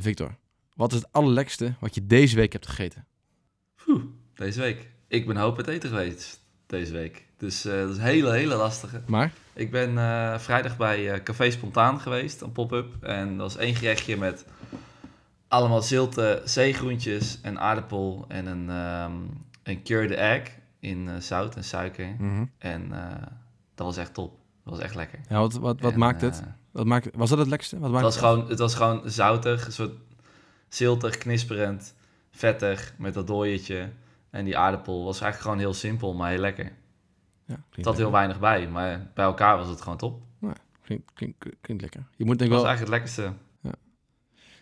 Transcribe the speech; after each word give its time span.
Victor, 0.00 0.36
wat 0.74 0.92
is 0.92 0.98
het 0.98 1.12
allerlekste 1.12 1.74
wat 1.80 1.94
je 1.94 2.06
deze 2.06 2.36
week 2.36 2.52
hebt 2.52 2.66
gegeten? 2.66 3.06
Oeh, 3.86 4.02
deze 4.34 4.60
week. 4.60 4.88
Ik 5.08 5.26
ben 5.26 5.36
hoop 5.36 5.56
het 5.56 5.66
eten 5.68 5.88
geweest 5.88 6.40
deze 6.66 6.92
week. 6.92 7.26
Dus 7.36 7.64
eh, 7.64 7.72
dat 7.72 7.90
is 7.90 7.96
een 7.96 8.02
hele, 8.02 8.32
hele 8.32 8.54
lastige. 8.54 9.02
Maar? 9.06 9.32
Ik 9.52 9.70
ben 9.70 9.98
eh, 9.98 10.38
vrijdag 10.38 10.76
bij 10.76 11.12
eh, 11.12 11.22
Café 11.22 11.50
Spontaan 11.50 12.00
geweest, 12.00 12.40
een 12.40 12.52
pop-up. 12.52 13.04
En 13.04 13.28
dat 13.28 13.52
was 13.52 13.56
één 13.56 13.74
gerechtje 13.74 14.16
met 14.16 14.44
allemaal 15.48 15.82
zilte 15.82 16.42
zeegroentjes, 16.44 17.38
en 17.42 17.60
aardappel 17.60 18.24
en 18.28 18.46
een, 18.46 18.70
ehm 18.70 19.12
een 19.62 19.82
cured 19.82 20.10
egg 20.10 20.50
in 20.80 21.22
zout 21.22 21.56
en 21.56 21.64
suiker. 21.64 22.14
Mhm. 22.18 22.44
En 22.58 22.88
dat 23.74 23.86
was 23.86 23.96
echt 23.96 24.14
top. 24.14 24.38
Dat 24.64 24.74
was 24.74 24.82
echt 24.82 24.94
lekker. 24.94 25.18
Ja, 25.28 25.38
wat, 25.38 25.52
wat, 25.52 25.80
wat 25.80 25.92
En, 25.92 25.98
maakt 25.98 26.20
het? 26.20 26.42
Wat 26.78 26.86
maakt, 26.86 27.08
was 27.14 27.28
dat 27.28 27.38
het 27.38 27.48
lekkerste? 27.48 27.78
Wat 27.78 27.90
maakt 27.90 28.04
het, 28.04 28.14
was 28.14 28.22
gewoon, 28.22 28.48
het 28.48 28.58
was 28.58 28.74
gewoon 28.74 29.02
zoutig, 29.04 29.66
een 29.66 29.72
soort 29.72 29.92
ziltig, 30.68 31.18
knisperend, 31.18 31.94
vettig 32.30 32.94
met 32.98 33.14
dat 33.14 33.26
dooietje. 33.26 33.90
En 34.30 34.44
die 34.44 34.58
aardappel 34.58 35.04
was 35.04 35.20
eigenlijk 35.20 35.42
gewoon 35.42 35.58
heel 35.58 35.74
simpel, 35.74 36.14
maar 36.14 36.30
heel 36.30 36.40
lekker. 36.40 36.64
Ja, 37.44 37.54
klinkt 37.70 37.90
zat 37.90 37.96
heel 37.96 38.10
weinig 38.10 38.40
bij, 38.40 38.68
maar 38.68 39.10
bij 39.14 39.24
elkaar 39.24 39.56
was 39.56 39.68
het 39.68 39.80
gewoon 39.80 39.98
top. 39.98 40.22
Klinkt, 40.82 41.12
klinkt, 41.14 41.36
klinkt 41.60 41.82
lekker. 41.82 42.06
Je 42.16 42.24
moet 42.24 42.38
denk 42.38 42.50
Dat 42.50 42.60
ik 42.60 42.64
was 42.64 42.64
wel... 42.64 42.66
eigenlijk 42.66 43.04
het 43.04 43.14
lekkerste. 43.16 43.46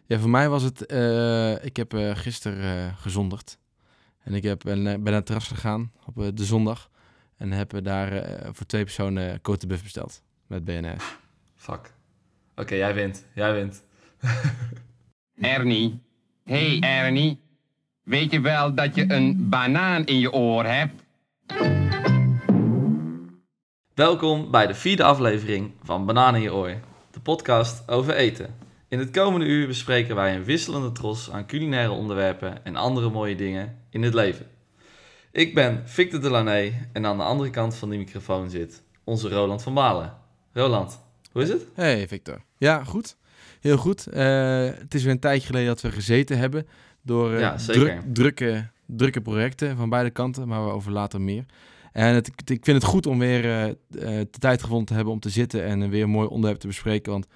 Ja, 0.08 0.18
voor 0.18 0.30
mij 0.30 0.48
was 0.48 0.62
het... 0.62 0.86
eh, 0.86 1.64
ik 1.64 1.76
heb 1.76 1.94
eh 1.94 2.16
gisteren 2.16 2.88
eh, 2.88 2.96
gezondigd. 2.96 3.58
En 4.18 4.34
ik 4.34 4.42
heb, 4.42 4.62
ben, 4.62 4.82
ben 4.82 5.02
naar 5.02 5.12
het 5.12 5.26
terras 5.26 5.48
gegaan 5.48 5.92
op 6.04 6.36
de 6.36 6.44
zondag. 6.44 6.90
En 7.36 7.52
heb 7.52 7.74
eh, 7.74 7.82
daar 7.82 8.12
eh, 8.12 8.48
voor 8.52 8.66
twee 8.66 8.84
personen 8.84 9.28
uh, 9.28 9.34
Côte 9.34 9.58
de 9.58 9.66
Buff 9.66 9.82
besteld. 9.82 10.22
Met 10.46 10.64
BNS. 10.64 11.16
Fuck. 11.54 11.94
Oké, 12.58 12.74
jij 12.74 12.94
wint. 12.94 13.26
Jij 13.34 13.52
wint. 13.52 13.84
Ernie. 15.40 16.02
Hey 16.44 16.80
Ernie. 16.80 17.40
Weet 18.02 18.32
je 18.32 18.40
wel 18.40 18.74
dat 18.74 18.94
je 18.94 19.12
een 19.12 19.48
banaan 19.48 20.04
in 20.04 20.18
je 20.18 20.32
oor 20.32 20.64
hebt? 20.64 21.02
Welkom 23.94 24.50
bij 24.50 24.66
de 24.66 24.74
vierde 24.74 25.02
aflevering 25.02 25.72
van 25.82 26.06
Banaan 26.06 26.34
in 26.34 26.40
je 26.40 26.54
oor, 26.54 26.74
de 27.10 27.20
podcast 27.20 27.88
over 27.88 28.14
eten. 28.14 28.54
In 28.88 28.98
het 28.98 29.10
komende 29.10 29.46
uur 29.46 29.66
bespreken 29.66 30.14
wij 30.14 30.34
een 30.34 30.44
wisselende 30.44 30.92
tros 30.92 31.30
aan 31.30 31.46
culinaire 31.46 31.92
onderwerpen 31.92 32.64
en 32.64 32.76
andere 32.76 33.10
mooie 33.10 33.36
dingen 33.36 33.78
in 33.90 34.02
het 34.02 34.14
leven. 34.14 34.46
Ik 35.32 35.54
ben 35.54 35.82
Victor 35.88 36.20
Delaney 36.20 36.88
en 36.92 37.06
aan 37.06 37.16
de 37.16 37.22
andere 37.22 37.50
kant 37.50 37.76
van 37.76 37.88
die 37.88 37.98
microfoon 37.98 38.50
zit 38.50 38.82
onze 39.04 39.28
Roland 39.28 39.62
van 39.62 39.74
Balen. 39.74 40.16
Roland, 40.52 41.05
hoe 41.36 41.44
is 41.44 41.50
het? 41.50 41.66
Hey 41.74 42.08
Victor. 42.08 42.42
Ja, 42.56 42.84
goed. 42.84 43.16
Heel 43.60 43.76
goed. 43.76 44.06
Eh, 44.06 44.64
het 44.64 44.94
is 44.94 45.02
weer 45.02 45.12
een 45.12 45.18
tijdje 45.20 45.46
geleden 45.46 45.66
dat 45.68 45.80
we 45.80 45.90
gezeten 45.90 46.38
hebben. 46.38 46.66
Door 47.02 47.32
eh, 47.34 47.40
Ja, 47.40 47.58
zeker. 47.58 47.80
druk- 47.82 48.14
drukke, 48.14 48.68
drukke 48.86 49.20
projecten 49.20 49.76
van 49.76 49.88
beide 49.88 50.10
kanten. 50.10 50.48
Maar 50.48 50.64
we 50.64 50.70
over 50.70 50.92
later 50.92 51.20
meer. 51.20 51.44
En 51.92 52.14
het, 52.14 52.28
ik 52.50 52.64
vind 52.64 52.82
het 52.82 52.84
goed 52.84 53.06
om 53.06 53.18
weer 53.18 53.44
eh, 53.44 53.74
de 53.90 54.28
tijd 54.38 54.62
gevonden 54.62 54.86
te 54.86 54.94
hebben 54.94 55.12
om 55.12 55.20
te 55.20 55.30
zitten 55.30 55.64
en 55.64 55.90
weer 55.90 56.02
een 56.02 56.10
mooi 56.10 56.28
onderwerp 56.28 56.60
te 56.60 56.66
bespreken. 56.66 57.12
Want 57.12 57.26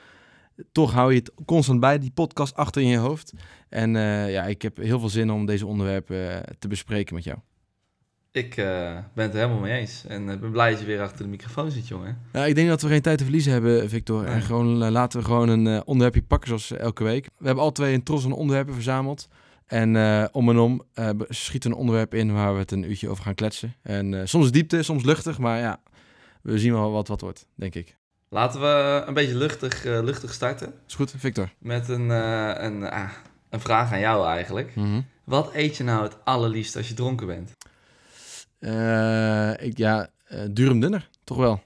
toch 0.73 0.93
hou 0.93 1.13
je 1.13 1.19
het 1.19 1.33
constant 1.45 1.81
bij, 1.81 1.99
die 1.99 2.11
podcast 2.11 2.55
achter 2.55 2.83
in 2.83 2.89
je 2.89 2.97
hoofd. 2.97 3.33
En 3.69 3.91
ja, 4.31 4.45
ik 4.47 4.63
heb 4.63 4.77
heel 4.77 4.99
veel 5.01 5.09
zin 5.09 5.31
om 5.31 5.47
deze 5.47 5.67
onderwerpen 5.67 6.43
te 6.59 6.69
bespreken 6.69 7.15
met 7.15 7.25
jou. 7.25 7.39
Ik 8.33 8.57
eh, 8.57 8.65
ben 9.15 9.25
het 9.25 9.35
er 9.35 9.41
helemaal 9.41 9.59
mee 9.61 9.79
eens 9.81 10.05
en 10.09 10.29
ik 10.29 10.41
ben 10.41 10.51
blij 10.51 10.71
dat 10.71 10.81
je 10.81 10.87
weer 10.87 11.01
achter 11.01 11.23
de 11.25 11.29
microfoon 11.31 11.71
zit, 11.71 11.89
jongen. 11.89 12.19
Ja, 12.33 12.45
ik 12.45 12.55
denk 12.55 12.69
dat 12.69 12.83
we 12.83 12.89
geen 12.89 13.01
tijd 13.01 13.19
te 13.19 13.25
verliezen 13.25 13.53
hebben, 13.53 13.89
Victor. 13.89 14.25
En 14.25 14.43
gewoon 14.43 14.83
eh, 14.83 14.91
laten 14.91 15.19
we 15.19 15.25
gewoon 15.25 15.49
een 15.49 15.67
eh, 15.67 15.81
onderwerpje 15.85 16.23
pakken 16.23 16.49
zoals 16.49 16.71
elke 16.71 17.05
week. 17.05 17.25
We 17.39 17.47
hebben 17.47 17.65
al 17.65 17.73
twee 17.73 17.95
een 17.95 18.03
tros 18.03 18.25
aan 18.25 18.33
onderwerpen 18.33 18.75
verzameld. 18.75 19.29
En 19.67 19.97
eh, 19.97 20.25
om 20.33 20.49
en 20.49 20.59
om 20.59 20.83
eh, 20.95 21.11
schieten 21.29 21.71
een 21.71 21.77
onderwerp 21.77 22.15
in 22.15 22.33
waar 22.33 22.53
we 22.53 22.59
het 22.59 22.71
een 22.71 22.83
uurtje 22.91 23.09
over 23.09 23.25
gaan 23.25 23.35
kletsen. 23.35 23.75
En 23.83 24.15
eh, 24.15 24.21
soms 24.25 24.51
diepte, 24.51 24.83
soms 24.83 25.05
luchtig, 25.05 25.39
maar 25.39 25.59
ja, 25.59 25.81
we 26.43 26.59
zien 26.59 26.73
wel 26.73 26.91
wat 26.91 27.09
wat 27.09 27.21
wordt, 27.21 27.47
denk 27.55 27.75
ik. 27.75 27.97
Laten 28.29 28.61
we 28.61 29.03
een 29.07 29.15
beetje 29.15 29.37
luchtig, 29.37 29.85
eh, 29.85 30.03
luchtig 30.03 30.33
starten 30.33 30.73
Is 30.87 30.95
goed, 30.95 31.15
Victor? 31.17 31.53
met 31.59 31.89
een, 31.89 32.11
eh, 32.11 32.55
een, 32.57 32.91
ah, 32.91 33.11
een 33.51 33.61
vraag 33.61 33.93
aan 33.93 34.01
jou 34.01 34.27
eigenlijk. 34.27 34.75
Mhm. 34.75 35.01
Wat 35.25 35.55
eet 35.55 35.77
je 35.77 35.85
nou 35.85 36.03
het 36.03 36.17
allerliefst 36.25 36.77
als 36.77 36.89
je 36.89 36.95
dronken 36.95 37.27
bent? 37.27 37.57
Eh, 38.61 39.67
ik, 39.67 39.79
ja, 39.79 40.09
eh 40.25 40.39
durum 40.51 40.81
dunner, 40.81 41.09
toch 41.25 41.37
wel. 41.37 41.63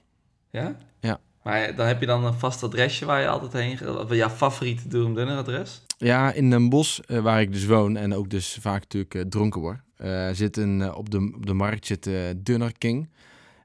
Ja? 0.49 0.75
Ja. 0.99 1.19
Maar 1.43 1.75
dan 1.75 1.87
heb 1.87 1.99
je 1.99 2.05
dan 2.05 2.25
een 2.25 2.33
vast 2.33 2.63
adresje 2.63 3.05
waar 3.05 3.21
je 3.21 3.27
altijd 3.27 3.53
heen 3.53 3.77
gaat? 3.77 4.09
Jouw 4.09 4.29
favoriete 4.29 4.87
Durum 4.87 5.13
Dunner 5.13 5.37
adres? 5.37 5.81
Ja, 5.97 6.31
in 6.31 6.49
Den 6.49 6.69
Bosch, 6.69 6.99
eh, 6.99 7.19
waar 7.19 7.41
ik 7.41 7.51
dus 7.51 7.65
woon 7.65 7.97
en 7.97 8.13
ook 8.13 8.29
dus 8.29 8.57
vaak 8.61 8.81
natuurlijk 8.81 9.15
eh, 9.15 9.21
dronken 9.21 9.61
word, 9.61 9.79
eh, 9.95 10.29
zit 10.31 10.57
een, 10.57 10.81
eh, 10.81 10.97
op, 10.97 11.09
de, 11.09 11.31
op 11.35 11.45
de 11.45 11.53
markt 11.53 11.85
zit 11.85 12.07
eh, 12.07 12.13
Dunner 12.37 12.71
King. 12.77 13.09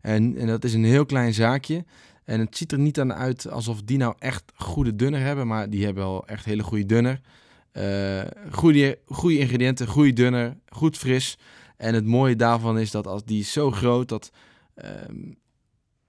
En, 0.01 0.37
en 0.37 0.47
dat 0.47 0.65
is 0.65 0.75
een 0.75 0.85
heel 0.85 1.07
klein 1.07 1.35
zaakje. 1.35 1.85
En 2.25 2.41
het 2.41 2.57
ziet 2.57 2.73
er 2.73 2.79
niet 2.79 3.01
aan 3.01 3.15
uit 3.15 3.51
alsof 3.51 3.83
die 3.83 3.99
nou 3.99 4.15
echt 4.19 4.45
goede 4.55 4.97
dunner 4.97 5.21
hebben, 5.21 5.47
maar 5.47 5.71
die 5.71 5.85
hebben 5.85 6.03
wel 6.03 6.27
echt 6.27 6.45
hele 6.45 6.63
goede 6.63 6.87
dunner. 6.87 7.21
Eh, 7.73 8.21
goede, 8.51 8.99
goede 9.07 9.39
ingrediënten, 9.39 9.87
goede 9.87 10.13
dunner, 10.13 10.57
goed 10.69 10.97
fris. 10.97 11.39
En 11.81 11.95
het 11.95 12.05
mooie 12.07 12.37
daarvan 12.37 12.79
is 12.79 12.91
dat 12.91 13.07
als 13.07 13.25
die 13.25 13.41
is 13.41 13.53
zo 13.53 13.71
groot 13.71 14.09
dat... 14.09 14.31
ehm, 14.75 15.33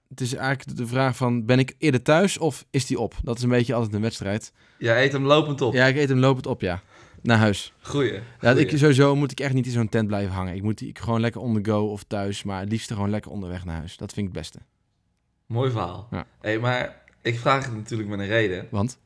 het 0.08 0.20
is 0.20 0.34
eigenlijk 0.34 0.76
de 0.78 0.86
vraag 0.86 1.16
van, 1.16 1.44
ben 1.46 1.58
ik 1.58 1.74
eerder 1.78 2.02
thuis 2.02 2.38
of 2.38 2.64
is 2.70 2.86
die 2.86 2.98
op? 2.98 3.14
Dat 3.22 3.36
is 3.36 3.42
een 3.42 3.48
beetje 3.48 3.74
altijd 3.74 3.94
een 3.94 4.00
wedstrijd. 4.00 4.52
Jij 4.78 5.04
eet 5.04 5.12
hem 5.12 5.24
lopend 5.24 5.60
op. 5.60 5.72
Ja, 5.74 5.86
ik 5.86 5.96
eet 5.96 6.08
hem 6.08 6.18
lopend 6.18 6.46
op, 6.46 6.60
ja. 6.60 6.82
Naar 7.22 7.38
huis. 7.38 7.72
Goeie. 7.80 8.12
Ja, 8.12 8.50
goeie. 8.50 8.66
ik, 8.66 8.78
sowieso 8.78 9.16
moet 9.16 9.30
ik 9.30 9.40
echt 9.40 9.54
niet 9.54 9.66
in 9.66 9.72
zo'n 9.72 9.88
tent 9.88 10.06
blijven 10.06 10.32
hangen. 10.34 10.54
Ik 10.54 10.62
moet 10.62 10.78
die- 10.78 10.88
ik 10.88 10.98
gewoon 10.98 11.20
lekker 11.20 11.40
on 11.40 11.62
the 11.62 11.70
go 11.70 11.86
of 11.86 12.02
thuis, 12.02 12.42
maar 12.42 12.60
het 12.60 12.68
liefst 12.70 12.92
gewoon 12.92 13.10
lekker 13.10 13.30
onderweg 13.30 13.64
naar 13.64 13.76
huis. 13.76 13.96
Dat 13.96 14.12
vind 14.12 14.28
ik 14.28 14.32
het 14.34 14.42
beste. 14.42 14.58
Mooi 15.46 15.70
verhaal. 15.70 16.08
Ja. 16.10 16.26
Hey, 16.40 16.58
maar 16.58 17.02
ik 17.22 17.38
vraag 17.38 17.64
het 17.64 17.74
natuurlijk 17.74 18.08
met 18.08 18.18
een 18.18 18.26
reden. 18.26 18.66
Want? 18.70 18.98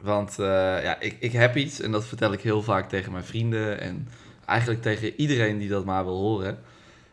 Want 0.00 0.38
eh, 0.38 0.46
ja, 0.82 1.00
ik, 1.00 1.16
ik 1.20 1.32
heb 1.32 1.56
iets 1.56 1.80
en 1.80 1.92
dat 1.92 2.06
vertel 2.06 2.32
ik 2.32 2.40
heel 2.40 2.62
vaak 2.62 2.88
tegen 2.88 3.12
mijn 3.12 3.24
vrienden 3.24 3.80
en 3.80 4.08
eigenlijk 4.52 4.82
tegen 4.82 5.14
iedereen 5.20 5.58
die 5.58 5.68
dat 5.68 5.84
maar 5.84 6.04
wil 6.04 6.18
horen. 6.18 6.58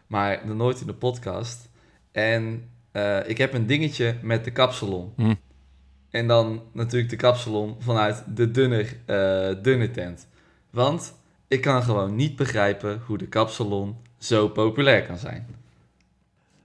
Maar 0.07 0.41
nog 0.45 0.57
nooit 0.57 0.81
in 0.81 0.87
de 0.87 0.93
podcast. 0.93 1.69
En 2.11 2.69
eh, 2.91 3.29
ik 3.29 3.37
heb 3.37 3.53
een 3.53 3.65
dingetje 3.65 4.15
met 4.21 4.43
de 4.43 4.51
kapsalon. 4.51 5.13
Hm. 5.15 5.33
En 6.09 6.27
dan 6.27 6.61
natuurlijk 6.73 7.09
de 7.09 7.15
kapsalon 7.15 7.75
vanuit 7.79 8.23
de 8.35 8.51
dunner, 8.51 8.97
eh 9.05 9.63
dunner 9.63 9.91
tent. 9.91 10.27
Want 10.69 11.13
ik 11.47 11.61
kan 11.61 11.83
gewoon 11.83 12.15
niet 12.15 12.35
begrijpen 12.35 13.01
hoe 13.05 13.17
de 13.17 13.27
kapsalon 13.27 13.95
zo 14.17 14.47
populair 14.47 15.05
kan 15.05 15.17
zijn. 15.17 15.47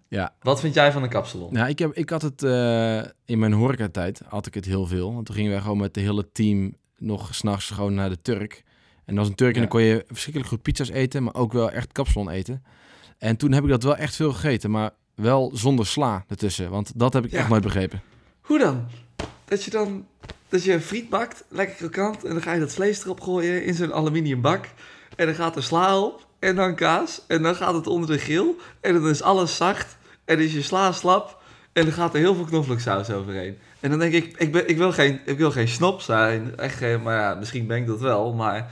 Ja. 0.08 0.34
Wat 0.40 0.60
vind 0.60 0.74
jij 0.74 0.92
van 0.92 1.02
de 1.02 1.08
kapsalon? 1.08 1.52
Nou, 1.52 1.68
ik, 1.68 1.78
heb, 1.78 1.92
ik 1.92 2.10
had 2.10 2.22
het 2.22 2.42
eh, 2.42 3.02
in 3.24 3.38
mijn 3.38 3.52
horecatijd, 3.52 4.22
had 4.26 4.46
ik 4.46 4.54
het 4.54 4.64
heel 4.64 4.86
veel. 4.86 5.14
Want 5.14 5.26
toen 5.26 5.34
gingen 5.34 5.50
wij 5.50 5.60
gewoon 5.60 5.78
met 5.78 5.94
het 5.94 6.04
hele 6.04 6.32
team 6.32 6.74
nog 6.98 7.34
s'nachts 7.34 7.70
gewoon 7.70 7.94
naar 7.94 8.08
de 8.08 8.22
Turk. 8.22 8.63
En 9.04 9.14
was 9.14 9.28
een 9.28 9.34
Turk 9.34 9.54
en 9.54 9.60
dan 9.60 9.68
kon 9.68 9.82
je 9.82 10.04
verschrikkelijk 10.08 10.52
goed 10.52 10.62
pizza's 10.62 10.88
eten, 10.88 11.22
maar 11.22 11.34
ook 11.34 11.52
wel 11.52 11.70
echt 11.70 11.92
kapsalon 11.92 12.30
eten. 12.30 12.64
En 13.18 13.36
toen 13.36 13.52
heb 13.52 13.64
ik 13.64 13.70
dat 13.70 13.82
wel 13.82 13.96
echt 13.96 14.16
veel 14.16 14.32
gegeten, 14.32 14.70
maar 14.70 14.90
wel 15.14 15.50
zonder 15.54 15.86
sla 15.86 16.24
ertussen. 16.28 16.70
Want 16.70 16.92
dat 16.94 17.12
heb 17.12 17.24
ik 17.24 17.32
echt 17.32 17.48
nooit 17.48 17.62
begrepen. 17.62 18.02
Hoe 18.40 18.58
dan? 18.58 18.86
Dat 19.44 19.64
je 19.64 19.70
dan 19.70 20.06
dat 20.54 20.64
je 20.64 20.72
een 20.72 20.80
friet 20.80 21.08
bakt, 21.08 21.44
lekker 21.48 21.76
krokant, 21.76 22.24
en 22.24 22.30
dan 22.30 22.42
ga 22.42 22.52
je 22.52 22.60
dat 22.60 22.72
vlees 22.72 23.04
erop 23.04 23.20
gooien 23.20 23.64
in 23.64 23.74
zo'n 23.74 23.92
aluminium 23.92 24.40
bak. 24.40 24.68
En 25.16 25.26
dan 25.26 25.34
gaat 25.34 25.56
er 25.56 25.62
sla 25.62 26.00
op, 26.00 26.26
en 26.38 26.56
dan 26.56 26.74
kaas, 26.74 27.22
en 27.26 27.42
dan 27.42 27.54
gaat 27.54 27.74
het 27.74 27.86
onder 27.86 28.08
de 28.08 28.18
grill, 28.18 28.54
en 28.80 28.94
dan 28.94 29.08
is 29.08 29.22
alles 29.22 29.56
zacht, 29.56 29.96
en 30.24 30.38
is 30.38 30.52
je 30.52 30.62
sla 30.62 30.92
slap, 30.92 31.42
en 31.72 31.84
dan 31.84 31.92
gaat 31.92 32.14
er 32.14 32.20
heel 32.20 32.34
veel 32.34 32.44
knoflooksaus 32.44 33.10
overheen. 33.10 33.58
En 33.80 33.90
dan 33.90 33.98
denk 33.98 34.12
ik, 34.12 34.34
ik, 34.38 34.52
ben, 34.52 34.68
ik, 34.68 34.76
wil, 34.76 34.92
geen, 34.92 35.20
ik 35.24 35.38
wil 35.38 35.50
geen 35.50 35.68
snop 35.68 36.00
zijn, 36.00 36.56
echt 36.56 36.76
geen, 36.76 37.02
maar 37.02 37.16
ja, 37.16 37.34
misschien 37.34 37.66
ben 37.66 37.76
ik 37.76 37.86
dat 37.86 38.00
wel, 38.00 38.34
maar 38.34 38.70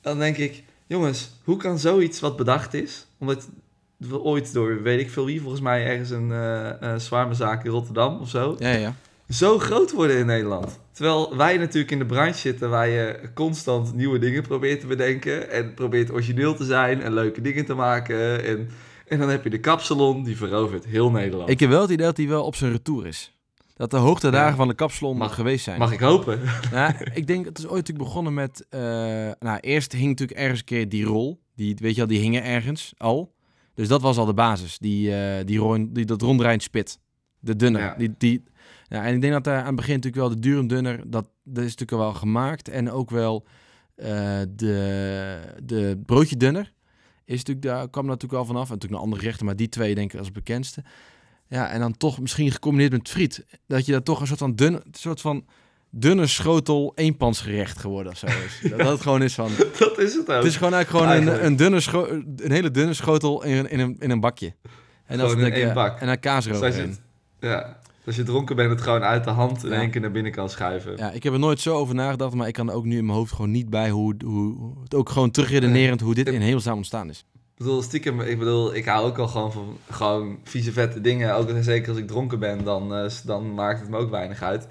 dan 0.00 0.18
denk 0.18 0.36
ik, 0.36 0.62
jongens, 0.86 1.30
hoe 1.44 1.56
kan 1.56 1.78
zoiets 1.78 2.20
wat 2.20 2.36
bedacht 2.36 2.74
is, 2.74 3.06
omdat 3.18 3.48
we 3.96 4.20
ooit 4.20 4.52
door, 4.52 4.82
weet 4.82 5.00
ik 5.00 5.10
veel 5.10 5.24
wie, 5.24 5.40
volgens 5.40 5.62
mij 5.62 5.86
ergens 5.86 6.10
een 6.10 6.32
eh 6.32 6.82
eh 6.82 6.98
zwaarmezaak 6.98 7.64
in 7.64 7.70
Rotterdam 7.70 8.20
of 8.20 8.28
zo, 8.28 8.56
Ja, 8.58 8.70
ja. 8.70 8.94
zo 9.28 9.58
groot 9.58 9.92
worden 9.92 10.16
in 10.16 10.26
Nederland. 10.26 10.78
Terwijl 10.92 11.36
wij 11.36 11.56
natuurlijk 11.56 11.92
in 11.92 11.98
de 11.98 12.06
branche 12.06 12.38
zitten 12.38 12.70
waar 12.70 12.88
je 12.88 13.20
constant 13.34 13.94
nieuwe 13.94 14.18
dingen 14.18 14.42
probeert 14.42 14.80
te 14.80 14.86
bedenken. 14.86 15.50
En 15.50 15.74
probeert 15.74 16.10
origineel 16.10 16.54
te 16.54 16.64
zijn 16.64 17.02
en 17.02 17.12
leuke 17.14 17.40
dingen 17.40 17.64
te 17.64 17.74
maken. 17.74 18.44
En, 18.44 18.68
en 19.08 19.18
dan 19.18 19.28
heb 19.28 19.44
je 19.44 19.50
de 19.50 19.60
kapsalon, 19.60 20.24
die 20.24 20.36
verovert 20.36 20.84
heel 20.84 21.10
Nederland. 21.10 21.48
Ik 21.48 21.60
heb 21.60 21.70
wel 21.70 21.80
het 21.80 21.90
idee 21.90 22.06
dat 22.06 22.16
hij 22.16 22.28
wel 22.28 22.44
op 22.44 22.54
zijn 22.54 22.72
retour 22.72 23.06
is. 23.06 23.32
Dat 23.78 23.90
de 23.90 23.96
hoogtedagen 23.96 24.50
Ja. 24.50 24.56
van 24.56 24.68
de 24.68 24.74
kapsalon 24.74 25.16
Mag- 25.16 25.34
geweest 25.34 25.64
zijn. 25.64 25.78
Mag 25.78 25.92
ik 25.92 26.00
hopen? 26.00 26.40
Nou, 26.72 26.94
ik 27.14 27.26
denk, 27.26 27.44
het 27.44 27.58
is 27.58 27.64
ooit 27.64 27.74
natuurlijk 27.76 28.04
begonnen 28.08 28.34
met... 28.34 28.66
eh, 28.68 28.80
nou, 29.38 29.58
eerst 29.60 29.92
hing 29.92 30.08
natuurlijk 30.08 30.38
ergens 30.38 30.58
een 30.58 30.64
keer 30.64 30.88
die 30.88 31.04
rol. 31.04 31.40
Die, 31.54 31.76
weet 31.80 31.90
je 31.92 31.96
wel, 31.98 32.06
die 32.06 32.18
hingen 32.20 32.42
ergens 32.44 32.92
al. 32.96 33.34
Dus 33.74 33.88
dat 33.88 34.02
was 34.02 34.16
al 34.16 34.26
de 34.26 34.34
basis. 34.34 34.78
Die, 34.78 35.14
eh, 35.14 35.44
die, 35.46 35.92
die, 35.92 36.04
dat 36.04 36.22
ronddraaiend 36.22 36.62
spit. 36.62 36.98
De 37.40 37.56
dunner. 37.56 37.80
Ja. 37.80 37.94
Die, 37.94 38.14
die, 38.18 38.42
ja, 38.88 39.04
en 39.04 39.14
ik 39.14 39.20
denk 39.20 39.32
dat 39.32 39.44
daar 39.44 39.60
aan 39.60 39.66
het 39.66 39.76
begin 39.76 39.94
natuurlijk 39.94 40.22
wel 40.22 40.34
de 40.34 40.40
durum 40.40 40.66
dunner... 40.66 40.96
Dat, 41.10 41.28
dat 41.44 41.64
is 41.64 41.74
natuurlijk 41.76 42.00
wel 42.02 42.14
gemaakt. 42.14 42.68
En 42.68 42.90
ook 42.90 43.10
wel 43.10 43.46
Eh, 43.94 44.40
de, 44.48 45.38
de 45.64 46.00
broodje 46.06 46.36
dunner 46.36 46.72
is 47.24 47.36
natuurlijk, 47.36 47.66
daar 47.66 47.90
kwam 47.90 48.04
natuurlijk 48.06 48.32
wel 48.32 48.44
vanaf. 48.44 48.62
En 48.68 48.72
natuurlijk 48.74 48.92
nog 48.92 49.02
andere 49.02 49.20
gerechten, 49.20 49.46
maar 49.46 49.56
die 49.56 49.68
twee 49.68 49.94
denk 49.94 50.12
ik 50.12 50.18
als 50.18 50.26
het 50.26 50.36
bekendste. 50.36 50.82
Ja, 51.48 51.68
en 51.70 51.80
dan 51.80 51.96
toch 51.96 52.20
misschien 52.20 52.50
gecombineerd 52.52 52.92
met 52.92 53.08
friet. 53.08 53.44
Dat 53.66 53.86
je 53.86 53.92
dat 53.92 54.04
toch 54.04 54.20
een 54.20 54.26
soort 54.26 54.38
van 54.38 54.54
dun, 54.54 54.82
soort 54.92 55.20
van 55.20 55.44
dunne 55.90 56.26
schotel 56.26 56.92
eenpansgerecht 56.94 57.78
geworden 57.78 58.12
of 58.12 58.18
zo 58.18 58.26
is. 58.26 58.60
dat 58.76 58.88
het 58.88 59.00
gewoon 59.00 59.22
is 59.22 59.34
van... 59.34 59.50
Dat 59.78 59.98
is 59.98 60.14
het 60.14 60.28
ook. 60.30 60.36
Het 60.36 60.44
is 60.44 60.56
gewoon 60.56 60.72
eigenlijk 60.74 60.88
gewoon 61.04 61.06
Eigenlijk. 61.06 61.40
een, 61.40 61.46
een, 61.46 61.56
dunne 61.56 61.80
scho- 61.80 62.08
een 62.36 62.50
hele 62.52 62.70
dunne 62.70 62.92
schotel 62.94 63.42
in, 63.44 63.56
een- 63.56 63.70
in, 63.70 63.80
een, 63.80 63.96
in 63.98 64.10
een 64.10 64.20
bakje. 64.20 64.54
En 65.06 65.18
Gewoon 65.18 65.32
in 65.34 65.38
denk 65.38 65.52
ik, 65.52 65.58
één 65.58 65.68
eh, 65.68 65.74
bak. 65.74 66.00
En 66.00 66.06
dan 66.06 66.20
kaas 66.20 66.44
Dus 66.44 66.52
als 66.52 66.60
je, 66.60 66.66
eroverheen. 66.66 66.90
het- 67.38 67.50
ja, 67.50 67.78
als 68.06 68.16
je 68.16 68.22
dronken 68.22 68.56
bent, 68.56 68.70
het 68.70 68.80
gewoon 68.80 69.02
uit 69.02 69.24
de 69.24 69.30
hand 69.30 69.64
in 69.64 69.70
Ja. 69.70 69.76
één 69.80 69.90
keer 69.90 70.00
naar 70.00 70.10
binnen 70.10 70.32
kan 70.32 70.50
schuiven. 70.50 70.96
Ja, 70.96 71.10
ik 71.10 71.22
heb 71.22 71.32
er 71.32 71.38
nooit 71.38 71.60
zo 71.60 71.74
over 71.76 71.94
nagedacht, 71.94 72.34
maar 72.34 72.46
ik 72.48 72.54
kan 72.54 72.68
er 72.68 72.74
ook 72.74 72.84
nu 72.84 72.96
in 72.98 73.04
mijn 73.06 73.18
hoofd 73.18 73.32
gewoon 73.32 73.50
niet 73.50 73.70
bij 73.70 73.90
hoe, 73.90 74.14
hoe, 74.24 74.56
hoe 74.56 74.82
het 74.82 74.94
ook 74.94 75.08
gewoon 75.08 75.30
terugredenerend 75.30 76.00
hoe 76.00 76.14
dit 76.14 76.28
in 76.28 76.40
hemelsnaam 76.40 76.76
ontstaan 76.76 77.08
is. 77.10 77.24
Ik 77.58 77.64
bedoel, 77.64 77.82
stiekem, 77.82 78.20
ik 78.20 78.38
bedoel, 78.38 78.74
ik 78.74 78.84
hou 78.84 79.06
ook 79.06 79.18
al 79.18 79.28
gewoon 79.28 79.52
van 79.52 79.76
gewoon 79.90 80.38
vieze 80.44 80.72
vette 80.72 81.00
dingen. 81.00 81.34
Ook 81.34 81.50
zeker 81.60 81.88
als 81.88 81.98
ik 81.98 82.06
dronken 82.06 82.38
ben, 82.38 82.64
dan, 82.64 82.94
eh, 82.94 83.10
dan 83.24 83.54
maakt 83.54 83.80
het 83.80 83.88
me 83.88 83.96
ook 83.96 84.10
weinig 84.10 84.42
uit. 84.42 84.68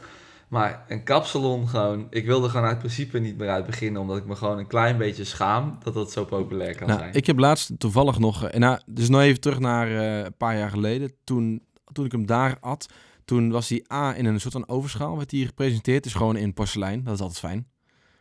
Maar 0.48 0.86
een 0.88 1.04
kapsalon 1.04 1.68
gewoon, 1.68 2.08
ik 2.10 2.26
wil 2.26 2.44
er 2.44 2.50
gewoon 2.50 2.66
uit 2.68 2.78
principe 2.80 3.20
niet 3.20 3.38
meer 3.38 3.50
uit 3.50 3.66
beginnen, 3.66 4.02
omdat 4.02 4.18
ik 4.18 4.26
me 4.26 4.36
gewoon 4.36 4.58
een 4.58 4.68
klein 4.68 4.98
beetje 4.98 5.24
schaam 5.24 5.78
dat 5.84 5.94
dat 5.94 6.12
zo 6.12 6.26
populair 6.26 6.76
kan 6.76 6.88
Nou, 6.88 7.00
zijn. 7.00 7.14
ik 7.14 7.26
heb 7.26 7.40
laatst 7.40 7.72
toevallig 7.80 8.20
nog, 8.20 8.44
eh, 8.44 8.54
en 8.54 8.60
nou, 8.60 8.80
dus 8.86 9.10
nog 9.10 9.22
even 9.22 9.40
terug 9.40 9.60
naar 9.60 9.88
eh, 9.88 10.24
een 10.24 10.38
paar 10.38 10.58
jaar 10.58 10.70
geleden, 10.70 11.12
toen, 11.24 11.64
toen 11.92 12.06
ik 12.06 12.12
hem 12.12 12.26
daar 12.26 12.58
at, 12.60 12.86
toen 13.26 13.52
was 13.52 13.70
hij 13.70 13.86
A 13.94 14.16
in 14.16 14.26
een 14.26 14.40
soort 14.40 14.54
van 14.54 14.68
overschaal, 14.68 15.18
werd 15.18 15.32
hij 15.32 15.40
gepresenteerd, 15.40 16.04
dus 16.04 16.14
gewoon 16.14 16.36
in 16.36 16.54
porselein, 16.54 17.04
dat 17.04 17.14
is 17.14 17.20
altijd 17.22 17.40
fijn. 17.40 17.68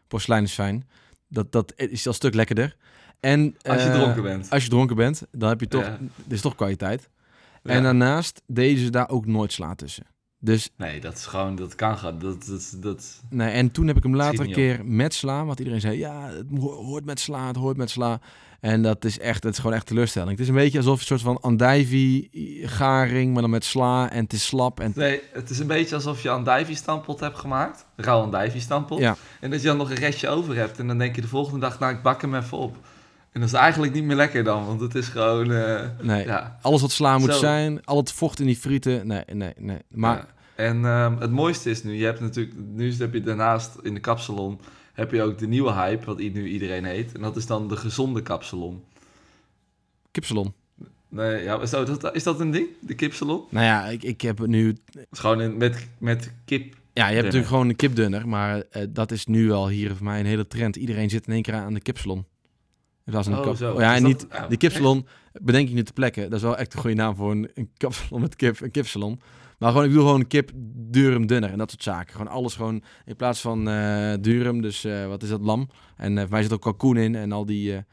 Porselein 0.08 0.44
is 0.44 0.52
fijn, 0.52 0.88
dat, 1.28 1.52
dat 1.52 1.72
is 1.76 2.04
al 2.04 2.10
een 2.12 2.14
stuk 2.14 2.34
lekkerder. 2.34 2.76
En, 3.26 3.56
Als 3.62 3.82
je 3.82 3.88
eh, 3.88 3.94
dronken 3.94 4.22
bent. 4.22 4.50
Als 4.50 4.62
je 4.64 4.68
dronken 4.68 4.96
bent, 4.96 5.22
dan 5.30 5.48
heb 5.48 5.60
je 5.60 5.68
toch, 5.68 5.82
Ja. 5.84 5.98
is 6.28 6.40
toch 6.40 6.54
kwaliteit. 6.54 7.08
Ja. 7.62 7.70
En 7.72 7.82
daarnaast 7.82 8.42
deden 8.46 8.84
ze 8.84 8.90
daar 8.90 9.08
ook 9.08 9.26
nooit 9.26 9.52
sla 9.52 9.74
tussen. 9.74 10.04
Dus 10.38 10.70
Nee, 10.76 11.00
dat 11.00 11.14
is 11.14 11.26
gewoon, 11.26 11.56
dat 11.56 11.74
kan 11.74 11.98
gaan. 11.98 12.18
Dat, 12.18 12.46
dat, 12.46 12.76
dat, 12.80 13.22
Nee, 13.30 13.50
en 13.50 13.70
toen 13.70 13.86
heb 13.86 13.96
ik 13.96 14.02
hem 14.02 14.16
later 14.16 14.40
een 14.46 14.52
keer 14.52 14.84
met 14.84 15.14
sla, 15.14 15.44
want 15.44 15.58
iedereen 15.58 15.80
zei, 15.80 15.98
ja, 15.98 16.28
het 16.28 16.46
ho- 16.60 16.84
hoort 16.84 17.04
met 17.04 17.20
sla, 17.20 17.46
het 17.46 17.56
hoort 17.56 17.76
met 17.76 17.90
sla. 17.90 18.20
En 18.60 18.82
dat 18.82 19.04
is 19.04 19.18
echt, 19.18 19.42
het 19.44 19.52
is 19.52 19.58
gewoon 19.58 19.76
echt 19.76 19.86
teleurstelling. 19.86 20.30
Het 20.30 20.40
is 20.40 20.48
een 20.48 20.54
beetje 20.54 20.78
alsof 20.78 20.98
een 21.00 21.06
soort 21.06 21.20
van 21.20 21.40
andijvie-garing, 21.40 23.32
maar 23.32 23.42
dan 23.42 23.50
met 23.50 23.64
sla 23.64 24.10
en 24.10 24.22
het 24.22 24.32
is 24.32 24.46
slap. 24.46 24.80
En 24.80 24.92
nee, 24.94 25.20
het 25.32 25.50
is 25.50 25.58
een 25.58 25.66
beetje 25.66 25.94
alsof 25.94 26.22
je 26.22 26.30
andijvie-stampot 26.30 27.20
hebt 27.20 27.38
gemaakt. 27.38 27.86
Rauw 27.96 28.20
andijvie-stampot. 28.22 28.98
ja, 28.98 29.16
En 29.40 29.50
dat 29.50 29.60
je 29.60 29.66
dan 29.66 29.76
nog 29.76 29.90
een 29.90 29.96
restje 29.96 30.28
over 30.28 30.56
hebt. 30.56 30.78
En 30.78 30.86
dan 30.86 30.98
denk 30.98 31.14
je 31.14 31.20
de 31.20 31.28
volgende 31.28 31.60
dag, 31.60 31.78
nou, 31.78 31.94
ik 31.94 32.02
bak 32.02 32.20
hem 32.20 32.34
even 32.34 32.58
op. 32.58 32.76
En 33.36 33.42
dat 33.42 33.50
is 33.50 33.56
eigenlijk 33.58 33.92
niet 33.92 34.04
meer 34.04 34.16
lekker 34.16 34.44
dan, 34.44 34.66
want 34.66 34.80
het 34.80 34.94
is 34.94 35.08
gewoon... 35.08 35.52
eh, 35.52 35.88
nee. 36.02 36.24
ja, 36.26 36.58
Alles 36.62 36.80
wat 36.80 36.90
sla 36.90 37.18
moet 37.18 37.32
Zo. 37.32 37.38
zijn, 37.38 37.84
al 37.84 37.96
het 37.96 38.12
vocht 38.12 38.40
in 38.40 38.46
die 38.46 38.56
frieten, 38.56 39.06
nee, 39.06 39.22
nee, 39.32 39.52
nee. 39.58 39.78
Maar 39.88 40.16
Ja. 40.16 40.26
En 40.54 40.84
ehm, 40.84 41.16
het 41.18 41.30
mooiste 41.30 41.70
is 41.70 41.82
nu, 41.82 41.94
je 41.94 42.04
hebt 42.04 42.20
natuurlijk, 42.20 42.54
nu 42.74 42.94
heb 42.94 43.12
je 43.12 43.22
daarnaast 43.22 43.76
in 43.82 43.94
de 43.94 44.00
kapsalon, 44.00 44.60
heb 44.92 45.10
je 45.12 45.22
ook 45.22 45.38
de 45.38 45.46
nieuwe 45.46 45.72
hype, 45.72 46.04
wat 46.06 46.18
nu 46.18 46.46
iedereen 46.48 46.84
heet. 46.84 47.14
En 47.14 47.20
dat 47.20 47.36
is 47.36 47.46
dan 47.46 47.68
de 47.68 47.76
gezonde 47.76 48.22
kapsalon. 48.22 48.84
kipsalon. 50.10 50.52
Nee, 51.08 51.42
ja, 51.42 51.60
is, 51.60 51.70
dat, 51.70 52.14
is 52.14 52.22
dat 52.22 52.40
een 52.40 52.50
ding, 52.50 52.68
de 52.80 52.94
kipsalon? 52.94 53.44
Nou 53.50 53.64
ja, 53.64 53.86
ik, 53.86 54.02
ik 54.02 54.20
heb 54.20 54.46
nu... 54.46 54.66
Het 54.66 55.06
is 55.10 55.18
gewoon 55.18 55.40
in, 55.40 55.56
met, 55.56 55.86
met 55.98 56.32
kip. 56.44 56.74
Ja, 56.92 57.06
je 57.06 57.12
hebt 57.12 57.24
natuurlijk 57.24 57.50
gewoon 57.50 57.68
een 57.68 57.76
kipdunner, 57.76 58.28
maar 58.28 58.62
eh, 58.70 58.82
dat 58.88 59.10
is 59.10 59.26
nu 59.26 59.52
al 59.52 59.68
hier 59.68 59.94
voor 59.94 60.04
mij 60.04 60.20
een 60.20 60.26
hele 60.26 60.46
trend. 60.46 60.76
Iedereen 60.76 61.10
zit 61.10 61.26
in 61.26 61.32
één 61.32 61.42
keer 61.42 61.54
aan 61.54 61.74
de 61.74 61.80
kipsalon. 61.80 62.24
Van 63.06 63.32
een 63.32 63.38
Oh, 63.38 63.44
kap- 63.44 63.56
zo. 63.56 63.72
Oh, 63.72 63.80
ja, 63.80 63.94
en 63.94 64.02
dat- 64.02 64.10
niet 64.12 64.26
ja, 64.30 64.46
de 64.46 64.56
kipsalon. 64.56 65.06
Bedenk 65.32 65.68
ik 65.68 65.74
nu 65.74 65.82
te 65.82 65.92
plekken. 65.92 66.22
Dat 66.22 66.32
is 66.32 66.42
wel 66.42 66.56
echt 66.56 66.74
een 66.74 66.80
goede 66.80 66.96
naam 66.96 67.14
voor 67.16 67.30
een, 67.30 67.50
een 67.54 67.70
kapsalon 67.76 68.20
met 68.20 68.36
kip, 68.36 68.60
een 68.60 68.70
kipsalon. 68.70 69.20
Maar 69.58 69.68
gewoon, 69.70 69.84
ik 69.84 69.90
bedoel 69.90 70.06
gewoon 70.06 70.26
kip, 70.26 70.50
durum, 70.74 71.26
dunner 71.26 71.50
en 71.50 71.58
dat 71.58 71.70
soort 71.70 71.82
zaken. 71.82 72.12
Gewoon 72.12 72.32
alles 72.32 72.54
gewoon 72.54 72.82
in 73.04 73.16
plaats 73.16 73.40
van 73.40 73.68
eh 73.68 74.14
durum, 74.20 74.60
dus 74.62 74.84
eh, 74.84 75.06
wat 75.06 75.22
is 75.22 75.28
dat, 75.28 75.40
lam. 75.40 75.68
En 75.96 76.16
eh 76.16 76.22
voor 76.22 76.32
mij 76.32 76.42
zit 76.42 76.52
ook 76.52 76.60
kalkoen 76.60 76.96
in 76.96 77.14
en 77.14 77.32
al 77.32 77.46
die... 77.46 77.72
was 77.74 77.84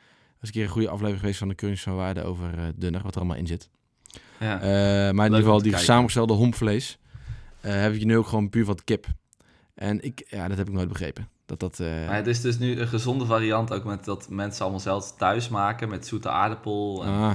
een 0.42 0.52
keer 0.52 0.64
een 0.64 0.70
goede 0.70 0.88
aflevering 0.90 1.20
geweest 1.20 1.40
van 1.40 1.48
de 1.48 1.56
Keurings 1.56 1.84
van 1.86 1.96
Waarde 1.96 2.24
over 2.24 2.72
dunner, 2.76 3.02
wat 3.04 3.14
er 3.14 3.20
allemaal 3.22 3.38
in 3.38 3.48
zit. 3.48 3.70
Ja. 4.40 4.58
Maar 5.14 5.26
in 5.26 5.32
ieder 5.32 5.38
geval 5.38 5.62
die 5.62 5.78
samengestelde 5.78 6.34
hompvlees 6.34 6.98
heb 7.60 7.96
je 7.96 8.06
nu 8.06 8.18
ook 8.18 8.28
gewoon 8.28 8.50
puur 8.50 8.66
van 8.66 8.78
kip. 8.84 9.06
En 9.74 10.04
ik, 10.04 10.26
ja, 10.30 10.48
dat 10.48 10.58
heb 10.58 10.68
ik 10.68 10.74
nooit 10.74 10.88
begrepen. 10.88 11.28
Dat 11.46 11.60
dat... 11.60 11.80
eh, 11.80 11.88
Maar 11.88 12.16
het 12.16 12.28
is 12.28 12.42
dus 12.42 12.58
nu 12.58 12.80
een 12.80 12.88
gezonde 12.88 13.26
variant, 13.26 13.74
ook 13.74 13.84
met 13.84 14.06
dat 14.06 14.30
mensen 14.30 14.62
allemaal 14.62 14.80
zelf 14.80 15.12
thuis 15.18 15.50
maken, 15.50 15.90
met 15.90 16.08
zoete 16.08 16.30
aardappel 16.30 17.04
en 17.04 17.10
ah, 17.10 17.32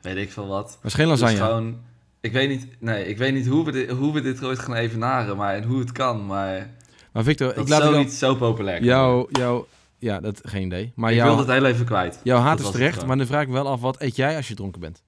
weet 0.00 0.16
ik 0.16 0.32
veel 0.32 0.46
wat. 0.46 0.78
is 0.82 0.94
geen 0.94 1.08
Dus 1.08 1.20
lasagne. 1.20 1.44
gewoon, 1.44 1.80
ik 2.20 2.32
weet 2.32 2.48
niet, 2.48 2.66
nee, 2.80 3.06
ik 3.06 3.18
weet 3.18 3.32
niet 3.32 3.46
hoe 3.46 3.64
we 3.64 3.72
dit, 3.72 3.90
hoe 3.90 4.12
we 4.12 4.20
dit 4.20 4.44
ooit 4.44 4.58
gaan 4.58 4.74
evenaren, 4.74 5.36
maar 5.36 5.54
en 5.54 5.64
hoe 5.64 5.78
het 5.78 5.92
kan, 5.92 6.26
maar 6.26 6.70
maar 7.12 7.22
Victor, 7.22 7.50
ik 7.50 7.62
is 7.62 7.68
laat 7.68 7.82
het 7.82 7.92
zoiets 7.92 8.18
zo 8.18 8.34
populair. 8.34 8.82
jou, 8.82 9.26
jou... 9.30 9.64
Ja, 9.98 10.20
dat 10.20 10.40
geen 10.42 10.66
idee. 10.66 10.92
Maar 10.94 11.10
ik 11.10 11.16
jouw, 11.16 11.26
wilde 11.26 11.52
het 11.52 11.62
heel 11.62 11.70
even 11.70 11.84
kwijt. 11.86 12.20
jouw 12.22 12.38
haat 12.38 12.58
Dat 12.58 12.66
is 12.66 12.72
terecht, 12.72 13.06
maar 13.06 13.16
dan 13.16 13.26
vraag 13.26 13.42
ik 13.42 13.48
me 13.48 13.54
wel 13.54 13.68
af, 13.68 13.80
wat 13.80 14.00
eet 14.00 14.16
jij 14.16 14.36
als 14.36 14.48
je 14.48 14.54
dronken 14.54 14.80
bent? 14.80 15.02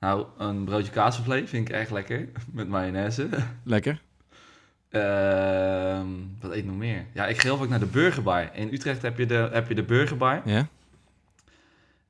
Nou, 0.00 0.26
een 0.38 0.64
broodje 0.64 0.90
kaasvlees 0.92 1.50
vind 1.50 1.68
ik 1.68 1.74
echt 1.74 1.90
lekker, 1.90 2.28
met 2.52 2.68
mayonaise. 2.68 3.28
Lekker? 3.64 4.02
Ehm, 4.90 6.06
wat 6.40 6.50
eet 6.50 6.56
ik 6.56 6.64
nog 6.64 6.76
meer? 6.76 7.04
Ja, 7.12 7.26
ik 7.26 7.40
geloof 7.40 7.60
ook 7.60 7.68
naar 7.68 7.78
de 7.78 7.86
Burgerbar. 7.86 8.50
In 8.52 8.68
Utrecht 8.72 9.02
heb 9.02 9.18
je 9.18 9.26
de, 9.26 9.48
heb 9.52 9.68
je 9.68 9.74
de 9.74 9.82
Burgerbar. 9.82 10.42
Ja? 10.44 10.66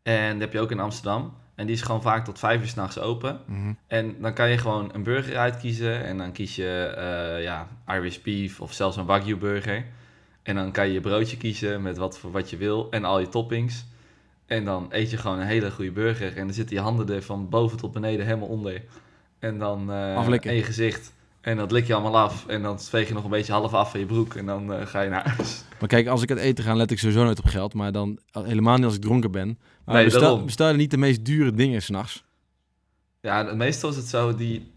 En 0.02 0.32
die 0.32 0.40
heb 0.40 0.52
je 0.52 0.60
ook 0.60 0.70
in 0.70 0.80
Amsterdam. 0.80 1.34
En 1.54 1.66
die 1.66 1.74
is 1.74 1.82
gewoon 1.82 2.02
vaak 2.02 2.24
tot 2.24 2.38
vijf 2.38 2.60
uur 2.60 2.68
s'nachts 2.68 2.98
open. 2.98 3.40
Mhm. 3.46 3.72
En 3.86 4.16
dan 4.20 4.32
kan 4.32 4.50
je 4.50 4.58
gewoon 4.58 4.90
een 4.94 5.02
burger 5.02 5.36
uitkiezen. 5.36 6.04
En 6.04 6.18
dan 6.18 6.32
kies 6.32 6.56
je 6.56 6.94
eh, 6.96 7.42
ja, 7.42 7.68
Irish 7.88 8.18
beef 8.18 8.60
of 8.60 8.72
zelfs 8.72 8.96
een 8.96 9.06
Wagyu 9.06 9.36
burger. 9.36 9.84
En 10.42 10.54
dan 10.54 10.72
kan 10.72 10.86
je 10.86 10.92
je 10.92 11.00
broodje 11.00 11.36
kiezen 11.36 11.82
met 11.82 11.96
wat 11.96 12.18
voor 12.18 12.30
wat 12.30 12.50
je 12.50 12.56
wil. 12.56 12.90
En 12.90 13.04
al 13.04 13.20
je 13.20 13.28
toppings. 13.28 13.84
En 14.46 14.64
dan 14.64 14.86
eet 14.90 15.10
je 15.10 15.16
gewoon 15.16 15.38
een 15.38 15.46
hele 15.46 15.70
goede 15.70 15.92
burger. 15.92 16.36
En 16.36 16.44
dan 16.44 16.54
zitten 16.54 16.76
je 16.76 16.82
handen 16.82 17.14
er 17.14 17.22
van 17.22 17.48
boven 17.48 17.78
tot 17.78 17.92
beneden 17.92 18.26
helemaal 18.26 18.48
onder. 18.48 18.82
En 19.38 19.58
dan 19.58 19.90
Aflikken. 19.90 20.50
en 20.50 20.56
je 20.56 20.62
gezicht. 20.62 21.12
En 21.40 21.56
dat 21.56 21.72
lik 21.72 21.86
je 21.86 21.94
allemaal 21.94 22.18
af. 22.18 22.46
En 22.46 22.62
dan 22.62 22.80
veeg 22.80 23.08
je 23.08 23.14
nog 23.14 23.24
een 23.24 23.30
beetje 23.30 23.52
half 23.52 23.72
af 23.74 23.90
van 23.90 24.00
je 24.00 24.06
broek. 24.06 24.34
En 24.34 24.46
dan 24.46 24.72
eh, 24.72 24.86
ga 24.86 25.00
je 25.00 25.10
naar 25.10 25.28
huis. 25.36 25.64
Maar 25.80 25.88
kijk, 25.88 26.06
als 26.06 26.22
ik 26.22 26.28
het 26.28 26.38
eten 26.38 26.64
ga, 26.64 26.74
let 26.74 26.90
ik 26.90 26.98
sowieso 26.98 27.24
nooit 27.24 27.38
op 27.38 27.44
geld. 27.44 27.74
Maar 27.74 27.92
dan 27.92 28.18
al- 28.32 28.44
helemaal 28.44 28.76
niet 28.76 28.84
als 28.84 28.94
ik 28.94 29.00
dronken 29.00 29.30
ben. 29.30 29.58
Maar 29.84 29.94
Nee, 29.94 30.04
bestel, 30.44 30.68
je 30.68 30.74
niet 30.76 30.90
de 30.90 30.96
meest 30.96 31.24
dure 31.24 31.52
dingen 31.52 31.82
s'nachts. 31.82 32.24
Ja, 33.20 33.42
meestal 33.42 33.90
is 33.90 33.96
het 33.96 34.06
zo, 34.06 34.34
die... 34.34 34.72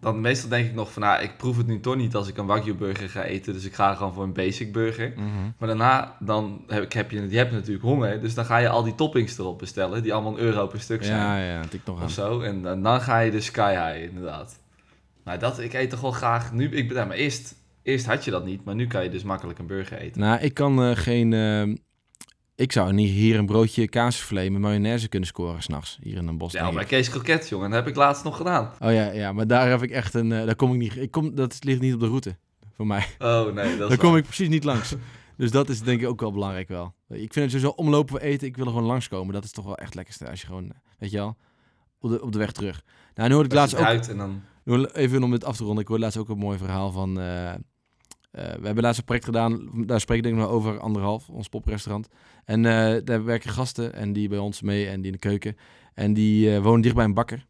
Dan 0.00 0.20
meestal 0.20 0.48
denk 0.48 0.66
ik 0.66 0.74
nog 0.74 0.92
van, 0.92 1.02
nou, 1.02 1.22
ik 1.22 1.36
proef 1.36 1.56
het 1.56 1.66
nu 1.66 1.80
toch 1.80 1.96
niet 1.96 2.14
als 2.14 2.28
ik 2.28 2.36
een 2.36 2.46
Wagyu 2.46 2.74
burger 2.74 3.08
ga 3.08 3.22
eten. 3.22 3.52
Dus 3.52 3.64
ik 3.64 3.74
ga 3.74 3.94
gewoon 3.94 4.12
voor 4.14 4.22
een 4.24 4.32
basic 4.32 4.72
burger. 4.72 5.12
Maar 5.58 5.68
daarna, 5.68 6.16
dan 6.20 6.64
heb, 6.66 6.82
ik- 6.82 6.92
heb 6.92 7.10
je, 7.10 7.28
je 7.30 7.36
hebt 7.36 7.52
natuurlijk 7.52 7.84
honger. 7.84 8.20
Dus 8.20 8.34
dan 8.34 8.44
ga 8.44 8.56
je 8.56 8.68
al 8.68 8.82
die 8.82 8.94
toppings 8.94 9.38
erop 9.38 9.58
bestellen, 9.58 10.02
die 10.02 10.12
allemaal 10.14 10.32
een 10.32 10.38
euro 10.44 10.66
per 10.66 10.80
stuk 10.80 11.04
zijn. 11.04 11.18
Ja, 11.18 11.38
ja, 11.38 11.60
tik 11.68 11.80
nog 11.84 11.98
aan. 11.98 12.04
Of 12.04 12.10
zo. 12.10 12.40
En 12.40 12.62
dan, 12.62 12.82
dan 12.82 13.00
ga 13.00 13.18
je 13.18 13.30
de 13.30 13.40
sky 13.40 13.70
high, 13.74 14.08
inderdaad. 14.08 14.58
Maar 15.28 15.38
dat, 15.38 15.58
ik 15.58 15.72
eet 15.72 15.90
toch 15.90 16.00
wel 16.00 16.10
graag... 16.10 16.52
Nu, 16.52 16.68
ik, 16.70 16.92
ja, 16.92 17.04
maar 17.04 17.16
eerst, 17.16 17.54
eerst 17.82 18.06
had 18.06 18.24
je 18.24 18.30
dat 18.30 18.44
niet, 18.44 18.64
maar 18.64 18.74
nu 18.74 18.86
kan 18.86 19.02
je 19.02 19.10
dus 19.10 19.22
makkelijk 19.22 19.58
een 19.58 19.66
burger 19.66 19.98
eten. 19.98 20.20
Nou, 20.20 20.40
ik 20.40 20.54
kan 20.54 20.82
eh, 20.82 20.96
geen... 20.96 21.32
eh, 21.32 21.74
ik 22.54 22.72
zou 22.72 22.92
niet 22.92 23.10
hier 23.10 23.38
een 23.38 23.46
broodje 23.46 23.88
kaasvlees 23.88 24.50
met 24.50 24.60
mayonaise 24.60 25.08
kunnen 25.08 25.28
scoren 25.28 25.62
s'nachts. 25.62 25.98
Hier 26.02 26.16
in 26.16 26.26
een 26.26 26.38
bos. 26.38 26.52
Ja, 26.52 26.70
maar 26.70 26.84
Kees 26.84 27.10
Kroket, 27.10 27.48
jongen, 27.48 27.70
dat 27.70 27.78
heb 27.78 27.88
ik 27.88 27.96
laatst 27.96 28.24
nog 28.24 28.36
gedaan. 28.36 28.72
Oh 28.80 28.92
ja, 28.92 29.10
ja, 29.10 29.32
maar 29.32 29.46
daar 29.46 29.68
heb 29.68 29.82
ik 29.82 29.90
echt 29.90 30.14
een... 30.14 30.32
eh, 30.32 30.44
daar 30.44 30.56
kom 30.56 30.72
ik 30.72 30.78
niet... 30.78 30.96
Ik 30.96 31.10
kom, 31.10 31.34
dat 31.34 31.64
ligt 31.64 31.80
niet 31.80 31.94
op 31.94 32.00
de 32.00 32.06
route 32.06 32.36
voor 32.74 32.86
mij. 32.86 33.06
Oh, 33.18 33.52
nee, 33.52 33.76
dat 33.76 33.88
Daar 33.88 33.98
kom 33.98 34.10
waar. 34.10 34.18
ik 34.18 34.24
precies 34.24 34.48
niet 34.48 34.64
langs. 34.64 34.94
Dus 35.36 35.50
dat 35.50 35.68
is 35.68 35.80
denk 35.80 36.00
ik 36.00 36.08
ook 36.08 36.20
wel 36.20 36.32
belangrijk 36.32 36.68
wel. 36.68 36.94
Ik 37.08 37.32
vind 37.32 37.34
het 37.34 37.50
sowieso 37.50 37.68
omlopen 37.76 38.08
voor 38.08 38.20
eten. 38.20 38.46
Ik 38.46 38.56
wil 38.56 38.64
er 38.66 38.72
gewoon 38.72 38.86
langskomen. 38.86 39.34
Dat 39.34 39.44
is 39.44 39.52
toch 39.52 39.64
wel 39.64 39.76
echt 39.76 39.94
lekkerste. 39.94 40.30
Als 40.30 40.40
je 40.40 40.46
gewoon, 40.46 40.72
weet 40.98 41.10
je 41.10 41.16
wel, 41.16 41.36
op 42.00 42.10
de, 42.10 42.22
op 42.22 42.32
de 42.32 42.38
weg 42.38 42.52
terug. 42.52 42.82
Nou, 43.14 43.28
nu 43.28 43.34
hoorde 43.34 43.48
ik 43.48 43.54
laatst 43.54 43.74
ook... 43.74 43.80
ruikt 43.82 44.08
en 44.08 44.16
dan... 44.16 44.42
Even 44.92 45.22
om 45.22 45.30
dit 45.30 45.44
af 45.44 45.56
te 45.56 45.64
ronden. 45.64 45.82
Ik 45.82 45.88
hoorde 45.88 46.02
laatst 46.02 46.18
ook 46.18 46.28
een 46.28 46.38
mooi 46.38 46.58
verhaal 46.58 46.92
van... 46.92 47.20
eh, 47.20 47.54
eh, 47.54 47.58
we 48.30 48.66
hebben 48.66 48.82
laatst 48.82 48.98
een 48.98 49.04
project 49.04 49.24
gedaan. 49.24 49.70
Daar 49.86 50.00
spreek 50.00 50.16
ik 50.16 50.22
denk 50.22 50.36
ik 50.36 50.40
nog 50.42 50.50
over 50.50 50.78
anderhalf. 50.78 51.28
Ons 51.28 51.48
poprestaurant. 51.48 52.08
En 52.44 52.66
eh, 52.66 53.00
daar 53.04 53.24
werken 53.24 53.50
gasten. 53.50 53.92
En 53.92 54.12
die 54.12 54.28
bij 54.28 54.38
ons 54.38 54.62
mee. 54.62 54.88
En 54.88 54.96
die 54.96 55.06
in 55.06 55.12
de 55.12 55.18
keuken. 55.18 55.56
En 55.94 56.14
die 56.14 56.60
wonen 56.60 56.80
dicht 56.80 56.94
bij 56.94 57.04
een 57.04 57.14
bakker. 57.14 57.46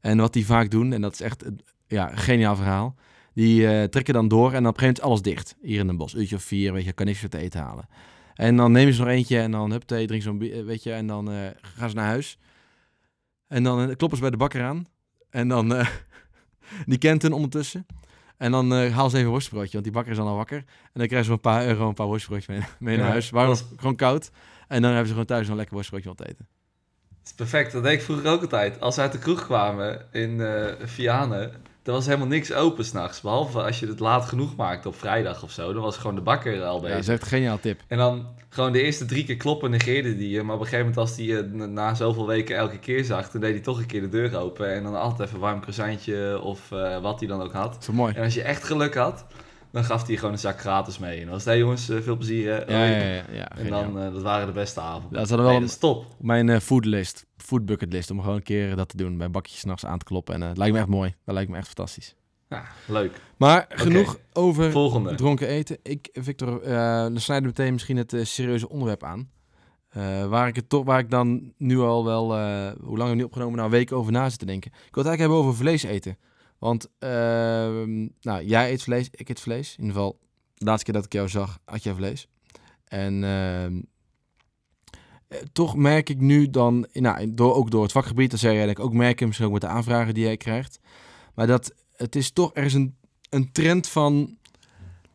En 0.00 0.18
wat 0.18 0.32
die 0.32 0.46
vaak 0.46 0.70
doen. 0.70 0.92
En 0.92 1.00
dat 1.00 1.12
is 1.12 1.20
echt 1.20 1.44
ja, 1.86 2.10
een 2.10 2.18
geniaal 2.18 2.56
verhaal. 2.56 2.94
Die 3.34 3.88
trekken 3.88 4.14
dan 4.14 4.28
door 4.28 4.52
en 4.52 4.62
dan 4.62 4.66
op 4.66 4.74
een 4.74 4.80
gegeven 4.80 5.02
moment 5.02 5.24
alles 5.24 5.34
dicht. 5.34 5.56
Hier 5.60 5.80
in 5.80 5.88
een 5.88 5.96
bos, 5.96 6.14
uurtje 6.14 6.36
of 6.36 6.42
vier, 6.42 6.72
weet 6.72 6.84
je, 6.84 6.92
kan 6.92 7.06
niks 7.06 7.20
meer 7.20 7.30
te 7.30 7.38
eten 7.38 7.60
halen. 7.60 7.88
En 8.34 8.56
dan 8.56 8.72
nemen 8.72 8.94
ze 8.94 9.00
nog 9.00 9.10
eentje 9.10 9.38
en 9.38 9.50
dan 9.50 9.70
hup, 9.70 9.82
thee, 9.82 10.06
drinken 10.06 10.28
zo'n, 10.28 10.64
weet 10.64 10.82
je, 10.82 10.92
en 10.92 11.06
dan 11.06 11.30
gaan 11.60 11.88
ze 11.88 11.94
naar 11.94 12.06
huis. 12.06 12.38
En 13.46 13.62
dan 13.62 13.96
kloppen 13.96 14.16
ze 14.16 14.20
bij 14.20 14.30
de 14.30 14.36
bakker 14.36 14.62
aan. 14.62 14.86
En 15.30 15.48
dan, 15.48 15.86
die 16.86 16.98
kent 16.98 17.22
hen 17.22 17.32
ondertussen. 17.32 17.86
En 18.36 18.50
dan 18.50 18.74
eh, 18.74 18.94
haal 18.94 19.08
ze 19.10 19.14
even 19.14 19.26
een 19.26 19.32
worstbroodje, 19.32 19.72
want 19.72 19.84
die 19.84 19.92
bakker 19.92 20.12
is 20.12 20.18
dan 20.18 20.26
al 20.26 20.36
wakker. 20.36 20.56
En 20.56 20.64
dan 20.92 21.06
krijgen 21.06 21.24
ze 21.24 21.32
een 21.32 21.40
paar 21.40 21.66
euro 21.66 21.88
een 21.88 21.94
paar 21.94 22.06
worstbroodjes 22.06 22.46
mee, 22.46 22.58
mee 22.78 22.96
naar 22.96 23.06
Ja, 23.06 23.10
huis. 23.10 23.30
Waarom 23.30 23.54
dat 23.54 23.62
was 23.68 23.78
gewoon 23.78 23.96
koud. 23.96 24.30
En 24.68 24.80
dan 24.80 24.90
hebben 24.90 25.06
ze 25.06 25.12
gewoon 25.12 25.26
thuis 25.26 25.48
een 25.48 25.56
lekker 25.56 25.74
worstbroodje 25.74 26.10
om 26.10 26.16
te 26.16 26.28
eten. 26.28 26.48
Het 27.18 27.26
is 27.26 27.32
perfect. 27.32 27.72
Dat 27.72 27.82
deed 27.82 27.92
ik 27.92 28.02
vroeger 28.02 28.30
ook 28.30 28.42
altijd. 28.42 28.80
Als 28.80 28.96
we 28.96 29.02
uit 29.02 29.12
de 29.12 29.18
kroeg 29.18 29.44
kwamen 29.44 30.06
in 30.12 30.40
eh 30.40 30.72
Vianen, 30.84 31.52
er 31.86 31.92
was 31.92 32.06
helemaal 32.06 32.26
niks 32.26 32.52
open 32.52 32.84
s'nachts. 32.84 33.20
Behalve 33.20 33.62
als 33.62 33.80
je 33.80 33.86
het 33.86 34.00
laat 34.00 34.24
genoeg 34.24 34.56
maakte 34.56 34.88
op 34.88 34.96
vrijdag 34.98 35.42
of 35.42 35.50
zo. 35.50 35.72
Dan 35.72 35.82
was 35.82 35.96
gewoon 35.96 36.14
de 36.14 36.20
bakker 36.22 36.62
al 36.64 36.74
Ja, 36.74 36.80
bezig. 36.80 36.94
dat 36.96 37.02
is 37.02 37.08
echt 37.08 37.22
een 37.22 37.28
geniaal 37.28 37.58
tip. 37.60 37.80
En 37.88 37.98
dan 37.98 38.26
gewoon 38.48 38.72
de 38.72 38.82
eerste 38.82 39.04
drie 39.04 39.24
keer 39.24 39.36
kloppen 39.36 39.70
negeerde 39.70 40.16
die 40.16 40.30
je. 40.30 40.42
Maar 40.42 40.54
op 40.54 40.60
een 40.60 40.66
gegeven 40.66 40.86
moment 40.86 41.06
als 41.08 41.16
die 41.16 41.26
je 41.26 41.42
na- 41.42 41.94
zoveel 41.94 42.26
weken 42.26 42.56
elke 42.56 42.78
keer 42.78 43.04
zag, 43.04 43.30
toen 43.30 43.40
deed 43.40 43.52
hij 43.52 43.60
toch 43.62 43.78
een 43.78 43.86
keer 43.86 44.00
de 44.00 44.08
deur 44.08 44.36
open. 44.38 44.74
En 44.74 44.82
dan 44.82 44.94
altijd 45.00 45.20
even 45.28 45.34
een 45.34 45.40
warm 45.40 45.60
croissantje 45.60 46.40
of 46.42 46.72
eh, 46.72 47.00
wat 47.02 47.18
hij 47.20 47.28
dan 47.28 47.42
ook 47.42 47.52
had. 47.52 47.86
Wel 47.86 47.96
mooi. 47.96 48.14
En 48.14 48.22
als 48.24 48.34
je 48.34 48.42
echt 48.42 48.64
geluk 48.64 48.94
had, 48.94 49.24
dan 49.70 49.84
gaf 49.84 50.06
hij 50.06 50.16
gewoon 50.16 50.32
een 50.32 50.38
zak 50.38 50.60
gratis 50.60 50.98
mee. 50.98 51.14
En 51.16 51.20
dan 51.22 51.30
was 51.30 51.36
het, 51.38 51.44
hey 51.48 51.58
jongens, 51.58 51.88
eh, 51.88 52.00
veel 52.00 52.16
plezier. 52.16 52.50
hè. 52.52 52.56
Ja, 52.64 52.84
ja, 52.84 53.06
ja. 53.14 53.24
ja 53.32 53.56
En 53.56 53.70
dan, 53.70 53.98
eh, 54.00 54.12
dat 54.12 54.22
waren 54.22 54.46
de 54.46 54.52
beste 54.52 54.80
avonden. 54.80 55.10
Dat 55.18 55.28
hadden 55.28 55.36
wel 55.38 55.46
Nee, 55.46 55.54
een- 55.56 55.60
dat 55.62 55.70
is 55.70 55.78
top. 55.78 55.96
op 55.98 56.06
mijn 56.24 56.48
eh, 56.48 56.60
foodlist, 56.60 57.26
food 57.36 57.66
bucket 57.66 57.92
list, 57.92 58.10
om 58.10 58.20
gewoon 58.20 58.36
een 58.36 58.42
keer 58.42 58.76
dat 58.76 58.88
te 58.88 58.96
doen. 58.96 59.16
Bij 59.18 59.30
bakjes 59.30 59.58
s'nachts 59.58 59.86
aan 59.86 59.98
te 59.98 60.04
kloppen. 60.04 60.34
En 60.34 60.42
eh, 60.42 60.48
het 60.48 60.56
lijkt 60.58 60.72
me 60.74 60.78
echt 60.80 60.88
mooi. 60.88 61.14
Dat 61.24 61.34
lijkt 61.34 61.50
me 61.50 61.56
echt 61.56 61.66
fantastisch. 61.66 62.14
Ja, 62.48 62.64
leuk. 62.86 63.20
Maar 63.36 63.66
genoeg 63.68 64.18
over 64.32 64.70
Volgende. 64.70 65.14
dronken 65.14 65.48
eten. 65.48 65.78
Ik, 65.82 66.08
Victor, 66.12 66.62
dan 66.62 67.20
snijden 67.20 67.50
we 67.50 67.54
meteen 67.56 67.72
misschien 67.72 67.96
het 67.96 68.14
serieuze 68.22 68.68
onderwerp 68.68 69.04
aan. 69.04 69.30
Waar, 70.28 70.48
ik 70.48 70.56
het 70.56 70.68
toch, 70.68 70.84
waar 70.84 70.98
ik 70.98 71.10
dan 71.10 71.52
nu 71.58 71.78
al 71.78 72.04
wel, 72.04 72.24
hoe 72.80 72.96
lang 72.98 73.10
we 73.10 73.16
nu 73.16 73.22
opgenomen, 73.22 73.54
nou 73.54 73.66
een 73.66 73.74
week 73.76 73.92
over 73.92 74.12
na 74.12 74.28
zit 74.28 74.38
te 74.38 74.46
denken. 74.46 74.70
Ik 74.70 74.94
wil 74.94 75.04
het 75.04 75.06
eigenlijk 75.06 75.20
hebben 75.20 75.38
over 75.38 75.54
vlees 75.56 75.82
eten. 75.82 76.16
Want 76.58 76.90
ehm, 76.98 78.08
nou, 78.20 78.44
jij 78.44 78.72
eet 78.72 78.82
vlees, 78.82 79.08
ik 79.10 79.28
eet 79.28 79.40
vlees. 79.40 79.70
In 79.76 79.84
ieder 79.84 79.96
geval, 79.96 80.18
de 80.54 80.64
laatste 80.64 80.84
keer 80.84 80.94
dat 80.94 81.04
ik 81.04 81.12
jou 81.12 81.28
zag, 81.28 81.58
had 81.64 81.82
jij 81.82 81.94
vlees. 81.94 82.28
En 82.84 83.24
ehm, 83.24 83.80
eh, 85.28 85.38
toch 85.52 85.76
merk 85.76 86.08
ik 86.08 86.20
nu 86.20 86.50
dan, 86.50 86.86
nou, 86.92 87.34
door, 87.34 87.54
ook 87.54 87.70
door 87.70 87.82
het 87.82 87.92
vakgebied, 87.92 88.30
dat 88.30 88.40
zei 88.40 88.56
jij 88.56 88.68
ik 88.68 88.78
ook 88.78 88.92
merken, 88.92 89.26
misschien 89.26 89.46
ook 89.46 89.52
met 89.52 89.62
de 89.62 89.68
aanvragen 89.68 90.14
die 90.14 90.24
jij 90.24 90.36
krijgt. 90.36 90.78
Maar 91.34 91.46
dat 91.46 91.74
het 91.96 92.16
is 92.16 92.30
toch, 92.30 92.50
er 92.54 92.64
is 92.64 92.74
een, 92.74 92.96
een 93.30 93.52
trend 93.52 93.88
van 93.88 94.38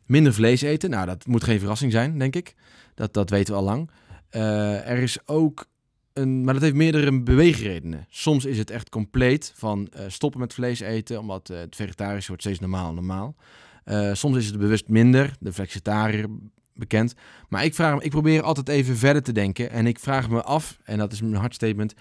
minder 0.06 0.34
vlees 0.34 0.62
eten. 0.62 0.90
Nou, 0.90 1.06
dat 1.06 1.26
moet 1.26 1.44
geen 1.44 1.60
verrassing 1.60 1.92
zijn, 1.92 2.18
denk 2.18 2.36
ik. 2.36 2.56
Dat, 2.96 3.14
dat 3.14 3.30
weten 3.30 3.54
we 3.54 3.60
al 3.60 3.66
lang. 3.66 3.90
Eh, 4.30 4.90
er 4.90 4.98
is 4.98 5.28
ook 5.28 5.66
een, 6.14 6.44
maar 6.44 6.54
dat 6.54 6.64
heeft 6.64 6.76
meerdere 6.76 7.22
beweegredenen. 7.22 8.06
Soms 8.10 8.46
is 8.46 8.58
het 8.58 8.70
echt 8.70 8.90
compleet 8.90 9.54
van 9.56 9.88
eh, 9.88 10.06
stoppen 10.08 10.40
met 10.40 10.54
vlees 10.54 10.80
eten, 10.80 11.20
omdat 11.20 11.50
eh, 11.50 11.58
het 11.58 11.76
vegetarisch 11.76 12.28
wordt 12.28 12.42
steeds 12.42 12.60
normaal 12.60 12.94
normaal. 12.94 13.36
Eh, 13.84 14.14
soms 14.14 14.38
is 14.38 14.46
het 14.48 14.58
bewust 14.60 14.88
minder, 14.88 15.36
de 15.40 15.54
flexitariër 15.54 16.26
bekend. 16.74 17.14
Maar 17.50 17.64
ik, 17.64 17.76
vraag, 17.76 17.96
me- 17.96 18.04
ik 18.04 18.12
probeer 18.12 18.42
altijd 18.42 18.70
even 18.70 18.98
verder 18.98 19.24
te 19.24 19.32
denken 19.32 19.70
en 19.72 19.88
ik 19.88 20.00
vraag 20.00 20.30
me 20.30 20.44
af, 20.44 20.78
en 20.84 20.98
dat 20.98 21.12
is 21.12 21.22
mijn 21.22 21.36
hardstatement, 21.36 21.94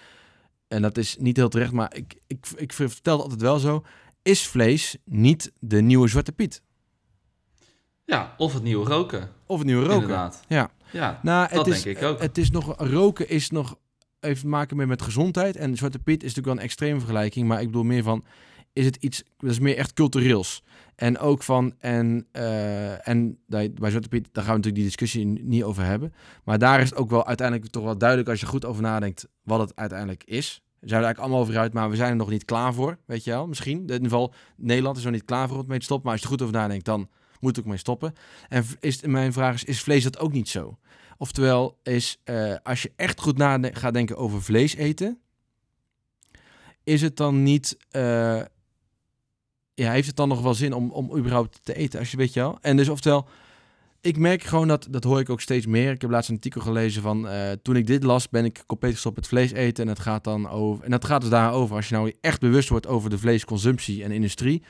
en 0.67 0.81
dat 0.81 0.97
is 0.97 1.17
niet 1.19 1.37
heel 1.37 1.49
terecht, 1.49 1.71
maar 1.71 1.95
ik, 1.95 2.15
ik, 2.27 2.45
ik 2.55 2.73
vertel 2.73 3.13
het 3.13 3.21
altijd 3.23 3.41
wel 3.41 3.59
zo, 3.59 3.83
is 4.21 4.47
vlees 4.47 4.97
niet 5.05 5.51
de 5.59 5.81
nieuwe 5.81 6.07
Zwarte 6.07 6.31
Piet? 6.31 6.61
Ja, 8.05 8.33
of 8.37 8.53
het 8.53 8.63
nieuwe 8.63 8.85
roken. 8.89 9.29
Of 9.45 9.57
het 9.57 9.67
nieuwe 9.67 9.81
roken? 9.83 10.01
Inderdaad. 10.01 10.43
Ja. 10.47 10.71
Ja, 10.91 11.19
Nou, 11.23 11.47
Dat 11.53 11.65
het 11.65 11.75
is, 11.75 11.81
denk 11.83 11.97
ik 11.97 12.03
ook. 12.03 12.21
Het 12.21 12.37
is 12.37 12.51
nog, 12.51 12.75
roken 12.77 13.29
is 13.29 13.49
nog, 13.49 13.75
heeft 14.21 14.41
te 14.41 14.47
maken 14.47 14.77
met, 14.77 14.87
met 14.87 15.01
gezondheid. 15.01 15.55
En 15.55 15.77
Zwarte 15.77 15.99
Piet 15.99 16.23
is 16.23 16.33
natuurlijk 16.35 16.47
wel 16.47 16.55
een 16.55 16.69
extreme 16.69 16.99
vergelijking. 16.99 17.47
Maar 17.47 17.61
ik 17.61 17.65
bedoel 17.65 17.83
meer 17.83 18.03
van, 18.03 18.23
is 18.73 18.85
het 18.85 18.95
iets, 18.95 19.23
dat 19.37 19.51
is 19.51 19.59
meer 19.59 19.77
echt 19.77 19.93
cultureels. 19.93 20.63
En 20.95 21.17
ook 21.17 21.43
van, 21.43 21.73
en, 21.79 22.27
eh, 22.31 23.07
en 23.07 23.37
bij 23.47 23.71
Zwarte 23.75 24.07
Piet, 24.07 24.29
daar 24.31 24.43
gaan 24.43 24.53
we 24.53 24.59
natuurlijk 24.59 24.75
die 24.75 24.83
discussie 24.83 25.25
niet 25.25 25.63
over 25.63 25.83
hebben. 25.83 26.13
Maar 26.43 26.59
daar 26.59 26.81
is 26.81 26.89
het 26.89 26.99
ook 26.99 27.09
wel 27.09 27.27
uiteindelijk 27.27 27.71
toch 27.71 27.83
wel 27.83 27.97
duidelijk 27.97 28.29
als 28.29 28.39
je 28.39 28.45
goed 28.45 28.65
over 28.65 28.81
nadenkt 28.81 29.27
wat 29.43 29.59
het 29.59 29.75
uiteindelijk 29.75 30.23
is. 30.23 30.61
We 30.79 30.87
zijn 30.87 30.99
er 30.99 31.05
eigenlijk 31.05 31.19
allemaal 31.19 31.39
over 31.39 31.57
uit, 31.61 31.73
maar 31.73 31.89
we 31.89 31.95
zijn 31.95 32.09
er 32.09 32.15
nog 32.15 32.29
niet 32.29 32.45
klaar 32.45 32.73
voor, 32.73 32.97
weet 33.05 33.23
je 33.23 33.31
wel. 33.31 33.47
Misschien, 33.47 33.77
in 33.77 33.81
ieder 33.81 34.01
geval, 34.01 34.33
Nederland 34.57 34.97
is 34.97 35.03
nog 35.03 35.13
niet 35.13 35.25
klaar 35.25 35.47
voor 35.47 35.57
om 35.59 35.67
mee 35.67 35.77
te 35.79 35.83
stoppen. 35.83 36.05
Maar 36.05 36.13
als 36.13 36.21
je 36.21 36.27
er 36.27 36.33
goed 36.33 36.47
over 36.47 36.61
nadenkt, 36.61 36.85
dan 36.85 37.09
moet 37.39 37.59
ook 37.59 37.65
mee 37.65 37.77
stoppen. 37.77 38.13
En 38.49 38.65
is, 38.79 39.01
mijn 39.01 39.33
vraag 39.33 39.53
is, 39.53 39.63
is 39.63 39.81
vlees 39.81 40.03
dat 40.03 40.19
ook 40.19 40.31
niet 40.31 40.49
zo? 40.49 40.77
Oftewel, 41.21 41.77
is 41.83 42.19
eh, 42.23 42.55
als 42.63 42.81
je 42.81 42.91
echt 42.95 43.21
goed 43.21 43.37
na 43.37 43.59
gaat 43.61 43.93
denken 43.93 44.17
over 44.17 44.41
vlees 44.43 44.75
eten, 44.75 45.19
is 46.83 47.01
het 47.01 47.17
dan 47.17 47.43
niet. 47.43 47.77
eh, 47.89 48.41
ja, 49.73 49.91
heeft 49.91 50.07
het 50.07 50.15
dan 50.15 50.27
nog 50.27 50.41
wel 50.41 50.53
zin 50.53 50.73
om, 50.73 50.91
om 50.91 51.17
überhaupt 51.17 51.59
te 51.63 51.73
eten? 51.73 51.99
Als 51.99 52.11
je 52.11 52.17
weet 52.17 52.33
je 52.33 52.39
wel. 52.39 52.57
En 52.61 52.77
dus, 52.77 52.89
oftewel, 52.89 53.27
ik 54.01 54.17
merk 54.17 54.43
gewoon 54.43 54.67
dat, 54.67 54.87
dat 54.89 55.03
hoor 55.03 55.19
ik 55.19 55.29
ook 55.29 55.41
steeds 55.41 55.65
meer. 55.65 55.91
Ik 55.91 56.01
heb 56.01 56.09
laatst 56.09 56.29
een 56.29 56.35
artikel 56.35 56.61
gelezen 56.61 57.01
van. 57.01 57.27
eh, 57.27 57.51
toen 57.51 57.75
ik 57.75 57.87
dit 57.87 58.03
las, 58.03 58.29
ben 58.29 58.45
ik 58.45 58.63
compleet 58.67 58.93
gestopt 58.93 59.15
met 59.15 59.27
vlees 59.27 59.51
eten. 59.51 59.83
En 59.83 59.89
het 59.89 59.99
gaat 59.99 60.23
dan 60.23 60.49
over. 60.49 60.83
En 60.83 60.91
dat 60.91 61.05
gaat 61.05 61.21
dus 61.21 61.29
daarover. 61.29 61.75
Als 61.75 61.89
je 61.89 61.95
nou 61.95 62.13
echt 62.21 62.39
bewust 62.39 62.69
wordt 62.69 62.87
over 62.87 63.09
de 63.09 63.17
vleesconsumptie 63.17 64.03
en 64.03 64.11
industrie. 64.11 64.63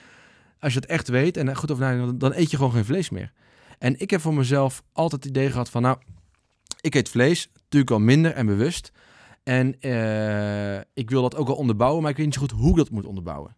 Als 0.59 0.73
je 0.73 0.79
het 0.79 0.89
echt 0.89 1.07
weet 1.07 1.37
en 1.37 1.55
goed 1.55 1.71
over 1.71 1.83
nadenkt, 1.83 2.19
dan 2.19 2.33
eet 2.33 2.51
je 2.51 2.57
gewoon 2.57 2.71
geen 2.71 2.85
vlees 2.85 3.09
meer. 3.09 3.31
En 3.79 3.99
ik 3.99 4.09
heb 4.09 4.21
voor 4.21 4.33
mezelf 4.33 4.83
altijd 4.93 5.23
het 5.23 5.31
idee 5.31 5.51
gehad 5.51 5.69
van, 5.69 5.81
nou, 5.81 5.97
ik 6.81 6.95
eet 6.95 7.09
vlees, 7.09 7.49
natuurlijk 7.53 7.91
al 7.91 7.99
minder 7.99 8.31
en 8.31 8.45
bewust. 8.45 8.91
En 9.43 9.79
eh, 9.79 10.77
ik 10.93 11.09
wil 11.09 11.21
dat 11.21 11.35
ook 11.35 11.47
wel 11.47 11.55
onderbouwen, 11.55 12.01
maar 12.01 12.11
ik 12.11 12.17
weet 12.17 12.25
niet 12.25 12.35
zo 12.35 12.41
goed 12.41 12.51
hoe 12.51 12.69
ik 12.69 12.75
dat 12.75 12.89
moet 12.89 13.05
onderbouwen. 13.05 13.55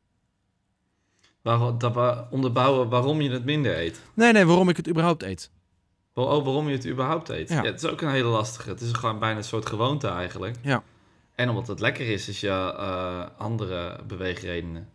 Waar, 1.42 1.78
dat 1.78 1.94
we 1.94 2.26
onderbouwen 2.30 2.90
waarom 2.90 3.22
je 3.22 3.30
het 3.30 3.46
minder 3.46 3.78
eet. 3.78 4.02
Nee, 4.14 4.32
nee, 4.32 4.46
waarom 4.46 4.70
ik 4.70 4.78
het 4.78 4.90
überhaupt 4.90 5.24
eet. 5.24 5.52
Oh, 6.14 6.44
waarom 6.44 6.68
je 6.68 6.76
het 6.76 6.88
überhaupt 6.88 7.30
eet. 7.30 7.50
Ja. 7.50 7.64
Ja. 7.64 7.72
het 7.72 7.84
is 7.84 7.90
ook 7.90 8.02
een 8.02 8.10
hele 8.10 8.28
lastige. 8.28 8.70
Het 8.70 8.82
is 8.82 8.92
gewoon 8.92 9.20
bijna 9.20 9.38
een 9.38 9.44
soort 9.44 9.66
gewoonte 9.66 10.08
eigenlijk. 10.08 10.56
Ja. 10.62 10.84
En 11.36 11.50
omdat 11.50 11.68
het 11.68 11.80
lekker 11.80 12.10
is, 12.10 12.28
is 12.28 12.40
je 12.40 12.50
eh, 12.78 13.26
andere 13.38 14.00
beweegredenen. 14.08 14.90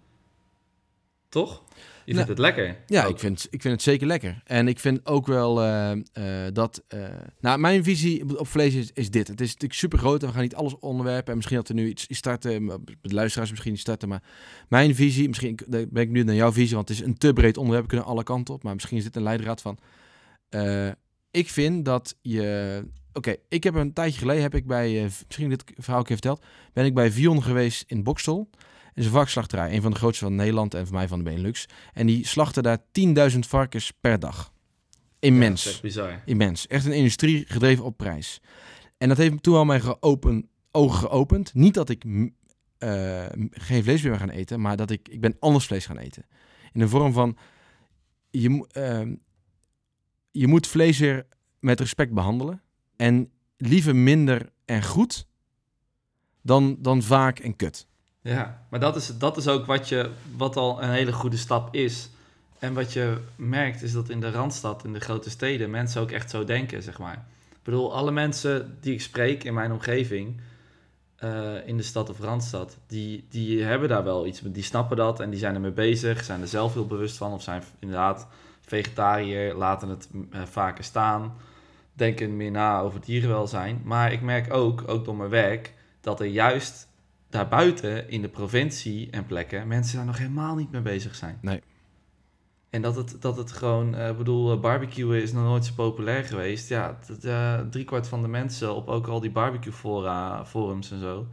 Toch? 1.28 1.62
Je 2.08 2.14
vindt 2.14 2.28
Nou, 2.28 2.48
het 2.48 2.56
lekker. 2.56 2.76
Ja, 2.86 3.04
Ook. 3.04 3.10
ik 3.10 3.18
vind, 3.18 3.46
ik 3.50 3.62
vind 3.62 3.74
het 3.74 3.82
zeker 3.82 4.06
lekker. 4.06 4.42
En 4.44 4.68
ik 4.68 4.78
vind 4.78 5.06
ook 5.06 5.26
wel 5.26 5.62
eh, 5.62 5.90
eh, 5.92 6.52
dat... 6.52 6.82
eh, 6.88 7.00
nou, 7.40 7.58
mijn 7.58 7.84
visie 7.84 8.38
op 8.38 8.48
vlees 8.48 8.74
is, 8.74 8.90
is 8.92 9.10
dit. 9.10 9.28
Het 9.28 9.40
is 9.40 9.46
natuurlijk 9.46 9.80
super 9.80 9.98
groot 9.98 10.20
en 10.20 10.26
we 10.26 10.32
gaan 10.32 10.42
niet 10.42 10.54
alles 10.54 10.78
onderwerpen. 10.78 11.28
En 11.30 11.36
misschien 11.36 11.56
dat 11.56 11.68
we 11.68 11.74
nu 11.74 11.88
iets 11.88 12.06
starten, 12.08 12.66
de 13.00 13.14
luisteraars 13.14 13.50
misschien 13.50 13.72
niet 13.72 13.80
starten. 13.80 14.08
Maar 14.08 14.22
mijn 14.68 14.94
visie, 14.94 15.28
misschien 15.28 15.58
ben 15.68 16.02
ik 16.02 16.10
nu 16.10 16.22
naar 16.22 16.34
jouw 16.34 16.52
visie, 16.52 16.74
want 16.74 16.88
het 16.88 16.98
is 16.98 17.04
een 17.04 17.18
te 17.18 17.32
breed 17.32 17.56
onderwerp. 17.56 17.84
We 17.84 17.90
kunnen 17.90 18.06
alle 18.08 18.22
kanten 18.22 18.54
op, 18.54 18.62
maar 18.62 18.74
misschien 18.74 18.96
is 18.96 19.04
dit 19.04 19.16
een 19.16 19.22
leidraad 19.22 19.60
van... 19.60 19.78
ik 21.30 21.48
vind 21.48 21.84
dat 21.84 22.16
je... 22.20 22.82
Oké, 23.12 23.36
ik 23.48 23.64
heb 23.64 23.74
een 23.74 23.92
tijdje 23.92 24.18
geleden, 24.18 24.42
heb 24.42 24.54
ik 24.54 24.66
bij, 24.66 25.10
misschien 25.26 25.48
dit 25.48 25.64
verhaal 25.76 26.00
even 26.00 26.12
verteld, 26.12 26.44
ben 26.72 26.84
ik 26.84 26.94
bij 26.94 27.10
Vion 27.10 27.42
geweest 27.42 27.84
in 27.86 28.02
Bokstel. 28.02 28.48
Is 28.98 29.04
een 29.04 29.10
varkensslachterij, 29.10 29.74
een 29.74 29.82
van 29.82 29.90
de 29.90 29.96
grootste 29.96 30.24
van 30.24 30.34
Nederland 30.34 30.74
en 30.74 30.86
voor 30.86 30.96
mij 30.96 31.08
van 31.08 31.18
de 31.18 31.24
Benelux. 31.24 31.66
En 31.92 32.06
die 32.06 32.26
slachten 32.26 32.62
daar 32.62 32.78
10.000 33.32 33.38
varkens 33.38 33.92
per 34.00 34.18
dag. 34.18 34.52
Immens. 35.18 35.66
echt 35.66 35.82
bizar. 35.82 36.22
Immens. 36.24 36.66
Echt 36.66 36.84
een 36.84 36.92
industrie 36.92 37.44
gedreven 37.46 37.84
op 37.84 37.96
prijs. 37.96 38.40
En 38.96 39.08
dat 39.08 39.16
heeft 39.16 39.42
toen 39.42 39.54
al 39.54 39.64
mijn 39.64 39.80
geopen, 39.80 40.48
ogen 40.70 40.98
geopend. 40.98 41.54
Niet 41.54 41.74
dat 41.74 41.88
ik 41.88 42.04
mm, 42.04 42.34
eh, 42.78 43.26
geen 43.50 43.82
vlees 43.82 44.02
meer 44.02 44.10
ben 44.10 44.20
gaan 44.20 44.30
eten, 44.30 44.60
maar 44.60 44.76
dat 44.76 44.90
ik, 44.90 45.08
ik 45.08 45.20
ben 45.20 45.36
anders 45.38 45.66
vlees 45.66 45.86
gaan 45.86 45.98
eten. 45.98 46.26
In 46.72 46.80
de 46.80 46.88
vorm 46.88 47.12
van, 47.12 47.36
je, 48.30 48.66
ehm, 48.70 49.14
je 50.30 50.46
moet 50.46 50.66
vlees 50.66 50.98
weer 50.98 51.26
met 51.60 51.80
respect 51.80 52.12
behandelen. 52.12 52.62
En 52.96 53.30
liever 53.56 53.96
minder 53.96 54.52
en 54.64 54.82
goed 54.82 55.26
dan, 56.42 56.76
dan 56.80 57.02
vaak 57.02 57.38
en 57.38 57.56
kut. 57.56 57.87
Ja, 58.28 58.62
maar 58.68 58.80
dat 58.80 58.96
is, 58.96 59.18
dat 59.18 59.36
is 59.36 59.48
ook 59.48 59.66
wat, 59.66 59.88
je, 59.88 60.10
wat 60.36 60.56
al 60.56 60.82
een 60.82 60.90
hele 60.90 61.12
goede 61.12 61.36
stap 61.36 61.74
is. 61.74 62.10
En 62.58 62.74
wat 62.74 62.92
je 62.92 63.16
merkt 63.36 63.82
is 63.82 63.92
dat 63.92 64.08
in 64.08 64.20
de 64.20 64.30
Randstad, 64.30 64.84
in 64.84 64.92
de 64.92 65.00
grote 65.00 65.30
steden, 65.30 65.70
mensen 65.70 66.00
ook 66.00 66.10
echt 66.10 66.30
zo 66.30 66.44
denken, 66.44 66.82
zeg 66.82 66.98
maar. 66.98 67.26
Ik 67.50 67.62
bedoel, 67.62 67.94
alle 67.94 68.10
mensen 68.10 68.76
die 68.80 68.92
ik 68.92 69.00
spreek 69.00 69.44
in 69.44 69.54
mijn 69.54 69.72
omgeving, 69.72 70.40
eh, 71.16 71.66
in 71.66 71.76
de 71.76 71.82
stad 71.82 72.10
of 72.10 72.20
Randstad, 72.20 72.76
die, 72.86 73.26
die 73.30 73.62
hebben 73.62 73.88
daar 73.88 74.04
wel 74.04 74.26
iets, 74.26 74.40
die 74.44 74.62
snappen 74.62 74.96
dat 74.96 75.20
en 75.20 75.30
die 75.30 75.38
zijn 75.38 75.54
ermee 75.54 75.70
bezig, 75.70 76.24
zijn 76.24 76.40
er 76.40 76.48
zelf 76.48 76.74
heel 76.74 76.86
bewust 76.86 77.16
van 77.16 77.32
of 77.32 77.42
zijn 77.42 77.62
inderdaad 77.78 78.26
vegetariër, 78.60 79.54
laten 79.54 79.88
het 79.88 80.08
eh, 80.30 80.42
vaker 80.44 80.84
staan, 80.84 81.34
denken 81.92 82.36
meer 82.36 82.50
na 82.50 82.80
over 82.80 83.00
dierenwelzijn. 83.00 83.80
Maar 83.84 84.12
ik 84.12 84.20
merk 84.20 84.52
ook, 84.52 84.82
ook 84.86 85.04
door 85.04 85.16
mijn 85.16 85.30
werk, 85.30 85.74
dat 86.00 86.20
er 86.20 86.26
juist 86.26 86.87
daarbuiten 87.30 88.10
in 88.10 88.22
de 88.22 88.28
provincie 88.28 89.10
en 89.10 89.26
plekken 89.26 89.68
mensen 89.68 89.96
daar 89.96 90.06
nog 90.06 90.18
helemaal 90.18 90.56
niet 90.56 90.70
mee 90.70 90.82
bezig 90.82 91.14
zijn. 91.14 91.38
Nee. 91.40 91.62
En 92.70 92.82
dat 92.82 92.96
het, 92.96 93.16
dat 93.20 93.36
het 93.36 93.52
gewoon, 93.52 93.94
eh, 93.94 94.08
ik 94.08 94.16
bedoel, 94.16 94.52
eh, 94.52 94.60
barbecuen 94.60 95.22
is 95.22 95.32
nog 95.32 95.44
nooit 95.44 95.64
zo 95.64 95.72
populair 95.74 96.24
geweest. 96.24 96.68
Ja, 96.68 96.98
eh, 97.22 97.60
driekwart 97.70 98.08
van 98.08 98.22
de 98.22 98.28
mensen 98.28 98.74
op 98.74 98.88
ook 98.88 99.06
al 99.06 99.20
die 99.20 99.30
barbecue 99.30 99.72
fora, 99.72 100.44
forums 100.46 100.90
en 100.90 101.00
zo. 101.00 101.26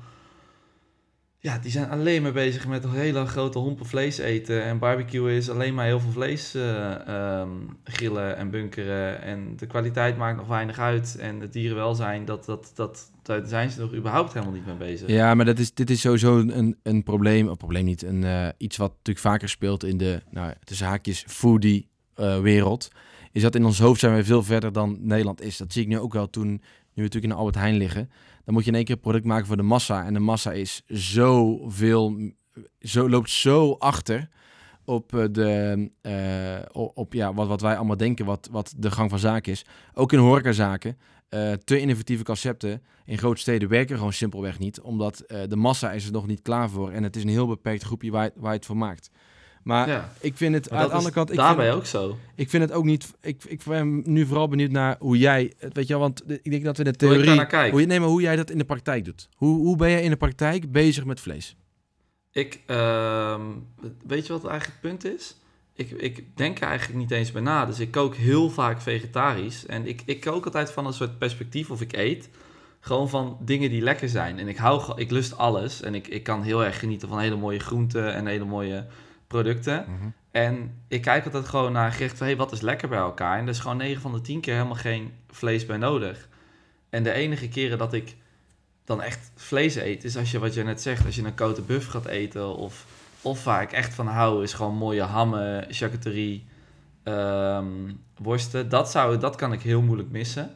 Ja, 1.46 1.58
die 1.58 1.72
zijn 1.72 1.90
alleen 1.90 2.22
maar 2.22 2.32
bezig 2.32 2.68
met 2.68 2.90
hele 2.90 3.26
grote 3.26 3.60
hompen 3.60 3.86
vlees 3.86 4.18
eten. 4.18 4.64
En 4.64 4.80
barbecue 4.80 5.36
is 5.36 5.50
alleen 5.50 5.74
maar 5.74 5.86
heel 5.86 6.00
veel 6.00 6.12
vlees 6.12 6.56
ehm, 6.56 7.50
grillen 7.84 8.38
en 8.38 8.50
bunkeren. 8.50 9.22
En 9.22 9.58
de 9.58 9.66
kwaliteit 9.66 10.18
maakt 10.18 10.38
nog 10.38 10.48
weinig 10.48 10.80
uit. 10.80 11.18
En 11.20 11.40
het 11.40 11.54
dierenwelzijn, 11.54 12.26
dat, 12.26 12.46
dat, 12.46 12.72
dat, 12.76 13.12
daar 13.24 13.42
zijn 13.46 13.70
ze 13.70 13.80
nog 13.80 13.94
überhaupt 13.94 14.34
helemaal 14.34 14.54
niet 14.54 14.66
mee 14.66 14.76
bezig. 14.76 15.10
Ja, 15.10 15.36
maar 15.36 15.46
dat 15.46 15.60
is, 15.60 15.74
dit 15.74 15.90
is 15.90 16.02
sowieso 16.02 16.38
een, 16.40 16.78
een 16.84 17.04
probleem. 17.04 17.48
Een 17.48 17.58
probleem 17.58 17.86
niet. 17.86 18.02
Een, 18.02 18.24
eh, 18.24 18.48
iets 18.58 18.78
wat 18.78 18.90
natuurlijk 18.90 19.26
vaker 19.26 19.50
speelt 19.50 19.84
in 19.84 19.98
de, 19.98 20.22
nou, 20.30 20.54
tussen 20.64 20.88
haakjes, 20.88 21.24
foodie 21.28 21.88
eh, 22.14 22.40
wereld. 22.40 22.90
Is 23.32 23.42
dat 23.42 23.56
in 23.56 23.66
ons 23.66 23.80
hoofd 23.80 24.00
zijn 24.00 24.16
we 24.16 24.24
veel 24.24 24.44
verder 24.44 24.72
dan 24.72 24.98
Nederland 25.02 25.42
is. 25.42 25.58
Dat 25.58 25.74
zie 25.74 25.82
ik 25.82 25.88
nu 25.88 26.00
ook 26.00 26.14
wel 26.14 26.30
toen 26.30 26.62
nu 26.96 27.04
we 27.04 27.10
natuurlijk 27.10 27.34
in 27.34 27.40
Albert 27.40 27.56
Heijn 27.56 27.76
liggen. 27.76 28.10
Dan 28.46 28.54
moet 28.54 28.64
je 28.64 28.70
in 28.70 28.76
één 28.76 28.86
keer 28.86 28.96
een 28.96 29.02
product 29.02 29.26
maken 29.26 29.48
voor 29.48 29.58
de 29.58 29.64
massa. 29.64 30.06
En 30.06 30.14
de 30.14 30.20
massa 30.20 30.52
is 30.52 30.84
zoveel, 30.88 32.32
zo, 32.80 33.10
loopt 33.10 33.30
zo 33.30 33.72
achter 33.72 34.30
op, 34.86 35.16
eh, 35.16 35.26
de, 35.32 35.90
eh, 36.02 36.90
op 36.94 37.14
ja, 37.14 37.34
wat, 37.34 37.48
wat 37.48 37.62
wij 37.62 37.76
allemaal 37.76 37.98
denken, 37.98 38.26
wat, 38.26 38.50
wat 38.52 38.74
de 38.78 38.92
gang 38.92 39.10
van 39.10 39.20
zaken 39.20 39.52
is. 39.52 39.66
Ook 39.94 40.14
in 40.14 40.20
horecazaken. 40.20 40.98
Uh, 41.30 41.52
te 41.52 41.80
innovatieve 41.80 42.24
concepten 42.24 42.82
in 43.06 43.18
grote 43.18 43.42
steden 43.42 43.70
werken 43.70 43.98
gewoon 43.98 44.14
simpelweg 44.14 44.60
niet. 44.60 44.82
Omdat 44.82 45.24
de 45.48 45.56
massa 45.56 45.92
is 45.92 46.06
er 46.06 46.12
nog 46.12 46.28
niet 46.28 46.42
klaar 46.42 46.70
voor. 46.70 46.92
En 46.92 47.04
het 47.04 47.16
is 47.16 47.24
een 47.24 47.30
heel 47.30 47.48
beperkt 47.48 47.84
groepje 47.84 48.12
waar, 48.12 48.30
waar 48.36 48.52
je 48.52 48.58
het 48.58 48.66
voor 48.66 48.78
maakt. 48.78 49.10
Maar 49.66 49.88
Ja. 49.90 50.12
ik 50.20 50.38
vind 50.38 50.54
het 50.56 50.70
Maar 50.70 50.80
aan 50.80 50.88
de 50.88 50.94
andere 50.94 51.14
kant... 51.14 51.30
Ik 51.30 51.36
daarbij 51.36 51.66
vind, 51.66 51.78
ook 51.78 51.86
zo. 51.86 52.18
ik 52.36 52.50
vind 52.50 52.64
het 52.64 52.72
ook 52.72 52.84
niet... 52.84 53.14
Ik, 53.22 53.44
ik 53.48 53.62
ben 53.64 54.02
nu 54.06 54.26
vooral 54.26 54.48
benieuwd 54.48 54.72
naar 54.72 54.96
hoe 55.00 55.18
jij... 55.18 55.54
het- 55.58 55.74
Weet 55.74 55.88
je 55.88 55.94
wel, 55.94 56.02
want 56.02 56.24
ik 56.44 56.52
denk 56.52 56.64
dat 56.64 56.78
we 56.78 56.84
in 56.84 56.92
de 56.98 57.06
Hoe 57.06 57.16
theorie... 57.24 57.70
Hoe, 57.72 57.80
je- 57.82 57.88
nee, 57.88 58.00
maar 58.00 58.10
hoe 58.10 58.22
jij 58.22 58.36
dat 58.36 58.50
in 58.50 58.58
de 58.58 58.64
praktijk 58.66 59.06
doet. 59.06 59.30
Hoe, 59.36 59.58
hoe 59.58 59.76
ben 59.76 59.90
jij 59.90 60.02
in 60.02 60.10
de 60.10 60.16
praktijk 60.16 60.72
bezig 60.72 61.06
met 61.06 61.20
vlees? 61.20 61.56
Ik, 62.32 62.60
ehm, 62.66 63.42
weet 64.08 64.28
je 64.28 64.34
wat 64.34 64.46
eigenlijk 64.46 64.80
het 64.82 64.92
punt 64.92 65.14
is? 65.16 65.36
Ik, 65.76 65.92
ik 65.92 66.38
denk 66.38 66.60
er 66.62 66.68
eigenlijk 66.68 67.00
niet 67.00 67.12
eens 67.12 67.32
bij 67.32 67.42
na. 67.42 67.66
Dus 67.66 67.80
ik 67.80 67.92
kook 67.92 68.16
heel 68.16 68.50
vaak 68.50 68.82
vegetarisch. 68.82 69.66
En 69.66 69.88
ik, 69.88 70.02
ik 70.06 70.20
kook 70.22 70.46
altijd 70.46 70.72
van 70.72 70.86
een 70.86 70.94
soort 70.94 71.18
perspectief 71.18 71.72
of 71.72 71.82
ik 71.82 71.94
eet. 71.94 72.30
Gewoon 72.80 73.10
van 73.10 73.38
dingen 73.42 73.70
die 73.70 73.82
lekker 73.82 74.10
zijn. 74.10 74.40
En 74.40 74.48
ik, 74.48 74.58
hou, 74.58 75.02
ik 75.02 75.12
lust 75.12 75.38
alles. 75.38 75.82
En 75.82 75.96
ik, 75.96 76.08
ik 76.08 76.24
kan 76.24 76.42
heel 76.44 76.64
erg 76.66 76.80
genieten 76.80 77.08
van 77.08 77.20
hele 77.20 77.36
mooie 77.36 77.60
groenten 77.60 78.14
en 78.14 78.26
hele 78.28 78.46
mooie 78.46 78.86
producten. 79.36 79.86
En 80.32 80.82
ik 80.88 81.02
kijk 81.02 81.26
altijd 81.26 81.46
gewoon 81.46 81.72
naar 81.72 81.94
van... 81.94 82.28
Hé, 82.28 82.36
wat 82.36 82.52
is 82.52 82.62
lekker 82.62 82.90
bij 82.90 83.00
elkaar? 83.00 83.38
En 83.38 83.44
er 83.44 83.50
is 83.50 83.60
gewoon 83.60 83.78
9 83.78 84.02
van 84.02 84.14
de 84.14 84.22
10 84.22 84.42
keer 84.42 84.54
helemaal 84.54 84.76
geen 84.76 85.14
vlees 85.30 85.66
bij 85.66 85.78
nodig. 85.78 86.28
En 86.90 87.04
de 87.04 87.12
enige 87.12 87.48
keren 87.48 87.78
dat 87.78 87.94
ik 87.94 88.16
dan 88.86 89.02
echt 89.02 89.32
vlees 89.36 89.76
eet... 89.76 90.04
is 90.04 90.18
als 90.18 90.32
je, 90.32 90.40
wat 90.40 90.54
je 90.54 90.64
net 90.64 90.82
zegt, 90.82 91.06
als 91.06 91.16
je 91.16 91.24
een 91.24 91.36
cote 91.36 91.62
buff 91.62 91.88
gaat 91.88 92.06
eten... 92.06 92.56
of, 92.56 92.86
of 93.22 93.44
waar 93.44 93.62
ik 93.62 93.72
echt 93.72 93.94
van 93.94 94.08
hou, 94.08 94.44
is 94.44 94.54
gewoon 94.54 94.76
mooie 94.76 95.02
hammen, 95.02 95.66
charcuterie, 95.70 96.46
ehm, 97.04 97.94
worsten. 98.18 98.70
Dat, 98.70 98.92
zou, 98.92 99.18
dat 99.18 99.36
kan 99.36 99.54
ik 99.54 99.62
heel 99.62 99.82
moeilijk 99.82 100.10
missen. 100.10 100.56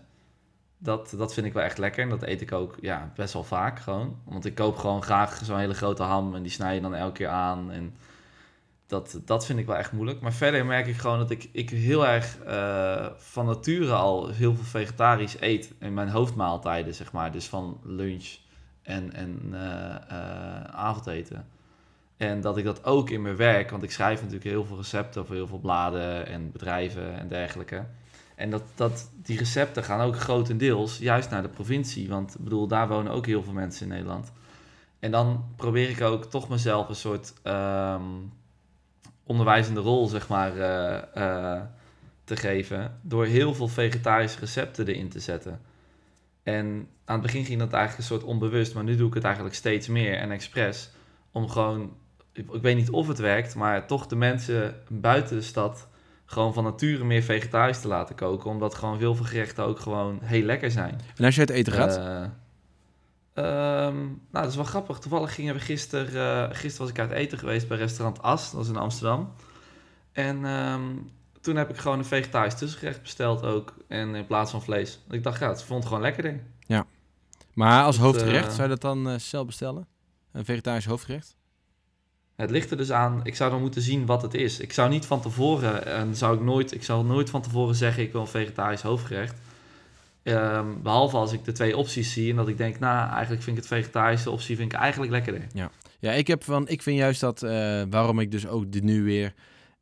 Dat, 0.78 1.14
dat 1.18 1.34
vind 1.34 1.46
ik 1.46 1.54
wel 1.54 1.64
echt 1.64 1.78
lekker. 1.78 2.04
En 2.04 2.10
dat 2.10 2.24
eet 2.24 2.42
ik 2.42 2.52
ook 2.52 2.78
ja, 2.82 3.12
best 3.16 3.34
wel 3.34 3.44
vaak 3.44 3.80
gewoon. 3.80 4.20
Want 4.26 4.46
ik 4.46 4.56
koop 4.56 4.78
gewoon 4.78 5.04
graag 5.04 5.42
zo'n 5.44 5.58
hele 5.58 5.74
grote 5.74 6.04
ham... 6.04 6.36
en 6.36 6.42
die 6.42 6.52
snij 6.52 6.76
je 6.76 6.82
dan 6.82 6.96
elke 6.96 7.18
keer 7.18 7.28
aan... 7.28 7.72
En, 7.72 7.94
dat, 8.90 9.20
dat 9.26 9.46
vind 9.46 9.60
ik 9.60 9.66
wel 9.66 9.76
echt 9.76 9.92
moeilijk. 9.92 10.22
Maar 10.22 10.34
verder 10.34 10.66
merk 10.66 10.88
ik 10.88 10.98
gewoon 10.98 11.18
dat 11.18 11.30
ik, 11.30 11.50
ik 11.52 11.70
heel 11.70 12.08
erg 12.08 12.38
eh, 12.40 13.08
van 13.16 13.46
nature 13.46 13.94
al 13.94 14.28
heel 14.28 14.56
veel 14.56 14.64
vegetarisch 14.64 15.36
eet. 15.40 15.74
In 15.80 15.94
mijn 15.94 16.10
hoofdmaaltijden, 16.10 16.94
zeg 16.94 17.12
maar. 17.12 17.32
Dus 17.32 17.48
van 17.48 17.80
lunch 17.84 18.38
en, 18.82 19.14
en 19.14 19.50
eh, 19.52 19.96
eh, 19.96 20.64
avondeten. 20.64 21.48
En 22.18 22.42
dat 22.42 22.58
ik 22.58 22.64
dat 22.64 22.86
ook 22.86 23.10
in 23.10 23.22
mijn 23.22 23.36
werk, 23.36 23.70
want 23.70 23.84
ik 23.84 23.92
schrijf 23.92 24.20
natuurlijk 24.20 24.50
heel 24.50 24.66
veel 24.66 24.78
recepten 24.78 25.26
voor 25.26 25.36
heel 25.36 25.48
veel 25.48 25.60
bladen 25.60 26.28
en 26.28 26.52
bedrijven 26.52 27.20
en 27.20 27.28
dergelijke. 27.28 27.86
En 28.36 28.50
dat, 28.50 28.64
dat, 28.76 29.12
die 29.16 29.38
recepten 29.38 29.84
gaan 29.84 30.02
ook 30.02 30.20
grotendeels 30.20 30.98
juist 30.98 31.30
naar 31.30 31.42
de 31.42 31.50
provincie. 31.50 32.10
Want 32.10 32.36
ik 32.36 32.44
bedoel, 32.44 32.68
daar 32.68 32.88
wonen 32.88 33.12
ook 33.12 33.26
heel 33.26 33.44
veel 33.44 33.54
mensen 33.54 33.82
in 33.82 33.92
Nederland. 33.92 34.32
En 35.00 35.12
dan 35.12 35.46
probeer 35.56 35.90
ik 35.90 36.02
ook 36.02 36.26
toch 36.26 36.50
mezelf 36.50 36.90
een 36.90 36.96
soort 36.96 37.34
ehm, 37.44 38.04
onderwijzende 39.30 39.80
rol, 39.80 40.08
zeg 40.08 40.28
maar, 40.28 40.58
eh, 40.58 41.56
eh, 41.56 41.62
te 42.24 42.36
geven. 42.36 43.00
Door 43.02 43.26
heel 43.26 43.54
veel 43.54 43.68
vegetarische 43.68 44.40
recepten 44.40 44.88
erin 44.88 45.10
te 45.10 45.20
zetten. 45.20 45.62
En 46.44 46.88
aan 47.06 47.16
het 47.16 47.22
begin 47.22 47.46
ging 47.46 47.60
dat 47.60 47.74
eigenlijk 47.74 47.98
een 47.98 48.18
soort 48.18 48.30
onbewust, 48.30 48.74
maar 48.74 48.84
nu 48.84 48.96
doe 48.96 49.08
ik 49.08 49.14
het 49.14 49.24
eigenlijk 49.24 49.56
steeds 49.56 49.88
meer 49.88 50.18
en 50.18 50.32
expres. 50.32 50.90
Om 51.32 51.50
gewoon, 51.50 51.94
ik, 52.34 52.46
weet 52.62 52.76
niet 52.76 52.90
of 52.90 53.08
het 53.08 53.20
werkt, 53.20 53.56
maar 53.56 53.88
toch 53.88 54.08
de 54.08 54.16
mensen 54.16 54.76
buiten 54.88 55.36
de 55.36 55.44
stad 55.44 55.88
gewoon 56.26 56.54
van 56.54 56.64
nature 56.64 57.04
meer 57.04 57.24
vegetarisch 57.24 57.82
te 57.82 57.88
laten 57.88 58.16
koken. 58.16 58.50
Omdat 58.50 58.76
gewoon 58.76 58.98
heel 58.98 59.16
veel 59.16 59.26
gerechten 59.26 59.64
ook 59.64 59.80
gewoon 59.80 60.20
heel 60.24 60.44
lekker 60.44 60.72
zijn. 60.72 61.00
En 61.16 61.26
als 61.26 61.34
je 61.36 61.40
uit 61.40 61.50
eten 61.50 61.74
gaat? 61.74 61.98
Eh, 61.98 62.24
ehm, 63.40 63.98
nou, 64.06 64.18
dat 64.32 64.48
is 64.48 64.56
wel 64.56 64.66
grappig. 64.66 65.00
Toevallig 65.00 65.34
gingen 65.34 65.54
we 65.54 65.60
gisteren... 65.60 66.50
eh 66.50 66.56
gisteren 66.58 66.80
was 66.80 66.90
ik 66.90 67.00
uit 67.00 67.12
eten 67.12 67.38
geweest 67.38 67.68
bij 67.68 67.78
restaurant 67.78 68.22
As. 68.22 68.52
Dat 68.52 68.62
is 68.62 68.70
in 68.70 68.78
Amsterdam. 68.78 69.34
En 70.12 70.46
ehm, 70.46 70.82
toen 71.42 71.56
heb 71.56 71.70
ik 71.70 71.78
gewoon 71.78 71.98
een 71.98 72.06
vegetarisch 72.06 72.58
tussengerecht 72.58 73.02
besteld 73.02 73.44
ook. 73.44 73.74
En 73.88 74.16
in 74.16 74.26
plaats 74.26 74.52
van 74.52 74.62
vlees. 74.62 75.00
Ik 75.10 75.24
dacht, 75.24 75.40
ja, 75.40 75.50
het 75.50 75.64
vond 75.64 75.80
het 75.80 75.88
gewoon 75.88 76.04
lekkerder. 76.04 76.44
maar 77.54 77.84
als 77.84 77.96
dat, 77.96 78.06
hoofdgerecht, 78.06 78.48
eh, 78.48 78.52
zou 78.52 78.62
je 78.62 78.68
dat 78.68 78.82
dan 78.82 79.10
eh, 79.10 79.20
zelf 79.20 79.46
bestellen? 79.46 79.88
Een 80.32 80.46
vegetarisch 80.46 80.86
hoofdgerecht? 80.86 81.36
Het 82.36 82.50
ligt 82.50 82.72
er 82.72 82.78
dus 82.78 82.92
aan, 82.92 83.20
ik 83.24 83.36
zou 83.36 83.52
dan 83.52 83.62
moeten 83.62 83.82
zien 83.82 84.06
wat 84.06 84.22
het 84.22 84.34
is. 84.34 84.60
Ik 84.60 84.74
zou 84.74 84.90
niet 84.90 85.06
van 85.06 85.22
tevoren, 85.22 85.86
en 85.86 86.16
zou 86.16 86.36
ik 86.36 86.42
nooit, 86.42 86.74
ik 86.74 86.84
zou 86.84 87.06
nooit 87.06 87.30
van 87.30 87.42
tevoren 87.42 87.76
zeggen 87.76 88.04
ik 88.04 88.12
wil 88.12 88.22
een 88.22 88.28
vegetarisch 88.28 88.82
hoofdgerecht. 88.82 89.40
Ehm, 90.24 90.82
behalve 90.82 91.18
als 91.18 91.34
ik 91.34 91.46
de 91.46 91.52
twee 91.52 91.78
opties 91.78 92.14
zie 92.14 92.30
en 92.30 92.36
dat 92.36 92.48
ik 92.48 92.58
denk, 92.58 92.80
nou, 92.80 93.10
eigenlijk 93.12 93.44
vind 93.44 93.58
ik 93.58 93.64
het 93.64 93.74
vegetarische 93.74 94.32
optie 94.32 94.56
vind 94.56 94.74
ik 94.74 94.80
eigenlijk 94.80 95.12
lekkerder. 95.12 95.48
Ja, 96.00 96.12
ik, 96.12 96.28
heb 96.28 96.44
van, 96.44 96.68
ik 96.68 96.82
vind 96.82 96.98
juist 96.98 97.22
dat, 97.22 97.44
eh, 97.44 97.84
waarom 97.90 98.20
ik 98.20 98.32
dus 98.32 98.48
ook 98.48 98.66
nu 98.82 99.04
weer 99.04 99.34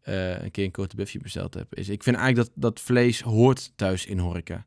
eh, 0.01 0.43
een 0.43 0.51
keer 0.51 0.63
een 0.63 0.75
Côte 0.81 0.95
Buffy 0.95 1.19
besteld 1.19 1.53
heb, 1.53 1.75
is 1.75 1.89
ik 1.89 2.03
vind 2.03 2.15
eigenlijk 2.15 2.47
dat, 2.47 2.63
dat 2.63 2.79
vlees 2.79 3.21
hoort 3.21 3.71
thuis 3.75 4.05
in 4.05 4.19
horeca. 4.19 4.65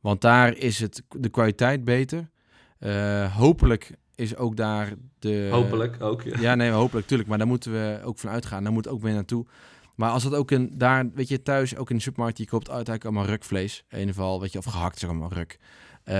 Want 0.00 0.20
daar 0.20 0.56
is 0.56 0.80
het, 0.80 1.02
de 1.08 1.28
kwaliteit 1.28 1.84
beter. 1.84 2.30
Eh, 2.78 3.36
hopelijk 3.36 3.90
is 4.14 4.36
ook 4.36 4.56
daar 4.56 4.92
de... 5.18 5.48
Hopelijk 5.50 6.02
ook. 6.02 6.22
Ja. 6.22 6.40
Ja, 6.40 6.54
nee, 6.54 6.70
hopelijk, 6.70 7.06
tuurlijk. 7.06 7.28
Maar 7.28 7.38
daar 7.38 7.46
moeten 7.46 7.72
we 7.72 8.00
ook 8.04 8.18
van 8.18 8.30
uitgaan. 8.30 8.62
Daar 8.62 8.72
moet 8.72 8.88
ook 8.88 9.02
weer 9.02 9.12
naartoe. 9.12 9.46
Maar 9.94 10.10
als 10.10 10.22
dat 10.22 10.34
ook 10.34 10.50
een, 10.50 10.70
daar, 10.76 11.10
weet 11.14 11.28
je, 11.28 11.42
thuis, 11.42 11.76
ook 11.76 11.90
in 11.90 11.96
de 11.96 12.02
supermarkt, 12.02 12.38
je 12.38 12.46
koopt 12.46 12.70
uiteindelijk 12.70 13.04
allemaal 13.04 13.30
rukvlees. 13.34 13.84
In 13.88 13.98
ieder 13.98 14.14
geval, 14.14 14.40
weet 14.40 14.52
je, 14.52 14.58
of 14.58 14.64
gehakt 14.64 15.04
ook 15.04 15.10
allemaal 15.10 15.32
ruk. 15.32 15.58
Eh, 16.04 16.14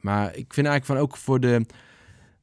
maar 0.00 0.36
ik 0.36 0.54
vind 0.54 0.66
eigenlijk 0.66 0.84
van 0.84 0.96
ook 0.96 1.16
voor 1.16 1.40
de, 1.40 1.66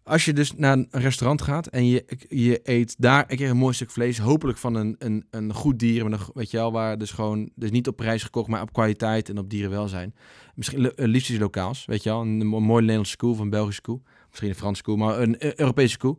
als 0.04 0.26
je 0.26 0.34
dus 0.34 0.54
naar 0.56 0.74
een 0.74 0.88
restaurant 0.92 1.42
gaat 1.42 1.68
en 1.68 1.86
je, 1.88 2.06
je 2.30 2.60
eet 2.64 2.96
daar 2.98 3.26
een 3.28 3.38
keer 3.38 3.50
een 3.50 3.58
mooi 3.58 3.74
stuk 3.74 3.92
vlees, 3.92 4.18
hopelijk 4.18 4.58
van 4.58 4.76
een, 4.76 4.96
een, 5.00 5.26
een 5.30 5.54
goed 5.54 5.80
dier, 5.80 6.06
een, 6.06 6.18
weet 6.34 6.52
je 6.52 6.58
wel, 6.58 6.72
waar 6.72 6.98
dus 6.98 7.12
gewoon, 7.12 7.50
dus 7.56 7.72
niet 7.72 7.88
op 7.88 7.96
prijs 7.96 8.24
gekocht, 8.24 8.48
maar 8.48 8.62
op 8.62 8.74
kwaliteit 8.74 9.30
en 9.30 9.38
op 9.38 9.50
dierenwelzijn. 9.50 10.16
Misschien 10.56 10.96
eh, 10.96 11.08
liefst 11.08 11.30
iets 11.30 11.40
lokaals, 11.40 11.86
weet 11.86 12.04
je 12.04 12.10
wel, 12.10 12.22
een, 12.22 12.46
mo- 12.48 12.60
mooie 12.60 12.82
Nederlandse 12.82 13.18
koe 13.18 13.38
een 13.40 13.50
Belgische 13.50 13.82
koe, 13.82 14.02
misschien 14.30 14.50
een 14.50 14.56
Franse 14.56 14.84
koe, 14.84 14.98
maar 14.98 15.20
een 15.20 15.40
eh, 15.40 15.54
Europese 15.56 15.98
koe. 15.98 16.18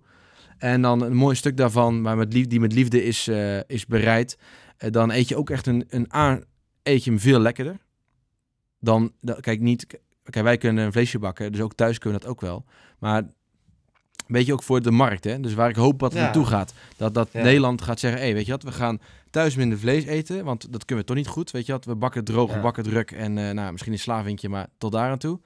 En 0.58 0.82
dan 0.82 1.02
een 1.02 1.14
mooi 1.14 1.34
stuk 1.36 1.56
daarvan, 1.56 2.00
maar 2.02 2.16
met 2.16 2.30
die 2.30 2.60
met 2.60 2.72
liefde 2.72 3.04
is, 3.04 3.28
eh, 3.28 3.60
is 3.66 3.86
bereid. 3.86 4.38
Eh, 4.76 4.90
dan 4.90 5.10
eet 5.10 5.28
je 5.28 5.36
ook 5.36 5.50
echt 5.50 5.66
een, 5.66 5.84
een 5.88 6.12
aan, 6.12 6.42
eet 6.82 7.04
je 7.04 7.10
hem 7.10 7.20
veel 7.20 7.40
lekkerder. 7.40 7.76
Dan, 8.80 9.12
dan 9.20 9.40
kijk 9.40 9.60
niet, 9.60 9.86
kijk 10.22 10.44
wij 10.44 10.56
kunnen 10.58 10.84
een 10.84 10.92
vleesje 10.92 11.18
bakken, 11.18 11.52
dus 11.52 11.60
ook 11.60 11.74
thuis 11.74 11.98
kunnen 11.98 12.18
we 12.18 12.24
dat 12.24 12.34
ook 12.34 12.40
wel. 12.40 12.64
Maar 12.98 13.22
weet 14.26 14.46
je 14.46 14.52
ook 14.52 14.62
voor 14.62 14.82
de 14.82 14.90
markt, 14.90 15.24
hè? 15.24 15.40
Dus 15.40 15.54
waar 15.54 15.68
ik 15.68 15.76
hoop 15.76 15.98
dat 15.98 16.08
het 16.10 16.18
Ja. 16.18 16.24
naartoe 16.24 16.46
gaat. 16.46 16.74
Dat, 16.96 17.14
dat 17.14 17.28
Ja. 17.32 17.42
Nederland 17.42 17.82
gaat 17.82 18.00
zeggen, 18.00 18.20
hey, 18.20 18.34
weet 18.34 18.46
je 18.46 18.52
wat, 18.52 18.62
we 18.62 18.72
gaan 18.72 19.00
thuis 19.30 19.54
minder 19.56 19.78
vlees 19.78 20.04
eten, 20.04 20.44
want 20.44 20.72
dat 20.72 20.84
kunnen 20.84 21.04
we 21.04 21.10
toch 21.10 21.20
niet 21.22 21.32
goed, 21.32 21.50
weet 21.50 21.66
je 21.66 21.72
wat. 21.72 21.84
We 21.84 21.94
bakken 21.94 22.24
droog, 22.24 22.54
we 22.54 22.60
bakken 22.60 22.82
druk 22.82 23.10
en 23.10 23.38
eh, 23.38 23.50
nou, 23.50 23.70
misschien 23.72 23.92
een 23.92 23.98
slavinkje, 23.98 24.48
maar 24.48 24.66
tot 24.78 24.92
daar 24.92 25.10
aan 25.10 25.18
toe. 25.18 25.40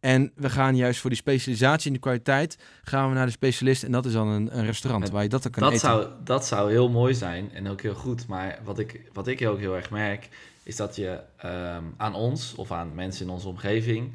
En 0.00 0.32
we 0.34 0.50
gaan 0.50 0.76
juist 0.76 1.00
voor 1.00 1.10
die 1.10 1.18
specialisatie 1.18 1.86
in 1.86 1.92
de 1.92 1.98
kwaliteit, 1.98 2.58
gaan 2.82 3.08
we 3.08 3.14
naar 3.14 3.26
de 3.26 3.32
specialist 3.32 3.82
en 3.82 3.92
dat 3.92 4.06
is 4.06 4.12
dan 4.12 4.28
een, 4.28 4.58
een 4.58 4.64
restaurant 4.64 5.04
En 5.04 5.12
waar 5.12 5.22
je 5.22 5.28
dat 5.28 5.42
dan 5.42 5.52
kan 5.52 5.62
Dat 5.62 5.72
eten. 5.72 5.88
zou, 5.88 6.06
dat 6.24 6.46
zou 6.46 6.70
heel 6.70 6.88
mooi 6.88 7.14
zijn 7.14 7.50
en 7.52 7.68
ook 7.68 7.80
heel 7.80 7.94
goed. 7.94 8.26
Maar 8.26 8.58
wat 8.64 8.78
ik, 8.78 9.00
wat 9.12 9.26
ik 9.26 9.46
ook 9.46 9.58
heel 9.58 9.76
erg 9.76 9.90
merk, 9.90 10.28
is 10.62 10.76
dat 10.76 10.96
je 10.96 11.18
ehm, 11.36 11.84
aan 11.96 12.14
ons 12.14 12.54
of 12.54 12.72
aan 12.72 12.94
mensen 12.94 13.26
in 13.26 13.32
onze 13.32 13.48
omgeving, 13.48 14.12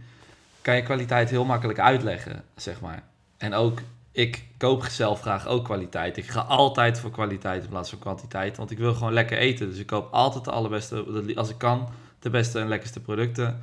kan 0.61 0.75
je 0.75 0.83
kwaliteit 0.83 1.29
heel 1.29 1.45
makkelijk 1.45 1.79
uitleggen, 1.79 2.43
zeg 2.55 2.81
maar. 2.81 3.03
En 3.37 3.53
ook, 3.53 3.79
ik 4.11 4.43
koop 4.57 4.83
zelf 4.83 5.21
graag 5.21 5.47
ook 5.47 5.63
kwaliteit. 5.63 6.17
Ik 6.17 6.27
ga 6.27 6.39
altijd 6.41 6.99
voor 6.99 7.11
kwaliteit 7.11 7.63
in 7.63 7.69
plaats 7.69 7.89
van 7.89 7.99
kwantiteit, 7.99 8.57
want 8.57 8.71
ik 8.71 8.77
wil 8.77 8.93
gewoon 8.93 9.13
lekker 9.13 9.37
eten. 9.37 9.69
Dus 9.69 9.79
ik 9.79 9.87
koop 9.87 10.13
altijd 10.13 10.43
de 10.43 10.51
allerbeste, 10.51 11.33
als 11.35 11.49
ik 11.49 11.57
kan, 11.57 11.89
de 12.19 12.29
beste 12.29 12.59
en 12.59 12.67
lekkerste 12.67 12.99
producten. 12.99 13.61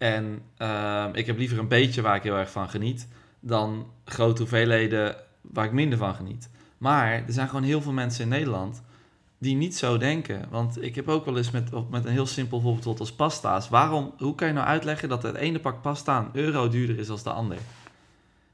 En 0.00 0.42
ehm, 0.56 1.10
ik 1.14 1.26
heb 1.26 1.38
liever 1.38 1.58
een 1.58 1.68
beetje 1.68 2.02
waar 2.02 2.16
ik 2.16 2.22
heel 2.22 2.36
erg 2.36 2.50
van 2.50 2.68
geniet, 2.68 3.08
dan 3.40 3.86
grote 4.04 4.40
hoeveelheden 4.40 5.16
waar 5.40 5.64
ik 5.64 5.72
minder 5.72 5.98
van 5.98 6.14
geniet. 6.14 6.50
Maar 6.78 7.12
er 7.12 7.32
zijn 7.32 7.48
gewoon 7.48 7.62
heel 7.62 7.82
veel 7.82 7.92
mensen 7.92 8.22
in 8.22 8.28
Nederland 8.28 8.82
die 9.38 9.56
niet 9.56 9.76
zo 9.76 9.98
denken. 9.98 10.46
Want 10.50 10.82
ik 10.82 10.94
heb 10.94 11.08
ook 11.08 11.24
wel 11.24 11.36
eens 11.36 11.50
met, 11.50 11.90
met 11.90 12.04
een 12.04 12.12
heel 12.12 12.26
simpel 12.26 12.60
voorbeeld 12.60 13.00
als 13.00 13.12
pasta's. 13.12 13.68
Waarom, 13.68 14.12
hoe 14.18 14.34
kan 14.34 14.48
je 14.48 14.54
nou 14.54 14.66
uitleggen 14.66 15.08
dat 15.08 15.22
het 15.22 15.34
ene 15.34 15.58
pak 15.58 15.82
pasta 15.82 16.18
een 16.18 16.40
euro 16.40 16.68
duurder 16.68 16.98
is 16.98 17.06
dan 17.06 17.18
de 17.22 17.30
ander? 17.30 17.58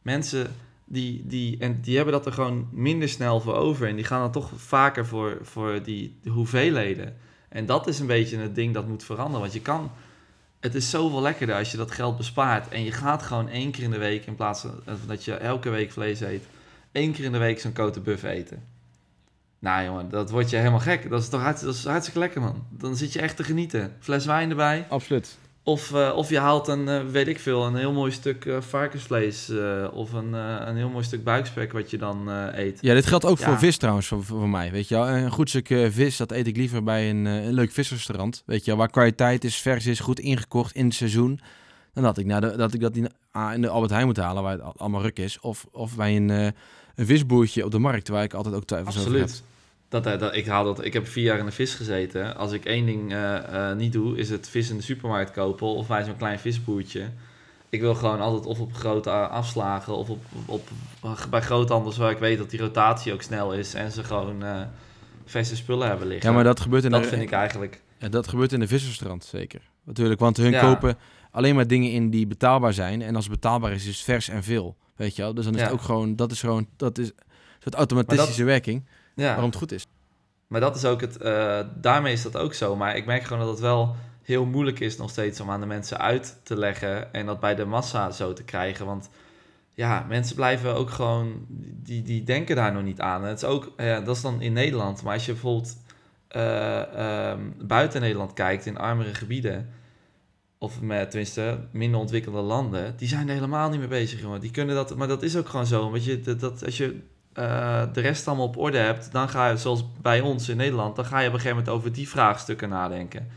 Mensen 0.02 0.54
die, 0.84 1.26
die, 1.26 1.58
en 1.58 1.80
die 1.80 1.96
hebben 1.96 2.14
dat 2.14 2.26
er 2.26 2.32
gewoon 2.32 2.68
minder 2.72 3.08
snel 3.08 3.40
voor 3.40 3.54
over. 3.54 3.88
En 3.88 3.96
die 3.96 4.04
gaan 4.04 4.20
dan 4.20 4.32
toch 4.32 4.50
vaker 4.56 5.06
voor, 5.06 5.38
voor 5.42 5.82
die 5.82 6.18
de 6.22 6.30
hoeveelheden. 6.30 7.16
En 7.48 7.66
dat 7.66 7.86
is 7.86 7.98
een 7.98 8.06
beetje 8.06 8.38
het 8.38 8.54
ding 8.54 8.74
dat 8.74 8.88
moet 8.88 9.04
veranderen. 9.04 9.40
Want 9.40 9.52
je 9.52 9.60
kan, 9.60 9.90
het 10.60 10.74
is 10.74 10.90
zoveel 10.90 11.20
lekkerder 11.20 11.56
als 11.56 11.70
je 11.70 11.76
dat 11.76 11.90
geld 11.90 12.16
bespaart. 12.16 12.68
En 12.68 12.84
je 12.84 12.92
gaat 12.92 13.22
gewoon 13.22 13.48
één 13.48 13.70
keer 13.70 13.82
in 13.82 13.90
de 13.90 13.98
week, 13.98 14.26
in 14.26 14.34
plaats 14.34 14.60
van 14.60 14.80
dat 15.06 15.24
je 15.24 15.34
elke 15.34 15.70
week 15.70 15.92
vlees 15.92 16.20
eet, 16.20 16.44
één 16.92 17.12
keer 17.12 17.24
in 17.24 17.32
de 17.32 17.38
week 17.38 17.60
zo'n 17.60 17.72
cote 17.72 18.00
buff 18.00 18.22
eten. 18.22 18.62
Nou 19.58 19.84
jongen, 19.84 20.08
dat 20.08 20.30
wordt 20.30 20.50
je 20.50 20.56
helemaal 20.56 20.80
gek. 20.80 21.10
Dat 21.10 21.22
is 21.22 21.28
toch 21.28 21.40
hartstikke, 21.40 21.74
dat 21.74 21.84
is 21.84 21.90
hartstikke 21.90 22.18
lekker 22.18 22.40
man. 22.40 22.66
Dan 22.70 22.96
zit 22.96 23.12
je 23.12 23.20
echt 23.20 23.36
te 23.36 23.44
genieten. 23.44 23.96
Fles 24.00 24.24
wijn 24.24 24.50
erbij. 24.50 24.86
Absoluut. 24.88 25.36
Of, 25.68 25.92
eh, 25.94 26.12
of 26.16 26.28
je 26.28 26.38
haalt 26.38 26.68
een, 26.68 26.88
eh, 26.88 27.00
weet 27.10 27.28
ik 27.28 27.40
veel, 27.40 27.66
een 27.66 27.76
heel 27.76 27.92
mooi 27.92 28.12
stuk 28.12 28.44
eh, 28.44 28.56
varkensvlees. 28.60 29.48
eh, 29.48 29.86
of 29.92 30.12
een, 30.12 30.34
eh, 30.34 30.56
een 30.66 30.76
heel 30.76 30.88
mooi 30.88 31.04
stuk 31.04 31.24
buikspek 31.24 31.72
wat 31.72 31.90
je 31.90 31.98
dan 31.98 32.30
eh, 32.30 32.46
eet. 32.64 32.78
Ja, 32.80 32.94
dit 32.94 33.06
geldt 33.06 33.24
ook 33.24 33.38
voor 33.38 33.58
vis 33.58 33.76
trouwens, 33.76 34.06
voor, 34.06 34.24
voor 34.24 34.48
mij. 34.48 34.70
Weet 34.70 34.88
je 34.88 34.94
wel, 34.94 35.08
een 35.08 35.30
goed 35.30 35.48
stuk 35.48 35.70
eh, 35.70 35.86
vis, 35.90 36.16
dat 36.16 36.32
eet 36.32 36.46
ik 36.46 36.56
liever 36.56 36.82
bij 36.82 37.10
een, 37.10 37.26
eh, 37.26 37.44
een 37.44 37.52
leuk 37.52 37.72
visrestaurant. 37.72 38.42
Weet 38.46 38.60
je 38.64 38.70
wel, 38.70 38.76
waar 38.76 38.90
kwaliteit 38.90 39.44
is, 39.44 39.56
vers 39.56 39.86
is, 39.86 40.00
goed 40.00 40.20
ingekocht 40.20 40.74
in 40.74 40.84
het 40.84 40.94
seizoen. 40.94 41.40
Dan 41.92 42.02
dat 42.04 42.18
ik, 42.18 42.26
nou, 42.26 42.40
de- 42.40 42.56
dat, 42.56 42.74
ik 42.74 42.80
dat 42.80 42.96
in, 42.96 43.10
ah, 43.30 43.54
in 43.54 43.60
de 43.60 43.68
Albert 43.68 43.92
Heijn 43.92 44.06
moet 44.06 44.16
halen, 44.16 44.42
waar 44.42 44.52
het 44.52 44.62
al- 44.62 44.74
allemaal 44.76 45.02
ruk 45.02 45.18
is. 45.18 45.40
Of, 45.40 45.66
of 45.72 45.96
bij 45.96 46.16
een, 46.16 46.30
eh, 46.30 46.44
een 46.94 47.06
visboertje 47.06 47.64
op 47.64 47.70
de 47.70 47.78
markt, 47.78 48.08
waar 48.08 48.22
ik 48.22 48.34
altijd 48.34 48.54
ook 48.54 48.64
twijfels 48.64 48.94
over 49.06 49.18
heb. 49.20 49.28
Dat, 49.88 50.06
eh, 50.06 50.18
dat, 50.18 50.34
ik, 50.34 50.46
haal 50.46 50.64
dat, 50.64 50.84
ik 50.84 50.92
heb 50.92 51.06
vier 51.06 51.24
jaar 51.24 51.38
in 51.38 51.44
de 51.44 51.52
vis 51.52 51.74
gezeten. 51.74 52.36
Als 52.36 52.52
ik 52.52 52.64
één 52.64 52.86
ding 52.86 53.12
eh, 53.12 53.70
eh, 53.70 53.76
niet 53.76 53.92
doe, 53.92 54.16
is 54.16 54.30
het 54.30 54.48
vis 54.48 54.70
in 54.70 54.76
de 54.76 54.82
supermarkt 54.82 55.30
kopen 55.30 55.66
of 55.66 55.86
bij 55.86 56.04
zo'n 56.04 56.16
klein 56.16 56.38
visboertje. 56.38 57.08
Ik 57.68 57.80
wil 57.80 57.94
gewoon 57.94 58.20
altijd 58.20 58.46
of 58.46 58.60
op 58.60 58.74
grote 58.74 59.10
afslagen 59.10 59.96
of 59.96 60.10
op, 60.10 60.24
op, 60.46 60.68
bij 61.30 61.40
groothandels 61.40 61.96
waar 61.96 62.10
ik 62.10 62.18
weet 62.18 62.38
dat 62.38 62.50
die 62.50 62.60
rotatie 62.60 63.12
ook 63.12 63.22
snel 63.22 63.54
is 63.54 63.74
en 63.74 63.92
ze 63.92 64.04
gewoon 64.04 64.44
verse 65.24 65.56
spullen 65.56 65.88
hebben 65.88 66.06
liggen. 66.06 66.28
Ja, 66.28 66.34
maar 66.34 66.44
dat 66.44 66.60
gebeurt 66.60 66.84
in 66.84 66.90
dat 66.90 67.02
de, 67.02 67.08
vind 67.08 67.22
ik 67.22 67.30
eigenlijk. 67.30 67.82
Ja, 67.98 68.08
dat 68.08 68.28
gebeurt 68.28 68.52
in 68.52 68.60
de 68.60 68.66
visrestaurant 68.66 69.24
zeker. 69.24 69.60
Natuurlijk, 69.84 70.20
want 70.20 70.36
hun 70.36 70.50
Ja. 70.50 70.60
kopen 70.60 70.98
alleen 71.30 71.54
maar 71.54 71.66
dingen 71.66 71.90
in 71.90 72.10
die 72.10 72.26
betaalbaar 72.26 72.72
zijn. 72.72 73.02
En 73.02 73.16
als 73.16 73.24
het 73.24 73.34
betaalbaar 73.34 73.72
is, 73.72 73.86
is 73.86 73.96
het 73.96 74.04
vers 74.04 74.28
en 74.28 74.42
veel. 74.42 74.76
Weet 74.96 75.16
je 75.16 75.22
wel? 75.22 75.34
Dus 75.34 75.44
dan 75.44 75.54
is 75.54 75.60
Ja. 75.60 75.66
het 75.66 75.74
ook 75.74 75.82
gewoon, 75.82 76.16
dat 76.16 76.30
is 76.32 76.40
gewoon, 76.40 76.66
dat 76.76 76.98
is 76.98 77.06
een 77.06 77.14
soort 77.58 77.74
automatische 77.74 78.44
werking 78.44 78.84
Ja. 79.16 79.26
waarom 79.26 79.44
het 79.44 79.56
goed 79.56 79.72
is. 79.72 79.86
Maar 80.46 80.60
dat 80.60 80.76
is 80.76 80.84
ook 80.84 81.00
het, 81.00 81.16
eh, 81.16 81.60
daarmee 81.74 82.12
is 82.12 82.22
dat 82.22 82.36
ook 82.36 82.54
zo. 82.54 82.76
Maar 82.76 82.96
ik 82.96 83.06
merk 83.06 83.22
gewoon 83.22 83.42
dat 83.42 83.50
het 83.50 83.60
wel 83.60 83.96
heel 84.22 84.44
moeilijk 84.44 84.80
is 84.80 84.96
nog 84.96 85.10
steeds 85.10 85.40
om 85.40 85.50
aan 85.50 85.60
de 85.60 85.66
mensen 85.66 85.98
uit 85.98 86.40
te 86.42 86.56
leggen 86.56 87.12
en 87.12 87.26
dat 87.26 87.40
bij 87.40 87.54
de 87.54 87.64
massa 87.64 88.10
zo 88.10 88.32
te 88.32 88.44
krijgen. 88.44 88.86
Want 88.86 89.08
ja, 89.74 90.04
mensen 90.08 90.36
blijven 90.36 90.74
ook 90.74 90.90
gewoon, 90.90 91.46
die, 91.82 92.02
die 92.02 92.24
denken 92.24 92.56
daar 92.56 92.72
nog 92.72 92.82
niet 92.82 93.00
aan. 93.00 93.22
En 93.22 93.28
het 93.28 93.42
is 93.42 93.48
ook, 93.48 93.72
ja, 93.76 94.00
dat 94.00 94.16
is 94.16 94.22
dan 94.22 94.40
in 94.40 94.52
Nederland. 94.52 95.02
Maar 95.02 95.12
als 95.12 95.26
je 95.26 95.32
bijvoorbeeld 95.32 95.76
eh, 96.28 97.30
ehm, 97.30 97.40
buiten 97.62 98.00
Nederland 98.00 98.32
kijkt, 98.32 98.66
in 98.66 98.78
armere 98.78 99.14
gebieden, 99.14 99.68
of 100.58 100.80
met, 100.80 101.10
tenminste 101.10 101.58
minder 101.70 102.00
ontwikkelde 102.00 102.40
landen, 102.40 102.94
die 102.96 103.08
zijn 103.08 103.28
er 103.28 103.34
helemaal 103.34 103.70
niet 103.70 103.78
mee 103.78 103.88
bezig, 103.88 104.20
jongen. 104.20 104.40
Die 104.40 104.50
kunnen 104.50 104.74
dat, 104.74 104.96
maar 104.96 105.08
dat 105.08 105.22
is 105.22 105.36
ook 105.36 105.48
gewoon 105.48 105.66
zo. 105.66 105.90
Want 105.90 106.04
je, 106.04 106.20
dat, 106.20 106.40
dat, 106.40 106.64
als 106.64 106.76
je 106.76 107.00
eh, 107.36 107.82
de 107.92 108.00
rest 108.00 108.26
allemaal 108.28 108.46
op 108.46 108.56
orde 108.56 108.78
hebt, 108.78 109.12
dan 109.12 109.28
ga 109.28 109.48
je, 109.48 109.56
zoals 109.56 109.84
bij 110.00 110.20
ons 110.20 110.48
in 110.48 110.56
Nederland, 110.56 110.96
dan 110.96 111.04
ga 111.04 111.18
je 111.18 111.28
op 111.28 111.34
een 111.34 111.40
gegeven 111.40 111.58
moment 111.58 111.76
over 111.76 111.92
die 111.92 112.08
vraagstukken 112.08 112.68
nadenken. 112.68 113.28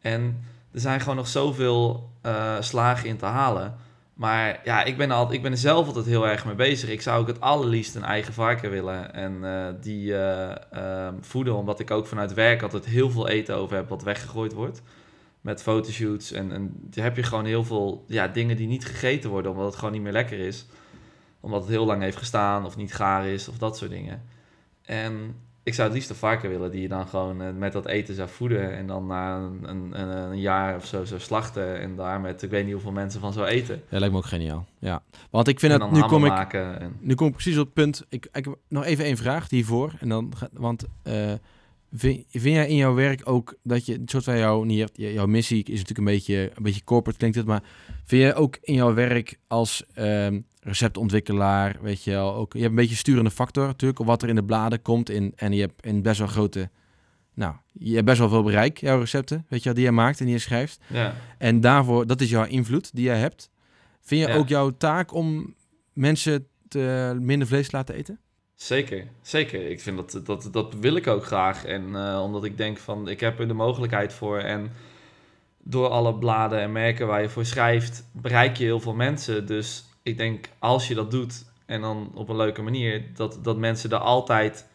En 0.00 0.44
er 0.72 0.80
zijn 0.80 1.00
gewoon 1.00 1.16
nog 1.16 1.28
zoveel 1.28 2.10
eh, 2.22 2.56
slagen 2.60 3.08
in 3.08 3.16
te 3.16 3.26
halen. 3.26 3.76
Maar 4.14 4.60
ja, 4.64 4.84
ik 4.84 4.96
ben, 4.96 5.10
al, 5.10 5.32
ik 5.32 5.42
ben 5.42 5.52
er 5.52 5.58
zelf 5.58 5.86
altijd 5.86 6.06
heel 6.06 6.26
erg 6.26 6.44
mee 6.44 6.54
bezig. 6.54 6.90
Ik 6.90 7.02
zou 7.02 7.20
ook 7.20 7.26
het 7.26 7.40
allerliefst 7.40 7.94
een 7.94 8.04
eigen 8.04 8.32
varken 8.32 8.70
willen 8.70 9.14
en 9.14 9.44
eh, 9.44 9.66
die 9.80 10.14
eh, 10.14 10.56
ehm, 10.70 11.14
voeden. 11.20 11.56
Omdat 11.56 11.80
ik 11.80 11.90
ook 11.90 12.06
vanuit 12.06 12.34
werk 12.34 12.62
altijd 12.62 12.84
heel 12.84 13.10
veel 13.10 13.28
eten 13.28 13.56
over 13.56 13.76
heb 13.76 13.88
wat 13.88 14.02
weggegooid 14.02 14.52
wordt. 14.52 14.82
Met 15.40 15.62
fotoshoots 15.62 16.32
en, 16.32 16.52
en 16.52 16.90
heb 16.94 17.16
je 17.16 17.22
gewoon 17.22 17.44
heel 17.44 17.64
veel 17.64 18.04
ja, 18.06 18.28
dingen 18.28 18.56
die 18.56 18.66
niet 18.66 18.84
gegeten 18.84 19.30
worden 19.30 19.50
omdat 19.50 19.66
het 19.66 19.76
gewoon 19.76 19.92
niet 19.92 20.02
meer 20.02 20.12
lekker 20.12 20.38
is 20.38 20.66
omdat 21.40 21.60
het 21.60 21.70
heel 21.70 21.84
lang 21.84 22.02
heeft 22.02 22.16
gestaan 22.16 22.64
of 22.64 22.76
niet 22.76 22.94
gaar 22.94 23.26
is 23.26 23.48
of 23.48 23.58
dat 23.58 23.76
soort 23.76 23.90
dingen. 23.90 24.22
En 24.82 25.34
ik 25.68 25.74
zou 25.74 25.86
het 25.86 25.96
liefst 25.96 26.10
een 26.10 26.16
varken 26.16 26.50
willen 26.50 26.70
die 26.70 26.82
je 26.82 26.88
dan 26.88 27.08
gewoon 27.08 27.42
eh, 27.42 27.52
met 27.52 27.72
dat 27.72 27.86
eten 27.86 28.14
zou 28.14 28.28
voeden 28.28 28.76
en 28.76 28.86
dan 28.86 29.06
na 29.06 29.36
een, 29.36 29.68
een, 29.68 30.00
een, 30.00 30.40
jaar 30.40 30.76
of 30.76 30.86
zo 30.86 31.04
zou 31.04 31.20
slachten 31.20 31.80
en 31.80 31.96
daar 31.96 32.20
met 32.20 32.42
ik 32.42 32.50
weet 32.50 32.64
niet 32.64 32.72
hoeveel 32.72 32.92
mensen 32.92 33.20
van 33.20 33.32
zou 33.32 33.46
eten. 33.46 33.82
Ja, 33.88 33.98
lijkt 33.98 34.14
me 34.14 34.20
ook 34.20 34.26
geniaal. 34.26 34.66
Ja. 34.78 35.02
Want 35.30 35.48
ik 35.48 35.60
vind 35.60 35.72
en 35.72 35.78
dat, 35.78 35.90
nu 35.90 36.00
kom 36.00 36.24
ik. 36.24 36.52
En, 36.52 36.96
nu 37.00 37.14
kom 37.14 37.26
ik 37.26 37.32
precies 37.32 37.58
op 37.58 37.64
het 37.64 37.74
punt. 37.74 38.04
Ik, 38.08 38.28
ik 38.32 38.44
heb 38.44 38.56
nog 38.68 38.84
even 38.84 39.04
één 39.04 39.16
vraag 39.16 39.50
hiervoor. 39.50 39.92
En 40.00 40.08
dan, 40.08 40.32
want 40.52 40.84
eh, 41.02 41.32
vind, 41.92 42.24
vind 42.30 42.54
jij 42.54 42.68
in 42.68 42.76
jouw 42.76 42.94
werk 42.94 43.20
ook 43.24 43.54
dat 43.62 43.86
je, 43.86 44.02
soort 44.04 44.24
van 44.24 44.38
jouw, 44.38 44.62
niet 44.62 44.90
jouw 44.92 45.26
missie 45.26 45.58
is 45.64 45.70
natuurlijk 45.70 45.98
een 45.98 46.04
beetje, 46.04 46.50
een 46.54 46.62
beetje 46.62 46.84
corporate 46.84 47.18
klinkt 47.18 47.36
het, 47.36 47.46
maar 47.46 47.62
vind 48.04 48.22
jij 48.22 48.34
ook 48.34 48.58
in 48.60 48.74
jouw 48.74 48.94
werk 48.94 49.38
als 49.46 49.84
ehm, 49.94 50.40
receptontwikkelaar, 50.60 51.76
weet 51.82 52.04
je 52.04 52.10
wel, 52.10 52.34
ook, 52.34 52.52
je 52.52 52.58
hebt 52.58 52.70
een 52.70 52.76
beetje 52.76 52.96
sturende 52.96 53.30
factor 53.30 53.66
natuurlijk, 53.66 54.00
op 54.00 54.06
wat 54.06 54.22
er 54.22 54.28
in 54.28 54.34
de 54.34 54.44
bladen 54.44 54.82
komt 54.82 55.10
in, 55.10 55.32
en 55.36 55.52
je 55.52 55.60
hebt 55.60 55.86
een 55.86 56.02
best 56.02 56.18
wel 56.18 56.28
grote, 56.28 56.70
nou, 57.34 57.54
je 57.72 57.94
hebt 57.94 58.06
best 58.06 58.18
wel 58.18 58.28
veel 58.28 58.42
bereik, 58.42 58.78
jouw 58.78 58.98
recepten, 58.98 59.46
weet 59.48 59.58
je 59.58 59.64
wel, 59.64 59.74
die 59.74 59.84
je 59.84 59.90
maakt 59.92 60.18
en 60.18 60.24
die 60.24 60.34
je 60.34 60.40
schrijft. 60.40 60.80
ja. 60.86 61.14
En 61.38 61.60
daarvoor, 61.60 62.06
dat 62.06 62.20
is 62.20 62.30
jouw 62.30 62.44
invloed 62.44 62.94
die 62.94 63.04
jij 63.04 63.18
hebt. 63.18 63.50
Vind 64.00 64.20
je 64.22 64.28
Ja. 64.28 64.34
ook 64.34 64.48
jouw 64.48 64.70
taak 64.76 65.14
om 65.14 65.54
mensen 65.92 66.46
te, 66.68 67.16
minder 67.20 67.48
vlees 67.48 67.68
te 67.68 67.76
laten 67.76 67.94
eten? 67.94 68.20
Zeker, 68.58 69.06
zeker. 69.22 69.70
Ik 69.70 69.80
vind 69.80 69.96
dat, 69.96 70.26
dat, 70.26 70.48
dat 70.52 70.74
wil 70.74 70.96
ik 70.96 71.06
ook 71.06 71.24
graag. 71.24 71.64
En 71.64 71.96
eh, 71.96 72.22
omdat 72.22 72.44
ik 72.44 72.56
denk 72.56 72.78
van, 72.78 73.08
ik 73.08 73.20
heb 73.20 73.38
er 73.38 73.48
de 73.48 73.54
mogelijkheid 73.54 74.12
voor. 74.12 74.38
En 74.38 74.72
door 75.58 75.88
alle 75.88 76.14
bladen 76.14 76.60
en 76.60 76.72
merken 76.72 77.06
waar 77.06 77.22
je 77.22 77.28
voor 77.28 77.44
schrijft, 77.44 78.08
bereik 78.12 78.56
je 78.56 78.64
heel 78.64 78.80
veel 78.80 78.94
mensen. 78.94 79.46
Dus 79.46 79.84
ik 80.02 80.16
denk, 80.16 80.48
als 80.58 80.88
je 80.88 80.94
dat 80.94 81.10
doet, 81.10 81.44
en 81.66 81.80
dan 81.80 82.10
op 82.14 82.28
een 82.28 82.36
leuke 82.36 82.62
manier, 82.62 83.04
dat, 83.14 83.38
dat 83.42 83.56
mensen 83.56 83.90
er 83.90 83.98
altijd 83.98 84.66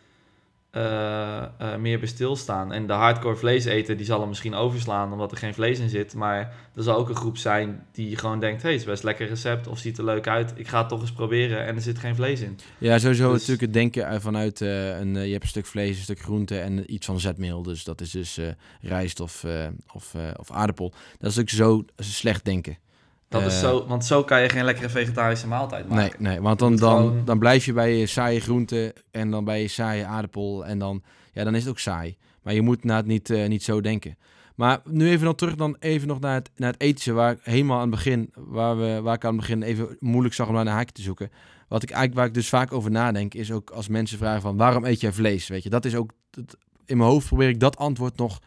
eh, 0.74 1.38
eh, 1.44 1.76
meer 1.80 2.00
bij 2.00 2.08
stilstaan. 2.08 2.72
En 2.72 2.88
de 2.88 2.94
hardcore 2.94 3.36
vleeseter, 3.36 3.98
die 3.98 4.06
zal 4.06 4.22
er 4.22 4.28
misschien 4.28 4.54
overslaan 4.54 5.12
omdat 5.12 5.32
er 5.32 5.38
geen 5.38 5.54
vlees 5.54 5.80
in 5.80 5.90
zit. 5.90 6.16
Maar 6.16 6.54
er 6.76 6.84
zal 6.84 6.98
ook 6.98 7.10
een 7.10 7.16
groep 7.16 7.38
zijn 7.38 7.86
die 7.92 8.18
gewoon 8.18 8.40
denkt, 8.40 8.62
hé, 8.62 8.68
hey, 8.68 8.72
het 8.72 8.82
is 8.82 8.88
best 8.88 9.04
een 9.04 9.10
lekker 9.10 9.28
recept. 9.28 9.68
Of 9.68 9.78
ziet 9.80 9.98
er 9.98 10.04
leuk 10.04 10.28
uit, 10.28 10.54
ik 10.56 10.68
ga 10.68 10.80
het 10.80 10.90
toch 10.90 11.02
eens 11.02 11.12
proberen 11.12 11.66
en 11.66 11.76
er 11.76 11.82
zit 11.82 12.00
geen 12.00 12.16
vlees 12.16 12.42
in. 12.42 12.60
Ja, 12.78 12.98
sowieso 12.98 13.24
Dus- 13.24 13.34
natuurlijk 13.34 13.62
het 13.62 13.74
denken 13.74 14.06
uit- 14.06 14.22
vanuit 14.22 14.62
eh, 14.62 15.00
een, 15.00 15.14
je 15.14 15.32
hebt 15.32 15.44
een 15.44 15.50
stuk 15.50 15.66
vlees, 15.66 15.98
een 15.98 16.04
stuk 16.04 16.20
groente 16.20 16.60
en 16.60 16.94
iets 16.94 17.06
van 17.06 17.20
zetmeel. 17.20 17.64
Dus 17.64 17.84
dat 17.84 18.02
is 18.02 18.12
dus 18.12 18.40
rijst 18.82 19.20
of, 19.20 19.46
of, 19.94 20.14
of 20.36 20.52
aardappel. 20.52 20.94
Dat 21.20 21.32
is 21.32 21.40
ook 21.40 21.50
zo 21.50 21.86
slecht 21.98 22.46
denken. 22.46 22.78
Dat 23.39 23.52
is 23.52 23.54
Eh, 23.54 23.60
zo, 23.69 23.86
want 23.88 24.06
zo 24.06 24.24
kan 24.24 24.41
je 24.41 24.50
geen 24.50 24.63
lekkere 24.63 24.89
vegetarische 24.89 25.48
maaltijd 25.48 25.88
Nee, 25.89 25.98
maken. 25.98 26.24
nee, 26.24 26.41
want 26.41 26.60
dan, 26.60 26.76
dan, 26.76 27.22
dan 27.26 27.39
blijf 27.39 27.65
je 27.65 27.74
bij 27.74 27.98
je 27.98 28.06
saaie 28.06 28.39
groente 28.39 28.93
en 29.12 29.32
dan 29.32 29.43
bij 29.46 29.62
je 29.62 29.67
saaie 29.67 30.06
aardappel 30.06 30.65
en 30.65 30.80
dan, 30.80 31.04
ja, 31.34 31.43
dan 31.43 31.56
is 31.56 31.62
het 31.62 31.69
ook 31.69 31.80
saai. 31.80 32.17
Maar 32.41 32.54
je 32.54 32.62
moet 32.62 32.84
na 32.84 32.96
het 32.96 33.06
niet, 33.06 33.30
eh, 33.30 33.48
niet 33.48 33.63
zo 33.63 33.82
denken. 33.82 34.17
Maar 34.56 34.80
nu 34.86 35.10
even 35.10 35.26
nog 35.26 35.36
terug 35.36 35.56
dan 35.56 35.76
even 35.80 36.08
nog 36.08 36.19
naar 36.19 36.34
het, 36.34 36.50
naar 36.56 36.72
het 36.72 36.82
ethische, 36.82 37.12
waar 37.13 37.32
ik 37.32 37.39
helemaal 37.43 37.76
aan 37.76 37.82
het 37.82 37.89
begin, 37.96 38.30
waar, 38.36 38.78
we, 38.78 39.00
waar 39.02 39.15
ik 39.15 39.26
aan 39.26 39.32
het 39.32 39.39
begin 39.39 39.63
even 39.63 39.98
moeilijk 40.00 40.34
zag 40.36 40.48
om 40.48 40.54
naar 40.54 40.65
een 40.65 40.72
haakje 40.72 40.93
te 40.93 41.02
zoeken. 41.02 41.32
Wat 41.67 41.84
ik 41.84 41.89
eigenlijk, 41.89 42.19
waar 42.19 42.28
ik 42.28 42.34
dus 42.34 42.50
vaak 42.50 42.72
over 42.74 42.91
nadenk, 42.91 43.34
is 43.34 43.52
ook 43.52 43.69
als 43.69 43.88
mensen 43.88 44.17
vragen 44.17 44.41
van 44.41 44.58
waarom 44.58 44.86
eet 44.86 45.02
jij 45.02 45.12
vlees? 45.13 45.48
Weet 45.48 45.63
je, 45.63 45.69
dat 45.69 45.86
is 45.86 45.96
ook, 45.96 46.12
dat- 46.30 46.58
in 46.86 46.98
mijn 46.98 47.10
hoofd 47.10 47.28
probeer 47.28 47.50
ik 47.50 47.60
dat 47.60 47.78
antwoord 47.78 48.17
nog 48.17 48.39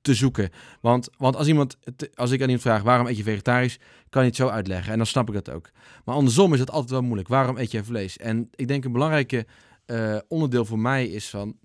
te 0.00 0.14
zoeken. 0.14 0.50
Want, 0.80 1.08
want 1.16 1.36
als, 1.36 1.46
iemand, 1.46 1.76
als 2.14 2.30
ik 2.30 2.40
aan 2.40 2.46
iemand 2.46 2.62
vraag 2.62 2.82
waarom 2.82 3.06
eet 3.06 3.16
je 3.16 3.22
vegetarisch, 3.22 3.78
kan 4.08 4.22
je 4.22 4.28
het 4.28 4.36
zo 4.36 4.48
uitleggen 4.48 4.92
en 4.92 4.98
dan 4.98 5.06
snap 5.06 5.28
ik 5.28 5.34
dat 5.34 5.50
ook. 5.50 5.70
Maar 6.04 6.14
andersom 6.14 6.52
is 6.52 6.60
het 6.60 6.70
altijd 6.70 6.90
wel 6.90 7.02
moeilijk. 7.02 7.28
Waarom 7.28 7.58
eet 7.58 7.70
jij 7.70 7.84
vlees? 7.84 8.16
En 8.16 8.48
ik 8.54 8.68
denk 8.68 8.84
een 8.84 8.92
belangrijke 8.92 9.46
eh, 9.84 10.18
onderdeel 10.28 10.64
voor 10.64 10.78
mij 10.78 11.06
is 11.06 11.30
van, 11.30 11.56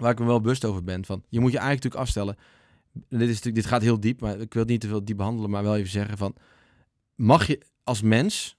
waar 0.00 0.10
ik 0.10 0.18
me 0.18 0.24
wel 0.24 0.40
bewust 0.40 0.64
over 0.64 0.84
ben, 0.84 1.04
van 1.04 1.22
je 1.28 1.40
moet 1.40 1.52
je 1.52 1.58
eigenlijk 1.58 1.94
natuurlijk 1.94 2.02
afstellen. 2.02 2.36
Dit, 3.08 3.28
is 3.28 3.40
dit 3.40 3.66
gaat 3.66 3.82
heel 3.82 4.00
diep, 4.00 4.20
maar 4.20 4.40
ik 4.40 4.52
wil 4.52 4.62
het 4.62 4.70
niet 4.70 4.80
te 4.80 4.88
veel 4.88 5.04
diep 5.04 5.16
behandelen, 5.16 5.50
maar 5.50 5.62
wel 5.62 5.76
even 5.76 5.90
zeggen 5.90 6.18
van, 6.18 6.34
mag 7.14 7.46
je 7.46 7.60
als 7.84 8.02
mens, 8.02 8.56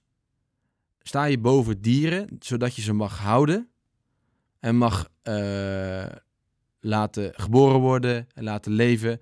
sta 0.98 1.24
je 1.24 1.38
boven 1.38 1.80
dieren, 1.80 2.28
zodat 2.38 2.74
je 2.74 2.82
ze 2.82 2.92
mag 2.92 3.18
houden 3.18 3.68
en 4.60 4.76
mag 4.76 5.08
eh, 5.22 6.06
laten 6.80 7.32
geboren 7.34 7.80
worden 7.80 8.26
en 8.34 8.44
laten 8.44 8.72
leven 8.72 9.20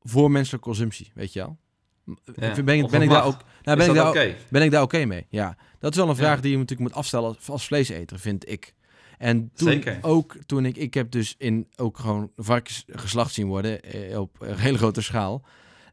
voor 0.00 0.30
menselijke 0.30 0.66
consumptie, 0.66 1.10
weet 1.14 1.32
je 1.32 1.38
wel? 1.40 1.58
Ja, 2.04 2.14
Ben, 2.34 2.78
ik- 2.78 2.90
ben 2.90 3.08
daar 3.08 3.24
ook 3.24 3.36
Nou, 3.62 3.76
ben, 3.78 3.94
ik 3.94 4.02
oké? 4.06 4.12
daar, 4.26 4.36
ben 4.48 4.62
ik 4.62 4.70
daar 4.70 4.82
oké 4.82 5.04
mee? 5.04 5.26
Ja. 5.28 5.56
Dat 5.78 5.90
is 5.92 5.96
wel 5.98 6.08
een 6.08 6.16
vraag 6.16 6.34
Ja. 6.36 6.40
die 6.42 6.50
je 6.50 6.56
natuurlijk 6.58 6.88
moet 6.88 6.98
afstellen 6.98 7.28
als, 7.28 7.48
als 7.50 7.66
vleeseter, 7.66 8.18
vind 8.18 8.48
ik. 8.50 8.74
En 9.18 9.50
toen 9.54 9.68
Zeker. 9.68 9.98
ook, 10.00 10.36
toen 10.46 10.64
ik, 10.64 10.76
ik 10.76 10.94
heb 10.94 11.10
dus 11.10 11.34
in 11.38 11.68
ook 11.76 11.98
gewoon 11.98 12.30
varkens 12.36 12.84
geslacht 12.86 13.34
zien 13.34 13.46
worden 13.46 13.82
eh, 13.82 14.20
op 14.20 14.36
een 14.40 14.58
hele 14.58 14.78
grote 14.78 15.02
schaal. 15.02 15.42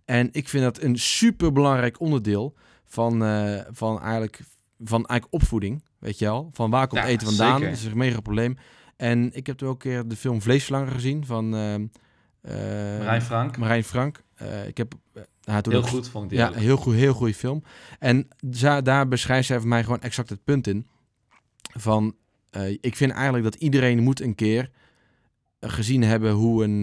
En 0.05 0.29
ik 0.31 0.49
vind 0.49 0.63
dat 0.63 0.81
een 0.81 0.97
super 0.99 1.51
belangrijk 1.53 1.99
onderdeel 1.99 2.53
van, 2.85 3.23
eh, 3.23 3.59
van, 3.71 4.01
eigenlijk, 4.01 4.39
van 4.79 5.05
eigenlijk 5.05 5.33
opvoeding. 5.33 5.83
Weet 5.99 6.19
je 6.19 6.25
wel? 6.25 6.49
Van 6.53 6.69
waar 6.69 6.87
komt 6.87 7.01
Ja, 7.01 7.07
eten 7.07 7.27
vandaan? 7.27 7.57
zeker. 7.57 7.69
Dat 7.69 7.77
is 7.79 7.85
een 7.85 7.97
mega 7.97 8.19
probleem. 8.19 8.57
En 8.97 9.29
ik 9.33 9.47
heb 9.47 9.63
ook 9.63 9.71
een 9.83 9.91
keer 9.91 10.07
de 10.07 10.15
film 10.15 10.41
Vleesverlanger 10.41 10.91
gezien 10.91 11.25
van 11.25 11.55
ehm 11.55 11.85
eh, 12.41 12.53
Marijn 12.99 13.21
Frank, 13.21 13.57
Marijn 13.57 13.83
Frank. 13.83 14.23
Eh, 14.35 14.67
ik 14.67 14.77
heb 14.77 14.93
eh, 15.13 15.21
haar 15.43 15.61
toen 15.61 15.73
heel 15.73 15.81
ook- 15.81 15.87
goed 15.87 16.09
vond 16.09 16.23
ik 16.23 16.29
die 16.29 16.39
ja, 16.39 16.51
heel 16.53 16.77
goed, 16.77 16.93
heel 16.93 17.13
goede 17.13 17.33
film. 17.33 17.63
En 17.99 18.27
za- 18.51 18.81
daar 18.81 19.07
beschrijft 19.07 19.47
zij 19.47 19.59
voor 19.59 19.67
mij 19.67 19.83
gewoon 19.83 20.01
exact 20.01 20.29
het 20.29 20.43
punt 20.43 20.67
in. 20.67 20.87
Van, 21.73 22.15
ik 22.81 22.95
vind 22.95 23.11
eigenlijk 23.11 23.43
dat 23.43 23.55
iedereen 23.55 24.03
moet 24.03 24.21
een 24.21 24.35
keer 24.35 24.69
gezien 25.59 26.03
hebben 26.03 26.31
hoe 26.31 26.63
een... 26.63 26.81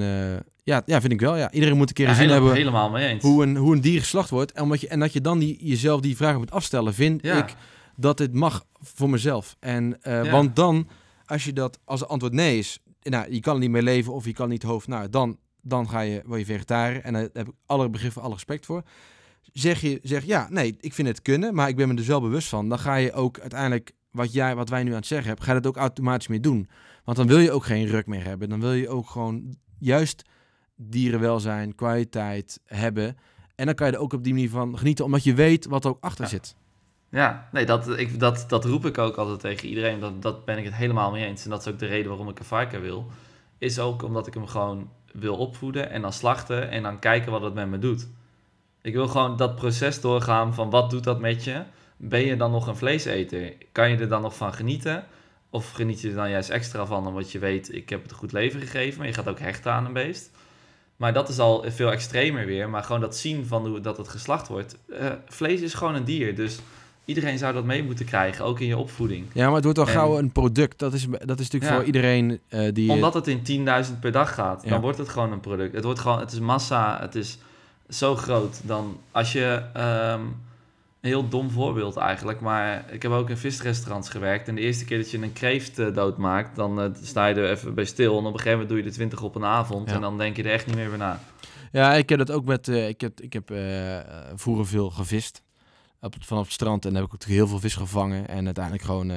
ja, 0.63 0.83
ja, 0.87 1.01
vind 1.01 1.13
ik 1.13 1.21
wel. 1.21 1.37
Ja. 1.37 1.51
Iedereen 1.53 1.77
moet 1.77 1.89
een 1.89 1.95
keer 1.95 2.07
Ja, 2.07 2.11
gezien 2.13 2.29
helemaal, 2.29 2.49
hebben 2.49 2.65
helemaal 2.67 2.91
mee 2.91 3.09
eens. 3.09 3.23
hoe 3.23 3.43
een, 3.43 3.57
hoe 3.57 3.75
een 3.75 3.81
dier 3.81 4.01
geslacht 4.01 4.31
wordt. 4.31 4.53
En, 4.53 4.63
omdat 4.63 4.81
je, 4.81 4.89
en 4.89 5.01
dat 5.01 5.13
je 5.13 5.21
dan 5.21 5.39
die, 5.39 5.65
jezelf 5.65 6.01
die 6.01 6.17
vragen 6.17 6.39
moet 6.39 6.51
afstellen, 6.51 6.95
vind 6.95 7.23
Ja. 7.23 7.37
ik 7.47 7.55
dat 7.97 8.19
het 8.19 8.33
mag 8.35 8.65
voor 8.81 9.11
mezelf. 9.11 9.57
En, 9.61 9.99
Ja. 10.03 10.31
Want 10.31 10.57
dan, 10.57 10.89
als 11.35 11.45
je 11.45 11.53
dat 11.53 11.79
als 11.85 12.01
het 12.01 12.09
antwoord 12.09 12.33
nee 12.33 12.59
is, 12.59 12.79
nou, 13.03 13.33
je 13.33 13.41
kan 13.41 13.55
er 13.55 13.61
niet 13.61 13.71
meer 13.71 13.83
leven 13.83 14.13
of 14.13 14.25
je 14.25 14.33
kan 14.33 14.49
niet 14.49 14.63
hoofd, 14.63 14.89
nou, 14.89 15.09
dan, 15.09 15.39
dan 15.63 15.89
ga 15.89 16.01
je, 16.01 16.23
word 16.27 16.41
je 16.41 16.47
vegetariër. 16.47 17.03
En 17.03 17.13
daar 17.13 17.29
heb 17.33 17.49
ik 17.49 17.55
alle 17.67 17.91
begrip, 17.91 18.17
alle 18.17 18.35
respect 18.35 18.67
voor. 18.67 18.83
Zeg 19.53 19.81
je, 19.81 19.99
zeg 20.03 20.25
ja, 20.25 20.47
nee, 20.51 20.77
ik 20.81 20.95
vind 20.95 21.09
het 21.09 21.23
kunnen, 21.23 21.55
maar 21.55 21.69
ik 21.69 21.77
ben 21.77 21.89
me 21.89 21.95
er 21.95 22.07
wel 22.07 22.21
bewust 22.21 22.49
van. 22.49 22.69
Dan 22.69 22.79
ga 22.79 22.95
je 22.95 23.13
ook 23.13 23.41
uiteindelijk, 23.41 23.93
wat, 24.11 24.33
jij, 24.33 24.55
wat 24.57 24.69
wij 24.69 24.83
nu 24.83 24.91
aan 24.91 24.97
het 24.97 25.07
zeggen 25.07 25.27
hebben, 25.27 25.45
ga 25.45 25.53
je 25.55 25.61
dat 25.61 25.71
ook 25.71 25.77
automatisch 25.77 26.29
mee 26.29 26.41
doen. 26.41 26.69
Want 27.05 27.17
dan 27.17 27.27
wil 27.27 27.39
je 27.39 27.53
ook 27.53 27.65
geen 27.65 27.87
ruk 27.87 28.07
meer 28.07 28.25
hebben. 28.25 28.49
Dan 28.49 28.61
wil 28.61 28.73
je 28.73 28.89
ook 28.89 29.11
gewoon 29.11 29.57
juist 29.79 30.23
dierenwelzijn, 30.77 31.75
kwaliteit 31.75 32.61
hebben. 32.65 33.17
En 33.55 33.67
dan 33.67 33.75
kan 33.75 33.87
je 33.87 33.93
er 33.93 33.99
ook 33.99 34.13
op 34.13 34.25
die 34.25 34.33
manier 34.33 34.51
van 34.51 34.79
genieten, 34.79 35.05
omdat 35.05 35.25
je 35.25 35.35
weet 35.35 35.67
wat 35.67 35.85
er 35.85 35.91
ook 35.91 36.05
achter 36.05 36.25
Ja. 36.25 36.31
zit. 36.31 36.55
Ja, 37.15 37.49
nee, 37.53 37.67
dat, 37.67 37.99
ik, 37.99 38.21
dat, 38.21 38.45
dat 38.49 38.65
roep 38.65 38.87
ik 38.87 38.99
ook 38.99 39.17
altijd 39.17 39.41
tegen 39.41 39.69
iedereen. 39.69 40.01
Dat, 40.01 40.23
dat 40.23 40.45
ben 40.45 40.59
ik 40.59 40.65
het 40.65 40.75
helemaal 40.75 41.11
mee 41.11 41.25
eens. 41.25 41.45
En 41.45 41.51
dat 41.51 41.61
is 41.61 41.73
ook 41.73 41.79
de 41.79 41.87
reden 41.87 42.09
waarom 42.09 42.29
ik 42.29 42.39
een 42.39 42.45
varken 42.45 42.81
wil. 42.81 43.07
Is 43.59 43.79
ook 43.79 44.03
omdat 44.03 44.27
ik 44.27 44.35
hem 44.35 44.47
gewoon 44.47 44.91
wil 45.13 45.37
opvoeden 45.37 45.91
en 45.91 46.03
dan 46.03 46.13
slachten 46.13 46.71
en 46.71 46.83
dan 46.83 46.99
kijken 46.99 47.33
wat 47.33 47.43
het 47.43 47.55
met 47.55 47.69
me 47.69 47.79
doet. 47.79 48.09
Ik 48.83 48.95
wil 48.95 49.09
gewoon 49.09 49.37
dat 49.37 49.57
proces 49.57 50.01
doorgaan 50.01 50.55
van 50.55 50.71
wat 50.71 50.91
doet 50.91 51.05
dat 51.05 51.21
met 51.21 51.45
je? 51.45 51.63
Ben 51.97 52.27
je 52.27 52.37
dan 52.37 52.51
nog 52.51 52.67
een 52.67 52.77
vleeseter? 52.77 53.53
Kan 53.73 53.91
je 53.91 53.97
er 53.97 54.09
dan 54.09 54.23
nog 54.23 54.37
van 54.37 54.55
genieten? 54.55 55.05
Of 55.51 55.71
geniet 55.71 56.01
je 56.01 56.09
er 56.09 56.15
dan 56.15 56.31
juist 56.31 56.51
extra 56.51 56.87
van 56.87 57.07
omdat 57.07 57.33
je 57.33 57.39
weet, 57.39 57.75
ik 57.75 57.89
heb 57.89 58.03
het 58.03 58.11
een 58.11 58.17
goed 58.17 58.33
leven 58.33 58.61
gegeven, 58.61 58.99
maar 58.99 59.07
je 59.07 59.15
gaat 59.15 59.29
ook 59.29 59.39
hechten 59.39 59.73
aan 59.73 59.85
een 59.85 59.93
beest. 59.93 60.31
Maar 60.97 61.13
dat 61.13 61.29
is 61.29 61.39
al 61.39 61.65
veel 61.67 61.91
extremer 61.91 62.47
weer. 62.47 62.69
Maar 62.69 62.83
gewoon 62.83 63.01
dat 63.01 63.17
zien 63.17 63.47
van 63.47 63.67
hoe 63.67 63.81
dat 63.81 63.97
het 63.97 64.09
geslacht 64.09 64.49
wordt. 64.49 64.79
Eh, 64.89 65.13
vlees 65.27 65.61
is 65.61 65.75
gewoon 65.75 65.95
een 65.95 66.05
dier, 66.05 66.37
dus 66.37 66.59
iedereen 67.05 67.39
zou 67.39 67.53
dat 67.55 67.65
mee 67.65 67.85
moeten 67.85 68.05
krijgen, 68.05 68.45
ook 68.45 68.61
in 68.61 68.67
je 68.67 68.77
opvoeding. 68.77 69.27
Ja, 69.33 69.45
maar 69.47 69.55
het 69.55 69.65
wordt 69.65 69.79
al 69.79 69.87
En- 69.87 69.93
gauw 69.93 70.19
een 70.19 70.33
product. 70.33 70.79
Dat 70.79 70.93
is, 70.93 71.07
dat 71.11 71.41
is 71.41 71.51
natuurlijk 71.51 71.65
Ja. 71.73 71.75
voor 71.77 71.85
iedereen 71.85 72.41
eh, 72.49 72.73
die... 72.73 72.91
Omdat 72.91 73.15
het 73.15 73.27
in 73.27 73.67
10.000 73.87 74.01
per 74.01 74.13
dag 74.13 74.35
gaat, 74.35 74.63
Ja. 74.65 74.71
dan 74.71 74.81
wordt 74.81 74.99
het 74.99 75.09
gewoon 75.09 75.33
een 75.33 75.41
product. 75.41 75.75
Het 75.75 75.85
wordt 75.85 76.01
gewoon, 76.01 76.19
het 76.21 76.33
is 76.33 76.39
massa, 76.41 76.99
het 77.01 77.15
is 77.15 77.39
zo 77.89 78.17
groot. 78.17 78.61
Dan 78.63 78.99
als 79.11 79.33
je 79.33 79.63
ehm, 79.73 80.21
een 81.01 81.11
heel 81.11 81.29
dom 81.29 81.51
voorbeeld 81.51 81.97
eigenlijk, 81.97 82.41
maar 82.41 82.85
ik 82.91 83.03
heb 83.03 83.13
ook 83.13 83.31
in 83.31 83.37
visrestaurants 83.37 84.09
gewerkt 84.09 84.49
en 84.49 84.55
de 84.55 84.61
eerste 84.61 84.85
keer 84.85 84.99
dat 84.99 85.11
je 85.11 85.19
een 85.19 85.33
kreeft 85.33 85.79
eh, 85.79 85.95
doodmaakt, 85.95 86.57
dan 86.57 86.81
eh, 86.81 86.87
sta 87.03 87.27
je 87.27 87.35
er 87.35 87.51
even 87.51 87.75
bij 87.75 87.85
stil 87.85 88.13
en 88.19 88.19
op 88.19 88.25
een 88.25 88.31
gegeven 88.31 88.51
moment 88.53 88.69
doe 88.69 88.79
je 88.79 88.85
er 88.85 88.93
20 88.93 89.23
op 89.23 89.35
een 89.35 89.45
avond 89.45 89.89
Ja. 89.89 89.95
en 89.95 90.01
dan 90.01 90.19
denk 90.19 90.37
je 90.37 90.43
er 90.43 90.53
echt 90.53 90.67
niet 90.67 90.77
meer 90.77 90.89
bij 90.89 90.99
na. 90.99 91.21
Ja, 91.73 91.95
ik 91.95 92.09
heb 92.09 92.19
dat 92.19 92.31
ook 92.31 92.45
met... 92.45 92.69
ik 92.69 93.01
heb, 93.01 93.21
ik 93.21 93.33
heb 93.33 93.53
vroeger 94.35 94.67
veel 94.67 94.91
gevist 94.91 95.43
op, 96.05 96.13
het- 96.15 96.25
vanaf 96.25 96.45
het 96.45 96.53
strand. 96.53 96.85
En 96.85 96.95
heb 96.95 97.05
ik 97.05 97.15
ook 97.15 97.25
heel 97.25 97.47
veel 97.49 97.61
vis 97.61 97.75
gevangen. 97.75 98.29
En 98.29 98.45
uiteindelijk 98.45 98.85
gewoon 98.85 99.11
eh, 99.11 99.17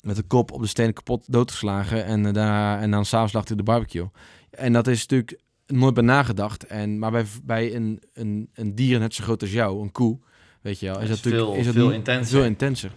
met 0.00 0.16
de 0.16 0.22
kop 0.22 0.52
op 0.52 0.60
de 0.60 0.66
steen 0.66 0.92
kapot 0.92 1.24
doodgeslagen. 1.32 2.04
En, 2.04 2.26
eh, 2.26 2.32
daar, 2.32 2.80
en 2.80 2.90
dan 2.90 3.04
s'avonds 3.04 3.32
lag 3.32 3.42
ik 3.50 3.56
de 3.56 3.62
barbecue. 3.62 4.08
En 4.50 4.72
dat 4.72 4.86
is 4.86 5.00
natuurlijk 5.00 5.40
nooit 5.66 5.94
bij 5.94 6.02
nagedacht. 6.04 6.64
En, 6.66 6.98
maar 6.98 7.10
bij, 7.10 7.24
bij 7.42 7.74
een, 7.74 8.02
een, 8.14 8.48
een 8.54 8.74
dier 8.74 8.98
net 8.98 9.14
zo 9.14 9.24
groot 9.24 9.40
als 9.42 9.52
jou, 9.52 9.82
een 9.82 9.92
koe, 9.92 10.18
weet 10.60 10.78
je 10.80 10.86
wel, 10.86 11.00
is 11.00 11.08
Dat 11.08 11.08
dat, 11.08 11.16
is 11.18 11.24
natuurlijk 11.24 11.50
veel- 11.52 11.60
is 11.60 11.66
dat 11.66 11.74
veel 11.74 11.90
intenser. 11.92 12.36
Veel 12.36 12.44
intenser. 12.44 12.90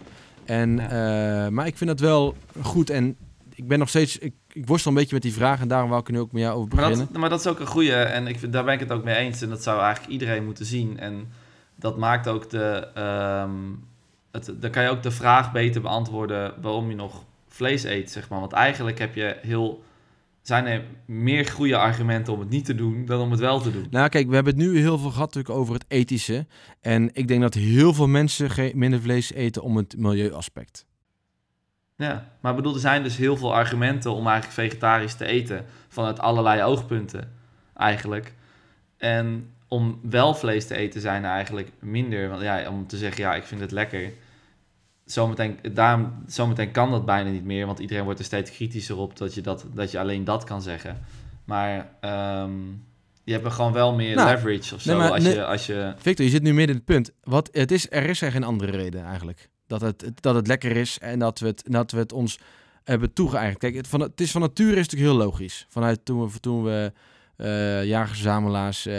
En, 0.44 0.78
eh, 0.78 1.48
maar 1.48 1.66
ik 1.66 1.76
vind 1.76 1.90
dat 1.90 2.00
wel 2.00 2.34
goed. 2.62 2.90
En 2.90 3.16
ik 3.54 3.68
ben 3.68 3.78
nog 3.78 3.88
steeds... 3.88 4.18
Ik, 4.18 4.34
ik 4.52 4.66
worstel 4.66 4.90
een 4.90 4.96
beetje 4.96 5.14
met 5.14 5.22
die 5.22 5.32
vraag. 5.32 5.60
En 5.60 5.68
daarom 5.68 5.88
wou 5.88 6.00
ik 6.00 6.06
er 6.06 6.12
nu 6.12 6.20
ook 6.20 6.32
met 6.32 6.42
jou 6.42 6.56
over 6.56 6.74
Maar 6.74 6.84
beginnen. 6.84 7.08
dat, 7.12 7.20
maar 7.20 7.30
dat 7.30 7.40
is 7.40 7.46
ook 7.46 7.60
een 7.60 7.66
goede 7.66 7.92
en 7.94 8.26
ik, 8.26 8.38
vind- 8.38 8.52
daar 8.52 8.64
ben 8.64 8.74
ik 8.74 8.80
het 8.80 8.92
ook 8.92 9.04
mee 9.04 9.14
eens. 9.16 9.42
En 9.42 9.48
dat 9.48 9.62
zou 9.62 9.80
eigenlijk 9.80 10.12
iedereen 10.12 10.44
moeten 10.44 10.66
zien. 10.66 10.98
En 10.98 11.28
dat 11.76 11.98
maakt 11.98 12.28
ook 12.28 12.50
de. 12.50 12.88
ehm 12.94 13.60
het, 14.36 14.52
dan 14.60 14.70
kan 14.70 14.82
je 14.82 14.88
ook 14.88 15.02
de 15.02 15.10
vraag 15.10 15.52
beter 15.52 15.80
beantwoorden 15.80 16.54
waarom 16.60 16.88
je 16.88 16.94
nog 16.94 17.24
vlees 17.48 17.84
eet, 17.84 18.10
zeg 18.10 18.28
maar. 18.28 18.40
Want 18.40 18.52
eigenlijk 18.52 18.98
heb 18.98 19.14
je 19.14 19.36
heel. 19.40 19.84
Zijn 20.42 20.66
er 20.66 20.84
meer 21.04 21.46
goede 21.46 21.76
argumenten 21.76 22.32
om 22.32 22.40
het 22.40 22.48
niet 22.48 22.64
te 22.64 22.74
doen 22.74 23.04
dan 23.04 23.20
om 23.20 23.30
het 23.30 23.40
wel 23.40 23.60
te 23.60 23.72
doen? 23.72 23.86
Nou, 23.90 24.08
kijk, 24.08 24.28
we 24.28 24.34
hebben 24.34 24.52
het 24.52 24.62
nu 24.62 24.78
heel 24.78 24.98
veel 24.98 25.10
gehad 25.10 25.34
natuurlijk 25.34 25.60
over 25.60 25.74
het 25.74 25.84
ethische. 25.88 26.46
En 26.80 27.10
ik 27.12 27.28
denk 27.28 27.40
dat 27.40 27.54
heel 27.54 27.94
veel 27.94 28.06
mensen 28.06 28.50
minder 28.74 29.00
vlees 29.00 29.32
eten 29.32 29.62
om 29.62 29.76
het 29.76 29.94
milieuaspect. 29.98 30.86
Ja, 31.96 32.28
maar 32.40 32.54
bedoel, 32.54 32.74
er 32.74 32.80
zijn 32.80 33.02
dus 33.02 33.16
heel 33.16 33.36
veel 33.36 33.54
argumenten 33.54 34.12
om 34.12 34.26
eigenlijk 34.26 34.54
vegetarisch 34.54 35.14
te 35.14 35.24
eten. 35.24 35.64
Vanuit 35.88 36.18
allerlei 36.18 36.62
oogpunten, 36.62 37.32
eigenlijk. 37.74 38.34
En 38.96 39.50
om 39.68 40.00
wel 40.02 40.34
vlees 40.34 40.66
te 40.66 40.74
eten 40.74 41.00
zijn 41.00 41.24
eigenlijk 41.24 41.70
minder. 41.80 42.28
Want 42.28 42.42
ja, 42.42 42.70
om 42.70 42.86
te 42.86 42.96
zeggen, 42.96 43.22
ja, 43.22 43.34
ik 43.34 43.44
vind 43.44 43.60
het 43.60 43.70
lekker. 43.70 44.12
Zometeen, 45.04 45.58
daarom, 45.72 46.12
zometeen 46.26 46.70
kan 46.70 46.90
dat 46.90 47.04
bijna 47.04 47.30
niet 47.30 47.44
meer. 47.44 47.66
Want 47.66 47.78
iedereen 47.78 48.04
wordt 48.04 48.18
er 48.18 48.24
steeds 48.24 48.50
kritischer 48.50 48.96
op 48.96 49.16
dat 49.16 49.34
je, 49.34 49.40
dat, 49.40 49.66
dat 49.74 49.90
je 49.90 49.98
alleen 49.98 50.24
dat 50.24 50.44
kan 50.44 50.62
zeggen. 50.62 51.00
Maar 51.44 51.88
ehm, 52.00 52.52
je 53.24 53.32
hebt 53.32 53.44
er 53.44 53.50
gewoon 53.50 53.72
wel 53.72 53.94
meer 53.94 54.16
Nou, 54.16 54.30
leverage 54.30 54.74
of 54.74 54.80
zo. 54.80 54.90
nee, 54.90 54.98
maar 54.98 55.10
als, 55.10 55.22
nee- 55.22 55.34
je, 55.34 55.44
als 55.44 55.66
je... 55.66 55.94
Victor, 55.96 56.24
je 56.24 56.30
zit 56.30 56.42
nu 56.42 56.54
midden 56.54 56.68
in 56.68 56.76
het 56.76 56.84
punt. 56.84 57.10
Wat, 57.22 57.48
het 57.52 57.70
is, 57.70 57.90
er 57.90 58.08
is 58.08 58.20
er 58.20 58.30
geen 58.30 58.44
andere 58.44 58.72
reden 58.72 59.04
eigenlijk. 59.04 59.48
Dat 59.66 59.80
het, 59.80 60.10
dat 60.14 60.34
het 60.34 60.46
lekker 60.46 60.76
is 60.76 60.98
en 60.98 61.18
dat 61.18 61.38
we 61.38 61.46
het, 61.46 61.62
dat 61.70 61.90
we 61.90 61.98
het 61.98 62.12
ons 62.12 62.38
hebben 62.84 63.12
toegeëigend. 63.12 63.58
Kijk, 63.58 63.74
het, 63.74 63.88
van, 63.88 64.00
het 64.00 64.20
is 64.20 64.30
van 64.30 64.40
nature 64.40 64.70
is 64.70 64.88
natuurlijk 64.88 65.10
heel 65.10 65.24
logisch. 65.24 65.66
Vanuit 65.68 66.04
toen 66.04 66.24
we, 66.24 66.40
toen 66.40 66.64
we 66.64 66.92
jagers-verzamelaars, 67.84 68.86
eh, 68.86 68.94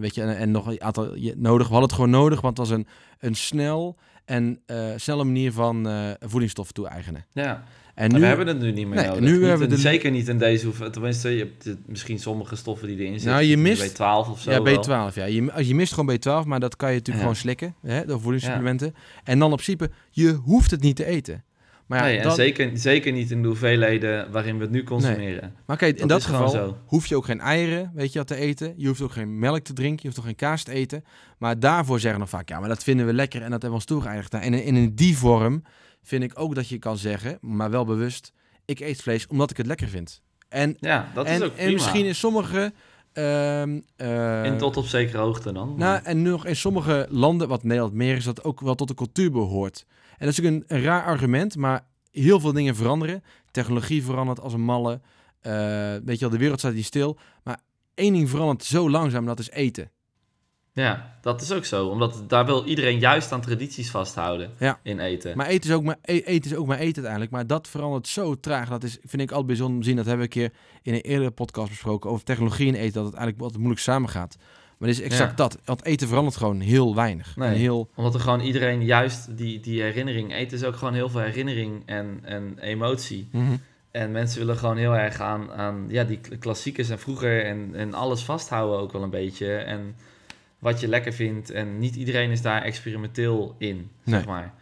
weet 0.00 0.14
je, 0.14 0.22
en, 0.22 0.36
en 0.36 0.50
nog 0.50 0.66
een 0.66 0.82
aantal 0.82 1.16
je- 1.16 1.34
nodig. 1.36 1.66
We 1.66 1.72
hadden 1.72 1.88
het 1.88 1.98
gewoon 1.98 2.10
nodig, 2.20 2.40
want 2.40 2.58
het 2.58 2.68
was 2.68 2.76
een, 2.78 2.86
een 3.20 3.34
snel 3.34 3.96
en 4.24 4.60
snelle 4.96 5.24
manier 5.24 5.52
van 5.52 5.88
voedingsstoffen 6.20 6.74
toe-eigenen. 6.74 7.24
Ja. 7.32 7.62
En 7.94 8.12
nu, 8.12 8.20
we 8.20 8.26
hebben 8.26 8.46
het 8.46 8.58
nu 8.58 8.72
niet 8.72 8.86
meer 8.86 8.96
Nee, 8.96 9.06
nodig. 9.06 9.20
nu 9.22 9.32
Niet 9.32 9.40
hebben 9.40 9.68
we 9.68 9.74
de- 9.74 9.80
Zeker 9.80 10.10
niet 10.10 10.28
in 10.28 10.38
deze 10.38 10.64
hoeveelheid. 10.64 10.92
Tenminste, 10.92 11.28
je 11.30 11.38
hebt 11.62 11.76
misschien 11.86 12.18
sommige 12.18 12.56
stoffen 12.56 12.88
die 12.88 12.96
erin 12.98 13.12
zitten. 13.12 13.30
Nou, 13.30 13.42
je 13.44 13.56
mist- 13.56 13.92
B12 13.94 14.30
of 14.30 14.40
zo 14.40 14.50
ja, 14.50 14.62
wel. 14.62 15.10
B12, 15.10 15.14
ja. 15.14 15.24
Je, 15.24 15.52
je 15.66 15.74
mist 15.74 15.92
gewoon 15.94 16.16
B12, 16.18 16.46
maar 16.46 16.60
dat 16.60 16.76
kan 16.76 16.88
je 16.88 16.94
natuurlijk 16.94 17.16
Ja. 17.24 17.30
gewoon 17.32 17.36
slikken, 17.36 17.74
hè, 17.82 18.04
door 18.06 18.20
voedingssupplementen. 18.20 18.94
En 19.24 19.38
dan 19.38 19.52
op 19.52 19.58
principe, 19.58 19.90
je 20.10 20.32
hoeft 20.32 20.70
het 20.70 20.80
niet 20.82 20.96
te 20.96 21.04
eten. 21.04 21.44
Maar, 21.86 21.98
ja, 21.98 22.04
nee, 22.04 22.16
en 22.16 22.22
dat- 22.22 22.34
zeker, 22.34 22.70
zeker 22.78 23.12
niet 23.12 23.30
in 23.30 23.42
de 23.42 23.48
hoeveelheden 23.48 24.30
waarin 24.30 24.56
we 24.56 24.62
het 24.62 24.70
nu 24.70 24.82
consumeren. 24.82 25.54
maar 25.66 25.76
kijk, 25.76 25.98
in 25.98 26.06
Dat 26.08 26.24
geval 26.24 26.48
zo. 26.48 26.76
hoef 26.86 27.06
je 27.06 27.16
ook 27.16 27.24
geen 27.24 27.40
eieren, 27.40 27.90
weet 27.94 28.12
je, 28.12 28.24
te 28.24 28.34
eten. 28.36 28.74
Je 28.76 28.86
hoeft 28.88 29.00
ook 29.00 29.12
geen 29.12 29.38
melk 29.38 29.60
te 29.64 29.72
drinken, 29.72 29.98
je 30.00 30.06
hoeft 30.06 30.18
ook 30.18 30.24
geen 30.24 30.34
kaas 30.36 30.62
te 30.62 30.72
eten. 30.72 31.04
Maar 31.38 31.58
daarvoor 31.60 32.00
zeggen 32.00 32.20
we 32.20 32.26
vaak, 32.26 32.48
ja, 32.48 32.60
maar 32.60 32.68
dat 32.68 32.82
vinden 32.82 33.06
we 33.06 33.12
lekker 33.12 33.42
en 33.42 33.50
dat 33.50 33.62
hebben 33.62 33.68
we 33.70 33.74
ons 33.74 33.84
toegeëigend. 33.84 34.32
Nou, 34.32 34.44
En 34.44 34.54
in, 34.54 34.76
in 34.76 34.94
die 34.94 35.16
vorm 35.18 35.62
vind 36.02 36.22
ik 36.22 36.32
ook 36.34 36.54
dat 36.54 36.68
je 36.68 36.78
kan 36.78 36.96
zeggen, 36.98 37.38
maar 37.40 37.70
wel 37.70 37.84
bewust, 37.84 38.32
ik 38.64 38.80
eet 38.80 39.02
vlees 39.02 39.26
omdat 39.26 39.50
ik 39.50 39.56
het 39.56 39.66
lekker 39.66 39.88
vind. 39.88 40.22
En, 40.48 40.76
Ja, 40.80 41.10
dat 41.14 41.26
en, 41.26 41.34
is 41.34 41.42
ook 41.42 41.50
en 41.50 41.54
prima. 41.56 41.72
misschien 41.72 42.04
in 42.06 42.14
sommige... 42.14 42.72
ehm, 43.12 43.80
eh, 43.96 44.44
in 44.44 44.58
tot 44.58 44.76
op 44.76 44.86
zekere 44.86 45.18
hoogte 45.18 45.52
dan. 45.52 45.74
Nou, 45.76 46.00
en 46.04 46.22
nog 46.22 46.46
in 46.46 46.56
sommige 46.56 47.06
landen, 47.10 47.48
wat 47.48 47.62
Nederland 47.62 47.92
meer 47.94 48.16
is, 48.16 48.24
dat 48.24 48.44
ook 48.44 48.60
wel 48.60 48.74
tot 48.74 48.88
de 48.88 48.94
cultuur 48.94 49.30
behoort. 49.30 49.86
En 50.18 50.26
dat 50.26 50.28
is 50.28 50.36
natuurlijk 50.36 50.70
een, 50.70 50.76
een 50.76 50.82
raar 50.82 51.04
argument, 51.04 51.56
maar 51.56 51.86
heel 52.10 52.40
veel 52.40 52.52
dingen 52.52 52.76
veranderen. 52.76 53.22
Technologie 53.50 54.04
verandert 54.04 54.40
als 54.40 54.52
een 54.52 54.60
malle. 54.64 55.00
Eh, 55.40 55.52
weet 56.04 56.14
je 56.14 56.20
wel, 56.20 56.30
de 56.30 56.38
wereld 56.38 56.58
staat 56.58 56.74
niet 56.74 56.84
stil. 56.84 57.18
Maar 57.44 57.60
één 57.94 58.12
ding 58.12 58.30
verandert 58.30 58.64
zo 58.64 58.90
langzaam, 58.90 59.26
dat 59.26 59.38
is 59.38 59.50
eten. 59.50 59.90
ja, 60.72 61.18
dat 61.20 61.42
is 61.42 61.52
ook 61.52 61.64
zo. 61.64 61.86
Omdat 61.86 62.24
daar 62.28 62.46
wil 62.46 62.64
iedereen 62.64 62.98
juist 62.98 63.32
aan 63.32 63.40
tradities 63.40 63.90
vasthouden 63.90 64.50
Ja. 64.58 64.80
in 64.82 64.98
eten. 65.00 65.36
Maar 65.36 65.46
eten 65.46 65.70
is, 65.70 65.76
ook 65.76 65.82
maar, 65.82 65.96
e- 66.02 66.18
eten 66.18 66.50
is 66.50 66.56
ook 66.56 66.66
maar 66.66 66.78
eten 66.78 66.94
uiteindelijk. 66.94 67.30
Maar 67.30 67.46
dat 67.46 67.68
verandert 67.68 68.08
zo 68.08 68.34
traag. 68.40 68.68
Dat 68.68 68.82
is, 68.84 68.98
vind 69.00 69.22
ik 69.22 69.28
altijd 69.28 69.46
bijzonder 69.46 69.74
om 69.76 69.80
te 69.82 69.86
zien. 69.88 69.96
Dat 69.96 70.06
hebben 70.06 70.28
we 70.28 70.34
een 70.40 70.48
keer 70.48 70.58
in 70.82 70.94
een 70.94 71.00
eerdere 71.00 71.30
podcast 71.30 71.68
besproken 71.68 72.10
over 72.10 72.24
technologie 72.24 72.68
en 72.68 72.74
eten. 72.74 72.92
Dat 72.92 73.04
het 73.04 73.14
eigenlijk 73.14 73.40
altijd 73.40 73.58
moeilijk 73.60 73.82
samengaat. 73.82 74.36
Maar 74.78 74.88
het 74.88 74.98
is 74.98 75.04
exact 75.04 75.30
Ja. 75.30 75.36
dat. 75.36 75.58
Want 75.64 75.84
eten 75.84 76.08
verandert 76.08 76.36
gewoon 76.36 76.60
heel 76.60 76.94
weinig. 76.94 77.36
Nee. 77.36 77.56
Heel, 77.58 77.88
Omdat 77.94 78.14
er 78.14 78.20
gewoon 78.20 78.40
iedereen 78.40 78.84
juist 78.84 79.36
die, 79.36 79.60
die 79.60 79.82
herinnering... 79.82 80.34
Eten 80.34 80.56
is 80.58 80.64
ook 80.64 80.76
gewoon 80.76 80.94
heel 80.94 81.08
veel 81.08 81.20
herinnering 81.20 81.82
en, 81.86 82.20
en 82.22 82.58
emotie. 82.60 83.28
Mhm. 83.32 83.56
En 83.90 84.12
mensen 84.12 84.38
willen 84.38 84.56
gewoon 84.56 84.76
heel 84.76 84.96
erg 84.96 85.20
aan, 85.20 85.52
aan 85.52 85.84
ja, 85.88 86.04
die 86.04 86.18
kl- 86.20 86.34
klassiekers 86.38 86.88
en 86.88 86.98
vroeger 86.98 87.44
en, 87.44 87.70
en 87.74 87.94
alles 87.94 88.22
vasthouden 88.22 88.78
ook 88.78 88.92
wel 88.92 89.02
een 89.02 89.10
beetje. 89.10 89.54
En 89.56 89.96
wat 90.58 90.80
je 90.80 90.88
lekker 90.88 91.12
vindt. 91.12 91.50
En 91.50 91.78
niet 91.78 91.96
iedereen 91.96 92.30
is 92.30 92.42
daar 92.42 92.62
experimenteel 92.62 93.54
in, 93.58 93.90
zeg 94.04 94.26
maar. 94.26 94.54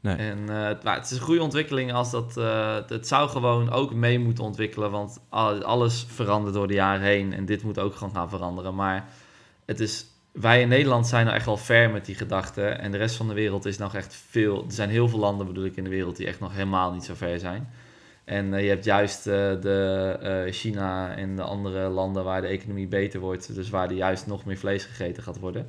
Nee. 0.00 0.16
En 0.16 0.38
eh, 0.48 0.64
het- 0.66 0.82
maar 0.82 0.94
het 0.96 1.04
is 1.04 1.10
een 1.10 1.22
goede 1.22 1.42
ontwikkeling 1.42 1.92
als 1.92 2.10
dat... 2.10 2.36
eh, 2.36 2.76
het 2.86 3.06
zou 3.08 3.28
gewoon 3.28 3.70
ook 3.70 3.94
mee 3.94 4.18
moeten 4.18 4.44
ontwikkelen. 4.44 4.90
Want 4.90 5.20
al- 5.28 5.62
alles 5.64 6.06
verandert 6.08 6.54
door 6.54 6.68
de 6.68 6.74
jaren 6.74 7.02
heen. 7.06 7.32
En 7.32 7.44
dit 7.44 7.62
moet 7.62 7.78
ook 7.78 7.94
gewoon 7.94 8.14
gaan 8.14 8.28
veranderen. 8.30 8.74
Maar 8.74 9.08
het 9.70 9.80
is... 9.80 10.06
Wij 10.32 10.60
in 10.60 10.68
Nederland 10.68 11.06
zijn 11.06 11.24
nou 11.24 11.36
echt 11.36 11.46
wel 11.46 11.56
ver 11.56 11.90
met 11.90 12.04
die 12.04 12.14
gedachten. 12.14 12.80
En 12.80 12.90
de 12.90 12.98
rest 12.98 13.16
van 13.16 13.28
de 13.28 13.34
wereld 13.34 13.64
is 13.64 13.78
nog 13.78 13.94
echt 13.94 14.14
veel... 14.28 14.64
Er 14.66 14.72
zijn 14.72 14.90
heel 14.90 15.08
veel 15.08 15.18
landen, 15.18 15.46
bedoel 15.46 15.64
ik, 15.64 15.76
in 15.76 15.84
de 15.84 15.90
wereld... 15.90 16.16
die 16.16 16.26
echt 16.26 16.40
nog 16.40 16.52
helemaal 16.52 16.92
niet 16.92 17.04
zo 17.04 17.14
ver 17.14 17.38
zijn. 17.38 17.68
En 18.24 18.54
eh, 18.54 18.62
je 18.62 18.68
hebt 18.68 18.84
juist 18.84 19.26
eh, 19.26 19.34
de 19.60 20.16
eh, 20.20 20.52
China 20.52 21.16
en 21.16 21.36
de 21.36 21.42
andere 21.42 21.88
landen 21.88 22.24
waar 22.24 22.40
de 22.40 22.46
economie 22.46 22.86
beter 22.86 23.20
wordt. 23.20 23.54
Dus 23.54 23.70
waar 23.70 23.88
er 23.88 23.96
juist 23.96 24.26
nog 24.26 24.44
meer 24.44 24.58
vlees 24.58 24.84
gegeten 24.84 25.22
gaat 25.22 25.38
worden. 25.38 25.68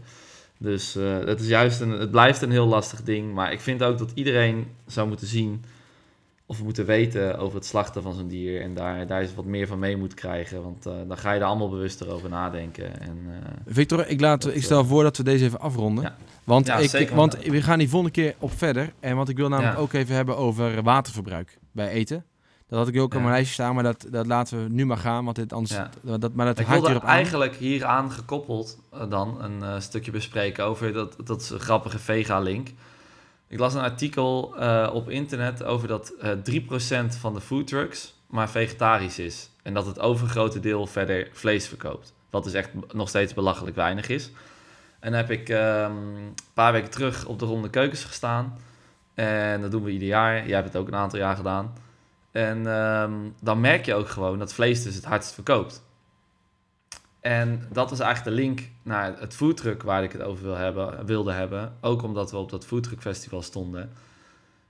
Dus 0.58 0.94
het, 0.94 1.40
is 1.40 1.48
juist 1.48 1.82
een, 1.82 1.90
het 1.90 2.12
blijft 2.12 2.42
een 2.42 2.52
heel 2.52 2.68
lastig 2.68 3.04
ding. 3.04 3.34
Maar 3.34 3.52
ik 3.52 3.60
vind 3.60 3.84
ook 3.84 3.98
dat 3.98 4.12
iedereen 4.14 4.68
zou 4.88 5.08
moeten 5.08 5.28
zien 5.28 5.64
of 6.52 6.64
moeten 6.64 6.86
weten 6.86 7.38
over 7.38 7.56
het 7.56 7.66
slachten 7.66 8.02
van 8.02 8.14
zo'n 8.14 8.28
dier. 8.28 8.62
En 8.62 8.74
daar, 8.74 9.08
daar 9.08 9.22
eens 9.22 9.36
wat 9.36 9.46
meer 9.46 9.68
van 9.68 9.80
mee 9.80 9.98
moet 9.98 10.14
krijgen. 10.14 10.64
Want 10.64 10.86
eh, 10.86 10.94
dan 11.08 11.18
ga 11.18 11.32
je 11.32 11.40
er 11.40 11.46
allemaal 11.46 11.70
bewuster 11.70 12.12
over 12.14 12.30
nadenken. 12.30 13.00
En, 13.02 13.18
eh, 13.28 13.52
Victor, 13.68 14.08
ik, 14.08 14.20
laat, 14.22 14.42
Dat, 14.42 14.52
ik 14.52 14.58
eh, 14.58 14.64
stel 14.64 14.86
voor 14.86 15.04
dat 15.04 15.18
we 15.18 15.24
deze 15.24 15.46
even 15.46 15.60
afronden. 15.60 16.04
Ja. 16.04 16.16
Want, 16.44 16.68
Ja, 16.68 16.76
ik, 16.78 16.90
zeker. 16.90 17.16
want 17.16 17.38
we 17.44 17.62
gaan 17.62 17.80
die 17.80 17.90
volgende 17.90 18.14
keer 18.14 18.36
op 18.40 18.52
verder. 18.58 18.94
En 19.00 19.16
want 19.16 19.30
ik 19.30 19.38
wil 19.38 19.50
namelijk 19.50 19.76
Ja. 19.76 19.82
ook 19.82 19.94
even 19.94 20.16
hebben 20.16 20.38
over 20.38 20.84
waterverbruik 20.84 21.58
bij 21.72 21.90
eten. 21.90 22.26
Dat 22.68 22.80
had 22.80 22.88
ik 22.88 22.98
ook 22.98 23.06
op 23.06 23.14
Ja. 23.14 23.20
mijn 23.20 23.32
lijstje 23.32 23.54
staan, 23.54 23.74
maar 23.76 23.84
dat, 23.84 24.06
dat 24.10 24.26
laten 24.28 24.64
we 24.64 24.70
nu 24.74 24.86
maar 24.86 24.98
gaan. 24.98 25.24
Want 25.24 25.36
dit 25.36 25.54
anders, 25.54 25.74
Ja. 26.04 26.18
dat, 26.18 26.34
maar 26.34 26.46
dat 26.46 26.60
ik 26.60 26.68
wilde 26.68 26.86
hierop 26.88 27.04
aan. 27.04 27.10
eigenlijk 27.16 27.56
hieraan 27.56 28.12
gekoppeld 28.12 28.80
eh, 28.94 29.10
dan 29.10 29.42
een 29.44 29.64
eh, 29.64 29.80
stukje 29.80 30.12
bespreken 30.12 30.66
over 30.66 30.94
dat, 30.94 31.16
dat 31.26 31.42
is 31.42 31.50
een 31.50 31.60
grappige 31.60 32.00
vega-link. 32.00 32.68
Ik 33.52 33.60
las 33.60 33.74
een 33.74 33.82
artikel 33.82 34.56
eh, 34.58 34.90
op 34.94 35.10
internet 35.10 35.64
over 35.64 35.88
dat 35.88 36.14
eh 36.20 36.32
3% 36.32 37.20
van 37.20 37.34
de 37.34 37.42
foodtrucks 37.42 38.14
maar 38.28 38.50
vegetarisch 38.50 39.20
is. 39.20 39.50
En 39.64 39.74
dat 39.74 39.86
het 39.86 40.00
overgrote 40.00 40.60
deel 40.60 40.88
verder 40.88 41.30
vlees 41.32 41.68
verkoopt. 41.68 42.14
Wat 42.30 42.44
dus 42.44 42.54
echt 42.54 42.70
nog 42.94 43.10
steeds 43.10 43.34
belachelijk 43.34 43.76
weinig 43.76 44.10
is. 44.10 44.32
En 45.00 45.12
dan 45.12 45.20
heb 45.20 45.32
ik 45.32 45.50
ehm, 45.50 45.92
een 45.92 46.36
paar 46.54 46.72
weken 46.72 46.90
terug 46.90 47.26
op 47.26 47.40
de 47.40 47.46
Ronde 47.46 47.70
Keukens 47.70 48.04
gestaan. 48.04 48.58
En 49.14 49.62
dat 49.62 49.72
doen 49.72 49.84
we 49.84 49.92
ieder 49.92 50.08
jaar. 50.08 50.48
Jij 50.48 50.56
hebt 50.56 50.74
het 50.74 50.78
ook 50.82 50.88
een 50.88 50.96
aantal 50.96 51.20
jaar 51.20 51.36
gedaan. 51.36 51.74
En 52.32 52.68
ehm, 52.68 53.14
dan 53.42 53.62
merk 53.62 53.86
je 53.86 53.94
ook 53.94 54.10
gewoon 54.10 54.40
dat 54.40 54.54
vlees 54.54 54.84
dus 54.84 54.96
het 54.96 55.06
hardst 55.06 55.34
verkoopt. 55.34 55.84
En 57.22 57.68
dat 57.72 57.92
is 57.92 58.00
eigenlijk 58.00 58.38
de 58.38 58.44
link 58.44 58.70
naar 58.84 59.20
het 59.20 59.34
foodtruck 59.34 59.84
waar 59.84 60.04
ik 60.04 60.12
het 60.12 60.22
over 60.22 60.44
wil 60.44 60.56
hebben, 60.56 61.06
wilde 61.06 61.32
hebben. 61.32 61.74
Ook 61.82 62.04
omdat 62.04 62.32
we 62.32 62.38
op 62.38 62.50
dat 62.50 62.66
foodtruck 62.66 63.02
festival 63.02 63.42
stonden. 63.42 63.92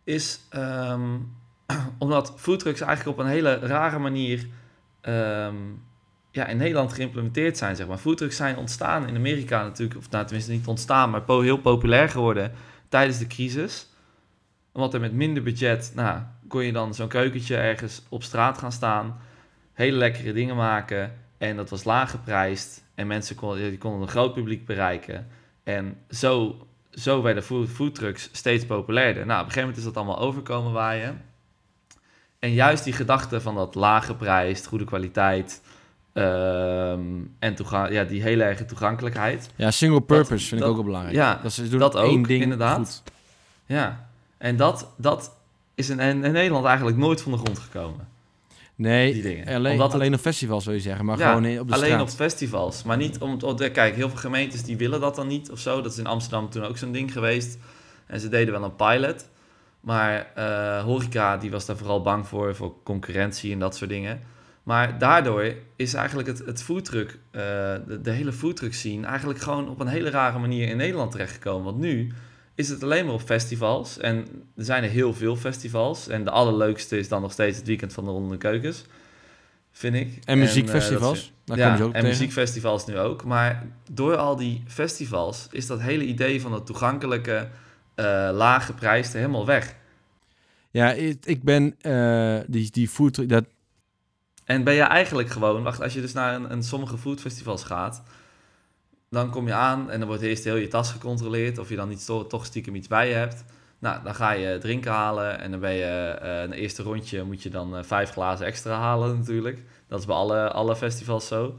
Is 0.03 0.39
ehm, 0.49 1.17
omdat 1.97 2.33
foodtrucks 2.37 2.81
eigenlijk 2.81 3.17
op 3.17 3.25
een 3.25 3.31
hele 3.31 3.55
rare 3.55 3.99
manier 3.99 4.47
ehm, 5.01 5.55
ja, 6.31 6.45
in 6.45 6.57
Nederland 6.57 6.93
geïmplementeerd 6.93 7.57
zijn. 7.57 7.75
Zeg 7.75 7.87
maar. 7.87 7.97
Foodtrucks 7.97 8.35
zijn 8.35 8.57
ontstaan 8.57 9.07
in 9.07 9.15
Amerika 9.15 9.63
natuurlijk. 9.63 9.99
Of 9.99 10.09
nou, 10.09 10.25
tenminste 10.25 10.51
niet 10.51 10.67
ontstaan, 10.67 11.09
maar 11.09 11.23
heel 11.27 11.57
populair 11.57 12.09
geworden 12.09 12.51
tijdens 12.89 13.17
de 13.17 13.27
crisis. 13.27 13.89
Omdat 14.71 14.93
er 14.93 14.99
met 14.99 15.13
minder 15.13 15.43
budget, 15.43 15.91
nou, 15.95 16.19
kon 16.47 16.63
je 16.63 16.71
dan 16.71 16.93
zo'n 16.93 17.07
keukentje 17.07 17.57
ergens 17.57 18.01
op 18.09 18.23
straat 18.23 18.57
gaan 18.57 18.71
staan. 18.71 19.19
Hele 19.73 19.97
lekkere 19.97 20.33
dingen 20.33 20.55
maken. 20.55 21.20
En 21.41 21.56
dat 21.56 21.69
was 21.69 21.84
laag 21.84 22.12
geprijsd. 22.12 22.84
En 22.95 23.08
mensen 23.08 23.36
konden, 23.36 23.69
die 23.69 23.77
konden 23.77 24.01
een 24.01 24.08
groot 24.08 24.34
publiek 24.34 24.65
bereiken. 24.65 25.27
En 25.63 25.97
zo, 26.10 26.56
zo 26.91 27.21
werden 27.21 27.43
food, 27.43 27.69
foodtrucks 27.69 28.30
steeds 28.32 28.65
populairder. 28.65 29.25
Nou, 29.25 29.39
op 29.39 29.45
een 29.45 29.51
gegeven 29.51 29.62
moment 29.69 29.77
is 29.77 29.84
dat 29.93 29.97
allemaal 29.97 30.19
overkomen 30.27 30.71
waaien. 30.71 31.21
En 32.39 32.54
juist 32.54 32.84
die 32.84 32.93
gedachte 32.93 33.41
van 33.41 33.56
dat 33.56 33.75
laag 33.75 34.06
geprijsd, 34.06 34.65
goede 34.65 34.84
kwaliteit... 34.86 35.62
ehm, 36.13 37.01
en 37.39 37.56
ja, 37.89 38.04
die 38.04 38.21
hele 38.21 38.43
erge 38.43 38.65
toegankelijkheid. 38.65 39.49
Ja, 39.56 39.71
single 39.71 40.01
purpose 40.01 40.47
vind 40.47 40.62
dat- 40.62 40.69
ik 40.71 40.77
ook 40.77 40.86
belangrijk. 40.86 41.15
ja, 41.15 41.39
dat 41.43 41.51
ze 41.51 41.69
doen 41.69 41.80
dat 41.80 41.95
één 41.95 42.19
ook, 42.19 42.27
ding 42.27 42.41
inderdaad. 42.43 42.77
goed. 42.77 43.01
Ja, 43.65 44.10
en 44.38 44.56
dat, 44.58 44.89
dat 44.97 45.36
is 45.75 45.89
in, 45.89 45.99
in 45.99 46.19
Nederland 46.19 46.65
eigenlijk 46.65 46.97
nooit 46.97 47.21
van 47.21 47.32
de 47.32 47.38
grond 47.38 47.60
gekomen. 47.60 48.08
Nee, 48.81 49.43
alleen, 49.47 49.71
Omdat 49.71 49.85
het- 49.91 50.01
alleen 50.01 50.13
op 50.13 50.19
festivals 50.19 50.65
wil 50.65 50.73
je 50.73 50.79
zeggen, 50.79 51.05
maar 51.05 51.17
Ja, 51.17 51.33
gewoon 51.33 51.59
op 51.59 51.67
de 51.67 51.73
alleen 51.73 51.85
straat. 51.85 52.01
op 52.01 52.09
festivals. 52.09 52.83
Maar 52.83 52.97
niet 52.97 53.17
om... 53.19 53.37
om 53.41 53.55
kijk, 53.57 53.95
heel 53.95 54.09
veel 54.09 54.17
gemeentes 54.17 54.63
die 54.63 54.77
willen 54.77 54.99
dat 54.99 55.15
dan 55.15 55.27
niet 55.27 55.51
of 55.51 55.59
zo. 55.59 55.81
Dat 55.81 55.91
is 55.91 55.97
in 55.97 56.05
Amsterdam 56.05 56.49
toen 56.49 56.63
ook 56.63 56.77
zo'n 56.77 56.91
ding 56.91 57.11
geweest. 57.13 57.57
En 58.07 58.19
ze 58.19 58.29
deden 58.29 58.53
wel 58.53 58.63
een 58.63 58.75
pilot. 58.75 59.29
Maar 59.79 60.31
eh, 60.35 60.83
horeca, 60.83 61.37
die 61.37 61.51
was 61.51 61.65
daar 61.65 61.77
vooral 61.77 62.01
bang 62.01 62.27
voor. 62.27 62.55
Voor 62.55 62.73
concurrentie 62.83 63.53
en 63.53 63.59
dat 63.59 63.75
soort 63.75 63.89
dingen. 63.89 64.21
Maar 64.63 64.97
daardoor 64.97 65.53
is 65.75 65.93
eigenlijk 65.93 66.27
het, 66.27 66.39
het 66.45 66.63
foodtruck... 66.63 67.09
eh, 67.31 67.41
de, 67.87 67.99
de 68.01 68.11
hele 68.11 68.31
foodtruck 68.33 68.73
scene... 68.73 69.07
eigenlijk 69.07 69.39
gewoon 69.39 69.69
op 69.69 69.79
een 69.79 69.87
hele 69.87 70.09
rare 70.09 70.39
manier 70.39 70.67
in 70.69 70.77
Nederland 70.77 71.11
terechtgekomen. 71.11 71.63
Want 71.65 71.77
nu 71.77 72.11
is 72.62 72.69
het 72.69 72.84
alleen 72.84 73.06
maar 73.06 73.13
op 73.13 73.21
festivals. 73.21 73.97
En 73.97 74.17
er 74.56 74.63
zijn 74.63 74.84
er 74.84 74.89
heel 74.89 75.13
veel 75.13 75.36
festivals. 75.36 76.08
En 76.08 76.24
de 76.24 76.30
allerleukste 76.30 76.97
is 76.97 77.08
dan 77.08 77.21
nog 77.21 77.32
steeds 77.32 77.58
het 77.58 77.67
weekend 77.67 77.93
van 77.93 78.04
de 78.04 78.10
Ronde 78.10 78.38
Keukens. 78.38 78.86
Vind 79.71 79.95
ik. 79.95 80.19
En 80.26 80.36
eh, 80.36 80.43
muziekfestivals, 80.43 81.32
dat 81.45 81.58
daar 81.58 81.78
ja, 81.78 81.84
ook 81.84 81.93
en 81.93 81.93
tegen. 81.93 82.08
muziekfestivals 82.08 82.86
nu 82.86 82.97
ook. 82.97 83.24
Maar 83.24 83.67
door 83.91 84.15
al 84.15 84.36
die 84.36 84.63
festivals 84.67 85.47
is 85.52 85.67
dat 85.67 85.82
hele 85.82 86.04
idee 86.04 86.41
van 86.41 86.54
het 86.54 86.65
toegankelijke, 86.65 87.50
eh 87.95 88.30
laag 88.34 88.65
geprijsde 88.65 89.17
helemaal 89.17 89.45
weg. 89.45 89.76
Ja, 90.69 90.91
ik, 90.91 91.26
ik 91.26 91.43
ben 91.43 91.76
eh, 91.82 92.39
die, 92.47 92.71
die 92.71 92.88
food, 92.88 93.30
dat, 93.30 93.45
En 94.45 94.63
ben 94.63 94.74
je 94.74 94.82
eigenlijk 94.82 95.30
gewoon, 95.30 95.63
wacht, 95.63 95.82
als 95.82 95.93
je 95.93 96.02
dus 96.02 96.13
naar 96.13 96.36
een, 96.36 96.52
een 96.52 96.63
sommige 96.63 96.97
foodfestivals 96.97 97.63
gaat, 97.63 98.04
dan 99.12 99.30
kom 99.30 99.47
je 99.47 99.54
aan 99.54 99.89
en 99.89 100.00
dan 100.00 100.08
wordt 100.08 100.24
eerst 100.24 100.43
heel 100.43 100.56
je 100.56 100.67
tas 100.67 100.91
gecontroleerd 100.91 101.58
of 101.58 101.69
je 101.69 101.76
dan 101.76 101.89
niet 101.89 102.06
toch 102.06 102.45
stiekem 102.45 102.76
iets 102.76 102.88
bij 102.88 103.08
je 103.08 103.13
hebt. 103.13 103.43
Nou, 103.80 104.04
dan 104.04 104.15
ga 104.15 104.32
je 104.32 104.58
drinken 104.58 104.91
halen 104.91 105.39
en 105.39 105.52
dan 105.52 105.60
ben 105.60 105.74
je 105.74 106.17
eh 106.21 106.41
een 106.41 106.52
eerste 106.52 106.84
rondje 106.84 107.24
moet 107.24 107.43
je 107.43 107.50
dan 107.50 107.78
eh, 107.78 107.84
vijf 107.84 108.12
glazen 108.12 108.45
extra 108.45 108.80
halen 108.80 109.17
natuurlijk. 109.17 109.63
Dat 109.88 110.00
is 110.00 110.06
bij 110.06 110.15
alle, 110.15 110.52
alle 110.52 110.76
festivals 110.76 111.28
zo. 111.28 111.56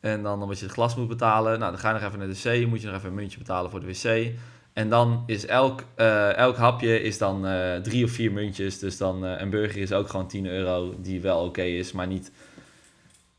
En 0.00 0.22
dan 0.22 0.42
omdat 0.42 0.58
je 0.58 0.64
het 0.64 0.74
glas 0.74 0.96
moet 0.96 1.08
betalen, 1.08 1.58
nou 1.58 1.70
dan 1.70 1.80
ga 1.80 1.88
je 1.88 1.94
nog 1.94 2.02
even 2.02 2.18
naar 2.18 2.28
de 2.28 2.42
wc, 2.42 2.66
moet 2.66 2.80
je 2.80 2.86
nog 2.86 2.96
even 2.96 3.08
een 3.08 3.14
muntje 3.14 3.38
betalen 3.38 3.70
voor 3.70 3.80
de 3.80 3.86
wc. 3.86 4.32
En 4.72 4.88
dan 4.88 5.22
is 5.26 5.46
elk, 5.46 5.84
eh, 5.94 6.36
elk 6.36 6.56
hapje 6.56 7.02
is 7.02 7.18
dan 7.18 7.46
drie 7.82 8.04
of 8.04 8.10
vier 8.10 8.32
muntjes. 8.32 8.78
Dus 8.78 8.96
dan 8.96 9.22
een 9.22 9.50
burger 9.50 9.80
is 9.80 9.92
ook 9.92 10.08
gewoon 10.08 10.28
10 10.28 10.46
euro, 10.46 10.94
die 11.00 11.20
wel 11.20 11.44
oké 11.44 11.62
is, 11.62 11.92
maar 11.92 12.06
niet 12.06 12.32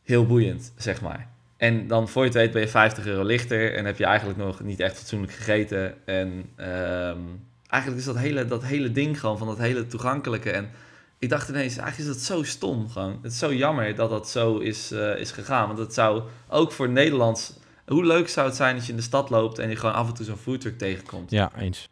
heel 0.03 0.25
boeiend, 0.25 0.73
zeg 0.77 1.01
maar. 1.01 1.36
En 1.57 1.87
dan 1.87 2.09
voor 2.09 2.21
je 2.21 2.27
het 2.27 2.37
weet 2.37 2.51
ben 2.51 2.61
je 2.61 2.67
50 2.67 3.05
euro 3.05 3.23
lichter 3.23 3.75
en 3.75 3.85
heb 3.85 3.97
je 3.97 4.05
eigenlijk 4.05 4.39
nog 4.39 4.63
niet 4.63 4.79
echt 4.79 4.97
fatsoenlijk 4.97 5.31
gegeten. 5.31 6.07
En 6.07 6.49
ehm, 6.55 7.19
eigenlijk 7.67 8.01
is 8.01 8.07
dat 8.07 8.17
hele, 8.17 8.45
dat 8.45 8.63
hele 8.63 8.91
ding 8.91 9.19
gewoon 9.19 9.37
van 9.37 9.47
dat 9.47 9.57
hele 9.57 9.87
toegankelijke. 9.87 10.51
En 10.51 10.69
ik 11.19 11.29
dacht 11.29 11.49
ineens, 11.49 11.77
eigenlijk 11.77 12.09
is 12.09 12.15
dat 12.15 12.25
zo 12.25 12.43
stom 12.43 12.89
gewoon. 12.89 13.19
Het 13.21 13.31
is 13.31 13.39
zo 13.39 13.53
jammer 13.53 13.95
dat 13.95 14.09
dat 14.09 14.29
zo 14.29 14.57
is, 14.57 14.91
eh, 14.91 15.19
is 15.19 15.31
gegaan. 15.31 15.67
Want 15.67 15.79
het 15.79 15.93
zou 15.93 16.23
ook 16.47 16.71
voor 16.71 16.89
Nederlands... 16.89 17.53
Hoe 17.85 18.05
leuk 18.05 18.29
zou 18.29 18.47
het 18.47 18.55
zijn 18.55 18.75
als 18.75 18.85
je 18.85 18.91
in 18.91 18.97
de 18.97 19.03
stad 19.03 19.29
loopt 19.29 19.59
en 19.59 19.69
je 19.69 19.75
gewoon 19.75 19.95
af 19.95 20.07
en 20.07 20.13
toe 20.13 20.25
zo'n 20.25 20.37
foodtruck 20.37 20.77
tegenkomt. 20.77 21.31
ja, 21.31 21.51
eens. 21.57 21.89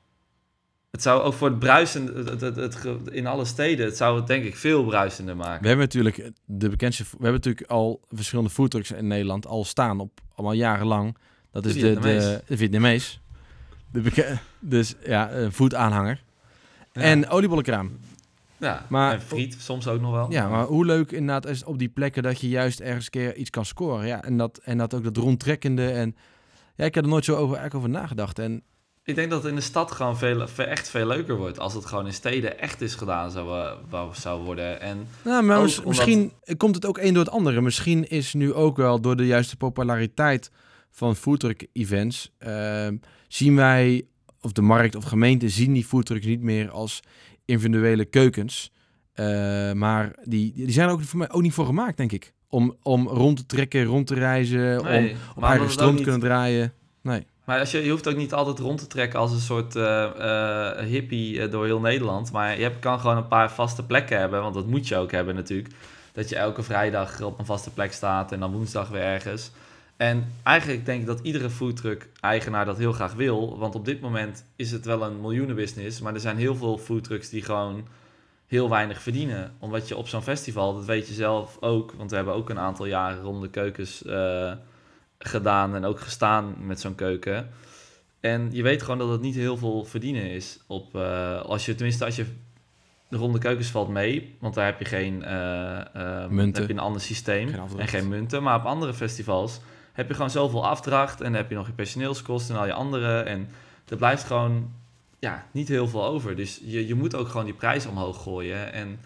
Het 0.96 1.04
zou 1.04 1.22
ook 1.22 1.34
voor 1.34 1.50
het 1.50 1.60
bruisen, 1.60 2.06
het, 2.06 2.42
het, 2.42 2.78
in 3.12 3.28
alle 3.28 3.46
steden, 3.46 3.86
het 3.86 3.98
zou 3.98 4.18
het 4.18 4.28
denk 4.28 4.44
ik 4.44 4.56
veel 4.56 4.84
bruisender 4.84 5.36
maken. 5.36 5.62
We 5.62 5.68
hebben 5.68 5.86
natuurlijk 5.86 6.32
de 6.46 6.70
bekendste, 6.70 7.04
we 7.04 7.10
hebben 7.12 7.34
natuurlijk 7.34 7.70
al 7.72 8.02
verschillende 8.12 8.50
foodtrucks 8.50 8.92
in 8.92 9.08
Nederland 9.08 9.48
al 9.48 9.64
staan 9.66 10.00
op 10.00 10.22
allemaal 10.36 10.56
jarenlang. 10.56 11.18
Dat 11.52 11.64
De 11.64 11.70
is 11.70 11.76
de, 11.76 11.82
de, 11.82 11.88
Vietnamees. 11.94 12.40
de 12.48 12.58
Vietnamees. 12.58 13.22
De 13.92 14.38
dus 14.60 14.96
ja, 15.06 15.32
een 15.32 15.52
voetaanhanger. 15.52 16.24
Ja. 16.94 17.02
En 17.02 17.30
oliebollenkraam. 17.30 17.92
ja, 18.58 18.86
maar- 18.90 19.14
en 19.14 19.22
friet 19.22 19.56
soms 19.60 19.88
ook 19.88 20.02
nog 20.02 20.12
wel. 20.12 20.32
Ja, 20.32 20.50
maar 20.50 20.66
hoe 20.66 20.86
leuk 20.86 21.12
inderdaad 21.12 21.46
is 21.46 21.64
op 21.64 21.80
die 21.80 21.90
plekken 21.90 22.24
dat 22.24 22.40
je 22.42 22.50
juist 22.50 22.80
ergens 22.80 23.06
een 23.06 23.12
keer 23.12 23.36
iets 23.36 23.50
kan 23.50 23.66
scoren. 23.66 24.08
Ja, 24.08 24.24
en 24.24 24.38
dat, 24.38 24.58
en 24.64 24.78
dat 24.78 24.94
ook 24.94 25.04
dat 25.04 25.18
rondtrekkende. 25.18 25.90
En 25.90 26.16
ja, 26.76 26.86
ik 26.86 26.96
heb 26.96 27.04
er 27.04 27.10
nooit 27.10 27.26
zo 27.26 27.32
over, 27.36 27.58
eigenlijk 27.58 27.76
over 27.76 27.90
nagedacht. 27.90 28.40
En 28.40 28.64
Ik 29.06 29.16
denk 29.16 29.30
dat 29.30 29.42
het 29.42 29.50
in 29.50 29.56
de 29.58 29.64
stad 29.64 29.92
gewoon 29.92 30.18
veel, 30.18 30.48
echt 30.58 30.90
veel 30.90 31.08
leuker 31.08 31.36
wordt 31.38 31.60
als 31.60 31.74
het 31.74 31.86
gewoon 31.86 32.06
in 32.06 32.14
steden 32.14 32.60
echt 32.60 32.82
is 32.82 32.96
gedaan 32.96 33.32
zou, 33.32 33.60
eh, 33.92 34.12
zou 34.14 34.44
worden. 34.44 34.82
En 34.82 35.08
Nou, 35.24 35.44
maar 35.44 35.58
Ook 35.58 35.64
mis- 35.64 35.78
omdat- 35.78 35.88
misschien 35.90 36.32
komt 36.58 36.76
het 36.76 36.86
ook 36.86 36.98
een 36.98 37.14
door 37.14 37.24
het 37.24 37.34
andere. 37.34 37.62
Misschien 37.62 38.08
is 38.10 38.34
nu 38.34 38.54
ook 38.54 38.78
wel 38.78 39.02
door 39.02 39.16
de 39.16 39.26
juiste 39.26 39.58
populariteit 39.58 40.52
van 40.92 41.16
foodtruck 41.16 41.68
events 41.74 42.32
ehm, 42.38 42.98
zien 43.28 43.56
wij, 43.56 44.06
of 44.42 44.52
de 44.52 44.62
markt 44.62 44.96
of 44.96 45.04
gemeenten 45.04 45.50
zien 45.50 45.74
die 45.74 45.86
foodtrucks 45.86 46.26
niet 46.26 46.42
meer 46.42 46.70
als 46.70 47.00
individuele 47.46 48.06
keukens. 48.06 48.72
Eh, 49.14 49.26
maar 49.72 50.16
die, 50.24 50.52
die 50.56 50.72
zijn 50.72 50.90
ook 50.90 51.02
voor 51.02 51.20
mij 51.20 51.32
ook 51.32 51.42
niet 51.42 51.54
voor 51.54 51.66
gemaakt, 51.66 51.98
denk 51.98 52.12
ik. 52.12 52.34
Om, 52.48 52.76
om 52.82 53.08
rond 53.08 53.38
te 53.38 53.46
trekken, 53.46 53.84
rond 53.84 54.08
te 54.08 54.14
reizen, 54.16 54.80
om 54.80 54.86
op 55.36 55.44
eigen 55.44 55.70
stroom 55.72 55.96
te 55.96 56.04
kunnen 56.04 56.22
draaien. 56.22 56.74
Nee. 57.02 57.26
Maar 57.46 57.60
als 57.60 57.72
je, 57.72 57.84
je 57.84 57.90
hoeft 57.90 58.08
ook 58.08 58.16
niet 58.16 58.34
altijd 58.34 58.60
rond 58.60 58.80
te 58.80 58.88
trekken 58.88 59.20
als 59.20 59.32
een 59.32 59.40
soort 59.40 59.76
eh, 59.76 60.04
eh, 60.04 60.86
hippie 60.86 61.42
eh, 61.42 61.52
door 61.52 61.66
heel 61.66 61.80
Nederland. 61.80 62.32
Maar 62.32 62.58
je 62.58 62.64
hebt, 62.64 62.80
kan 62.80 63.00
gewoon 63.00 63.18
een 63.18 63.28
paar 63.28 63.52
vaste 63.52 63.86
plekken 63.86 64.20
hebben, 64.20 64.42
want 64.42 64.54
dat 64.54 64.68
moet 64.68 64.88
je 64.88 64.98
ook 64.98 65.12
hebben 65.12 65.36
natuurlijk. 65.36 65.74
Dat 66.14 66.30
je 66.30 66.36
elke 66.36 66.64
vrijdag 66.64 67.22
op 67.22 67.40
een 67.40 67.46
vaste 67.46 67.72
plek 67.72 67.94
staat 67.94 68.32
en 68.32 68.40
dan 68.40 68.52
woensdag 68.52 68.90
weer 68.90 69.02
ergens. 69.02 69.52
En 69.98 70.32
eigenlijk 70.44 70.86
denk 70.86 71.02
ik 71.02 71.08
dat 71.08 71.20
iedere 71.20 71.50
foodtruck-eigenaar 71.50 72.66
dat 72.66 72.78
heel 72.78 72.92
graag 72.92 73.14
wil. 73.14 73.58
Want 73.58 73.76
op 73.76 73.86
dit 73.86 74.02
moment 74.02 74.46
is 74.56 74.72
het 74.72 74.86
wel 74.86 75.04
een 75.04 75.22
miljoenenbusiness. 75.22 76.02
Maar 76.02 76.14
er 76.14 76.20
zijn 76.20 76.38
heel 76.38 76.56
veel 76.56 76.78
foodtrucks 76.78 77.30
die 77.30 77.44
gewoon 77.44 77.88
heel 78.48 78.70
weinig 78.70 79.02
verdienen. 79.02 79.54
Omdat 79.60 79.88
je 79.88 79.98
op 79.98 80.08
zo'n 80.08 80.22
festival, 80.22 80.74
dat 80.74 80.86
weet 80.86 81.08
je 81.08 81.14
zelf 81.14 81.58
ook. 81.60 81.94
Want 81.98 82.10
we 82.10 82.16
hebben 82.16 82.34
ook 82.34 82.50
een 82.50 82.60
aantal 82.60 82.86
jaren 82.86 83.22
ronde 83.22 83.50
keukens 83.50 84.06
eh, 84.06 84.52
gedaan 85.28 85.76
en 85.76 85.86
ook 85.86 86.00
gestaan 86.00 86.56
met 86.60 86.80
zo'n 86.80 86.96
keuken. 86.96 87.50
En 88.20 88.50
je 88.52 88.64
weet 88.64 88.82
gewoon 88.82 88.98
dat 88.98 89.10
het 89.10 89.22
niet 89.22 89.36
heel 89.36 89.58
veel 89.58 89.86
verdienen 89.86 90.30
is. 90.30 90.60
Op, 90.68 90.96
eh, 90.96 91.42
als 91.42 91.66
je, 91.66 91.76
tenminste, 91.76 92.06
als 92.06 92.16
je 92.16 92.26
de 93.10 93.18
ronde 93.18 93.40
keukens 93.40 93.68
valt 93.68 93.90
mee, 93.90 94.36
want 94.40 94.54
daar 94.54 94.66
heb 94.66 94.80
je 94.80 94.86
geen 94.86 95.24
eh, 95.24 95.80
eh, 95.80 96.30
Munten. 96.30 96.62
heb 96.62 96.72
je 96.72 96.78
een 96.78 96.84
ander 96.84 97.02
systeem 97.02 97.48
Geen 97.48 97.80
en 97.80 97.88
geen 97.88 98.08
munten. 98.08 98.44
Maar 98.44 98.60
op 98.60 98.66
andere 98.66 98.94
festivals 98.94 99.60
heb 99.94 100.08
je 100.08 100.14
gewoon 100.14 100.30
zoveel 100.30 100.68
afdracht 100.68 101.22
en 101.22 101.26
dan 101.26 101.42
heb 101.42 101.50
je 101.50 101.56
nog 101.56 101.68
je 101.68 101.74
personeelskosten 101.74 102.56
en 102.56 102.62
al 102.62 102.68
je 102.68 102.74
andere. 102.74 103.20
En 103.20 103.50
er 103.88 103.98
blijft 103.98 104.24
gewoon 104.24 104.72
ja, 105.20 105.46
niet 105.52 105.68
heel 105.68 105.88
veel 105.88 106.06
over. 106.06 106.36
Dus 106.36 106.62
je, 106.64 106.88
je 106.88 106.96
moet 106.96 107.16
ook 107.16 107.28
gewoon 107.28 107.46
die 107.46 107.54
prijs 107.54 107.86
omhoog 107.86 108.24
gooien. 108.24 108.74
En 108.74 109.00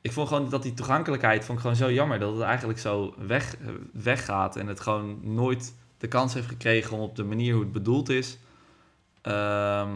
ik 0.00 0.12
vond 0.12 0.28
gewoon 0.28 0.50
dat 0.50 0.62
die 0.62 0.74
toegankelijkheid 0.74 1.44
vond 1.44 1.58
ik 1.58 1.64
gewoon 1.64 1.76
zo 1.78 1.92
jammer 1.92 2.18
dat 2.18 2.32
het 2.32 2.42
eigenlijk 2.42 2.78
zo 2.78 3.14
weg, 3.26 3.56
weggaat 3.92 4.56
en 4.56 4.66
het 4.66 4.80
gewoon 4.80 5.18
nooit 5.22 5.74
de 5.98 6.08
kans 6.08 6.34
heeft 6.34 6.48
gekregen 6.48 6.96
om 6.96 7.00
op 7.00 7.16
de 7.16 7.24
manier 7.24 7.52
hoe 7.52 7.62
het 7.62 7.72
bedoeld 7.72 8.08
is. 8.08 8.38
Ehm, 9.22 9.90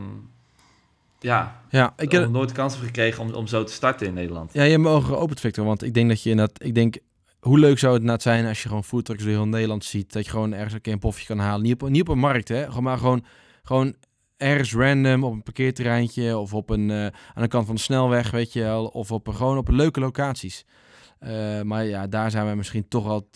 ja, 1.18 1.60
Ja, 1.70 1.92
ik 1.96 2.12
heb, 2.12 2.28
nooit 2.28 2.48
de 2.48 2.54
kans 2.54 2.72
heeft 2.72 2.86
gekregen 2.86 3.22
om, 3.22 3.32
om 3.32 3.46
zo 3.46 3.64
te 3.64 3.72
starten 3.72 4.06
in 4.06 4.14
Nederland. 4.14 4.52
Ja, 4.52 4.62
je 4.62 4.70
hebt 4.70 4.82
mijn 4.82 4.94
ogen 4.94 5.08
geopend, 5.08 5.40
Victor. 5.40 5.64
Want 5.64 5.82
ik 5.82 5.94
denk 5.94 6.08
dat 6.08 6.22
je 6.22 6.30
inderdaad... 6.30 6.64
Ik 6.64 6.74
denk, 6.74 6.96
hoe 7.40 7.58
leuk 7.58 7.78
zou 7.78 7.94
het 7.94 8.02
net 8.02 8.22
zijn 8.22 8.46
als 8.46 8.62
je 8.62 8.68
gewoon 8.68 8.84
foodtrucks 8.84 9.22
door 9.22 9.32
heel 9.32 9.46
Nederland 9.46 9.84
ziet. 9.84 10.12
Dat 10.12 10.24
je 10.24 10.30
gewoon 10.30 10.52
ergens 10.52 10.74
een 10.74 10.80
keer 10.80 10.92
een 10.92 10.98
pofje 10.98 11.26
kan 11.26 11.38
halen. 11.38 11.62
Niet 11.62 11.82
op, 11.82 11.88
niet 11.88 12.00
op 12.00 12.08
een 12.08 12.18
markt, 12.18 12.48
hè. 12.48 12.64
Gewoon, 12.64 12.82
maar 12.82 12.98
gewoon, 12.98 13.24
gewoon 13.62 13.94
ergens 14.44 14.74
random 14.74 15.24
op 15.24 15.32
een 15.32 15.42
parkeerterreintje. 15.42 16.38
Of 16.38 16.54
op 16.54 16.70
een, 16.70 16.90
eh, 16.90 17.04
aan 17.06 17.42
de 17.42 17.48
kant 17.48 17.66
van 17.66 17.74
de 17.74 17.80
snelweg, 17.80 18.30
weet 18.30 18.52
je 18.52 18.60
wel. 18.62 18.86
Of 18.86 19.12
op, 19.12 19.28
gewoon 19.28 19.58
op 19.58 19.68
leuke 19.68 20.00
locaties. 20.00 20.64
Eh, 21.18 21.60
maar 21.62 21.84
ja, 21.84 22.06
daar 22.06 22.30
zijn 22.30 22.44
wij 22.44 22.56
misschien 22.56 22.88
toch 22.88 23.06
al 23.08 23.28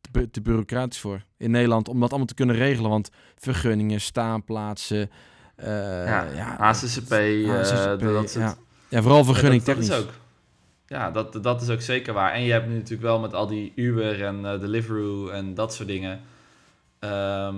te, 0.00 0.08
bu- 0.10 0.30
te 0.30 0.40
bureaucratisch 0.40 1.00
voor. 1.00 1.22
In 1.36 1.50
Nederland, 1.50 1.88
om 1.88 2.00
dat 2.00 2.08
allemaal 2.08 2.26
te 2.26 2.34
kunnen 2.34 2.56
regelen. 2.56 2.90
Want 2.90 3.10
vergunningen, 3.36 4.00
staanplaatsen... 4.00 5.10
eh, 5.56 5.68
ja, 6.06 6.26
ja, 6.34 6.56
HCCP, 6.58 7.08
dat 8.00 8.32
ja. 8.32 8.54
ja, 8.88 9.02
vooral 9.02 9.24
vergunning 9.24 9.62
dat, 9.62 9.74
dat 9.74 9.84
is 9.84 9.88
technisch. 9.88 10.06
ook. 10.08 10.14
Ja, 10.86 11.10
dat, 11.10 11.42
dat 11.42 11.62
is 11.62 11.68
ook 11.70 11.80
zeker 11.80 12.12
waar. 12.14 12.32
En 12.32 12.42
je 12.42 12.52
hebt 12.52 12.66
nu 12.68 12.74
natuurlijk 12.74 13.02
wel 13.02 13.20
met 13.20 13.34
al 13.34 13.46
die 13.46 13.72
Uber 13.74 14.24
en 14.24 14.42
Deliveroo 14.42 15.28
en 15.28 15.54
dat 15.54 15.74
soort 15.74 15.88
dingen. 15.88 16.20
ehm, 16.98 17.56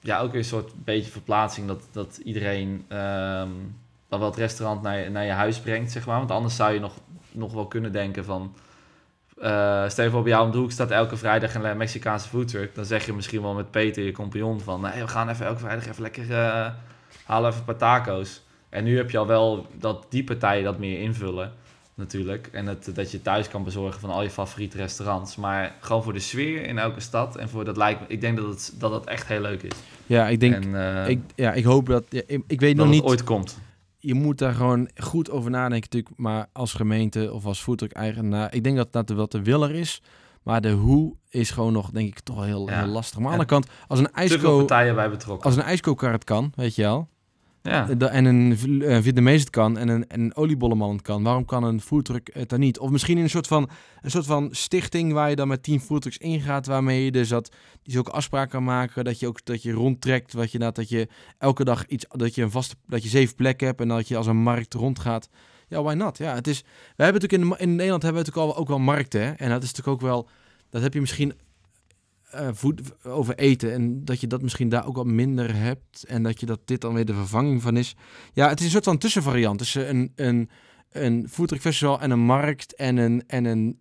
ja, 0.00 0.20
ook 0.20 0.30
weer 0.30 0.40
een 0.40 0.46
soort 0.46 0.84
beetje 0.84 1.10
verplaatsing 1.10 1.66
dat, 1.66 1.88
dat 1.92 2.20
iedereen 2.24 2.84
ehm, 2.88 3.50
dan 4.08 4.18
wel 4.18 4.28
het 4.28 4.38
restaurant 4.38 4.82
naar 4.82 4.98
je, 4.98 5.10
naar 5.10 5.24
je 5.24 5.30
huis 5.30 5.60
brengt, 5.60 5.92
zeg 5.92 6.06
maar. 6.06 6.18
Want 6.18 6.30
anders 6.30 6.56
zou 6.56 6.72
je 6.72 6.80
nog, 6.80 6.94
nog 7.32 7.52
wel 7.52 7.66
kunnen 7.66 7.92
denken 7.92 8.24
van... 8.24 8.54
eh 9.40 9.88
stel 9.88 10.04
je 10.04 10.28
jou 10.28 10.46
om 10.46 10.52
de 10.52 10.58
hoek 10.58 10.70
staat 10.70 10.90
elke 10.90 11.16
vrijdag 11.16 11.54
een 11.54 11.76
Mexicaanse 11.76 12.28
foodtruck. 12.28 12.74
Dan 12.74 12.84
zeg 12.84 13.06
je 13.06 13.12
misschien 13.12 13.42
wel 13.42 13.54
met 13.54 13.70
Peter, 13.70 14.04
je 14.04 14.12
compagnon, 14.12 14.60
van... 14.60 14.80
We 14.80 15.08
gaan 15.08 15.28
even 15.28 15.46
elke 15.46 15.58
vrijdag 15.58 15.86
even 15.86 16.02
lekker 16.02 16.32
eh, 16.32 16.70
halen 17.24 17.48
even 17.50 17.60
een 17.60 17.76
paar 17.76 17.76
taco's. 17.76 18.42
En 18.68 18.84
nu 18.84 18.96
heb 18.96 19.10
je 19.10 19.18
al 19.18 19.26
wel 19.26 19.66
dat 19.72 20.06
die 20.08 20.24
partijen 20.24 20.64
dat 20.64 20.78
meer 20.78 21.00
invullen, 21.00 21.52
natuurlijk. 22.00 22.48
En 22.52 22.66
het, 22.66 22.90
dat 22.94 23.10
je 23.10 23.22
thuis 23.22 23.48
kan 23.48 23.64
bezorgen 23.64 24.00
van 24.00 24.10
al 24.10 24.22
je 24.22 24.30
favoriete 24.30 24.76
restaurants. 24.76 25.36
Maar 25.36 25.74
gewoon 25.80 26.02
voor 26.02 26.12
de 26.12 26.18
sfeer 26.20 26.66
in 26.66 26.78
elke 26.78 27.00
stad. 27.00 27.36
En 27.36 27.48
voor 27.48 27.64
dat 27.64 27.76
lijkt 27.76 28.00
me, 28.00 28.06
ik 28.08 28.20
denk 28.20 28.36
dat 28.36 28.46
het, 28.46 28.74
dat 28.78 28.92
het 28.92 29.04
echt 29.04 29.26
heel 29.26 29.40
leuk 29.40 29.62
is. 29.62 29.72
Ja, 30.06 30.28
ik 30.28 30.40
denk... 30.40 30.54
en, 30.54 31.02
eh, 31.04 31.08
Ik, 31.08 31.20
ja, 31.34 31.52
ik 31.52 31.64
hoop 31.64 31.86
dat. 31.86 32.04
Ja, 32.08 32.22
ik, 32.26 32.42
ik 32.46 32.60
weet 32.60 32.76
dat 32.76 32.86
nog 32.86 32.94
niet. 32.94 33.04
ooit 33.04 33.24
komt. 33.24 33.58
Je 33.98 34.14
moet 34.14 34.38
daar 34.38 34.54
gewoon 34.54 34.88
goed 34.96 35.30
over 35.30 35.50
nadenken, 35.50 35.80
natuurlijk. 35.90 36.14
Maar 36.16 36.46
als 36.52 36.72
gemeente 36.72 37.32
of 37.32 37.44
als 37.46 37.62
voertuig-eigenaar. 37.62 38.54
Ik 38.54 38.64
denk 38.64 38.76
dat 38.76 38.92
dat 38.92 39.10
wat 39.10 39.32
de 39.32 39.42
wil 39.42 39.62
er 39.64 39.74
is. 39.74 40.02
Maar 40.42 40.60
de 40.60 40.70
hoe 40.70 41.14
is 41.28 41.50
gewoon 41.50 41.72
nog, 41.72 41.90
denk 41.90 42.08
ik, 42.08 42.20
toch 42.20 42.36
wel 42.36 42.44
heel, 42.44 42.68
Ja. 42.68 42.78
heel 42.78 42.92
lastig. 42.92 43.18
Maar 43.18 43.32
aan 43.32 43.38
de 43.38 43.44
andere 43.46 43.66
kant, 43.66 43.86
als 43.88 43.98
een 43.98 44.12
ijsko, 44.12 44.56
partijen 44.58 44.94
bij 44.94 45.10
betrokken. 45.10 45.46
als 45.46 45.56
een 45.56 45.62
ijskookkaart 45.62 46.24
kan, 46.24 46.52
weet 46.54 46.74
je 46.74 46.82
wel. 46.82 47.08
Ja. 47.62 47.84
da- 47.94 48.08
En 48.08 48.24
een 48.24 48.82
eh, 48.82 48.98
Vietnamees 49.02 49.40
het 49.40 49.50
kan 49.50 49.78
en 49.78 49.88
een, 49.88 50.06
en 50.08 50.20
een 50.20 50.36
oliebolleman 50.36 50.92
het 50.92 51.02
kan. 51.02 51.22
Waarom 51.22 51.44
kan 51.44 51.64
een 51.64 51.80
foodtruck 51.80 52.30
het 52.32 52.48
dan 52.48 52.60
niet? 52.60 52.78
Of 52.78 52.90
misschien 52.90 53.16
in 53.16 53.22
een 53.22 53.30
soort 53.30 53.46
van, 53.46 53.70
een 54.00 54.10
soort 54.10 54.26
van 54.26 54.48
stichting 54.52 55.12
waar 55.12 55.30
je 55.30 55.36
dan 55.36 55.48
met 55.48 55.62
tien 55.62 55.80
foodtrucks 55.80 56.16
ingaat. 56.18 56.66
Waarmee 56.66 57.04
je 57.04 57.10
dus 57.10 57.28
dat, 57.28 57.48
die 57.82 57.92
zulke 57.92 58.10
afspraken 58.10 58.50
kan 58.50 58.64
maken. 58.64 59.04
Dat 59.04 59.20
je 59.20 59.26
ook 59.26 59.44
dat 59.44 59.62
je 59.62 59.72
rondtrekt. 59.72 60.32
Wat 60.32 60.52
je, 60.52 60.58
dat, 60.58 60.74
dat 60.74 60.88
je 60.88 61.08
elke 61.38 61.64
dag 61.64 61.86
iets, 61.86 62.04
dat 62.08 62.34
je 62.34 62.42
een 62.42 62.50
vaste, 62.50 62.74
dat 62.86 63.02
je 63.02 63.08
zeven 63.08 63.34
plekken 63.34 63.66
hebt. 63.66 63.80
En 63.80 63.88
dat 63.88 64.08
je 64.08 64.16
als 64.16 64.26
een 64.26 64.42
markt 64.42 64.74
rondgaat. 64.74 65.28
Ja, 65.68 65.82
why 65.82 65.94
not? 65.94 66.18
Ja, 66.18 66.34
het 66.34 66.46
is, 66.46 66.60
we 66.96 67.02
hebben 67.04 67.22
natuurlijk 67.22 67.52
in, 67.60 67.68
in 67.68 67.74
Nederland 67.76 68.02
hebben 68.02 68.22
we 68.22 68.26
natuurlijk 68.28 68.56
al, 68.56 68.62
ook 68.62 68.68
wel 68.68 68.78
markten. 68.78 69.20
Hè? 69.20 69.30
En 69.30 69.48
dat 69.50 69.62
is 69.62 69.68
natuurlijk 69.72 70.02
ook 70.02 70.08
wel, 70.08 70.28
dat 70.70 70.82
heb 70.82 70.94
je 70.94 71.00
misschien 71.00 71.32
voed, 72.52 73.04
over 73.04 73.34
eten. 73.34 73.72
En 73.72 74.04
dat 74.04 74.20
je 74.20 74.26
dat 74.26 74.42
misschien 74.42 74.68
daar 74.68 74.86
ook 74.86 74.96
wat 74.96 75.06
minder 75.06 75.54
hebt. 75.54 76.04
En 76.04 76.22
dat 76.22 76.40
je 76.40 76.46
dat 76.46 76.60
dit 76.64 76.80
dan 76.80 76.94
weer 76.94 77.04
de 77.04 77.14
vervanging 77.14 77.62
van 77.62 77.76
is. 77.76 77.96
Ja, 78.32 78.48
het 78.48 78.58
is 78.58 78.64
een 78.64 78.70
soort 78.70 78.84
van 78.84 78.98
tussenvariant 78.98 79.58
tussen 79.58 79.88
een, 79.88 80.12
een, 80.14 80.50
een 80.90 81.28
foodtruck 81.30 81.60
festival 81.60 82.00
en 82.00 82.10
een 82.10 82.24
markt 82.24 82.74
en 82.74 82.96
een... 82.96 83.22
En 83.26 83.44
een 83.44 83.80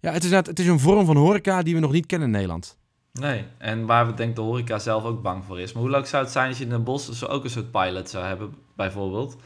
ja, 0.00 0.12
het 0.12 0.24
is, 0.24 0.30
het 0.30 0.58
is 0.58 0.66
een 0.66 0.80
vorm 0.80 1.06
van 1.06 1.16
horeca 1.16 1.62
die 1.62 1.74
we 1.74 1.80
nog 1.80 1.92
niet 1.92 2.06
kennen 2.06 2.28
in 2.28 2.34
Nederland. 2.34 2.78
Nee, 3.12 3.44
en 3.58 3.86
waar 3.86 4.06
we 4.06 4.14
denk 4.14 4.36
de 4.36 4.42
horeca 4.42 4.78
zelf 4.78 5.04
ook 5.04 5.22
bang 5.22 5.44
voor 5.44 5.60
is. 5.60 5.72
Maar 5.72 5.82
hoe 5.82 5.90
leuk 5.90 6.06
zou 6.06 6.22
het 6.22 6.32
zijn 6.32 6.48
als 6.48 6.58
je 6.58 6.64
in 6.64 6.70
een 6.70 6.84
bos 6.84 7.10
zo 7.10 7.26
ook 7.26 7.44
een 7.44 7.50
soort 7.50 7.70
pilot 7.70 8.10
zou 8.10 8.24
hebben, 8.24 8.54
bijvoorbeeld. 8.76 9.36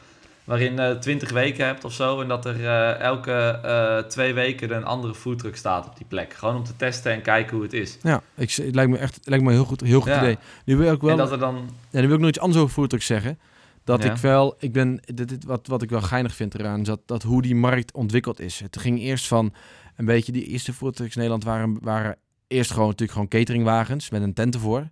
Waarin 0.51 0.75
je 0.75 0.97
20 0.99 1.31
weken 1.31 1.65
hebt 1.65 1.83
of 1.83 1.93
zo. 1.93 2.21
En 2.21 2.27
dat 2.27 2.45
er 2.45 2.65
eh, 2.65 2.99
elke 2.99 3.31
eh, 3.31 3.97
twee 3.97 4.33
weken 4.33 4.75
een 4.75 4.85
andere 4.85 5.15
foodtruck 5.15 5.55
staat 5.55 5.87
op 5.87 5.97
die 5.97 6.05
plek. 6.05 6.33
Gewoon 6.33 6.55
om 6.55 6.63
te 6.63 6.75
testen 6.75 7.11
en 7.11 7.21
kijken 7.21 7.53
hoe 7.55 7.63
het 7.63 7.73
is. 7.73 7.97
Ja, 8.01 8.21
ik, 8.35 8.51
het 8.51 8.75
lijkt 8.75 8.91
me 8.91 8.97
echt 8.97 9.15
het 9.15 9.27
lijkt 9.27 9.43
me 9.43 9.49
een 9.49 9.55
heel 9.55 9.65
goed, 9.65 9.81
heel 9.81 10.01
goed 10.01 10.09
Ja. 10.11 10.21
idee. 10.21 10.37
Nu 10.65 10.77
wil 10.77 10.93
ik 10.93 11.01
wel... 11.01 11.11
En 11.11 11.17
dat 11.17 11.31
er 11.31 11.39
dan... 11.39 11.55
Ja, 11.89 11.99
dan 11.99 12.05
wil 12.05 12.13
ik 12.13 12.19
nog 12.19 12.29
iets 12.29 12.39
anders 12.39 12.59
over 12.61 12.73
foodtrucks 12.73 13.05
zeggen. 13.05 13.39
Dat 13.83 14.03
Ja. 14.03 14.11
ik 14.11 14.17
wel, 14.17 14.55
ik 14.59 14.73
ben, 14.73 14.99
dit, 15.13 15.29
dit, 15.29 15.43
wat, 15.43 15.67
wat 15.67 15.81
ik 15.81 15.89
wel 15.89 16.01
geinig 16.01 16.35
vind 16.35 16.53
eraan, 16.53 16.79
is 16.79 16.87
dat, 16.87 16.99
dat 17.05 17.23
hoe 17.23 17.41
die 17.41 17.55
markt 17.55 17.93
ontwikkeld 17.93 18.39
is. 18.39 18.59
Het 18.59 18.77
ging 18.77 18.99
eerst 18.99 19.27
van 19.27 19.53
een 19.95 20.05
beetje, 20.05 20.31
die 20.31 20.45
eerste 20.45 20.73
foodtrucks 20.73 21.15
in 21.15 21.21
Nederland 21.21 21.43
waren, 21.43 21.77
waren 21.81 22.17
eerst 22.47 22.71
gewoon 22.71 22.87
natuurlijk 22.87 23.11
gewoon 23.11 23.27
cateringwagens 23.27 24.09
met 24.09 24.21
een 24.21 24.33
tent 24.33 24.53
ervoor. 24.53 24.89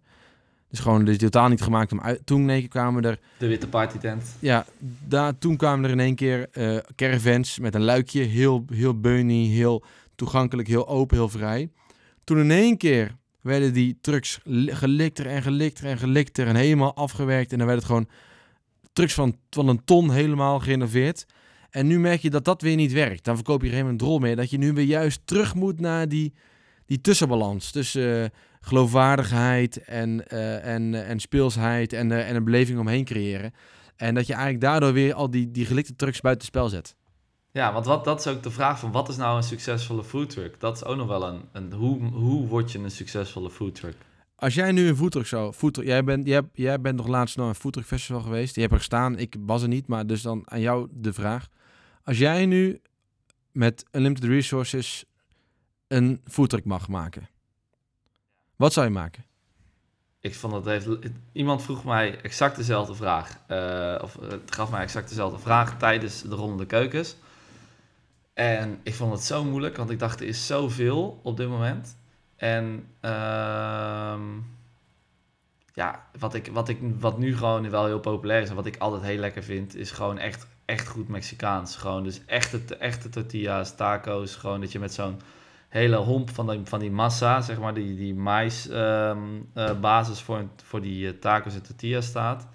Dus 0.70 0.80
gewoon 0.80 1.05
dus 1.05 1.17
totaal 1.17 1.47
niet 1.49 1.61
gemaakt 1.61 1.91
om 1.91 2.01
uit. 2.01 2.22
Toen 2.26 2.41
in 2.41 2.49
één 2.49 2.59
keer 2.59 2.70
kwamen 2.70 3.03
er, 3.05 3.20
De 3.38 3.47
witte 3.47 3.67
partytent. 3.67 4.36
ja, 4.39 4.65
daar, 5.07 5.38
toen 5.38 5.57
kwamen 5.57 5.86
er 5.86 5.91
in 5.91 5.99
één 5.99 6.15
keer 6.15 6.47
eh, 6.51 6.78
caravans 6.95 7.59
met 7.59 7.76
een 7.76 7.84
luikje, 7.84 8.22
heel, 8.22 8.65
heel 8.74 8.99
bunny, 8.99 9.47
heel 9.47 9.84
toegankelijk, 10.15 10.67
heel 10.67 10.88
open, 10.88 11.17
heel 11.17 11.30
vrij. 11.30 11.70
Toen 12.24 12.39
in 12.39 12.51
één 12.51 12.78
keer 12.78 13.15
werden 13.41 13.74
die 13.74 13.97
trucks 14.01 14.39
li- 14.43 14.76
gelikter 14.76 15.26
en 15.26 15.41
gelikter 15.41 15.86
en 15.86 15.97
gelikter 15.97 16.47
en 16.47 16.55
helemaal 16.55 16.95
afgewerkt. 16.95 17.51
En 17.51 17.57
dan 17.57 17.67
werd 17.67 17.80
het 17.80 17.88
gewoon 17.88 18.07
trucks 18.93 19.13
van, 19.13 19.38
van 19.49 19.67
een 19.67 19.84
ton 19.86 20.11
helemaal 20.11 20.59
gerenoveerd. 20.59 21.26
En 21.70 21.88
nu 21.88 21.99
merk 21.99 22.22
je 22.22 22.30
dat 22.30 22.45
dat 22.45 22.61
weer 22.61 22.76
niet 22.76 22.91
werkt. 22.91 23.24
Dan 23.24 23.36
verkoop 23.36 23.59
je 23.61 23.65
er 23.67 23.72
helemaal 23.72 23.91
een 23.91 23.97
drol 23.97 24.20
mee. 24.20 24.36
Dat 24.36 24.49
je 24.49 24.57
nu 24.57 24.74
weer 24.74 24.86
juist 24.86 25.22
terug 25.26 25.55
moet 25.55 25.80
naar 25.80 26.07
die, 26.09 26.34
die 26.89 27.01
tussenbalans 27.01 27.71
tussen 27.71 28.23
eh, 28.23 28.29
geloofwaardigheid 28.61 29.83
en, 29.83 30.27
eh, 30.27 30.73
en, 30.73 30.93
eh, 30.93 31.09
en 31.09 31.19
speelsheid 31.19 31.93
en, 31.93 32.11
en 32.11 32.35
een 32.35 32.43
beleving 32.43 32.79
omheen 32.79 33.05
creëren. 33.05 33.53
En 33.95 34.15
dat 34.15 34.27
je 34.27 34.33
eigenlijk 34.33 34.63
daardoor 34.63 34.93
weer 34.93 35.13
al 35.13 35.29
die, 35.29 35.51
die 35.51 35.65
gelikte 35.65 35.95
trucks 35.95 36.21
buiten 36.21 36.47
spel 36.47 36.69
zet. 36.69 36.95
Ja, 37.51 37.73
want 37.73 37.85
wat, 37.85 38.03
dat 38.03 38.19
is 38.19 38.27
ook 38.27 38.43
de 38.43 38.51
vraag 38.51 38.79
van 38.79 38.91
wat 38.91 39.09
is 39.09 39.17
nou 39.17 39.37
een 39.37 39.43
succesvolle 39.43 40.03
foodtruck? 40.03 40.59
Dat 40.59 40.75
is 40.75 40.83
ook 40.83 40.95
nog 40.95 41.07
wel 41.07 41.27
een... 41.27 41.41
een 41.51 41.73
hoe, 41.73 42.03
hoe 42.03 42.47
word 42.47 42.71
je 42.71 42.79
een 42.79 42.91
succesvolle 42.91 43.49
foodtruck? 43.49 43.95
Als 44.35 44.53
jij 44.53 44.71
nu 44.71 44.87
een 44.87 44.95
foodtruck 44.95 45.25
zou... 45.25 45.53
Foodtruck, 45.53 45.85
jij, 45.85 46.03
bent, 46.03 46.27
jij, 46.27 46.41
jij 46.53 46.81
bent 46.81 46.97
nog 46.97 47.07
laatst 47.07 47.37
naar 47.37 47.47
een 47.47 47.55
foodtruck 47.55 47.85
festival 47.85 48.21
geweest. 48.21 48.53
Die 48.53 48.63
heb 48.63 48.71
er 48.71 48.77
gestaan. 48.77 49.17
Ik 49.17 49.35
was 49.39 49.61
er 49.61 49.67
niet, 49.67 49.87
maar 49.87 50.07
dus 50.07 50.21
dan 50.21 50.41
aan 50.45 50.61
jou 50.61 50.87
de 50.91 51.13
vraag. 51.13 51.47
Als 52.03 52.17
jij 52.17 52.45
nu 52.45 52.81
met 53.51 53.85
Unlimited 53.91 54.23
Resources 54.23 55.05
een 55.89 56.21
foodtruck 56.25 56.65
mag 56.65 56.87
maken. 56.87 57.29
Wat 58.55 58.73
zou 58.73 58.85
je 58.85 58.91
maken? 58.91 59.23
ik 60.21 60.35
vond 60.35 60.53
dat 60.53 60.65
heeft, 60.65 60.87
iemand 61.31 61.63
vroeg 61.63 61.83
mij 61.83 62.21
exact 62.21 62.55
dezelfde 62.55 62.95
vraag. 62.95 63.37
eh, 63.47 63.95
of 64.01 64.17
eh, 64.17 64.29
het 64.29 64.55
gaf 64.55 64.71
mij 64.71 64.81
exact 64.81 65.09
dezelfde 65.09 65.39
vraag 65.39 65.77
tijdens 65.77 66.21
de 66.21 66.35
Rollende 66.35 66.65
Keukens. 66.65 67.15
En 68.33 68.79
ik 68.83 68.95
vond 68.95 69.11
het 69.11 69.21
zo 69.21 69.43
moeilijk, 69.43 69.77
want 69.77 69.89
ik 69.89 69.99
dacht, 69.99 70.19
er 70.19 70.27
is 70.27 70.45
zoveel 70.47 71.19
op 71.23 71.37
dit 71.37 71.47
moment. 71.49 71.97
En 72.35 72.87
ehm, 72.99 74.21
ja, 75.73 76.07
wat, 76.19 76.33
ik, 76.33 76.47
wat, 76.47 76.69
ik, 76.69 76.79
wat 76.99 77.17
nu 77.17 77.37
gewoon 77.37 77.69
wel 77.69 77.85
heel 77.85 77.99
populair 77.99 78.41
is 78.41 78.49
en 78.49 78.55
wat 78.55 78.65
ik 78.65 78.77
altijd 78.77 79.03
heel 79.03 79.19
lekker 79.19 79.43
vind, 79.43 79.75
is 79.75 79.91
gewoon 79.91 80.17
echt, 80.17 80.47
echt 80.65 80.87
goed 80.87 81.07
Mexicaans. 81.07 81.75
Gewoon 81.75 82.03
dus 82.03 82.21
echte, 82.25 82.75
echte 82.77 83.09
tortillas, 83.09 83.75
taco's. 83.75 84.35
Gewoon 84.35 84.61
dat 84.61 84.71
je 84.71 84.79
met 84.79 84.93
zo'n 84.93 85.21
hele 85.70 85.95
homp 85.95 86.30
van 86.30 86.47
die, 86.47 86.59
van 86.63 86.80
die 86.80 86.91
massa, 86.91 87.41
zeg 87.41 87.59
maar, 87.59 87.74
die, 87.74 87.95
die 87.95 88.15
mais 88.15 88.70
ehm, 88.70 89.17
eh, 89.53 90.03
voor, 90.03 90.43
voor 90.63 90.82
die 90.82 91.07
eh, 91.07 91.13
tacos 91.20 91.53
en 91.53 91.61
tortillas 91.61 92.05
staat. 92.05 92.47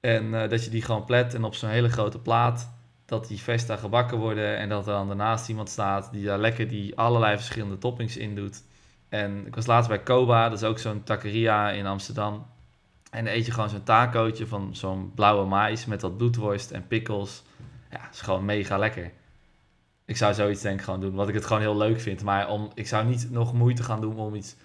En 0.00 0.42
eh, 0.42 0.48
dat 0.48 0.64
je 0.64 0.70
die 0.70 0.82
gewoon 0.82 1.04
plet 1.04 1.34
en 1.34 1.44
op 1.44 1.54
zo'n 1.54 1.68
hele 1.70 1.88
grote 1.88 2.18
plaat, 2.18 2.72
dat 3.04 3.28
die 3.28 3.40
vesta 3.40 3.76
gebakken 3.76 4.18
worden 4.18 4.56
en 4.56 4.68
dat 4.68 4.86
er 4.86 4.92
dan 4.92 5.06
daarnaast 5.06 5.48
iemand 5.48 5.68
staat 5.68 6.12
die 6.12 6.24
daar 6.24 6.38
lekker 6.38 6.68
die 6.68 6.96
allerlei 6.98 7.36
verschillende 7.36 7.78
toppings 7.78 8.16
in 8.16 8.34
doet. 8.34 8.62
En 9.08 9.46
ik 9.46 9.54
was 9.54 9.66
laatst 9.66 9.88
bij 9.88 10.02
Koba, 10.02 10.48
dat 10.48 10.58
is 10.60 10.68
ook 10.68 10.78
zo'n 10.78 11.02
taqueria 11.02 11.70
in 11.70 11.86
Amsterdam. 11.86 12.46
En 13.10 13.24
dan 13.24 13.34
eet 13.34 13.46
je 13.46 13.52
gewoon 13.52 13.68
zo'n 13.68 13.82
tacootje 13.82 14.46
van 14.46 14.76
zo'n 14.76 15.12
blauwe 15.14 15.46
mais 15.46 15.86
met 15.86 16.02
wat 16.02 16.16
bloedworst 16.16 16.70
en 16.70 16.86
pickles. 16.86 17.42
Ja, 17.90 18.08
is 18.12 18.20
gewoon 18.20 18.44
mega 18.44 18.78
lekker. 18.78 19.12
Ik 20.06 20.16
zou 20.16 20.34
zoiets 20.34 20.62
denk 20.62 20.78
ik 20.78 20.84
gewoon 20.84 21.00
doen, 21.00 21.14
wat 21.14 21.28
ik 21.28 21.34
het 21.34 21.44
gewoon 21.44 21.62
heel 21.62 21.76
leuk 21.76 22.00
vind. 22.00 22.22
Maar 22.22 22.48
om, 22.48 22.70
ik 22.74 22.86
zou 22.86 23.06
niet 23.06 23.30
nog 23.30 23.52
moeite 23.52 23.82
gaan 23.82 24.00
doen 24.00 24.18
om 24.18 24.34
iets 24.34 24.56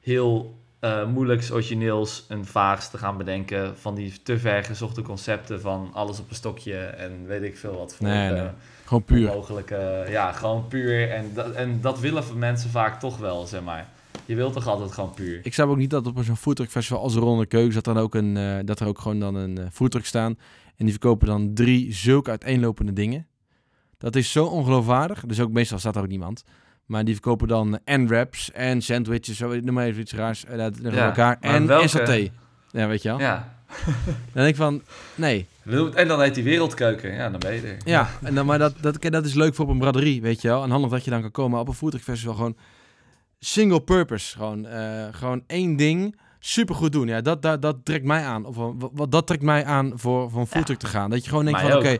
heel 0.00 0.58
eh, 0.78 1.06
moeilijks, 1.06 1.52
origineels 1.52 2.26
en 2.28 2.44
vaags 2.44 2.90
te 2.90 2.98
gaan 2.98 3.16
bedenken. 3.16 3.78
Van 3.78 3.94
die 3.94 4.22
te 4.22 4.38
ver 4.38 4.64
gezochte 4.64 5.02
concepten 5.02 5.60
van 5.60 5.90
alles 5.92 6.20
op 6.20 6.28
een 6.28 6.36
stokje 6.36 6.76
en 6.76 7.26
weet 7.26 7.42
ik 7.42 7.56
veel 7.56 7.76
wat 7.76 7.94
voor 7.94 8.06
Nee, 8.06 8.28
eh, 8.28 8.42
nee. 8.42 8.50
Gewoon 8.84 9.04
puur. 9.04 9.26
mogelijke... 9.26 10.06
Ja, 10.08 10.32
gewoon 10.32 10.68
puur. 10.68 11.10
En 11.10 11.30
dat, 11.34 11.50
en 11.52 11.80
dat 11.80 12.00
willen 12.00 12.24
mensen 12.38 12.70
vaak 12.70 13.00
toch 13.00 13.18
wel, 13.18 13.46
zeg 13.46 13.62
maar. 13.62 13.88
Je 14.24 14.34
wilt 14.34 14.52
toch 14.52 14.66
altijd 14.66 14.92
gewoon 14.92 15.14
puur. 15.14 15.40
Ik 15.42 15.54
snap 15.54 15.68
ook 15.68 15.76
niet 15.76 15.90
dat 15.90 16.06
op 16.06 16.18
zo'n 16.22 16.36
foodtruck 16.36 16.70
festival 16.70 17.02
als 17.02 17.14
ronde 17.14 17.46
keuken 17.46 17.74
dat 17.74 17.84
dan 17.84 17.98
ook 17.98 18.14
een 18.14 18.36
eh, 18.36 18.58
dat 18.64 18.80
er 18.80 18.86
ook 18.86 18.98
gewoon 18.98 19.20
dan 19.20 19.34
een 19.34 19.58
uh, 19.58 19.64
foodtruck 19.72 20.04
staan 20.04 20.38
en 20.76 20.84
die 20.84 20.90
verkopen 20.90 21.26
dan 21.26 21.54
drie 21.54 21.92
zulke 21.92 22.30
uiteenlopende 22.30 22.92
dingen. 22.92 23.26
Dat 23.98 24.16
is 24.16 24.32
zo 24.32 24.44
ongeloofwaardig. 24.44 25.20
Dus 25.26 25.40
ook 25.40 25.50
meestal 25.50 25.78
staat 25.78 25.96
er 25.96 26.02
ook 26.02 26.08
niemand. 26.08 26.42
Maar 26.86 27.04
die 27.04 27.14
verkopen 27.14 27.48
dan 27.48 27.78
en 27.84 28.06
wraps 28.06 28.52
en 28.52 28.82
sandwiches, 28.82 29.36
zo 29.36 29.60
noem 29.60 29.74
maar 29.74 29.86
even 29.86 30.00
iets 30.00 30.12
raars, 30.12 30.44
uh, 30.50 30.56
dat 30.56 30.78
Ja, 30.82 31.06
elkaar 31.06 31.36
en, 31.40 31.66
welke- 31.66 31.82
en 31.82 31.88
saté. 31.88 32.28
Ja, 32.70 32.86
weet 32.86 33.02
je 33.02 33.08
wel. 33.08 33.18
Ja. 33.20 33.54
Dan 34.04 34.14
denk 34.32 34.48
ik 34.48 34.56
van, 34.56 34.82
nee. 35.14 35.46
En 35.94 36.08
dan 36.08 36.20
heet 36.20 36.34
die 36.34 36.44
wereldkeuken. 36.44 37.12
Ja, 37.14 37.30
dan 37.30 37.40
ben 37.40 37.54
je 37.54 37.60
er. 37.60 37.76
Ja, 37.84 38.08
en 38.22 38.34
dan, 38.34 38.46
maar 38.46 38.58
dat, 38.58 38.74
dat, 38.80 38.98
kijk, 38.98 39.12
dat 39.12 39.24
is 39.24 39.34
leuk 39.34 39.54
voor 39.54 39.64
op 39.64 39.70
een 39.70 39.78
braderie, 39.78 40.22
weet 40.22 40.42
je 40.42 40.48
wel. 40.48 40.62
En 40.62 40.70
handig 40.70 40.90
dat 40.90 41.04
je 41.04 41.10
dan 41.10 41.20
kan 41.20 41.30
komen. 41.30 41.60
Op 41.60 41.68
een 41.68 41.74
foodtruck 41.74 42.02
festival 42.02 42.34
gewoon 42.34 42.56
single 43.38 43.80
purpose. 43.80 44.36
Gewoon, 44.36 44.66
eh, 44.66 45.04
gewoon 45.10 45.42
één 45.46 45.76
ding 45.76 46.16
super 46.38 46.74
goed 46.74 46.92
doen. 46.92 47.06
Ja, 47.06 47.20
dat, 47.20 47.42
dat, 47.42 47.62
dat 47.62 47.76
trekt 47.84 48.04
mij 48.04 48.22
aan. 48.24 48.44
Of 48.44 48.56
wat, 48.56 48.90
wat 48.92 49.12
dat 49.12 49.26
trekt 49.26 49.42
mij 49.42 49.64
aan 49.64 49.92
voor, 49.94 50.30
voor 50.30 50.40
een 50.40 50.46
foodtruck 50.46 50.78
te 50.78 50.86
gaan. 50.86 51.10
Dat 51.10 51.22
je 51.24 51.28
gewoon 51.28 51.44
denkt 51.44 51.60
Mij 51.62 51.70
van, 51.70 51.78
oké. 51.80 51.98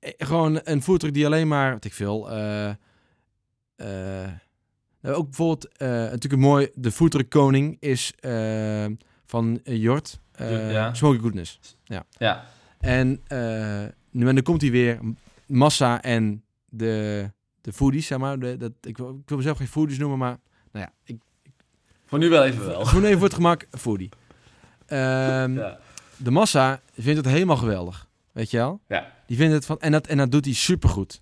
Eh, 0.00 0.12
gewoon 0.16 0.60
een 0.64 0.82
foodtruck 0.82 1.14
die 1.14 1.26
alleen 1.26 1.48
maar, 1.48 1.72
wat 1.72 1.84
ik 1.84 1.92
veel, 1.92 2.30
eh, 2.30 2.70
nou, 5.00 5.16
ook 5.16 5.24
bijvoorbeeld, 5.24 5.68
natuurlijk 5.78 6.32
een 6.32 6.38
mooi, 6.38 6.68
de 6.74 6.92
foodtruck 6.92 7.28
koning 7.30 7.76
is 7.80 8.12
van 9.26 9.60
Jort, 9.64 10.20
Ja. 10.36 10.94
Smoky 10.94 11.18
Goodness. 11.18 11.60
Ja. 11.84 12.44
En 12.80 13.20
eh, 13.26 13.38
nu 14.10 14.28
en 14.28 14.34
dan 14.34 14.42
komt 14.42 14.60
hij 14.60 14.70
weer, 14.70 14.98
Massa 15.46 16.02
en 16.02 16.44
de, 16.68 17.30
de 17.60 17.72
foodies, 17.72 18.06
zeg 18.06 18.18
maar. 18.18 18.38
De, 18.38 18.56
dat, 18.56 18.72
ik, 18.80 18.96
wil, 18.98 19.18
ik 19.22 19.28
wil 19.28 19.36
mezelf 19.36 19.56
geen 19.58 19.68
foodies 19.68 19.98
noemen, 19.98 20.18
maar 20.18 20.36
nou 20.72 20.84
ja, 20.86 20.92
ik 21.04 21.20
Voor 22.06 22.18
nu 22.18 22.28
wel 22.28 22.44
even 22.44 22.66
wel. 22.66 22.84
Gewoon 22.84 23.04
even 23.04 23.16
voor 23.18 23.26
het 23.26 23.34
gemak, 23.36 23.66
foodie. 23.70 24.08
Ehm, 24.86 25.54
Ja. 25.54 25.78
De 26.16 26.30
massa 26.30 26.80
vindt 26.94 27.16
het 27.24 27.26
helemaal 27.34 27.56
geweldig. 27.56 28.08
Weet 28.32 28.50
je 28.50 28.56
wel? 28.56 28.80
Ja. 28.88 29.12
Die 29.28 29.36
vindt 29.36 29.54
het 29.54 29.66
van... 29.66 29.80
En 29.80 29.92
dat, 29.92 30.06
en 30.06 30.16
dat 30.16 30.30
doet 30.30 30.44
hij 30.44 30.54
supergoed. 30.54 31.20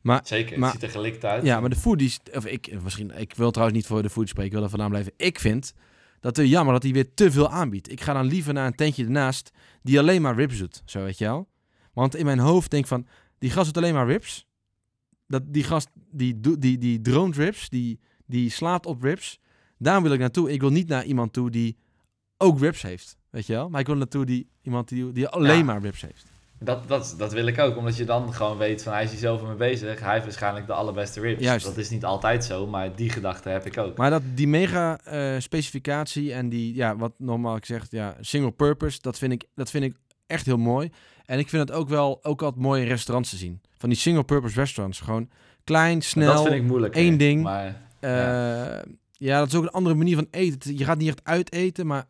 Maar, 0.00 0.20
Zeker, 0.24 0.58
Maar- 0.58 0.70
het 0.72 0.80
ziet 0.80 0.88
er 0.88 0.96
gelikt 0.96 1.24
uit. 1.24 1.44
ja, 1.44 1.60
maar 1.60 1.70
de 1.70 1.76
foodies... 1.76 2.18
Of 2.34 2.46
ik, 2.46 2.82
misschien, 2.82 3.10
ik 3.18 3.34
wil 3.34 3.50
trouwens 3.50 3.78
niet 3.78 3.86
voor 3.88 4.02
de 4.02 4.10
foodies 4.10 4.30
spreken. 4.30 4.50
Ik 4.50 4.56
wil 4.56 4.64
er 4.64 4.70
vandaan 4.70 4.90
blijven. 4.90 5.12
Ik 5.16 5.38
vind 5.38 5.72
dat 6.20 6.36
het 6.36 6.48
jammer 6.48 6.72
dat 6.72 6.82
hij 6.82 6.92
weer 6.92 7.14
te 7.14 7.30
veel 7.30 7.50
aanbiedt. 7.50 7.90
Ik 7.92 8.00
ga 8.00 8.12
dan 8.12 8.26
liever 8.26 8.52
naar 8.52 8.66
een 8.66 8.74
tentje 8.74 9.04
ernaast 9.04 9.50
die 9.82 9.98
alleen 9.98 10.22
maar 10.22 10.34
ribs 10.34 10.58
doet. 10.58 10.82
Zo, 10.84 11.02
weet 11.02 11.18
je 11.18 11.24
wel? 11.24 11.48
Want 11.92 12.16
in 12.16 12.24
mijn 12.24 12.38
hoofd 12.38 12.70
denk 12.70 12.82
ik 12.82 12.88
van... 12.88 13.06
Die 13.38 13.50
gast 13.50 13.66
doet 13.66 13.76
alleen 13.82 13.94
maar 13.94 14.06
ribs. 14.06 14.46
Dat, 15.26 15.42
die 15.46 15.64
gast 15.64 15.88
die, 16.10 16.40
doet- 16.40 16.60
die, 16.62 16.78
die 16.78 17.00
drone 17.00 17.32
ribs, 17.34 17.68
die, 17.68 18.00
die 18.26 18.50
slaat 18.50 18.86
op 18.86 19.02
ribs. 19.02 19.40
Daar 19.78 20.02
wil 20.02 20.12
ik 20.12 20.18
naartoe. 20.20 20.52
Ik 20.52 20.60
wil 20.60 20.70
niet 20.70 20.88
naar 20.88 21.04
iemand 21.04 21.32
toe 21.32 21.50
die 21.50 21.76
ook 22.36 22.60
ribs 22.60 22.82
heeft. 22.82 23.16
Weet 23.30 23.46
je 23.46 23.52
wel? 23.52 23.68
Maar 23.68 23.80
ik 23.80 23.86
wil 23.86 23.96
naartoe 23.96 24.24
die 24.24 24.48
iemand 24.62 24.88
die, 24.88 25.12
die 25.12 25.28
alleen 25.28 25.58
Ja. 25.58 25.64
maar 25.64 25.80
ribs 25.80 26.00
heeft. 26.00 26.31
Dat, 26.64 26.88
dat, 26.88 27.14
dat 27.18 27.32
wil 27.32 27.46
ik 27.46 27.58
ook, 27.58 27.76
omdat 27.76 27.96
je 27.96 28.04
dan 28.04 28.34
gewoon 28.34 28.58
weet 28.58 28.82
van 28.82 28.92
hij 28.92 29.04
is 29.04 29.10
hier 29.10 29.18
zelf 29.18 29.42
mee 29.42 29.54
bezig. 29.54 30.00
Hij 30.00 30.12
heeft 30.12 30.24
waarschijnlijk 30.24 30.66
de 30.66 30.72
allerbeste 30.72 31.20
ribs. 31.20 31.42
Juist. 31.42 31.64
Dat 31.64 31.76
is 31.76 31.90
niet 31.90 32.04
altijd 32.04 32.44
zo, 32.44 32.66
maar 32.66 32.96
die 32.96 33.10
gedachte 33.10 33.48
heb 33.48 33.66
ik 33.66 33.78
ook. 33.78 33.96
Maar 33.96 34.10
dat, 34.10 34.22
die 34.34 34.48
mega 34.48 34.98
eh, 35.04 35.34
specificatie 35.38 36.32
en 36.32 36.48
die, 36.48 36.74
ja, 36.74 36.96
wat 36.96 37.12
normaal 37.16 37.56
ik 37.56 37.64
zeg, 37.64 37.86
ja, 37.90 38.16
single 38.20 38.50
purpose, 38.50 38.98
dat 39.00 39.18
vind, 39.18 39.32
ik, 39.32 39.44
dat 39.54 39.70
vind 39.70 39.84
ik 39.84 39.94
echt 40.26 40.46
heel 40.46 40.56
mooi. 40.56 40.90
En 41.24 41.38
ik 41.38 41.48
vind 41.48 41.68
het 41.68 41.78
ook 41.78 41.88
wel 41.88 42.24
ook 42.24 42.42
altijd 42.42 42.62
mooi 42.62 42.82
in 42.82 42.88
restaurants 42.88 43.30
te 43.30 43.36
zien. 43.36 43.60
Van 43.78 43.88
die 43.88 43.98
single 43.98 44.24
purpose 44.24 44.60
restaurants. 44.60 45.00
Gewoon 45.00 45.28
klein, 45.64 46.02
snel. 46.02 46.34
dat 46.34 46.42
vind 46.42 46.54
ik 46.54 46.62
moeilijk. 46.62 46.94
één 46.94 47.10
hè. 47.10 47.16
ding. 47.16 47.42
Maar 47.42 47.66
eh, 48.00 48.82
ja. 49.12 49.38
dat 49.38 49.48
is 49.48 49.54
ook 49.54 49.62
een 49.62 49.70
andere 49.70 49.94
manier 49.94 50.16
van 50.16 50.26
eten. 50.30 50.78
Je 50.78 50.84
gaat 50.84 50.98
niet 50.98 51.08
echt 51.08 51.20
uiteten, 51.24 51.86
maar 51.86 52.06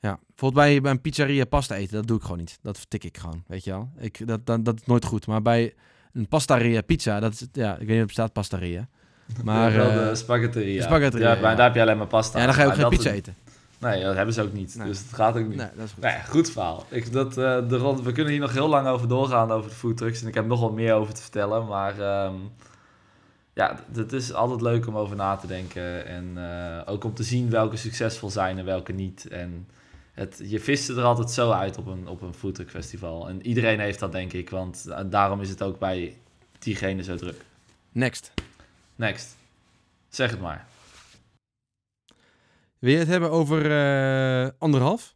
ja, 0.00 0.18
bijvoorbeeld 0.26 0.64
bij, 0.64 0.80
bij 0.80 0.90
een 0.90 1.00
pizzeria 1.00 1.44
pasta 1.44 1.74
eten, 1.74 1.94
dat 1.94 2.06
doe 2.06 2.16
ik 2.16 2.22
gewoon 2.22 2.38
niet. 2.38 2.58
Dat 2.62 2.76
vertik 2.76 3.04
ik 3.04 3.18
gewoon, 3.18 3.44
weet 3.46 3.64
je 3.64 3.70
wel. 3.70 3.90
Ik, 3.98 4.26
dat, 4.26 4.46
dat, 4.46 4.64
dat 4.64 4.74
is 4.80 4.86
nooit 4.86 5.04
goed. 5.04 5.26
Maar 5.26 5.42
bij 5.42 5.74
een 6.12 6.28
pastaria 6.28 6.80
pizza, 6.80 7.20
dat 7.20 7.32
is, 7.32 7.46
ja, 7.52 7.72
ik 7.72 7.78
weet 7.78 7.88
niet 7.88 7.90
of 7.90 7.96
het 7.96 8.06
bestaat 8.06 8.32
pastaria. 8.32 8.88
Maar 9.44 9.72
wel 9.72 9.90
eh, 9.90 10.08
de 10.08 10.14
spaghetteria. 10.14 10.82
Ja, 10.82 10.88
maar 10.88 11.00
ja. 11.50 11.54
daar 11.54 11.66
heb 11.66 11.74
je 11.74 11.80
alleen 11.80 11.98
maar 11.98 12.06
pasta. 12.06 12.38
ja, 12.38 12.44
dan 12.44 12.54
ga 12.54 12.62
je 12.62 12.68
ook 12.68 12.76
Maar 12.76 12.82
geen 12.82 12.90
dat- 12.90 13.02
pizza 13.02 13.16
eten. 13.16 13.34
Nee, 13.78 14.02
dat 14.04 14.14
hebben 14.16 14.34
ze 14.34 14.42
ook 14.42 14.52
niet. 14.52 14.74
Nee. 14.74 14.86
Dus 14.86 14.98
het 14.98 15.12
gaat 15.12 15.36
ook 15.36 15.46
niet. 15.48 15.56
Nee, 15.56 15.68
dat 15.76 15.84
is 15.84 15.92
goed. 15.92 16.02
Ja, 16.02 16.20
goed 16.22 16.50
verhaal. 16.50 16.84
Ik, 16.88 17.12
dat, 17.12 17.28
eh, 17.38 17.68
de 17.68 18.00
we 18.02 18.12
kunnen 18.12 18.32
hier 18.32 18.40
nog 18.40 18.52
heel 18.52 18.68
lang 18.68 18.86
over 18.86 19.08
doorgaan 19.08 19.50
over 19.50 19.70
de 19.70 19.76
foodtrucks. 19.76 20.22
En 20.22 20.28
ik 20.28 20.34
heb 20.34 20.46
nog 20.46 20.60
wel 20.60 20.72
meer 20.72 20.94
over 20.94 21.14
te 21.14 21.22
vertellen. 21.22 21.66
Maar 21.66 22.00
ehm, 22.00 22.34
ja, 23.54 23.78
het 23.92 24.12
is 24.12 24.32
altijd 24.32 24.60
leuk 24.60 24.86
om 24.86 24.96
over 24.96 25.16
na 25.16 25.36
te 25.36 25.46
denken. 25.46 26.06
En 26.06 26.32
eh, 26.36 26.92
ook 26.92 27.04
om 27.04 27.14
te 27.14 27.22
zien 27.22 27.50
welke 27.50 27.76
succesvol 27.76 28.30
zijn 28.30 28.58
en 28.58 28.64
welke 28.64 28.92
niet. 28.92 29.28
En 29.28 29.68
het, 30.18 30.40
je 30.44 30.60
vist 30.60 30.88
er 30.88 31.02
altijd 31.02 31.30
zo 31.30 31.50
uit 31.50 31.78
op 31.78 31.86
een, 31.86 32.08
op 32.08 32.22
een 32.22 32.34
foodtruck 32.34 32.70
festival. 32.70 33.28
En 33.28 33.46
iedereen 33.46 33.80
heeft 33.80 33.98
dat 33.98 34.12
denk 34.12 34.32
ik. 34.32 34.50
Want 34.50 34.86
eh, 34.86 35.00
daarom 35.06 35.40
is 35.40 35.48
het 35.48 35.62
ook 35.62 35.78
bij 35.78 36.16
diegene 36.58 37.02
zo 37.02 37.16
druk. 37.16 37.44
Next. 37.92 38.32
Next. 38.96 39.36
Zeg 40.08 40.30
het 40.30 40.40
maar. 40.40 40.66
Wil 42.78 42.92
je 42.92 42.98
het 42.98 43.08
hebben 43.08 43.30
over 43.30 43.70
eh, 43.70 44.50
anderhalf? 44.58 45.14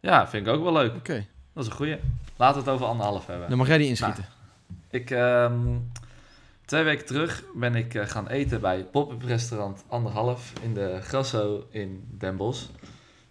Ja, 0.00 0.28
vind 0.28 0.46
ik 0.46 0.52
ook 0.52 0.62
wel 0.62 0.72
leuk. 0.72 0.94
Oké, 0.94 1.26
Dat 1.52 1.64
is 1.64 1.70
een 1.70 1.76
goeie. 1.76 1.98
Laten 2.36 2.62
we 2.62 2.64
het 2.64 2.74
over 2.74 2.86
anderhalf 2.86 3.26
hebben. 3.26 3.48
dan 3.48 3.58
mag 3.58 3.66
jij 3.66 3.78
die 3.78 3.88
inschieten. 3.88 4.24
Ik, 4.90 5.10
ehm, 5.10 5.76
twee 6.64 6.82
weken 6.82 7.06
terug 7.06 7.44
ben 7.54 7.74
ik 7.74 7.94
eh, 7.94 8.06
gaan 8.06 8.28
eten 8.28 8.60
bij 8.60 8.84
pop-up 8.84 9.22
restaurant 9.22 9.84
Anderhalf 9.88 10.52
in 10.62 10.74
de 10.74 10.98
Grasso 11.02 11.66
in 11.70 12.08
Den 12.18 12.36
Bosch. 12.36 12.66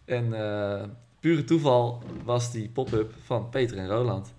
En 0.08 0.34
eh, 0.34 0.84
pure 1.20 1.43
toeval 1.43 2.03
was 2.24 2.51
die 2.51 2.70
pop-up 2.70 3.14
van 3.24 3.49
Peter 3.49 3.78
en 3.78 3.88
Roland. 3.88 4.34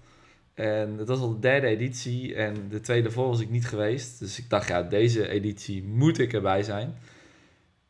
En 0.54 0.98
het 0.98 1.08
was 1.08 1.20
al 1.20 1.30
de 1.30 1.38
derde 1.38 1.66
editie 1.66 2.34
en 2.34 2.68
de 2.68 2.80
tweede 2.80 3.10
voor 3.10 3.28
was 3.28 3.40
ik 3.40 3.50
niet 3.50 3.66
geweest. 3.66 4.18
Dus 4.18 4.38
ik 4.38 4.50
dacht, 4.50 4.68
ja, 4.68 4.82
deze 4.82 5.28
editie 5.28 5.84
moet 5.84 6.18
ik 6.18 6.32
erbij 6.32 6.62
zijn. 6.62 6.94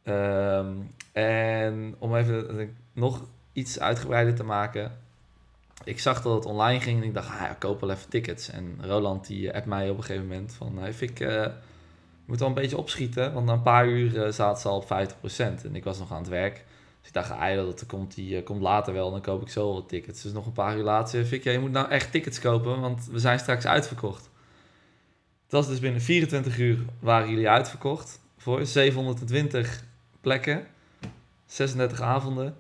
Ehm, 0.03 0.73
en 1.13 1.95
om 1.99 2.17
even 2.17 2.59
eh, 2.59 2.67
nog 2.93 3.27
iets 3.53 3.81
uitgebreider 3.81 4.35
te 4.35 4.45
maken, 4.45 4.93
ik 5.85 6.01
zag 6.01 6.23
dat 6.23 6.35
het 6.35 6.45
online 6.45 6.81
ging 6.81 7.01
en 7.01 7.07
ik 7.09 7.15
dacht, 7.15 7.29
ah, 7.29 7.41
ja, 7.41 7.57
koop 7.59 7.81
wel 7.81 7.91
even 7.91 8.09
tickets. 8.09 8.51
En 8.51 8.79
Roland 8.81 9.27
die 9.27 9.55
appt 9.55 9.67
mij 9.67 9.91
op 9.91 9.97
een 9.97 10.05
gegeven 10.05 10.27
moment 10.27 10.55
van, 10.55 10.85
eh, 10.85 10.93
je 10.99 11.53
moet 12.25 12.39
wel 12.39 12.49
een 12.49 12.55
beetje 12.55 12.79
opschieten, 12.79 13.33
want 13.33 13.47
na 13.47 13.53
een 13.53 13.63
paar 13.63 13.87
uur 13.87 14.25
eh, 14.25 14.33
zaten 14.33 14.61
ze 14.61 14.69
al 14.69 14.77
op 14.77 14.87
50%. 14.87 15.65
En 15.65 15.77
ik 15.77 15.85
was 15.85 15.99
nog 15.99 16.13
aan 16.13 16.19
het 16.19 16.29
werk. 16.29 16.65
Ik 17.09 17.15
dacht, 17.15 17.31
ah, 17.31 17.55
dat 17.55 17.87
komt, 17.87 18.15
die, 18.15 18.37
eh, 18.37 18.45
komt 18.45 18.63
later 18.63 18.93
wel, 18.93 19.11
dan 19.11 19.21
koop 19.21 19.43
ik 19.43 19.49
zo 19.49 19.73
wel 19.73 19.87
tickets. 19.87 20.23
Dus 20.23 20.33
nog 20.33 20.47
een 20.47 20.53
paar 20.53 20.77
uur 20.77 20.83
later 20.83 21.27
zei 21.27 21.51
je 21.51 21.59
moet 21.59 21.71
nou 21.71 21.91
echt 21.91 22.11
tickets 22.11 22.41
kopen, 22.41 22.81
want 22.81 23.07
we 23.07 23.19
zijn 23.19 23.39
straks 23.39 23.67
uitverkocht. 23.67 24.31
Het 25.43 25.53
was 25.53 25.69
dus 25.69 25.81
binnen 25.81 26.01
24 26.01 26.59
uur 26.59 26.79
waren 27.01 27.31
jullie 27.31 27.49
uitverkocht 27.49 28.21
voor 28.37 28.67
720 28.67 29.85
plekken. 30.21 30.67
36 31.47 32.01
avonden. 32.01 32.57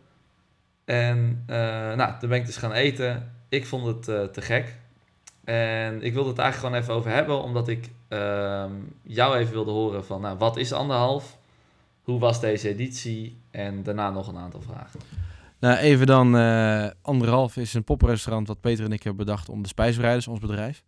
En 0.84 1.44
eh, 1.46 1.56
nou, 1.94 2.18
toen 2.18 2.28
ben 2.28 2.38
ik 2.38 2.46
dus 2.46 2.56
gaan 2.56 2.72
eten. 2.72 3.32
Ik 3.48 3.66
vond 3.66 3.86
het 3.86 4.08
eh, 4.08 4.24
te 4.24 4.40
gek. 4.40 4.76
En 5.44 6.02
ik 6.02 6.14
wilde 6.14 6.28
het 6.28 6.38
eigenlijk 6.38 6.68
gewoon 6.68 6.74
even 6.82 6.94
over 6.94 7.10
hebben, 7.10 7.42
omdat 7.42 7.68
ik 7.68 7.88
ehm, 8.08 8.72
jou 9.02 9.36
even 9.36 9.52
wilde 9.52 9.70
horen 9.70 10.04
van, 10.04 10.20
nou, 10.20 10.38
wat 10.38 10.56
is 10.56 10.72
anderhalf? 10.72 11.38
Hoe 12.08 12.18
was 12.18 12.40
deze 12.40 12.68
editie? 12.68 13.40
En 13.50 13.82
daarna 13.82 14.10
nog 14.10 14.28
een 14.28 14.36
aantal 14.36 14.60
vragen. 14.60 15.00
Nou, 15.60 15.76
even 15.76 16.06
dan, 16.06 16.36
eh, 16.36 16.86
anderhalf 17.02 17.56
is 17.56 17.74
een 17.74 17.84
poprestaurant 17.84 18.48
wat 18.48 18.60
Peter 18.60 18.84
en 18.84 18.92
ik 18.92 19.02
hebben 19.02 19.24
bedacht 19.24 19.48
om 19.48 19.62
de 19.62 19.68
spijsbereiders, 19.68 20.28
ons 20.28 20.38
bedrijf. 20.38 20.82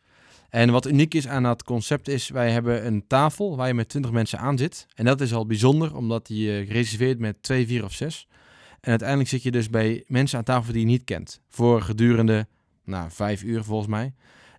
En 0.50 0.70
wat 0.70 0.86
uniek 0.86 1.14
is 1.14 1.28
aan 1.28 1.42
dat 1.42 1.62
concept 1.62 2.08
is, 2.08 2.28
wij 2.28 2.50
hebben 2.50 2.86
een 2.86 3.06
tafel 3.06 3.56
waar 3.56 3.66
je 3.66 3.74
met 3.74 3.88
20 3.88 4.10
mensen 4.10 4.38
aan 4.38 4.58
zit. 4.58 4.86
En 4.94 5.04
dat 5.04 5.20
is 5.20 5.34
al 5.34 5.46
bijzonder, 5.46 5.96
omdat 5.96 6.26
die 6.26 6.50
je 6.50 6.60
reserveert 6.60 7.18
met 7.18 7.42
2, 7.42 7.66
4 7.66 7.84
of 7.84 7.92
6. 7.92 8.28
En 8.80 8.90
uiteindelijk 8.90 9.28
zit 9.28 9.42
je 9.42 9.50
dus 9.50 9.70
bij 9.70 10.04
mensen 10.06 10.38
aan 10.38 10.44
tafel 10.44 10.72
die 10.72 10.82
je 10.82 10.86
niet 10.86 11.04
kent. 11.04 11.40
Voor 11.48 11.82
gedurende, 11.82 12.46
nou, 12.84 13.10
vijf 13.10 13.42
uur 13.42 13.64
volgens 13.64 13.88
mij. 13.88 14.14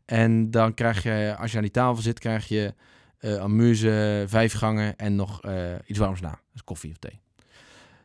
En 0.05 0.51
dan 0.51 0.73
krijg 0.73 1.03
je, 1.03 1.35
als 1.39 1.51
je 1.51 1.57
aan 1.57 1.63
die 1.63 1.71
tafel 1.71 2.01
zit, 2.01 2.19
krijg 2.19 2.47
je 2.47 2.65
eh 2.65 2.71
amuse, 3.21 4.23
vijf 4.27 4.53
gangen 4.53 4.97
en 4.97 5.15
nog 5.15 5.41
eh, 5.41 5.73
iets 5.85 5.99
warms 5.99 6.21
na. 6.21 6.39
Dus 6.51 6.63
koffie 6.63 6.91
of 6.91 6.97
thee. 6.97 7.19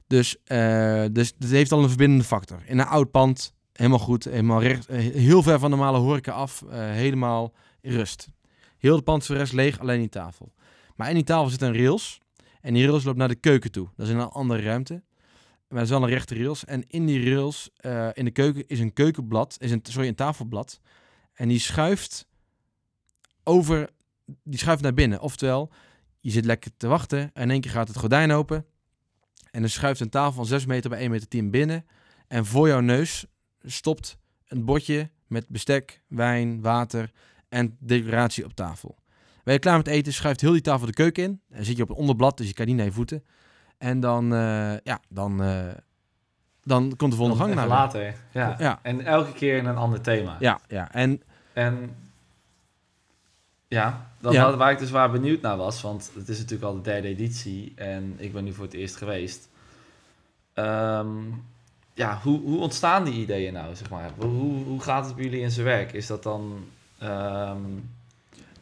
Dus, 0.07 0.37
eh 0.45 1.05
dus 1.13 1.33
het 1.39 1.51
heeft 1.51 1.73
al 1.73 1.83
een 1.83 1.89
verbindende 1.89 2.25
factor. 2.25 2.63
In 2.67 2.79
een 2.79 2.87
oud 2.87 3.11
pand, 3.11 3.55
helemaal 3.73 3.99
goed, 3.99 4.25
helemaal 4.25 4.63
recht, 4.63 4.87
eh, 4.87 4.99
heel 4.99 5.43
ver 5.43 5.59
van 5.59 5.71
de 5.71 5.77
normale 5.77 5.99
horeca 5.99 6.33
af, 6.33 6.63
eh, 6.63 6.79
helemaal 6.79 7.53
rust. 7.83 8.29
Heel 8.79 8.95
het 8.95 9.05
pand 9.05 9.27
voor 9.27 9.35
de 9.35 9.41
rest 9.41 9.53
leeg, 9.53 9.79
alleen 9.79 10.01
die 10.01 10.09
tafel. 10.09 10.53
Maar 10.97 11.09
in 11.09 11.15
die 11.15 11.25
tafel 11.25 11.49
zit 11.49 11.63
een 11.63 11.77
rails. 11.77 12.21
En 12.61 12.75
die 12.75 12.87
rails 12.87 13.05
loopt 13.05 13.19
naar 13.19 13.29
de 13.29 13.35
keuken 13.35 13.71
toe. 13.73 13.89
Dat 13.97 14.07
is 14.07 14.13
in 14.13 14.19
een 14.19 14.29
andere 14.29 14.63
ruimte. 14.63 15.03
Maar 15.69 15.79
dat 15.79 15.83
is 15.83 15.91
wel 15.91 16.03
een 16.03 16.15
rechte 16.15 16.35
rails. 16.35 16.65
En 16.65 16.85
in 16.89 17.07
die 17.07 17.31
rails, 17.31 17.71
eh, 17.77 18.09
in 18.13 18.25
de 18.25 18.31
keuken, 18.31 18.67
is 18.67 18.81
een 18.81 18.93
keukenblad, 18.93 19.57
is 19.59 19.71
een, 19.71 19.81
sorry, 19.83 20.09
een 20.09 20.15
tafelblad. 20.15 20.81
En 21.33 21.49
die 21.49 21.59
schuift 21.59 22.27
over, 23.45 23.91
die 24.43 24.59
schuift 24.59 24.83
naar 24.83 24.95
binnen. 24.95 25.21
Oftewel, 25.21 25.71
je 26.21 26.31
zit 26.31 26.45
lekker 26.45 26.71
te 26.77 26.87
wachten 26.87 27.19
en 27.19 27.43
in 27.43 27.51
één 27.51 27.61
keer 27.61 27.71
gaat 27.71 27.89
het 27.89 27.97
gordijn 27.97 28.33
open. 28.33 28.65
En 29.51 29.61
dan 29.61 29.71
schuift 29.71 30.01
een 30.01 30.11
tafel 30.11 30.33
van 30.33 30.47
6 30.47 30.67
meter 30.67 30.91
bij 30.91 30.99
1 30.99 31.11
meter 31.11 31.29
10 31.29 31.51
binnen. 31.51 31.87
En 32.29 32.47
voor 32.47 32.69
jouw 32.69 32.81
neus 32.81 33.27
stopt 33.63 34.19
een 34.49 34.65
bordje 34.65 35.11
met 35.27 35.49
bestek, 35.49 36.03
wijn, 36.09 36.61
water 36.61 37.11
en 37.49 37.77
decoratie 37.81 38.45
op 38.45 38.53
tafel. 38.55 38.99
Ben 39.45 39.55
je 39.55 39.61
klaar 39.61 39.77
met 39.77 39.87
eten, 39.87 40.13
schuift 40.13 40.41
heel 40.41 40.53
die 40.53 40.61
tafel 40.61 40.87
de 40.87 40.93
keuken 40.93 41.23
in. 41.25 41.41
Dan 41.49 41.65
zit 41.65 41.77
je 41.77 41.83
op 41.83 41.89
een 41.89 41.97
onderblad, 41.97 42.37
dus 42.37 42.47
je 42.47 42.53
kan 42.53 42.67
niet 42.67 42.77
naar 42.77 42.85
je 42.85 42.93
voeten. 42.93 43.25
En 43.79 44.01
dan, 44.01 44.33
eh, 44.35 44.79
ja, 44.83 45.01
dan, 45.09 45.43
eh, 45.43 45.67
dan 46.63 46.97
komt 46.97 47.11
de 47.11 47.17
volgende 47.17 47.43
gang 47.43 47.55
naar. 47.55 47.69
later. 47.69 48.15
Ja. 48.33 48.57
Ja. 48.59 48.79
En 48.83 49.01
elke 49.01 49.33
keer 49.33 49.57
in 49.57 49.67
een 49.67 49.77
ander 49.77 50.01
thema. 50.01 50.37
Ja, 50.41 50.61
ja. 50.69 50.93
En 50.93 51.23
En 51.53 51.97
ja, 53.69 54.11
dat 54.27 54.35
Ja. 54.35 54.45
had- 54.45 54.57
waar 54.57 54.71
ik 54.73 54.79
dus 54.79 54.91
waar 54.91 55.11
benieuwd 55.11 55.41
naar 55.41 55.57
was, 55.57 55.83
want 55.83 56.11
het 56.15 56.29
is 56.29 56.37
natuurlijk 56.39 56.65
al 56.71 56.75
de 56.75 56.81
derde 56.81 57.09
editie 57.09 57.73
en 57.75 58.15
ik 58.17 58.33
ben 58.33 58.45
nu 58.45 58.53
voor 58.53 58.65
het 58.65 58.75
eerst 58.75 58.97
geweest. 58.97 59.49
Ehm, 60.55 61.09
ja, 61.95 62.21
hoe, 62.23 62.41
hoe 62.41 62.59
ontstaan 62.61 63.05
die 63.05 63.15
ideeën 63.15 63.53
nou, 63.53 63.75
zeg 63.75 63.91
maar? 63.91 64.11
Hoe, 64.19 64.65
hoe 64.65 64.81
gaat 64.81 65.07
het 65.07 65.15
bij 65.15 65.25
jullie 65.25 65.41
in 65.41 65.51
zijn 65.51 65.67
werk? 65.67 65.93
Is 65.93 66.07
dat 66.07 66.23
dan... 66.23 66.65
ehm, 66.99 67.61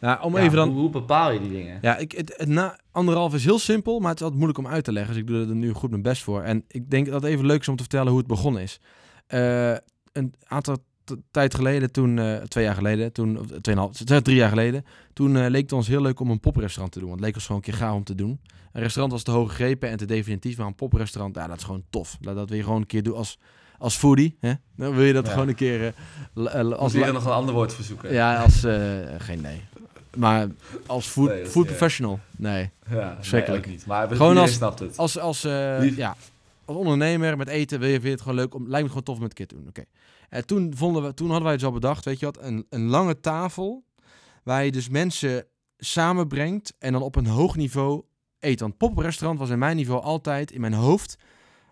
nou, 0.00 0.22
om 0.22 0.36
ja, 0.36 0.42
even 0.42 0.56
dan. 0.56 0.68
Hoe, 0.68 0.78
hoe 0.80 0.90
bepaal 0.90 1.30
je 1.30 1.40
die 1.40 1.50
dingen? 1.50 1.78
Ja, 1.82 1.96
ik, 1.96 2.12
het, 2.12 2.34
het 2.36 2.48
na 2.48 2.78
anderhalf 2.90 3.34
is 3.34 3.44
heel 3.44 3.58
simpel, 3.58 3.98
maar 3.98 4.08
het 4.10 4.18
is 4.18 4.22
altijd 4.24 4.40
moeilijk 4.44 4.66
om 4.66 4.72
uit 4.72 4.84
te 4.84 4.92
leggen. 4.92 5.12
Dus 5.12 5.22
ik 5.22 5.28
doe 5.28 5.48
er 5.48 5.54
nu 5.54 5.72
goed 5.72 5.90
mijn 5.90 6.02
best 6.02 6.22
voor. 6.22 6.42
En 6.42 6.64
ik 6.68 6.90
denk 6.90 7.06
dat 7.06 7.22
het 7.22 7.30
even 7.30 7.46
leuk 7.46 7.60
is 7.60 7.68
om 7.68 7.76
te 7.76 7.82
vertellen 7.82 8.08
hoe 8.08 8.18
het 8.18 8.26
begonnen 8.26 8.62
is. 8.62 8.80
Eh, 9.26 9.72
een 10.12 10.34
aantal 10.46 10.76
tijd 11.30 11.54
geleden, 11.54 11.92
toen, 11.92 12.18
eh, 12.18 12.36
twee 12.36 12.64
jaar 12.64 12.74
geleden, 12.74 13.12
toen, 13.12 13.38
of 13.38 13.46
tweeënhalf, 13.60 13.96
z- 13.96 14.20
drie 14.22 14.36
jaar 14.36 14.48
geleden, 14.48 14.84
toen 15.12 15.36
eh, 15.36 15.48
leek 15.50 15.62
het 15.62 15.72
ons 15.72 15.88
heel 15.88 16.02
leuk 16.02 16.20
om 16.20 16.30
een 16.30 16.40
poprestaurant 16.40 16.92
te 16.92 16.98
doen. 16.98 17.08
Want 17.08 17.20
het 17.20 17.28
leek 17.28 17.36
ons 17.36 17.46
gewoon 17.46 17.62
een 17.64 17.70
keer 17.70 17.78
gaaf 17.80 17.94
om 17.94 18.04
te 18.04 18.14
doen. 18.14 18.40
Een 18.72 18.82
restaurant 18.82 19.12
was 19.12 19.22
te 19.22 19.30
hoog 19.30 19.48
gegrepen 19.50 19.88
en 19.90 19.96
te 19.96 20.04
definitief, 20.04 20.56
maar 20.56 20.66
een 20.66 20.74
poprestaurant, 20.74 21.36
ja, 21.36 21.46
dat 21.46 21.56
is 21.56 21.64
gewoon 21.64 21.84
tof. 21.90 22.16
Dat, 22.20 22.34
dat 22.34 22.48
wil 22.48 22.58
je 22.58 22.64
gewoon 22.64 22.80
een 22.80 22.86
keer 22.86 23.02
doen 23.02 23.16
als, 23.16 23.38
als 23.78 23.96
foodie. 23.96 24.36
Hè? 24.40 24.52
Dan 24.76 24.94
wil 24.94 25.04
je 25.04 25.12
dat 25.12 25.26
Ja. 25.26 25.32
gewoon 25.32 25.48
een 25.48 25.54
keer 25.54 25.80
eh, 26.34 26.44
eh, 26.46 26.54
Als 26.70 26.74
als... 26.78 26.92
je 26.92 27.04
er 27.04 27.12
nog 27.12 27.24
een 27.24 27.32
ander 27.32 27.54
woord 27.54 27.72
voor 27.74 27.84
zoeken? 27.84 28.12
ja, 28.12 28.42
als... 28.42 28.64
eh, 28.64 28.98
geen 29.18 29.40
nee. 29.40 29.60
Maar 30.16 30.46
als 30.86 31.06
food, 31.06 31.28
Nee, 31.28 31.46
food 31.46 31.66
professional, 31.66 32.18
nee. 32.36 32.70
ja 32.90 33.14
Verschrikkelijk. 33.16 33.64
nee, 33.64 33.72
ook 33.74 33.78
niet. 33.78 33.86
Maar 33.86 34.02
Gewoon 34.02 34.16
gewoon 34.16 34.36
als- 34.38 34.52
snapt 34.52 34.78
het. 34.78 34.96
Als, 34.98 35.18
als, 35.18 35.44
eh, 35.44 35.96
ja, 35.96 36.16
als 36.64 36.76
ondernemer 36.76 37.36
met 37.36 37.48
eten 37.48 37.78
wil 37.78 37.88
je, 37.88 37.94
vind 37.94 38.04
je 38.04 38.10
het 38.10 38.20
gewoon 38.20 38.36
leuk. 38.36 38.54
Om, 38.54 38.68
lijkt 38.68 38.82
me 38.82 38.88
gewoon 38.88 39.02
tof 39.02 39.18
met 39.18 39.34
te 39.34 39.46
doen. 39.46 39.68
Oké. 39.68 39.84
En 40.28 40.46
toen, 40.46 40.72
vonden 40.76 41.02
we, 41.02 41.14
toen 41.14 41.26
hadden 41.26 41.44
wij 41.44 41.54
het 41.54 41.62
al 41.62 41.72
bedacht, 41.72 42.04
weet 42.04 42.20
je 42.20 42.26
wat, 42.26 42.42
een, 42.42 42.66
een 42.68 42.86
lange 42.86 43.20
tafel 43.20 43.84
waar 44.42 44.64
je 44.64 44.72
dus 44.72 44.88
mensen 44.88 45.46
samenbrengt 45.78 46.74
en 46.78 46.92
dan 46.92 47.02
op 47.02 47.16
een 47.16 47.26
hoog 47.26 47.56
niveau 47.56 48.02
eet. 48.38 48.60
Want 48.60 48.76
poprestaurant 48.76 49.38
was 49.38 49.50
in 49.50 49.58
mijn 49.58 49.76
niveau 49.76 50.02
altijd, 50.02 50.50
in 50.50 50.60
mijn 50.60 50.72
hoofd, 50.72 51.18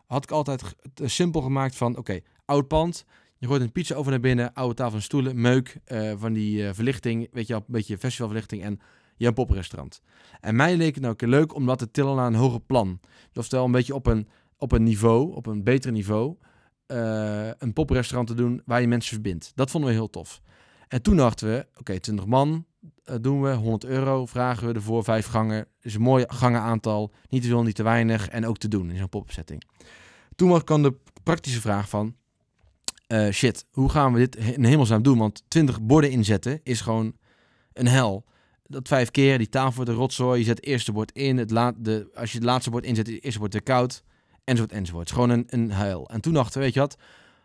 had 0.07 0.25
ik 0.25 0.31
altijd 0.31 0.63
eh, 0.95 1.09
simpel 1.09 1.41
gemaakt 1.41 1.77
van, 1.77 1.97
oké, 1.97 2.21
oud 2.45 2.69
pand, 2.69 3.05
je 3.39 3.47
gooit 3.47 3.63
een 3.63 3.73
pizza 3.73 3.95
over 3.95 4.11
naar 4.11 4.21
binnen, 4.21 4.53
oude 4.53 4.75
tafel 4.75 4.97
en 4.97 5.03
stoelen, 5.03 5.41
meuk, 5.41 5.77
eh, 5.85 6.13
van 6.17 6.33
die 6.33 6.67
eh, 6.67 6.75
verlichting, 6.75 7.29
weet 7.33 7.47
je 7.47 7.53
wel, 7.53 7.63
een 7.67 7.73
beetje 7.73 7.99
festivalverlichting 7.99 8.63
en 8.63 8.81
je 9.17 9.25
hebt 9.25 9.39
een 9.39 9.47
poprestaurant. 9.47 10.01
En 10.41 10.57
mij 10.57 10.77
leek 10.77 10.95
het 10.95 10.99
nou 11.01 11.11
een 11.11 11.17
keer 11.17 11.29
leuk 11.29 11.55
om 11.55 11.67
dat 11.67 11.79
te 11.79 11.91
tillen 11.91 12.17
naar 12.17 12.27
een 12.27 12.35
hoger 12.35 12.61
plan. 12.61 13.01
Oftewel 13.35 13.65
een 13.65 13.73
beetje 13.73 13.95
op 13.95 14.07
een, 14.07 14.29
op 14.63 14.73
een 14.73 14.83
niveau, 14.83 15.35
op 15.35 15.47
een 15.47 15.63
beter 15.63 15.93
niveau, 15.93 16.37
eh, 16.87 17.51
een 17.59 17.73
poprestaurant 17.73 18.29
te 18.29 18.35
doen 18.35 18.63
waar 18.65 18.81
je 18.81 18.87
mensen 18.87 19.13
verbindt. 19.13 19.53
Dat 19.55 19.71
vonden 19.71 19.91
we 19.91 19.97
heel 19.97 20.11
tof. 20.11 20.41
En 20.89 21.03
toen 21.03 21.17
dachten 21.17 21.49
we, 21.49 21.67
oké, 21.79 22.01
20 22.01 22.27
man 22.27 22.67
eh, 23.05 23.17
doen 23.21 23.43
we, 23.43 23.53
100 23.55 23.85
euro 23.85 24.27
vragen 24.27 24.67
we 24.69 24.75
ervoor, 24.75 25.05
vijf 25.05 25.27
gangen. 25.27 25.67
Dus 25.81 25.95
een 25.95 26.01
mooi 26.01 26.25
gangenaantal, 26.27 27.13
niet 27.29 27.43
te 27.43 27.49
veel, 27.49 27.63
niet 27.63 27.75
te 27.75 27.83
weinig 27.83 28.29
en 28.29 28.47
ook 28.47 28.59
te 28.59 28.69
doen 28.69 28.91
in 28.91 28.97
zo'n 28.97 29.09
popsetting. 29.09 29.63
Toen 30.35 30.65
kwam 30.65 30.83
de 30.83 30.95
praktische 31.23 31.61
vraag 31.61 31.89
van, 31.89 32.17
eh, 33.07 33.31
shit, 33.31 33.67
hoe 33.71 33.89
gaan 33.89 34.13
we 34.13 34.19
dit 34.19 34.37
in 34.37 34.65
hemelsnaam 34.65 35.03
doen? 35.03 35.19
Want 35.19 35.43
20 35.49 35.83
borden 35.83 36.11
inzetten 36.11 36.61
is 36.63 36.81
gewoon 36.81 37.17
een 37.73 37.89
hel. 37.89 38.25
Dat 38.67 38.89
vijf 38.89 39.11
keer, 39.11 39.39
die 39.39 39.49
tafel 39.49 39.75
wordt 39.75 39.91
een 39.91 39.97
rotzooi, 39.97 40.39
je 40.39 40.45
zet 40.45 40.57
het 40.57 40.67
eerste 40.67 40.93
bord 40.93 41.13
in, 41.13 41.39
het 41.39 41.51
la 41.51 41.73
de, 41.77 42.11
als 42.15 42.33
je 42.33 42.39
het 42.39 42.47
laatste 42.47 42.71
bord 42.71 42.85
inzet, 42.85 43.07
het 43.07 43.23
eerste 43.23 43.39
wordt 43.39 43.55
te 43.55 43.61
koud, 43.61 44.05
enzovoort, 44.45 44.73
enzovoort. 44.73 45.13
Gewoon 45.13 45.31
een, 45.31 45.45
een 45.49 45.71
huil. 45.71 46.09
En 46.09 46.21
toen 46.21 46.33
dachten 46.33 46.59
we, 46.59 46.65
weet 46.65 46.75
je 46.75 46.81
wat, 46.81 46.97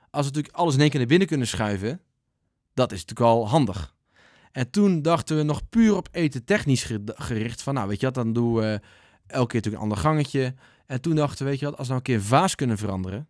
als 0.09 0.25
we 0.25 0.31
natuurlijk 0.31 0.55
alles 0.55 0.73
in 0.73 0.79
één 0.79 0.89
keer 0.89 0.99
naar 0.99 1.07
binnen 1.07 1.27
kunnen 1.27 1.47
schuiven, 1.47 2.01
dat 2.73 2.91
is 2.91 2.99
natuurlijk 3.05 3.29
al 3.29 3.47
handig. 3.47 3.95
En 4.51 4.69
toen 4.69 5.01
dachten 5.01 5.37
we 5.37 5.43
nog 5.43 5.69
puur 5.69 5.95
op 5.95 6.07
eten 6.11 6.43
technisch 6.43 6.83
ge- 6.83 7.03
gericht 7.05 7.61
van, 7.61 7.73
nou 7.73 7.87
weet 7.87 7.99
je 7.99 8.05
wat, 8.05 8.15
dan 8.15 8.33
doen 8.33 8.53
we 8.53 8.81
elke 9.27 9.47
keer 9.47 9.55
natuurlijk 9.61 9.75
een 9.75 9.81
ander 9.89 9.97
gangetje. 9.97 10.53
En 10.85 11.01
toen 11.01 11.15
dachten 11.15 11.45
we, 11.45 11.51
weet 11.51 11.59
je 11.59 11.65
wat, 11.65 11.77
als 11.77 11.87
we 11.87 11.93
nou 11.93 11.97
een 11.97 12.03
keer 12.13 12.15
een 12.15 12.29
vaas 12.39 12.55
kunnen 12.55 12.77
veranderen, 12.77 13.27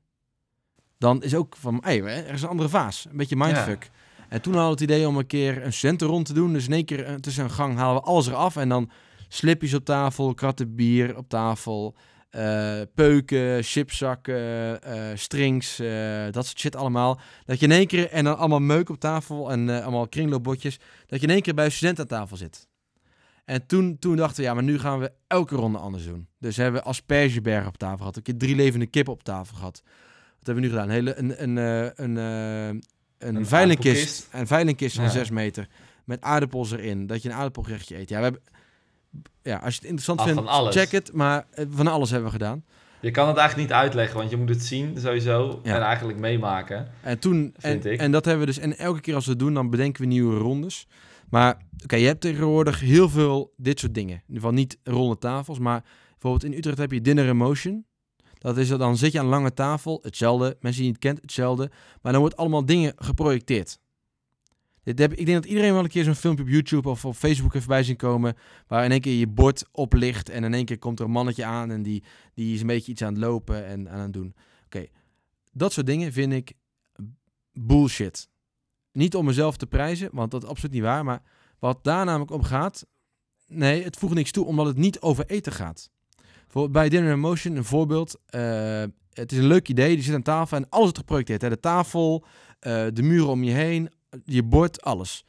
dan 0.97 1.24
is 1.24 1.36
ook 1.36 1.55
van, 1.55 1.82
hé, 1.84 2.01
er 2.07 2.34
is 2.34 2.41
een 2.41 2.49
andere 2.49 2.70
vaas. 2.70 3.05
Een 3.09 3.18
beetje 3.18 3.36
mindfuck. 3.36 3.89
En 4.30 4.41
toen 4.41 4.53
hadden 4.53 4.78
we 4.78 4.82
het 4.84 4.91
idee 4.91 5.07
om 5.07 5.18
een 5.18 5.28
keer 5.28 5.63
een 5.65 5.74
studentenrond 5.74 6.26
te 6.26 6.34
doen. 6.34 6.53
Dus 6.53 6.65
in 6.68 6.74
één 6.74 6.86
keer 6.86 7.05
eh, 7.05 7.15
tussen 7.15 7.43
een 7.43 7.49
gang 7.51 7.76
halen 7.78 8.01
we 8.01 8.07
alles 8.07 8.28
eraf. 8.28 8.55
En 8.55 8.70
dan 8.70 8.89
slipjes 9.28 9.74
op 9.74 9.86
tafel, 9.86 10.34
kratten 10.34 10.76
bier 10.76 11.18
op 11.18 11.30
tafel, 11.30 11.95
eh, 12.30 12.82
peuken, 12.95 13.63
chipzakken, 13.63 14.82
eh, 14.84 15.03
strings, 15.15 15.80
eh, 15.80 16.25
dat 16.32 16.45
soort 16.45 16.59
shit 16.59 16.75
allemaal. 16.75 17.19
Dat 17.45 17.59
je 17.59 17.65
in 17.65 17.71
één 17.71 17.88
keer, 17.88 18.09
en 18.09 18.23
dan 18.23 18.38
allemaal 18.38 18.59
meuk 18.59 18.89
op 18.89 18.99
tafel 18.99 19.51
en 19.51 19.69
allemaal 19.69 20.07
kringloopbotjes, 20.07 20.80
dat 21.05 21.19
je 21.21 21.28
in 21.28 21.34
één 21.34 21.41
keer 21.41 21.53
bij 21.53 21.65
een 21.65 21.71
student 21.71 21.99
aan 21.99 22.07
tafel 22.07 22.38
zit. 22.38 22.67
En 23.45 23.65
toen, 23.65 23.99
toen 23.99 24.15
dachten 24.15 24.38
we, 24.38 24.43
ja, 24.43 24.53
maar 24.53 24.63
nu 24.63 24.80
gaan 24.80 24.99
we 24.99 25.11
elke 25.28 25.55
ronde 25.55 25.78
anders 25.78 26.05
doen. 26.05 26.28
Dus 26.39 26.57
hebben 26.57 26.82
we 26.82 26.88
aspergebergen 26.88 27.67
op 27.67 27.78
tafel 27.78 27.97
gehad, 27.97 28.15
een 28.15 28.21
keer 28.21 28.38
drie 28.38 28.55
levende 28.55 28.86
kippen 28.88 29.13
op 29.13 29.23
tafel 29.23 29.55
gehad. 29.55 29.82
Wat 30.38 30.45
hebben 30.45 30.63
we 30.63 30.69
nu 30.69 30.75
gedaan? 30.75 30.89
Hele, 30.89 31.15
een, 31.15 31.43
een, 31.43 31.57
eh, 31.57 32.05
een, 32.05 32.15
een, 32.15 33.36
Een 33.36 33.45
veilingkist, 33.45 34.28
een 34.32 34.47
veilingkist 34.47 34.95
van 34.95 35.03
Ja. 35.03 35.09
6 35.09 35.30
meter 35.30 35.67
met 36.05 36.21
aardappels 36.21 36.71
erin, 36.71 37.07
dat 37.07 37.21
je 37.21 37.30
een 37.30 37.36
aardappelgerechtje 37.36 37.97
eet. 37.97 38.09
Ja, 38.09 38.17
we 38.17 38.23
hebben, 38.23 38.41
ja, 39.41 39.55
als 39.58 39.74
je 39.74 39.80
het 39.82 39.89
interessant 39.89 40.20
Ah, 40.20 40.26
vindt, 40.62 40.74
check 40.76 40.91
het. 40.91 41.14
Maar 41.14 41.45
eh, 41.51 41.66
van 41.70 41.88
alles 41.88 42.10
hebben 42.10 42.28
we 42.32 42.38
gedaan. 42.38 42.64
Je 43.01 43.12
kan 43.12 43.28
het 43.28 43.38
eigenlijk 43.38 43.70
niet 43.70 43.78
uitleggen, 43.80 44.18
want 44.18 44.30
je 44.30 44.38
moet 44.38 44.49
het 44.49 44.64
zien 44.64 44.99
sowieso 44.99 45.60
Ja. 45.64 45.76
en 45.76 45.82
eigenlijk 45.82 46.20
meemaken. 46.20 46.88
En 47.01 47.20
toen, 47.20 47.53
en, 47.55 47.72
Vind 47.72 47.86
ik. 47.86 47.99
en 47.99 48.12
dat 48.12 48.26
hebben 48.26 48.45
we 48.45 48.53
dus, 48.53 48.62
en 48.64 48.78
elke 48.78 49.01
keer 49.01 49.16
als 49.16 49.26
we 49.26 49.32
het 49.32 49.39
doen, 49.39 49.53
dan 49.53 49.70
bedenken 49.70 50.01
we 50.01 50.08
nieuwe 50.08 50.38
rondes. 50.38 50.88
Maar 51.30 51.58
oké, 51.84 51.95
je 51.95 52.05
hebt 52.05 52.22
tegenwoordig 52.22 52.80
heel 52.80 53.10
veel 53.10 53.53
dit 53.58 53.80
soort 53.80 53.93
dingen. 53.93 54.16
In 54.16 54.22
ieder 54.28 54.36
geval 54.36 54.51
niet 54.51 54.78
ronde 54.84 55.18
tafels, 55.18 55.60
maar 55.60 55.84
bijvoorbeeld 56.12 56.51
in 56.51 56.58
Utrecht 56.58 56.78
heb 56.78 56.91
je 56.91 57.01
dinner 57.01 57.26
in 57.26 57.38
motion. 57.38 57.86
Dat 58.38 58.58
is 58.58 58.68
dat 58.68 58.80
dan 58.80 58.97
zit 58.97 59.12
je 59.12 59.20
aan 59.20 59.26
een 59.26 59.32
lange 59.32 59.53
tafel, 59.53 59.99
hetzelfde. 60.01 60.45
Mensen 60.45 60.82
die 60.82 60.84
je 60.84 60.88
niet 60.88 60.97
kent, 60.99 61.22
hetzelfde. 61.22 61.72
Maar 62.01 62.12
dan 62.12 62.22
wordt 62.22 62.38
allemaal 62.38 62.66
dingen 62.66 62.93
geprojecteerd. 62.95 63.80
Heb, 64.95 65.13
ik 65.13 65.25
denk 65.25 65.41
dat 65.41 65.45
iedereen 65.45 65.73
wel 65.73 65.83
een 65.83 65.89
keer 65.89 66.03
zo'n 66.03 66.15
filmpje 66.15 66.43
op 66.43 66.49
YouTube 66.49 66.89
of 66.89 67.05
op 67.05 67.15
Facebook 67.15 67.53
heeft 67.53 67.67
bij 67.67 67.83
zien 67.83 67.95
komen. 67.95 68.35
Waar 68.67 68.85
in 68.85 68.91
één 68.91 69.01
keer 69.01 69.13
je 69.13 69.27
bord 69.27 69.65
oplicht. 69.71 70.29
En 70.29 70.43
in 70.43 70.53
één 70.53 70.65
keer 70.65 70.79
komt 70.79 70.99
er 70.99 71.05
een 71.05 71.11
mannetje 71.11 71.45
aan. 71.45 71.71
En 71.71 71.83
die, 71.83 72.03
die 72.33 72.53
is 72.53 72.61
een 72.61 72.67
beetje 72.67 72.91
iets 72.91 73.01
aan 73.01 73.13
het 73.13 73.23
lopen 73.23 73.65
en 73.65 73.89
aan 73.89 73.99
het 73.99 74.13
doen. 74.13 74.35
Oké, 74.65 74.85
dat 75.51 75.73
soort 75.73 75.85
dingen 75.85 76.13
vind 76.13 76.33
ik 76.33 76.53
bullshit. 77.53 78.29
Niet 78.91 79.15
om 79.15 79.25
mezelf 79.25 79.57
te 79.57 79.67
prijzen, 79.67 80.09
want 80.11 80.31
dat 80.31 80.43
is 80.43 80.49
absoluut 80.49 80.73
niet 80.73 80.83
waar. 80.83 81.03
Maar 81.03 81.21
wat 81.59 81.83
daar 81.83 82.05
namelijk 82.05 82.31
om 82.31 82.43
gaat. 82.43 82.85
Nee, 83.47 83.83
het 83.83 83.97
voegt 83.97 84.13
niks 84.13 84.31
toe 84.31 84.45
omdat 84.45 84.65
het 84.65 84.77
niet 84.77 84.99
over 84.99 85.25
eten 85.25 85.51
gaat. 85.51 85.89
Bijvoorbeeld 86.41 86.71
bij 86.73 86.89
Dinner 86.89 87.11
in 87.11 87.19
Motion, 87.19 87.55
een 87.55 87.63
voorbeeld. 87.63 88.19
eh, 88.25 88.83
het 89.13 89.31
is 89.31 89.38
een 89.38 89.47
leuk 89.47 89.69
idee. 89.69 89.95
Die 89.95 90.03
zit 90.03 90.13
aan 90.13 90.21
tafel 90.21 90.57
en 90.57 90.69
alles 90.69 90.83
wordt 90.83 90.97
geprojecteerd. 90.97 91.41
Hè? 91.41 91.49
De 91.49 91.59
tafel, 91.59 92.25
eh, 92.59 92.85
de 92.93 93.01
muren 93.01 93.27
om 93.27 93.43
je 93.43 93.51
heen, 93.51 93.89
je 94.26 94.43
bord, 94.43 94.82
alles. 94.82 95.26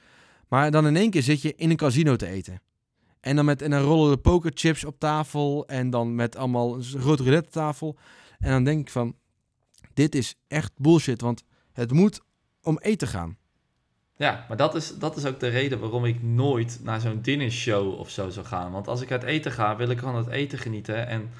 Maar 0.48 0.70
dan 0.70 0.86
in 0.86 0.96
één 0.96 1.10
keer 1.10 1.22
zit 1.22 1.42
je 1.42 1.54
in 1.54 1.70
een 1.70 1.76
casino 1.76 2.16
te 2.16 2.26
eten. 2.26 2.60
En 3.20 3.36
dan, 3.36 3.44
met, 3.44 3.62
en 3.62 3.70
dan 3.70 3.82
rollen 3.82 4.10
de 4.10 4.16
pokerchips 4.16 4.84
op 4.84 4.98
tafel. 4.98 5.66
En 5.66 5.90
dan 5.90 6.14
met 6.14 6.36
allemaal 6.36 6.74
een 6.74 6.82
grote 6.82 7.22
roulette 7.22 7.50
tafel. 7.50 7.96
En 8.38 8.50
dan 8.50 8.64
denk 8.64 8.80
ik 8.80 8.90
van, 8.90 9.14
dit 9.94 10.14
is 10.14 10.34
echt 10.48 10.72
bullshit. 10.76 11.20
Want 11.20 11.44
het 11.72 11.92
moet 11.92 12.20
om 12.62 12.78
eten 12.78 13.08
gaan. 13.08 13.36
Ja, 14.16 14.44
maar 14.48 14.56
dat 14.56 14.74
is, 14.74 14.98
dat 14.98 15.16
is 15.16 15.24
ook 15.24 15.40
de 15.40 15.48
reden 15.48 15.80
waarom 15.80 16.04
ik 16.04 16.22
nooit 16.22 16.80
naar 16.82 17.00
zo'n 17.00 17.22
dinnershow 17.22 17.98
of 17.98 18.10
zo 18.10 18.30
zou 18.30 18.46
gaan. 18.46 18.72
Want 18.72 18.88
als 18.88 19.00
ik 19.00 19.10
uit 19.10 19.22
eten 19.22 19.52
ga, 19.52 19.76
wil 19.76 19.88
ik 19.88 19.98
gewoon 19.98 20.16
het 20.16 20.28
eten 20.28 20.58
genieten. 20.58 21.06
En 21.06 21.30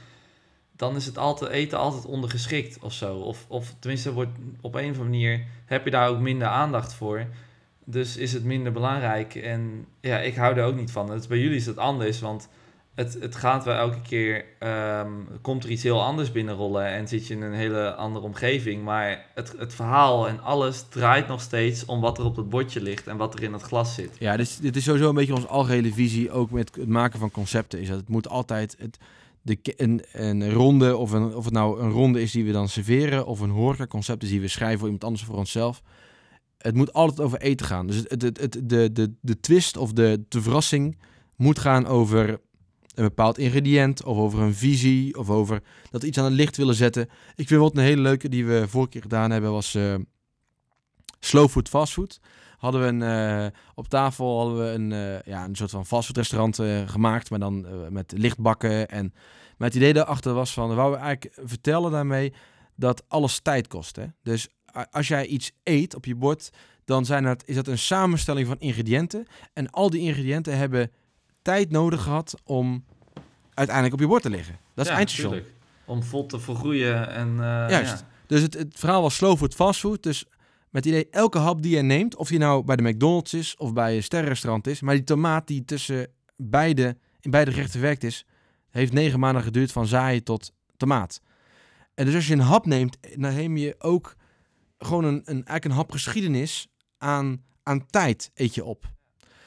dan 0.78 0.96
is 0.96 1.06
het 1.06 1.18
altijd, 1.18 1.50
eten 1.50 1.78
altijd 1.78 2.04
ondergeschikt 2.04 2.78
of 2.80 2.92
zo. 2.92 3.16
Of, 3.16 3.44
of 3.48 3.74
tenminste, 3.78 4.12
wordt, 4.12 4.38
op 4.60 4.74
een 4.74 4.80
of 4.80 4.86
andere 4.86 5.04
manier 5.04 5.44
heb 5.64 5.84
je 5.84 5.90
daar 5.90 6.08
ook 6.08 6.20
minder 6.20 6.48
aandacht 6.48 6.94
voor. 6.94 7.26
Dus 7.84 8.16
is 8.16 8.32
het 8.32 8.44
minder 8.44 8.72
belangrijk. 8.72 9.34
En 9.34 9.86
ja, 10.00 10.18
ik 10.18 10.34
hou 10.34 10.56
er 10.56 10.64
ook 10.64 10.76
niet 10.76 10.90
van. 10.90 11.10
Het, 11.10 11.28
bij 11.28 11.38
jullie 11.38 11.56
is 11.56 11.66
het 11.66 11.78
anders, 11.78 12.20
want 12.20 12.48
het, 12.94 13.16
het 13.20 13.36
gaat 13.36 13.64
wel 13.64 13.74
elke 13.74 14.00
keer... 14.02 14.44
ehm, 14.58 15.12
komt 15.42 15.64
er 15.64 15.70
iets 15.70 15.82
heel 15.82 16.02
anders 16.02 16.32
binnenrollen 16.32 16.86
en 16.86 17.08
zit 17.08 17.26
je 17.26 17.34
in 17.34 17.42
een 17.42 17.52
hele 17.52 17.94
andere 17.94 18.24
omgeving. 18.24 18.84
Maar 18.84 19.26
het, 19.34 19.54
het 19.58 19.74
verhaal 19.74 20.28
en 20.28 20.42
alles 20.42 20.84
draait 20.88 21.28
nog 21.28 21.40
steeds 21.40 21.84
om 21.84 22.00
wat 22.00 22.18
er 22.18 22.24
op 22.24 22.36
het 22.36 22.48
bordje 22.48 22.80
ligt 22.80 23.06
en 23.06 23.16
wat 23.16 23.34
er 23.34 23.42
in 23.42 23.52
het 23.52 23.62
glas 23.62 23.94
zit. 23.94 24.16
Ja, 24.18 24.36
dus 24.36 24.56
dit 24.56 24.76
is 24.76 24.84
sowieso 24.84 25.08
een 25.08 25.14
beetje 25.14 25.34
onze 25.34 25.46
algehele 25.46 25.92
visie. 25.92 26.30
Ook 26.30 26.50
met 26.50 26.74
het 26.74 26.88
maken 26.88 27.18
van 27.18 27.30
concepten. 27.30 27.80
Is 27.80 27.88
dat 27.88 27.96
het 27.96 28.08
moet 28.08 28.28
altijd... 28.28 28.76
Het, 28.78 28.98
de, 29.48 29.74
een, 29.76 30.02
een 30.12 30.52
ronde, 30.52 30.96
of, 30.96 31.12
een, 31.12 31.34
of 31.34 31.44
het 31.44 31.54
nou 31.54 31.80
een 31.80 31.90
ronde 31.90 32.22
is 32.22 32.32
die 32.32 32.44
we 32.44 32.52
dan 32.52 32.68
serveren... 32.68 33.26
of 33.26 33.40
een 33.40 33.50
horecaconcept 33.50 34.22
is 34.22 34.28
die 34.28 34.40
we 34.40 34.48
schrijven 34.48 34.78
voor 34.78 34.86
iemand 34.86 35.04
anders 35.04 35.22
of 35.22 35.28
voor 35.28 35.38
onszelf... 35.38 35.82
Het 36.58 36.74
moet 36.74 36.92
altijd 36.92 37.20
over 37.20 37.40
eten 37.40 37.66
gaan. 37.66 37.86
Dus 37.86 37.96
het, 37.96 38.22
het, 38.22 38.40
het, 38.40 38.60
de, 38.64 38.92
de, 38.92 39.12
de 39.20 39.40
twist 39.40 39.76
of 39.76 39.92
de, 39.92 40.24
de 40.28 40.42
verrassing 40.42 40.98
moet 41.36 41.58
gaan 41.58 41.86
over 41.86 42.28
een 42.94 43.04
bepaald 43.04 43.38
ingrediënt... 43.38 44.04
of 44.04 44.16
over 44.16 44.40
een 44.40 44.54
visie, 44.54 45.18
of 45.18 45.30
over 45.30 45.62
dat 45.90 46.02
we 46.02 46.08
iets 46.08 46.18
aan 46.18 46.24
het 46.24 46.34
licht 46.34 46.56
willen 46.56 46.74
zetten. 46.74 47.08
Ik 47.34 47.46
vind 47.46 47.60
wat 47.60 47.76
een 47.76 47.82
hele 47.82 48.02
leuke 48.02 48.28
die 48.28 48.46
we 48.46 48.64
vorige 48.68 48.90
keer 48.90 49.02
gedaan 49.02 49.30
hebben... 49.30 49.52
was 49.52 49.74
eh 49.74 49.94
slow 51.20 51.48
food, 51.48 51.68
fast 51.68 51.92
food 51.92 52.20
hadden 52.58 52.80
we 52.80 52.86
een, 52.86 53.02
eh, 53.02 53.60
op 53.74 53.88
tafel 53.88 54.38
hadden 54.38 54.58
we 54.58 54.70
een, 54.70 54.92
eh, 54.92 55.32
ja, 55.32 55.44
een 55.44 55.56
soort 55.56 55.70
van 55.70 55.86
fastfoodrestaurant 55.86 56.58
eh 56.58 56.88
gemaakt, 56.88 57.30
maar 57.30 57.38
dan 57.38 57.66
met 57.92 58.12
lichtbakken. 58.16 58.88
En 58.88 59.12
maar 59.56 59.68
het 59.68 59.76
idee 59.76 59.92
daarachter 59.92 60.34
was 60.34 60.52
van, 60.52 60.68
we 60.68 60.74
wouden 60.74 61.00
eigenlijk 61.00 61.38
vertellen 61.44 61.90
daarmee 61.90 62.32
dat 62.74 63.04
alles 63.08 63.40
tijd 63.40 63.66
kost. 63.66 63.96
Hè? 63.96 64.04
Dus 64.22 64.48
als 64.90 65.08
jij 65.08 65.26
iets 65.26 65.52
eet 65.62 65.94
op 65.94 66.04
je 66.04 66.14
bord, 66.14 66.50
dan 66.84 67.04
zijn 67.04 67.22
dat, 67.24 67.42
is 67.46 67.54
dat 67.54 67.66
een 67.66 67.78
samenstelling 67.78 68.46
van 68.46 68.56
ingrediënten. 68.58 69.26
En 69.52 69.70
al 69.70 69.90
die 69.90 70.00
ingrediënten 70.00 70.56
hebben 70.56 70.90
tijd 71.42 71.70
nodig 71.70 72.02
gehad 72.02 72.34
om 72.44 72.84
uiteindelijk 73.54 73.94
op 73.94 74.00
je 74.00 74.06
bord 74.06 74.22
te 74.22 74.30
liggen. 74.30 74.58
Dat 74.74 74.84
is 74.84 74.90
Ja, 74.90 74.96
eindstation. 74.96 75.32
tuurlijk. 75.32 75.54
Om 75.84 76.02
vol 76.02 76.26
te 76.26 76.38
vergroeien 76.38 77.10
en... 77.10 77.36
Juist. 77.36 77.98
ja. 77.98 78.06
Dus 78.26 78.42
het, 78.42 78.54
het 78.54 78.74
verhaal 78.78 79.02
was 79.02 79.14
slow 79.16 79.36
food, 79.36 79.54
fast 79.54 79.80
food. 79.80 80.02
Dus 80.02 80.24
met 80.78 80.86
het 80.86 80.94
idee, 80.94 81.20
elke 81.22 81.38
hap 81.38 81.62
die 81.62 81.76
je 81.76 81.82
neemt, 81.82 82.16
of 82.16 82.28
die 82.28 82.38
nou 82.38 82.64
bij 82.64 82.76
de 82.76 82.82
McDonald's 82.82 83.32
is 83.32 83.56
of 83.56 83.72
bij 83.72 83.96
een 83.96 84.02
sterrenrestaurant 84.02 84.66
is, 84.66 84.80
maar 84.80 84.94
die 84.94 85.04
tomaat 85.04 85.46
die 85.46 85.64
tussen 85.64 86.06
beide, 86.36 86.96
in 87.20 87.30
beide 87.30 87.52
gerechten 87.52 87.80
werkt 87.80 88.04
is, 88.04 88.26
heeft 88.70 88.92
negen 88.92 89.20
maanden 89.20 89.42
geduurd 89.42 89.72
van 89.72 89.86
zaaien 89.86 90.24
tot 90.24 90.52
tomaat. 90.76 91.20
En 91.94 92.04
dus 92.04 92.14
als 92.14 92.26
je 92.26 92.32
een 92.32 92.40
hap 92.40 92.66
neemt, 92.66 92.98
dan 93.00 93.34
neem 93.34 93.56
je 93.56 93.74
ook 93.78 94.16
gewoon 94.78 95.04
een, 95.04 95.14
een, 95.24 95.34
eigenlijk 95.34 95.64
een 95.64 95.70
hap 95.70 95.90
geschiedenis 95.90 96.68
aan, 96.98 97.42
aan 97.62 97.86
tijd 97.86 98.30
eet 98.34 98.54
je 98.54 98.64
op. 98.64 98.90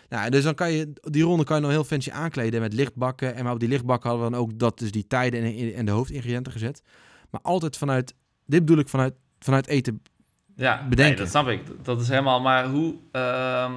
Nou, 0.09 0.29
dus 0.29 0.43
dan 0.43 0.55
kan 0.55 0.71
je, 0.71 0.93
die 1.01 1.23
ronde 1.23 1.43
kan 1.43 1.55
je 1.55 1.61
nog 1.61 1.71
heel 1.71 1.83
fancy 1.83 2.11
aankleden 2.11 2.61
met 2.61 2.73
lichtbakken. 2.73 3.35
En 3.35 3.43
maar 3.43 3.53
op 3.53 3.59
die 3.59 3.69
lichtbakken 3.69 4.09
hadden 4.09 4.27
we 4.27 4.33
dan 4.33 4.41
ook 4.41 4.59
dat, 4.59 4.79
dus 4.79 4.91
die 4.91 5.07
tijden 5.07 5.43
en, 5.43 5.73
en 5.73 5.85
de 5.85 5.91
hoofdingrediënten 5.91 6.51
gezet. 6.51 6.81
Maar 7.29 7.41
altijd 7.41 7.77
vanuit, 7.77 8.13
dit 8.45 8.59
bedoel 8.59 8.79
ik 8.79 8.89
vanuit, 8.89 9.13
vanuit 9.39 9.67
eten. 9.67 10.01
Ja, 10.61 10.75
bedenken. 10.89 11.05
nee, 11.05 11.15
dat 11.15 11.27
snap 11.29 11.47
ik. 11.47 11.61
Dat 11.83 12.01
is 12.01 12.09
helemaal... 12.09 12.41
Maar 12.41 12.65
hoe, 12.69 12.95
ehm, 13.11 13.71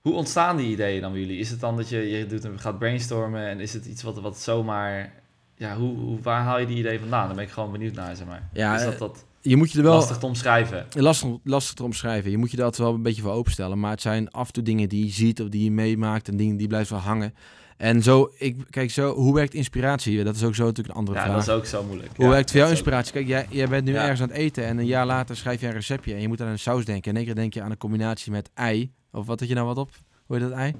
hoe 0.00 0.12
ontstaan 0.14 0.56
die 0.56 0.70
ideeën 0.70 1.00
dan 1.00 1.12
bij 1.12 1.20
jullie? 1.20 1.38
Is 1.38 1.50
het 1.50 1.60
dan 1.60 1.76
dat 1.76 1.88
je, 1.88 1.96
je 2.10 2.26
doet, 2.26 2.44
een- 2.44 2.58
gaat 2.58 2.78
brainstormen 2.78 3.46
en 3.48 3.60
is 3.60 3.72
het 3.72 3.86
iets 3.86 4.02
wat, 4.02 4.20
wat 4.20 4.38
zomaar... 4.38 5.12
Ja, 5.56 5.76
hoe, 5.76 5.96
hoe, 5.98 6.20
waar 6.22 6.42
haal 6.42 6.58
je 6.60 6.66
die 6.66 6.76
idee 6.78 6.98
vandaan? 6.98 7.26
Daar 7.26 7.34
ben 7.34 7.44
ik 7.44 7.50
gewoon 7.50 7.72
benieuwd 7.72 7.94
naar, 7.94 8.16
zeg 8.16 8.26
maar. 8.26 8.48
Ja, 8.52 8.74
is 8.76 8.82
dat, 8.84 8.92
eh, 8.92 8.98
dat 8.98 9.24
Je 9.40 9.56
moet 9.56 9.72
je 9.72 9.78
er 9.78 9.84
wel 9.84 9.94
lastig 9.94 10.16
te 10.18 10.26
omschrijven? 10.26 10.86
lastig, 10.94 11.30
lastig 11.44 11.74
te 11.74 11.82
omschrijven. 11.84 12.30
Je 12.30 12.38
moet 12.38 12.50
je 12.50 12.56
altijd 12.62 12.82
wel 12.82 12.94
een 12.94 13.02
beetje 13.02 13.22
voor 13.22 13.32
openstellen. 13.32 13.80
Maar 13.80 13.90
het 13.90 14.00
zijn 14.00 14.30
af 14.30 14.46
en 14.46 14.52
toe 14.52 14.62
dingen 14.62 14.88
die 14.88 15.04
je 15.04 15.10
ziet 15.12 15.40
of 15.42 15.48
die 15.48 15.64
je 15.64 15.70
meemaakt 15.70 16.28
en 16.28 16.36
dingen 16.36 16.56
die 16.56 16.66
blijven 16.68 16.94
wel 16.96 17.04
hangen. 17.04 17.34
En 17.78 18.02
zo, 18.02 18.30
ik, 18.38 18.56
kijk 18.70 18.90
zo, 18.90 19.14
hoe 19.14 19.34
werkt 19.34 19.54
inspiratie? 19.54 20.24
Dat 20.24 20.34
is 20.34 20.44
ook 20.44 20.54
zo 20.54 20.64
natuurlijk 20.64 20.88
een 20.94 21.00
andere 21.00 21.16
Ja, 21.18 21.24
vraag. 21.24 21.36
dat 21.36 21.46
is 21.46 21.52
ook 21.54 21.66
zo 21.66 21.82
moeilijk. 21.84 22.10
Hoe 22.16 22.24
Ja, 22.24 22.30
werkt 22.30 22.50
voor 22.50 22.58
jou 22.60 22.70
inspiratie? 22.72 23.12
Kijk, 23.12 23.26
jij, 23.26 23.46
jij 23.50 23.68
bent 23.68 23.84
nu 23.84 23.92
Ja. 23.92 24.02
ergens 24.02 24.20
aan 24.20 24.28
het 24.28 24.36
eten 24.36 24.64
en 24.64 24.78
een 24.78 24.86
jaar 24.86 25.06
later 25.06 25.36
schrijf 25.36 25.60
je 25.60 25.66
een 25.66 25.72
receptje 25.72 26.14
en 26.14 26.20
je 26.20 26.28
moet 26.28 26.40
aan 26.40 26.48
een 26.48 26.58
saus 26.58 26.84
denken. 26.84 27.04
En 27.04 27.10
in 27.10 27.16
één 27.16 27.24
keer 27.26 27.34
denk 27.34 27.54
je 27.54 27.62
aan 27.62 27.70
een 27.70 27.76
combinatie 27.76 28.32
met 28.32 28.50
ei. 28.54 28.92
Of 29.12 29.26
wat 29.26 29.40
had 29.40 29.48
je 29.48 29.54
nou 29.54 29.66
wat 29.66 29.76
op? 29.78 29.90
Hoe 30.26 30.36
heet 30.36 30.48
dat 30.48 30.58
ei? 30.58 30.74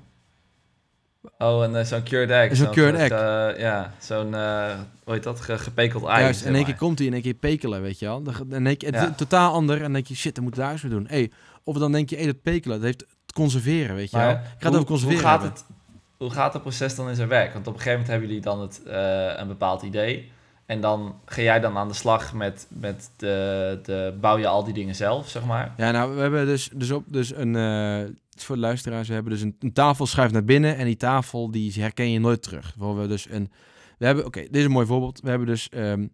Oh, 1.38 1.64
en 1.64 1.76
eh, 1.78 1.84
zo'n 1.84 2.02
cured 2.02 2.30
egg. 2.30 2.56
Zo'n 2.56 2.70
cured 2.70 2.98
soort, 2.98 3.10
eh, 3.12 3.60
ja, 3.60 3.92
zo'n, 3.98 4.34
eh 4.34 4.74
hoe 5.04 5.14
heet 5.14 5.22
dat, 5.22 5.40
Ge- 5.40 5.58
gepekeld 5.58 6.04
ei. 6.06 6.22
Juist, 6.22 6.42
en 6.42 6.48
in 6.48 6.54
één 6.54 6.64
keer 6.64 6.76
komt 6.76 6.98
hij 6.98 7.06
in 7.06 7.12
één 7.12 7.22
keer 7.22 7.34
pekelen, 7.34 7.82
weet 7.82 7.98
je 7.98 8.06
wel. 8.06 8.22
Dan, 8.22 8.34
dan 8.46 8.64
denk 8.64 8.80
je, 8.80 8.86
het 8.86 8.94
Ja. 8.94 9.10
totaal 9.10 9.52
ander 9.52 9.76
en 9.76 9.82
dan 9.82 9.92
denk 9.92 10.06
je, 10.06 10.14
shit, 10.14 10.34
dan 10.34 10.42
moeten 10.44 10.62
we 10.62 10.68
daar 10.68 10.76
eens 10.82 10.90
doen. 10.92 11.06
Hey, 11.08 11.30
of 11.64 11.76
dan 11.78 11.92
denk 11.92 12.10
je, 12.10 12.16
hey, 12.16 12.26
dat 12.26 12.42
pekelen, 12.42 12.76
dat 12.76 12.84
heeft 12.86 13.00
het 13.00 13.32
conserveren, 13.32 13.94
weet 13.96 14.10
je 14.10 14.16
wel. 14.16 14.30
Ik 14.30 14.36
ga 14.36 14.66
het 14.66 14.74
over 14.74 14.84
conserveren 14.86 15.22
hoe 15.22 15.30
gaat 15.30 15.42
hebben. 15.42 15.58
het, 15.60 15.76
hoe 16.18 16.30
gaat 16.30 16.52
het 16.52 16.62
proces 16.62 16.94
dan 16.94 17.08
in 17.08 17.14
zijn 17.14 17.28
werk? 17.28 17.52
Want 17.52 17.66
op 17.66 17.74
een 17.74 17.80
gegeven 17.80 18.00
moment 18.00 18.10
hebben 18.10 18.28
jullie 18.28 18.42
dan 18.42 18.60
het, 18.60 18.82
eh, 18.82 19.40
een 19.40 19.48
bepaald 19.48 19.82
idee. 19.82 20.30
En 20.66 20.80
dan 20.80 21.20
ga 21.24 21.42
jij 21.42 21.60
dan 21.60 21.76
aan 21.76 21.88
de 21.88 21.94
slag 21.94 22.32
met, 22.32 22.66
met 22.68 23.10
de, 23.16 23.80
de... 23.82 24.16
Bouw 24.20 24.38
je 24.38 24.46
al 24.46 24.64
die 24.64 24.74
dingen 24.74 24.94
zelf, 24.94 25.28
zeg 25.28 25.44
maar? 25.44 25.74
Ja, 25.76 25.90
nou, 25.90 26.14
we 26.14 26.20
hebben 26.20 26.46
dus, 26.46 26.70
dus, 26.74 26.90
op, 26.90 27.04
dus 27.06 27.34
een... 27.34 27.56
eh, 27.56 28.14
voor 28.36 28.54
de 28.54 28.60
luisteraars, 28.60 29.08
we 29.08 29.14
hebben 29.14 29.32
dus 29.32 29.40
een, 29.40 29.72
tafel 29.72 30.06
schuift 30.06 30.32
naar 30.32 30.44
binnen 30.44 30.76
en 30.76 30.84
die 30.84 30.96
tafel 30.96 31.50
die 31.50 31.72
herken 31.80 32.10
je 32.10 32.20
nooit 32.20 32.42
terug. 32.42 32.74
Waar 32.76 33.00
we 33.00 33.06
dus 33.06 33.30
een... 33.30 33.50
We 33.98 34.06
hebben, 34.06 34.26
oké, 34.26 34.40
dit 34.40 34.56
is 34.56 34.64
een 34.64 34.70
mooi 34.70 34.86
voorbeeld. 34.86 35.20
We 35.20 35.28
hebben 35.28 35.46
dus... 35.46 35.68
ehm 35.68 36.06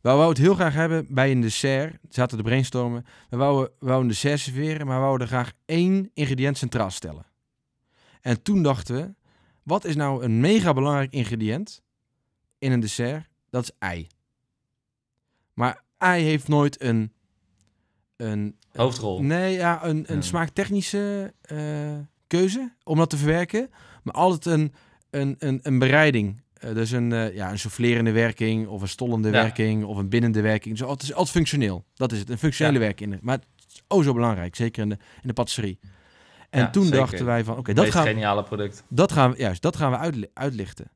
we 0.00 0.08
wouden 0.08 0.28
het 0.28 0.38
heel 0.38 0.54
graag 0.54 0.74
hebben 0.74 1.06
bij 1.08 1.30
een 1.30 1.40
dessert. 1.40 1.96
Zaten 2.08 2.36
te 2.36 2.42
brainstormen. 2.42 3.06
We 3.30 3.36
wouden, 3.36 3.70
we 3.78 3.86
wouden 3.86 4.02
een 4.02 4.12
dessert 4.14 4.40
serveren, 4.40 4.86
maar 4.86 4.96
we 4.96 5.04
wouden 5.04 5.26
graag 5.26 5.52
één 5.64 6.10
ingrediënt 6.14 6.58
centraal 6.58 6.90
stellen. 6.90 7.26
En 8.20 8.42
toen 8.42 8.62
dachten 8.62 8.94
we, 8.96 9.14
wat 9.62 9.84
is 9.84 9.96
nou 9.96 10.24
een 10.24 10.40
mega 10.40 10.72
belangrijk 10.72 11.12
ingrediënt 11.12 11.82
in 12.58 12.72
een 12.72 12.80
dessert? 12.80 13.28
Dat 13.50 13.62
is 13.62 13.70
ei. 13.78 14.06
Maar 15.54 15.82
ei 15.98 16.24
heeft 16.24 16.48
nooit 16.48 16.82
een... 16.82 17.12
een 18.16 18.56
Hoofdrol. 18.72 19.22
Nee, 19.22 19.52
ja, 19.54 19.84
een, 19.84 20.04
een 20.06 20.16
Ja. 20.16 20.22
smaaktechnische 20.22 21.34
eh, 21.40 21.98
keuze 22.26 22.72
om 22.84 22.96
dat 22.98 23.10
te 23.10 23.16
verwerken. 23.16 23.70
Maar 24.02 24.14
altijd 24.14 24.44
een, 24.44 24.72
een, 25.10 25.36
een, 25.38 25.60
een 25.62 25.78
bereiding. 25.78 26.42
Eh, 26.52 26.74
dus 26.74 26.90
een, 26.90 27.12
eh, 27.12 27.34
ja, 27.34 27.50
een 27.50 27.58
soufflerende 27.58 28.12
werking 28.12 28.66
of 28.66 28.82
een 28.82 28.88
stollende 28.88 29.28
Ja. 29.28 29.34
werking 29.34 29.84
of 29.84 29.96
een 29.96 30.08
binnende 30.08 30.40
werking. 30.40 30.78
Dus 30.78 30.88
het 30.88 31.02
is 31.02 31.12
altijd 31.12 31.30
functioneel. 31.30 31.84
Dat 31.94 32.12
is 32.12 32.18
het, 32.18 32.30
een 32.30 32.38
functionele 32.38 32.78
Ja. 32.78 32.84
werking. 32.84 33.20
Maar 33.20 33.38
het 33.38 33.46
is 33.68 33.82
oh 33.88 34.02
zo 34.04 34.12
belangrijk, 34.14 34.56
zeker 34.56 34.82
in 34.82 34.88
de, 34.88 34.96
in 35.22 35.28
de 35.28 35.32
patisserie. 35.32 35.78
En 36.50 36.60
Ja, 36.60 36.70
toen 36.70 36.82
zeker. 36.84 36.98
dachten 36.98 37.24
wij 37.24 37.44
van, 37.44 37.56
oké, 37.56 37.72
dat 37.74 37.90
gaan, 37.90 38.06
geniale 38.06 38.42
product. 38.42 38.84
dat 38.88 39.12
gaan 39.12 39.30
we, 39.30 39.36
juist, 39.38 39.62
dat 39.62 39.76
gaan 39.76 39.90
we 39.90 39.96
uitli- 39.96 40.30
uitlichten. 40.34 40.90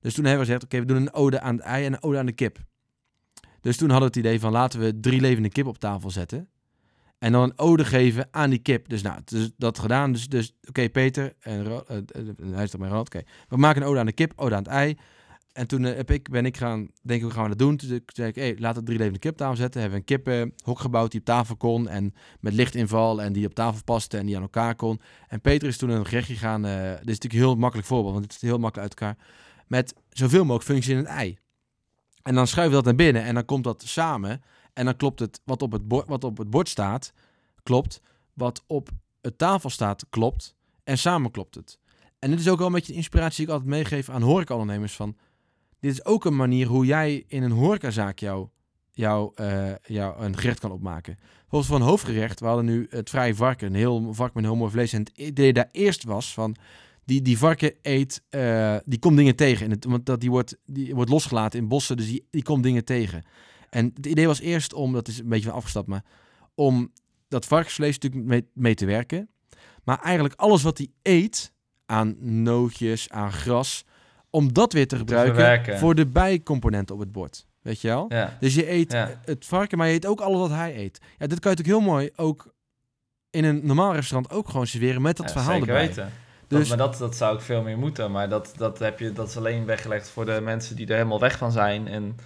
Dus 0.00 0.14
toen 0.14 0.24
hebben 0.24 0.42
we 0.42 0.46
gezegd, 0.52 0.64
oké, 0.64 0.78
we 0.78 0.84
doen 0.86 0.96
een 0.96 1.12
ode 1.14 1.40
aan 1.40 1.54
het 1.54 1.64
ei 1.64 1.84
en 1.86 1.92
een 1.92 2.02
ode 2.02 2.18
aan 2.18 2.26
de 2.26 2.32
kip. 2.32 2.58
Dus 3.60 3.76
toen 3.76 3.90
hadden 3.90 4.10
we 4.12 4.18
het 4.18 4.26
idee 4.26 4.40
van, 4.40 4.52
laten 4.52 4.80
we 4.80 5.00
drie 5.00 5.20
levende 5.20 5.48
kip 5.48 5.66
op 5.66 5.78
tafel 5.78 6.10
zetten. 6.10 6.48
En 7.18 7.32
dan 7.32 7.42
een 7.42 7.58
ode 7.58 7.84
geven 7.84 8.28
aan 8.30 8.50
die 8.50 8.58
kip. 8.58 8.88
Dus 8.88 9.02
nou, 9.02 9.20
dus 9.24 9.50
dat 9.56 9.78
gedaan. 9.78 10.12
Dus, 10.12 10.28
dus 10.28 10.56
oké, 10.68 10.88
Peter 10.88 11.34
en 11.40 11.66
eh, 11.66 11.76
eh, 11.96 12.02
hij 12.52 12.62
is 12.64 12.70
toch 12.70 12.80
mijn 12.80 12.90
Ronald. 12.92 13.14
Oké, 13.14 13.22
we 13.48 13.56
maken 13.56 13.82
een 13.82 13.88
ode 13.88 13.98
aan 13.98 14.06
de 14.06 14.12
kip, 14.12 14.32
ode 14.36 14.54
aan 14.54 14.62
het 14.62 14.72
ei. 14.72 14.98
En 15.52 15.66
toen 15.66 15.84
eh, 15.84 15.96
heb 15.96 16.10
ik, 16.10 16.30
ben 16.30 16.46
ik 16.46 16.56
gaan 16.56 16.90
denken, 17.02 17.26
hoe 17.26 17.34
gaan 17.34 17.42
we 17.42 17.48
dat 17.48 17.58
doen? 17.58 17.76
Toen 17.76 18.00
zei 18.06 18.28
ik, 18.28 18.34
hey, 18.34 18.56
laten 18.58 18.80
we 18.80 18.86
drie 18.86 18.98
levende 18.98 19.18
kip 19.18 19.36
tafel 19.36 19.56
zetten. 19.56 19.80
Hebben 19.80 20.00
we 20.00 20.12
een 20.12 20.16
kippenhok 20.22 20.78
gebouwd 20.78 21.10
die 21.10 21.20
op 21.20 21.26
tafel 21.26 21.56
kon. 21.56 21.88
En 21.88 22.14
met 22.40 22.52
lichtinval 22.52 23.22
en 23.22 23.32
die 23.32 23.46
op 23.46 23.54
tafel 23.54 23.84
paste 23.84 24.18
en 24.18 24.26
die 24.26 24.36
aan 24.36 24.42
elkaar 24.42 24.74
kon. 24.74 25.00
En 25.28 25.40
Peter 25.40 25.68
is 25.68 25.76
toen 25.76 25.90
een 25.90 26.06
gerechtje 26.06 26.34
gaan. 26.34 26.64
eh, 26.64 26.82
dit 26.82 26.92
is 26.92 26.98
natuurlijk 26.98 27.32
een 27.32 27.38
heel 27.38 27.54
makkelijk 27.54 27.88
voorbeeld, 27.88 28.12
want 28.12 28.24
het 28.24 28.34
is 28.34 28.40
heel 28.40 28.58
makkelijk 28.58 28.90
uit 28.90 29.00
elkaar. 29.00 29.26
Met 29.66 29.94
zoveel 30.08 30.42
mogelijk 30.42 30.64
functies 30.64 30.92
in 30.92 30.98
een 30.98 31.06
ei. 31.06 31.38
En 32.22 32.34
dan 32.34 32.46
schuif 32.46 32.68
je 32.68 32.74
dat 32.74 32.84
naar 32.84 32.94
binnen 32.94 33.22
en 33.22 33.34
dan 33.34 33.44
komt 33.44 33.64
dat 33.64 33.82
samen. 33.82 34.42
En 34.72 34.84
dan 34.84 34.96
klopt 34.96 35.20
het 35.20 35.40
wat 35.44 35.62
op 35.62 35.72
het, 35.72 35.88
bord, 35.88 36.08
wat 36.08 36.24
op 36.24 36.38
het 36.38 36.50
bord 36.50 36.68
staat, 36.68 37.12
klopt. 37.62 38.00
Wat 38.34 38.64
op 38.66 38.88
het 39.20 39.38
tafel 39.38 39.70
staat, 39.70 40.06
klopt. 40.10 40.56
En 40.84 40.98
samen 40.98 41.30
klopt 41.30 41.54
het. 41.54 41.78
En 42.18 42.30
dit 42.30 42.40
is 42.40 42.48
ook 42.48 42.58
wel 42.58 42.66
een 42.66 42.72
beetje 42.72 42.92
de 42.92 42.98
inspiratie 42.98 43.36
die 43.36 43.46
ik 43.46 43.50
altijd 43.52 43.70
meegeef 43.70 44.08
aan 44.08 44.22
horecaondernemers. 44.22 44.94
Van, 44.96 45.16
dit 45.80 45.92
is 45.92 46.04
ook 46.04 46.24
een 46.24 46.36
manier 46.36 46.66
hoe 46.66 46.86
jij 46.86 47.24
in 47.26 47.42
een 47.42 47.50
horecazaak 47.50 48.18
jou, 48.18 48.48
jou, 48.92 49.32
jou 49.82 50.24
een 50.24 50.38
gerecht 50.38 50.60
kan 50.60 50.72
opmaken. 50.72 51.18
Voor 51.48 51.76
een 51.76 51.82
hoofdgerecht, 51.82 52.40
we 52.40 52.46
hadden 52.46 52.64
nu 52.64 52.86
het 52.90 53.10
vrije 53.10 53.34
varken, 53.34 53.66
een 53.66 53.74
heel 53.74 54.14
varken 54.14 54.40
met 54.40 54.44
heel 54.44 54.56
mooi 54.56 54.70
vlees. 54.70 54.92
En 54.92 55.00
het 55.00 55.12
idee 55.14 55.52
daar 55.52 55.68
eerst 55.72 56.04
was 56.04 56.34
van, 56.34 56.56
die, 57.10 57.22
die 57.22 57.38
varken 57.38 57.74
eet, 57.82 58.22
eh, 58.28 58.76
die 58.84 58.98
komt 58.98 59.16
dingen 59.16 59.36
tegen. 59.36 59.64
In 59.64 59.70
het, 59.70 59.84
want 59.84 60.06
dat, 60.06 60.20
die, 60.20 60.30
wordt, 60.30 60.56
die 60.66 60.94
wordt 60.94 61.10
losgelaten 61.10 61.58
in 61.58 61.68
bossen, 61.68 61.96
dus 61.96 62.06
die, 62.06 62.26
die 62.30 62.42
komt 62.42 62.62
dingen 62.62 62.84
tegen. 62.84 63.22
En 63.70 63.90
het 63.94 64.06
idee 64.06 64.26
was 64.26 64.40
eerst 64.40 64.72
om, 64.72 64.92
dat 64.92 65.08
is 65.08 65.18
een 65.18 65.28
beetje 65.28 65.48
van 65.48 65.56
afgestapt, 65.56 65.86
maar 65.86 66.04
om 66.54 66.92
dat 67.28 67.46
varkensvlees 67.46 67.98
natuurlijk 67.98 68.24
mee, 68.24 68.48
mee 68.52 68.74
te 68.74 68.86
werken. 68.86 69.28
Maar 69.84 69.98
eigenlijk 69.98 70.34
alles 70.34 70.62
wat 70.62 70.78
hij 70.78 70.88
eet, 71.02 71.52
aan 71.86 72.16
nootjes, 72.42 73.10
aan 73.10 73.32
gras, 73.32 73.84
om 74.30 74.52
dat 74.52 74.72
weer 74.72 74.88
te 74.88 74.96
gebruiken 74.96 75.78
voor 75.78 75.94
de 75.94 76.06
bijcomponenten 76.06 76.94
op 76.94 77.00
het 77.00 77.12
bord. 77.12 77.46
Weet 77.62 77.80
je 77.80 77.88
wel? 77.88 78.06
Ja. 78.08 78.36
Dus 78.40 78.54
je 78.54 78.70
eet 78.70 78.92
Ja. 78.92 79.20
het 79.24 79.46
varken, 79.46 79.78
maar 79.78 79.86
je 79.88 79.94
eet 79.94 80.06
ook 80.06 80.20
alles 80.20 80.38
wat 80.38 80.50
hij 80.50 80.76
eet. 80.76 81.00
Ja, 81.18 81.26
dit 81.26 81.40
kan 81.40 81.50
je 81.50 81.56
natuurlijk 81.56 81.84
heel 81.84 81.92
mooi 81.94 82.10
ook 82.16 82.52
in 83.30 83.44
een 83.44 83.60
normaal 83.66 83.94
restaurant 83.94 84.32
ook 84.32 84.48
gewoon 84.48 84.66
serveren 84.66 85.02
met 85.02 85.16
dat 85.16 85.26
Ja, 85.26 85.32
verhaal 85.32 85.52
zeker 85.58 85.68
erbij. 85.68 85.86
weten. 85.86 86.12
Dus 86.48 86.68
Dat, 86.68 86.78
maar 86.78 86.86
dat, 86.88 86.98
dat 86.98 87.16
zou 87.16 87.34
ik 87.36 87.40
veel 87.40 87.62
meer 87.62 87.78
moeten. 87.78 88.10
Maar 88.10 88.28
dat, 88.28 88.52
dat, 88.56 88.78
heb 88.78 88.98
je, 88.98 89.12
dat 89.12 89.28
is 89.28 89.36
alleen 89.36 89.64
weggelegd 89.64 90.08
voor 90.10 90.24
de 90.26 90.40
mensen 90.42 90.76
die 90.76 90.86
er 90.86 90.94
helemaal 90.94 91.20
weg 91.20 91.38
van 91.38 91.52
zijn. 91.52 91.88
En 91.88 92.16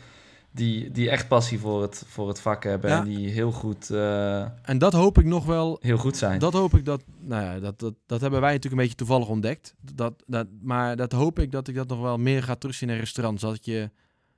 die, 0.55 0.91
die 0.91 1.11
echt 1.11 1.29
passie 1.29 1.59
voor 1.59 1.83
het, 1.83 2.03
voor 2.07 2.29
het 2.29 2.41
vak 2.41 2.65
hebben. 2.65 2.91
Ja. 2.91 2.99
En 2.99 3.05
die 3.05 3.29
heel 3.29 3.53
goed, 3.53 3.91
eh, 3.91 4.41
en 4.41 4.79
dat 4.79 4.93
hoop 4.93 5.19
ik 5.19 5.25
nog 5.25 5.45
wel 5.45 5.79
heel 5.81 5.97
goed 5.97 6.17
zijn. 6.17 6.39
Dat 6.39 6.53
hoop 6.53 6.75
ik 6.75 6.85
dat, 6.85 7.05
nou 7.21 7.43
ja, 7.43 7.61
dat, 7.61 7.79
dat, 7.79 7.95
dat 8.07 8.21
hebben 8.21 8.41
wij 8.41 8.53
natuurlijk 8.53 8.83
een 8.83 8.89
beetje 8.89 9.05
toevallig 9.05 9.29
ontdekt. 9.29 9.75
Dat, 9.95 10.23
dat, 10.27 10.47
maar 10.63 10.97
dat 10.97 11.13
hoop 11.13 11.39
ik 11.39 11.53
dat 11.53 11.69
ik 11.69 11.75
dat 11.75 11.89
nog 11.89 12.01
wel 12.01 12.19
meer 12.19 12.43
ga 12.43 12.55
terugzien 12.55 12.91
in 12.91 12.99
restaurants. 12.99 13.43
Dat, 13.43 13.65
je, 13.65 13.91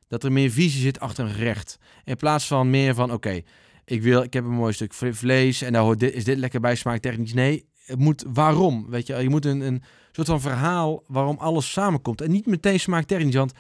dat 0.09 0.25
er 0.25 0.33
meer 0.33 0.51
visie 0.51 0.81
zit 0.81 1.01
achter 1.01 1.25
een 1.25 1.31
gerecht. 1.35 1.79
In 2.05 2.17
plaats 2.17 2.47
van 2.47 2.71
meer 2.71 2.95
van, 2.95 3.13
oké, 3.13 3.41
ik 3.85 4.03
wil, 4.03 4.23
ik 4.23 4.33
heb 4.33 4.45
een 4.45 4.51
mooi 4.51 4.73
stuk 4.73 4.95
vle- 4.95 5.15
vlees 5.15 5.63
en 5.63 5.73
daar 5.73 5.83
hoort 5.83 6.01
dit, 6.01 6.15
is 6.15 6.25
dit 6.25 6.39
lekker 6.39 6.61
bij, 6.61 6.75
smaakt 6.75 7.03
technisch. 7.03 7.35
Nee, 7.35 7.67
het 7.85 7.99
moet 7.99 8.25
waarom, 8.33 8.87
weet 8.91 9.07
je. 9.07 9.17
Je 9.17 9.29
moet 9.29 9.45
een, 9.45 9.61
een 9.61 9.83
soort 10.13 10.27
van 10.27 10.41
verhaal 10.41 11.03
waarom 11.07 11.37
alles 11.39 11.73
samenkomt. 11.73 12.21
En 12.21 12.31
niet 12.31 12.47
meteen 12.47 12.81
smaakt 12.81 13.09
technisch, 13.09 13.35
want 13.35 13.53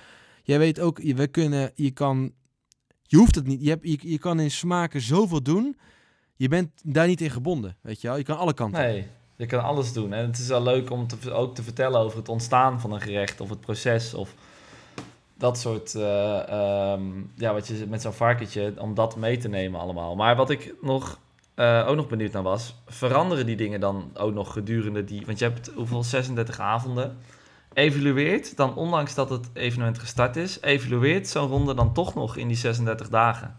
jij 0.42 0.58
weet 0.58 0.80
ook, 0.80 0.98
we 0.98 1.26
kunnen, 1.26 1.70
je 1.74 1.90
kan, 1.90 2.32
je 3.06 3.16
hoeft 3.16 3.34
het 3.34 3.46
niet. 3.46 3.62
Je, 3.62 3.68
hebt, 3.68 3.82
je, 3.82 3.98
je 4.00 4.18
kan 4.18 4.40
in 4.40 4.50
smaken 4.50 5.00
zoveel 5.00 5.42
doen. 5.42 5.76
Je 6.36 6.48
bent 6.48 6.70
daar 6.84 7.06
niet 7.06 7.20
in 7.20 7.30
gebonden, 7.30 7.76
weet 7.80 8.00
je 8.00 8.08
wel. 8.08 8.16
Je 8.16 8.22
kan 8.22 8.38
alle 8.38 8.54
kanten. 8.54 8.80
Nee, 8.80 9.06
je 9.36 9.46
kan 9.46 9.62
alles 9.62 9.92
doen. 9.92 10.12
En 10.12 10.26
het 10.26 10.38
is 10.38 10.48
wel 10.48 10.62
leuk 10.62 10.90
om 10.90 11.06
te, 11.06 11.32
ook 11.32 11.54
te 11.54 11.62
vertellen 11.62 12.00
over 12.00 12.18
het 12.18 12.28
ontstaan 12.28 12.80
van 12.80 12.92
een 12.92 13.00
gerecht 13.00 13.40
of 13.40 13.48
het 13.48 13.60
proces 13.60 14.14
of 14.14 14.34
dat 15.38 15.58
soort, 15.58 15.94
eh, 15.94 16.48
ehm, 16.48 17.02
ja, 17.34 17.52
wat 17.52 17.66
je 17.66 17.86
met 17.88 18.02
zo'n 18.02 18.12
varkentje, 18.12 18.74
om 18.78 18.94
dat 18.94 19.16
mee 19.16 19.36
te 19.36 19.48
nemen 19.48 19.80
allemaal. 19.80 20.16
Maar 20.16 20.36
wat 20.36 20.50
ik 20.50 20.74
nog, 20.82 21.18
eh, 21.54 21.84
ook 21.88 21.96
nog 21.96 22.08
benieuwd 22.08 22.32
naar 22.32 22.42
was, 22.42 22.74
veranderen 22.86 23.46
die 23.46 23.56
dingen 23.56 23.80
dan 23.80 24.10
ook 24.14 24.34
nog 24.34 24.52
gedurende 24.52 25.04
die, 25.04 25.26
want 25.26 25.38
je 25.38 25.44
hebt 25.44 25.70
hoeveel, 25.74 26.02
36 26.02 26.60
avonden, 26.60 27.18
evalueert 27.76 28.56
dan, 28.56 28.74
ondanks 28.74 29.14
dat 29.14 29.30
het 29.30 29.48
evenement 29.52 29.98
gestart 29.98 30.36
is, 30.36 30.60
evalueert 30.60 31.28
zo'n 31.28 31.48
ronde 31.48 31.74
dan 31.74 31.92
toch 31.92 32.14
nog 32.14 32.36
in 32.36 32.48
die 32.48 32.56
36 32.56 33.08
dagen? 33.08 33.54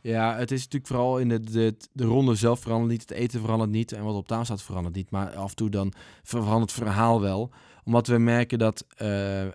Ja, 0.00 0.36
het 0.36 0.50
is 0.50 0.58
natuurlijk 0.58 0.86
vooral 0.86 1.18
in 1.18 1.28
de, 1.28 1.40
de, 1.40 1.76
de 1.92 2.04
ronde 2.04 2.34
zelf 2.34 2.60
verandert 2.60 2.90
niet. 2.90 3.00
Het 3.00 3.10
eten 3.10 3.40
verandert 3.40 3.70
niet. 3.70 3.92
En 3.92 4.04
wat 4.04 4.14
op 4.14 4.26
tafel 4.26 4.44
staat 4.44 4.62
verandert 4.62 4.94
niet. 4.94 5.10
Maar 5.10 5.34
af 5.34 5.50
en 5.50 5.56
toe 5.56 5.70
dan 5.70 5.92
ver- 6.22 6.42
verandert 6.42 6.70
het 6.70 6.82
verhaal 6.82 7.20
wel. 7.20 7.50
Omdat 7.84 8.06
we 8.06 8.18
merken 8.18 8.58
dat 8.58 8.84
eh, 8.96 9.08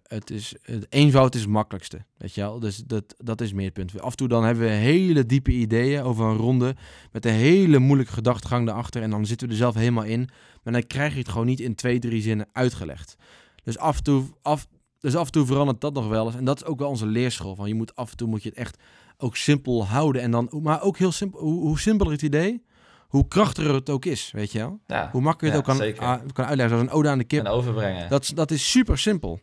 het 0.03 0.29
is, 0.29 0.55
het 0.61 0.85
eenvoud 0.89 1.35
is 1.35 1.41
het 1.41 1.49
makkelijkste. 1.49 2.05
Weet 2.17 2.35
je 2.35 2.41
wel? 2.41 2.59
Dus 2.59 2.77
dat, 2.77 3.15
dat 3.17 3.41
is 3.41 3.53
meer 3.53 3.65
het 3.65 3.73
punt. 3.73 4.01
Af 4.01 4.11
en 4.11 4.17
toe 4.17 4.27
dan 4.27 4.43
hebben 4.43 4.63
we 4.63 4.69
hele 4.69 5.25
diepe 5.25 5.51
ideeën 5.51 6.03
over 6.03 6.25
een 6.25 6.37
ronde. 6.37 6.75
Met 7.11 7.25
een 7.25 7.31
hele 7.31 7.79
moeilijke 7.79 8.13
gedachtegang 8.13 8.67
erachter. 8.67 9.01
En 9.01 9.09
dan 9.09 9.25
zitten 9.25 9.47
we 9.47 9.53
er 9.53 9.59
zelf 9.59 9.75
helemaal 9.75 10.03
in. 10.03 10.29
Maar 10.63 10.73
dan 10.73 10.87
krijg 10.87 11.13
je 11.13 11.19
het 11.19 11.29
gewoon 11.29 11.45
niet 11.45 11.59
in 11.59 11.75
twee, 11.75 11.99
drie 11.99 12.21
zinnen 12.21 12.47
uitgelegd. 12.51 13.15
Dus 13.63 13.77
af 13.77 13.97
en 13.97 14.03
toe, 14.03 14.23
af, 14.41 14.67
dus 14.99 15.15
af 15.15 15.25
en 15.25 15.31
toe 15.31 15.45
verandert 15.45 15.81
dat 15.81 15.93
nog 15.93 16.07
wel 16.07 16.25
eens. 16.25 16.35
En 16.35 16.45
dat 16.45 16.55
is 16.61 16.65
ook 16.65 16.79
wel 16.79 16.89
onze 16.89 17.05
leerschool. 17.05 17.55
Van 17.55 17.67
je 17.67 17.73
moet 17.75 17.95
af 17.95 18.11
en 18.11 18.17
toe 18.17 18.27
moet 18.27 18.43
je 18.43 18.49
het 18.49 18.57
echt 18.57 18.77
ook 19.17 19.35
simpel 19.35 19.85
houden. 19.87 20.21
En 20.21 20.31
dan, 20.31 20.49
maar 20.61 20.81
ook 20.81 20.97
heel 20.97 21.11
simpel. 21.11 21.39
Hoe, 21.39 21.59
hoe 21.61 21.79
simpeler 21.79 22.11
het 22.11 22.21
idee, 22.21 22.63
hoe 23.07 23.27
krachtiger 23.27 23.73
het 23.73 23.89
ook 23.89 24.05
is, 24.05 24.31
weet 24.31 24.51
je 24.51 24.59
wel? 24.59 24.79
Ja, 24.87 25.09
Hoe 25.11 25.21
makkelijker 25.21 25.59
het 25.61 25.67
ja, 25.79 25.83
ook 25.83 25.95
kan, 25.97 26.07
ah, 26.09 26.19
kan 26.33 26.45
uitleggen. 26.45 26.75
Zoals 26.77 26.91
een 26.91 26.97
ode 26.97 27.09
aan 27.09 27.17
de 27.17 27.23
kip. 27.23 27.39
en 27.45 27.51
overbrengen. 27.51 28.09
Dat, 28.09 28.23
is- 28.23 28.29
dat 28.29 28.51
is 28.51 28.71
super 28.71 28.97
simpel. 28.97 29.39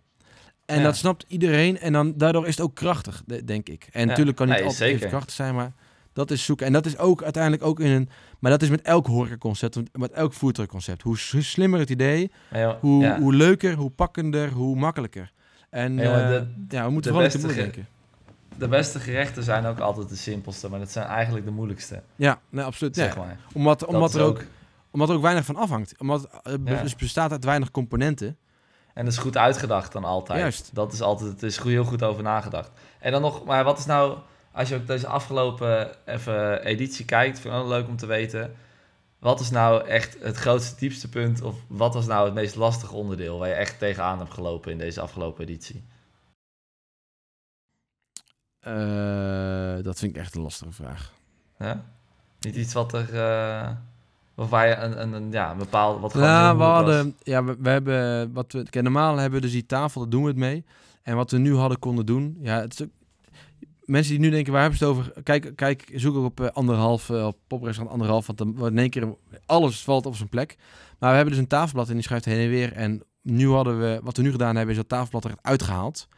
En 0.66 0.76
Ja. 0.78 0.82
dat 0.82 0.96
snapt 0.96 1.24
iedereen. 1.28 1.78
En 1.78 1.92
dan, 1.92 2.16
daardoor 2.16 2.46
is 2.46 2.56
het 2.56 2.64
ook 2.64 2.74
krachtig, 2.74 3.22
de- 3.26 3.44
denk 3.44 3.68
ik. 3.68 3.88
En 3.92 4.06
natuurlijk 4.06 4.36
kan 4.36 4.48
niet 4.48 4.62
altijd 4.62 4.80
even 4.80 5.08
krachtig 5.08 5.34
zijn, 5.34 5.54
maar 5.54 5.72
dat 6.12 6.30
is 6.30 6.44
zoeken. 6.44 6.66
En 6.66 6.72
dat 6.72 6.86
is 6.86 6.98
ook 6.98 7.22
uiteindelijk 7.22 7.62
ook 7.64 7.80
in 7.80 7.90
een... 7.90 8.08
Maar 8.38 8.50
dat 8.50 8.62
is 8.62 8.68
met 8.70 8.82
elk 8.82 9.06
horecaconcept, 9.06 9.78
met 9.92 10.10
elk 10.10 10.32
voertuigconcept. 10.32 11.02
Hoe 11.02 11.18
slimmer 11.18 11.78
het 11.80 11.90
idee, 11.90 12.30
hoe, 12.80 13.02
ja. 13.02 13.18
hoe 13.20 13.34
leuker, 13.34 13.74
hoe 13.74 13.90
pakkender, 13.90 14.50
hoe 14.50 14.76
makkelijker. 14.76 15.32
En 15.70 15.96
Ja, 15.96 16.30
eh, 16.32 16.42
ja, 16.68 16.84
we 16.84 16.90
moeten 16.90 17.12
de 17.12 17.18
vooral 17.18 17.38
beste 17.40 17.54
denken. 17.54 17.88
De 18.58 18.68
beste 18.68 19.00
gerechten 19.00 19.42
zijn 19.42 19.66
ook 19.66 19.78
altijd 19.78 20.08
de 20.08 20.16
simpelste, 20.16 20.68
maar 20.68 20.78
dat 20.78 20.90
zijn 20.90 21.06
eigenlijk 21.06 21.44
de 21.44 21.50
moeilijkste, 21.50 22.02
Ja, 22.16 22.40
nee, 22.48 22.64
absoluut. 22.64 22.96
zeg 22.96 23.16
maar. 23.16 23.38
Omdat, 23.52 23.80
Dat 23.80 23.88
omdat, 23.88 24.14
er 24.14 24.22
ook, 24.22 24.44
omdat 24.90 25.08
er 25.08 25.14
ook 25.14 25.22
weinig 25.22 25.44
van 25.44 25.56
afhangt. 25.56 25.94
Omdat 25.98 26.28
het 26.42 26.60
Ja. 26.64 26.82
dus 26.82 26.96
bestaat 26.96 27.30
uit 27.30 27.44
weinig 27.44 27.70
componenten. 27.70 28.36
En 28.94 29.04
dat 29.04 29.12
is 29.14 29.18
goed 29.18 29.36
uitgedacht 29.36 29.92
dan 29.92 30.04
altijd. 30.04 30.38
Juist. 30.40 30.70
Dat 30.72 30.92
is 30.92 31.00
altijd, 31.00 31.30
het 31.30 31.42
is 31.42 31.58
heel 31.62 31.84
goed 31.84 32.02
over 32.02 32.22
nagedacht. 32.22 32.70
En 32.98 33.12
dan 33.12 33.20
nog, 33.20 33.44
maar 33.44 33.64
wat 33.64 33.78
is 33.78 33.86
nou, 33.86 34.18
als 34.52 34.68
je 34.68 34.74
ook 34.74 34.86
deze 34.86 35.06
afgelopen 35.06 35.90
even 36.06 36.64
editie 36.64 37.04
kijkt, 37.04 37.40
vind 37.40 37.54
ik 37.54 37.60
ook 37.60 37.68
leuk 37.68 37.88
om 37.88 37.96
te 37.96 38.06
weten. 38.06 38.54
Wat 39.18 39.40
is 39.40 39.50
nou 39.50 39.86
echt 39.86 40.16
het 40.22 40.36
grootste, 40.36 40.76
diepste 40.78 41.08
punt? 41.08 41.42
Of 41.42 41.54
wat 41.68 41.94
was 41.94 42.06
nou 42.06 42.24
het 42.24 42.34
meest 42.34 42.54
lastige 42.54 42.94
onderdeel 42.94 43.38
waar 43.38 43.48
je 43.48 43.54
echt 43.54 43.78
tegenaan 43.78 44.18
hebt 44.18 44.32
gelopen 44.34 44.72
in 44.72 44.78
deze 44.78 45.00
afgelopen 45.00 45.42
editie? 45.42 45.84
Eh, 48.60 49.82
dat 49.82 49.98
vind 49.98 50.14
ik 50.14 50.20
echt 50.20 50.34
een 50.34 50.42
lastige 50.42 50.72
vraag. 50.72 51.12
Ja? 51.58 51.84
Niet 52.40 52.56
iets 52.56 52.72
wat 52.72 52.92
er, 52.92 53.14
eh 53.14 53.70
of 54.34 54.50
waar 54.50 54.68
je 54.68 54.74
een, 54.74 55.00
een, 55.02 55.12
een, 55.12 55.30
ja, 55.32 55.50
een 55.50 55.58
bepaald, 55.58 56.00
wat 56.00 56.12
gewoon 56.12 56.26
Ja, 56.26 56.44
heel 56.44 56.52
we 56.52 56.58
was. 56.58 56.74
hadden, 56.76 57.16
ja, 57.22 57.44
we, 57.44 57.56
we 57.58 57.68
hebben, 57.68 58.32
wat 58.32 58.52
we, 58.52 58.62
kijk, 58.62 58.84
normaal 58.84 59.16
hebben 59.16 59.40
we 59.40 59.44
dus 59.46 59.54
die 59.54 59.66
tafel, 59.66 60.00
daar 60.00 60.10
doen 60.10 60.22
we 60.22 60.28
het 60.28 60.36
mee. 60.36 60.64
En 61.02 61.16
wat 61.16 61.30
we 61.30 61.38
nu 61.38 61.56
hadden 61.56 61.78
konden 61.78 62.06
doen, 62.06 62.36
ja, 62.40 62.60
het 62.60 62.72
is 62.72 62.82
ook, 62.82 62.90
mensen 63.90 64.12
die 64.12 64.20
nu 64.20 64.30
denken, 64.30 64.52
waar 64.52 64.60
hebben 64.60 64.78
ze 64.78 64.84
het 64.84 64.94
over? 64.94 65.22
Kijk, 65.22 65.52
kijk 65.56 65.90
zoek 65.94 66.16
ook 66.16 66.24
op 66.24 66.40
eh, 66.40 66.48
anderhalf, 66.48 67.10
eh, 67.10 67.26
op 67.26 67.38
poprestaurant 67.46 67.92
anderhalf, 67.92 68.26
want 68.26 68.38
dan 68.38 68.66
in 68.66 68.78
één 68.78 68.90
keer 68.90 69.14
alles 69.46 69.82
valt 69.82 70.06
op 70.06 70.16
zijn 70.16 70.28
plek. 70.28 70.56
Maar 70.98 71.10
we 71.10 71.16
hebben 71.16 71.34
dus 71.34 71.42
een 71.42 71.48
tafelblad 71.48 71.88
en 71.88 71.94
die 71.94 72.02
schuift 72.02 72.24
heen 72.24 72.38
en 72.38 72.48
weer. 72.48 72.72
En 72.72 73.02
nu 73.22 73.48
hadden 73.48 73.80
we, 73.80 74.00
wat 74.02 74.16
we 74.16 74.22
nu 74.22 74.30
gedaan 74.30 74.56
hebben, 74.56 74.74
is 74.74 74.80
dat 74.80 74.88
tafelblad 74.88 75.24
er 75.24 75.38
uitgehaald. 75.42 76.08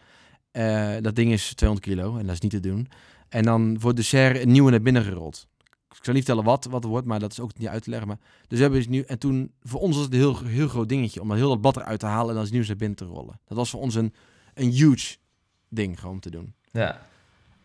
Eh, 0.51 0.95
dat 1.01 1.17
ding 1.17 1.33
is 1.33 1.55
200 1.55 1.91
kilo 1.91 2.17
en 2.17 2.27
dat 2.27 2.35
is 2.35 2.41
niet 2.41 2.51
te 2.51 2.61
doen. 2.61 2.89
En 3.29 3.43
dan 3.43 3.81
wordt 3.81 3.97
de 3.97 4.03
serre 4.05 4.43
een 4.43 4.53
nieuwe 4.53 4.71
naar 4.71 4.83
binnen 4.83 5.05
gerold. 5.05 5.47
Ik 5.97 6.05
zal 6.05 6.15
niet 6.15 6.25
vertellen 6.25 6.51
wat, 6.51 6.65
wat 6.65 6.83
het 6.83 6.93
wordt, 6.93 7.07
maar 7.07 7.19
dat 7.19 7.31
is 7.31 7.41
ook 7.41 7.59
niet 7.59 7.69
uit 7.69 7.83
te 7.83 7.91
leggen. 7.91 8.09
Maar, 8.09 8.19
dus 8.19 8.59
we 8.59 8.63
hebben 8.65 8.79
dus 8.79 8.89
nu, 8.89 9.01
en 9.01 9.19
toen, 9.19 9.53
voor 9.63 9.81
ons 9.81 9.95
was 9.95 10.05
het 10.05 10.15
een 10.15 10.19
heel, 10.19 10.39
heel 10.45 10.69
groot 10.69 10.89
dingetje 10.89 11.21
om 11.21 11.29
dat 11.29 11.37
heel 11.37 11.49
dat 11.49 11.61
blad 11.61 11.77
eruit 11.77 12.01
te 12.01 12.07
halen 12.07 12.29
en 12.29 12.35
dan 12.35 12.43
iets 12.43 12.53
nieuws 12.53 12.67
naar 12.67 12.77
binnen 12.77 12.97
te 12.97 13.05
rollen. 13.05 13.41
Dat 13.45 13.57
was 13.57 13.71
voor 13.71 13.81
ons 13.81 13.95
een, 13.95 14.15
een 14.55 14.71
huge 14.71 15.17
ding 15.69 16.01
gewoon 16.01 16.21
te 16.21 16.31
doen. 16.31 16.55
Ja, 16.71 17.07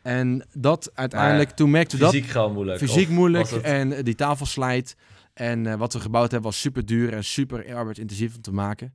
En 0.08 0.46
dat 0.54 0.92
uiteindelijk, 0.94 1.50
toen 1.50 1.70
merkten 1.72 1.98
we 1.98 2.04
dat 2.04 2.14
fysiek 2.14 2.30
gewoon 2.30 2.54
moeilijk. 2.54 2.78
fysiek 2.80 3.10
moeilijk 3.10 3.50
het- 3.50 3.64
en 3.64 4.04
die 4.04 4.16
tafel 4.16 4.46
slijt. 4.46 4.96
En 5.34 5.68
eh, 5.68 5.76
wat 5.76 5.94
we 5.94 6.00
gebouwd 6.00 6.32
hebben 6.32 6.50
was 6.52 6.60
super 6.60 6.86
duur 6.86 7.14
en 7.14 7.24
super 7.24 7.76
arbeidsintensief 7.76 8.36
om 8.36 8.42
te 8.42 8.52
maken. 8.54 8.94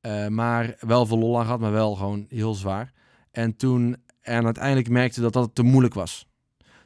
Eh, 0.00 0.26
maar 0.26 0.74
wel 0.80 1.06
veel 1.06 1.18
lol 1.18 1.38
aan 1.38 1.44
gehad, 1.44 1.60
maar 1.60 1.72
wel 1.72 1.94
gewoon 1.94 2.26
heel 2.28 2.54
zwaar. 2.54 2.92
En 3.30 3.56
toen 3.56 3.96
en 4.20 4.44
uiteindelijk 4.44 4.88
merkte 4.88 5.20
dat 5.20 5.32
dat 5.32 5.50
te 5.54 5.62
moeilijk 5.62 5.94
was. 5.94 6.26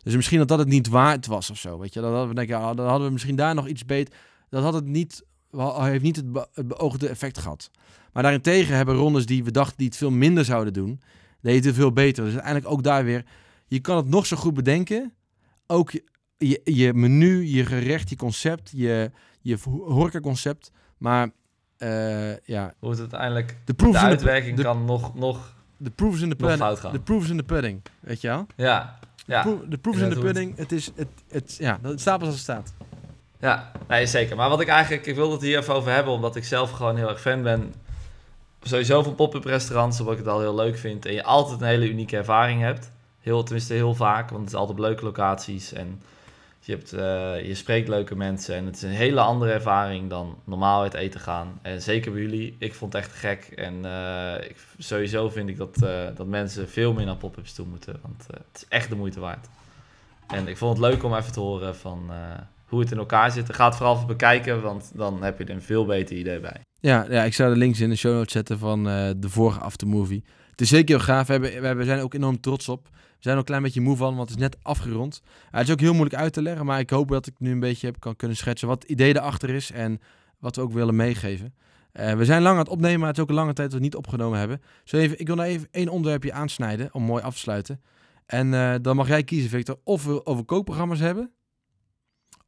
Dus 0.02 0.16
misschien 0.16 0.38
dat 0.38 0.48
dat 0.48 0.58
het 0.58 0.68
niet 0.68 0.88
waard 0.88 1.26
was 1.26 1.50
of 1.50 1.58
zo. 1.58 1.78
Weet 1.78 1.94
je, 1.94 2.00
dan 2.00 2.10
hadden 2.10 2.28
we, 2.28 2.34
denk 2.34 2.48
ik, 2.48 2.54
ja, 2.56 2.74
dan 2.74 2.86
hadden 2.88 3.06
we 3.06 3.12
misschien 3.12 3.36
daar 3.36 3.54
nog 3.54 3.68
iets 3.68 3.84
beter. 3.84 4.14
Dat 4.48 4.62
had 4.62 4.74
het 4.74 4.84
niet, 4.86 5.24
heeft 5.80 6.02
niet 6.02 6.16
het, 6.16 6.32
be- 6.32 6.48
het 6.52 6.68
beoogde 6.68 7.08
effect 7.08 7.38
gehad. 7.38 7.70
Maar 8.12 8.22
daarentegen 8.22 8.76
hebben 8.76 8.94
rondes 8.94 9.26
die 9.26 9.44
we 9.44 9.50
dachten 9.50 9.76
die 9.76 9.86
het 9.86 9.96
veel 9.96 10.10
minder 10.10 10.44
zouden 10.44 10.72
doen, 10.72 11.00
deed 11.40 11.62
je 11.62 11.68
het 11.68 11.78
veel 11.78 11.92
beter. 11.92 12.24
Dus 12.24 12.32
uiteindelijk 12.32 12.72
ook 12.72 12.82
daar 12.82 13.04
weer, 13.04 13.24
je 13.66 13.80
kan 13.80 13.96
het 13.96 14.08
nog 14.08 14.26
zo 14.26 14.36
goed 14.36 14.54
bedenken. 14.54 15.12
Ook 15.66 15.90
je, 15.90 16.02
je, 16.36 16.60
je 16.64 16.94
menu, 16.94 17.44
je 17.46 17.66
gerecht, 17.66 18.08
je 18.10 18.16
concept, 18.16 18.70
je, 18.74 19.10
je 19.40 19.58
horecaconcept. 19.86 20.70
Maar 20.98 21.30
eh, 21.76 22.36
ja, 22.36 22.74
Hoe 22.78 22.90
het 22.90 23.00
uiteindelijk, 23.00 23.56
de 23.64 23.98
uitwerking 23.98 24.56
de- 24.56 24.62
kan 24.62 24.84
nog, 24.84 25.14
nog, 25.14 25.54
de 25.76 25.90
proof 25.90 26.14
is 26.14 26.20
in 26.20 26.28
de 26.28 26.36
pudding. 26.36 26.78
De 26.78 27.00
proof 27.00 27.22
is 27.24 27.30
in 27.30 27.36
de 27.36 27.42
pudding, 27.42 27.82
weet 28.00 28.20
je 28.20 28.28
wel? 28.28 28.46
Ja, 28.56 28.98
ja. 29.26 29.42
De 29.68 29.78
proof, 29.78 29.96
is 29.96 30.02
in 30.02 30.08
de 30.10 30.18
pudding. 30.18 30.56
Het 30.56 30.72
is, 30.72 30.90
het, 30.96 31.08
het, 31.28 31.56
ja, 31.58 31.78
het 31.82 32.00
staat 32.00 32.20
als 32.20 32.30
het 32.30 32.38
staat. 32.38 32.74
Ja, 33.40 33.72
nee, 33.88 34.06
zeker. 34.06 34.36
Maar 34.36 34.48
wat 34.48 34.60
ik 34.60 34.68
eigenlijk, 34.68 35.06
ik 35.06 35.14
wil 35.14 35.32
het 35.32 35.40
hier 35.40 35.58
even 35.58 35.74
over 35.74 35.92
hebben, 35.92 36.12
omdat 36.12 36.36
ik 36.36 36.44
zelf 36.44 36.70
gewoon 36.70 36.96
heel 36.96 37.08
erg 37.08 37.20
fan 37.20 37.42
ben. 37.42 37.74
Sowieso 38.62 39.02
van 39.02 39.14
pop-up 39.14 39.44
restaurants, 39.44 40.00
omdat 40.00 40.14
ik 40.14 40.24
het 40.24 40.28
al 40.28 40.40
heel 40.40 40.54
leuk 40.54 40.78
vind. 40.78 41.06
En 41.06 41.12
je 41.12 41.22
altijd 41.22 41.60
een 41.60 41.66
hele 41.66 41.88
unieke 41.88 42.16
ervaring 42.16 42.60
hebt. 42.60 42.90
Heel, 43.20 43.42
tenminste 43.42 43.74
heel 43.74 43.94
vaak, 43.94 44.30
want 44.30 44.40
het 44.40 44.52
is 44.52 44.58
altijd 44.58 44.78
leuke 44.78 45.04
locaties. 45.04 45.72
En 45.72 46.00
je, 46.60 46.72
hebt, 46.74 46.92
eh, 46.92 47.46
je 47.46 47.54
spreekt 47.54 47.88
leuke 47.88 48.16
mensen. 48.16 48.54
En 48.54 48.66
het 48.66 48.76
is 48.76 48.82
een 48.82 48.88
hele 48.88 49.20
andere 49.20 49.52
ervaring 49.52 50.10
dan 50.10 50.38
normaal 50.44 50.82
uit 50.82 50.94
eten 50.94 51.20
gaan. 51.20 51.58
En 51.62 51.82
zeker 51.82 52.12
bij 52.12 52.20
jullie, 52.20 52.56
ik 52.58 52.74
vond 52.74 52.92
het 52.92 53.02
echt 53.02 53.12
gek. 53.12 53.44
En 53.56 53.84
eh, 53.84 54.50
sowieso 54.78 55.28
vind 55.28 55.48
ik 55.48 55.56
dat, 55.56 55.82
eh, 55.82 56.06
dat 56.14 56.26
mensen 56.26 56.68
veel 56.68 56.92
meer 56.92 57.06
naar 57.06 57.16
pop-ups 57.16 57.54
toe 57.54 57.66
moeten. 57.66 57.98
Want 58.02 58.26
het 58.26 58.56
is 58.56 58.64
echt 58.68 58.88
de 58.88 58.96
moeite 58.96 59.20
waard. 59.20 59.48
En 60.26 60.48
ik 60.48 60.56
vond 60.56 60.78
het 60.78 60.86
leuk 60.86 61.02
om 61.02 61.14
even 61.14 61.32
te 61.32 61.40
horen 61.40 61.76
van 61.76 62.10
hoe 62.66 62.80
het 62.80 62.90
in 62.90 62.98
elkaar 62.98 63.30
zit. 63.30 63.54
Ga 63.54 63.64
het 63.64 63.76
vooral 63.76 63.94
even 63.94 64.06
bekijken, 64.06 64.62
want 64.62 64.90
dan 64.94 65.22
heb 65.22 65.38
je 65.38 65.44
er 65.44 65.50
een 65.50 65.62
veel 65.62 65.84
beter 65.84 66.16
idee 66.16 66.40
bij. 66.40 66.67
Ja, 66.80 67.06
ja, 67.10 67.24
ik 67.24 67.34
zou 67.34 67.52
de 67.52 67.58
links 67.58 67.80
in 67.80 67.88
de 67.88 67.96
show 67.96 68.14
notes 68.14 68.32
zetten 68.32 68.58
van 68.58 68.88
eh, 68.88 69.10
de 69.16 69.28
vorige 69.28 69.60
aftermovie. 69.60 70.24
Het 70.50 70.60
is 70.60 70.68
zeker 70.68 70.96
heel 70.96 71.04
gaaf. 71.04 71.26
We, 71.26 71.32
hebben, 71.32 71.76
we 71.76 71.84
zijn 71.84 72.00
ook 72.00 72.14
enorm 72.14 72.40
trots 72.40 72.68
op. 72.68 72.88
We 72.92 73.24
zijn 73.24 73.34
er 73.34 73.40
een 73.40 73.46
klein 73.46 73.62
beetje 73.62 73.80
moe 73.80 73.96
van, 73.96 74.16
want 74.16 74.28
het 74.28 74.38
is 74.38 74.44
net 74.44 74.56
afgerond. 74.62 75.22
Het 75.50 75.66
is 75.66 75.72
ook 75.72 75.80
heel 75.80 75.92
moeilijk 75.92 76.20
uit 76.20 76.32
te 76.32 76.42
leggen, 76.42 76.66
maar 76.66 76.78
ik 76.78 76.90
hoop 76.90 77.08
dat 77.08 77.26
ik 77.26 77.34
nu 77.38 77.50
een 77.50 77.60
beetje 77.60 77.86
heb 77.86 78.00
kan 78.00 78.16
kunnen 78.16 78.36
schetsen 78.36 78.68
wat 78.68 78.82
het 78.82 78.90
idee 78.90 79.16
erachter 79.16 79.50
is 79.50 79.70
en 79.70 80.00
wat 80.38 80.56
we 80.56 80.62
ook 80.62 80.72
willen 80.72 80.96
meegeven. 80.96 81.54
Eh, 81.92 82.14
we 82.14 82.24
zijn 82.24 82.42
lang 82.42 82.54
aan 82.54 82.62
het 82.62 82.72
opnemen, 82.72 82.98
maar 82.98 83.08
het 83.08 83.16
is 83.16 83.22
ook 83.22 83.28
een 83.28 83.34
lange 83.34 83.52
tijd 83.52 83.70
dat 83.70 83.78
we 83.78 83.84
het 83.84 83.94
niet 83.94 84.04
opgenomen 84.04 84.38
hebben. 84.38 84.62
Zo 84.84 84.96
even, 84.96 85.20
ik 85.20 85.26
wil 85.26 85.36
nou 85.36 85.48
even 85.48 85.68
één 85.70 85.88
onderwerpje 85.88 86.32
aansnijden 86.32 86.94
om 86.94 87.02
mooi 87.02 87.22
af 87.22 87.34
te 87.34 87.40
sluiten. 87.40 87.82
En 88.26 88.54
eh, 88.54 88.74
dan 88.82 88.96
mag 88.96 89.08
jij 89.08 89.24
kiezen, 89.24 89.50
Victor, 89.50 89.78
of 89.84 90.04
we 90.04 90.26
over 90.26 90.44
kookprogramma's 90.44 91.00
hebben, 91.00 91.32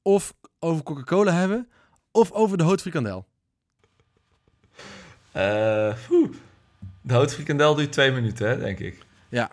of 0.03 0.35
over 0.59 0.83
Coca-Cola 0.83 1.33
hebben, 1.33 1.69
of 2.11 2.33
over 2.33 2.59
de 2.59 2.65
houtfrikandel. 2.65 3.27
Eh, 5.33 5.95
de 7.01 7.13
houtfrikandel 7.13 7.75
duurt 7.75 7.93
twee 7.93 8.13
minuten, 8.13 8.49
hè, 8.49 8.59
denk 8.59 8.79
ik. 8.79 9.05
Ja. 9.29 9.51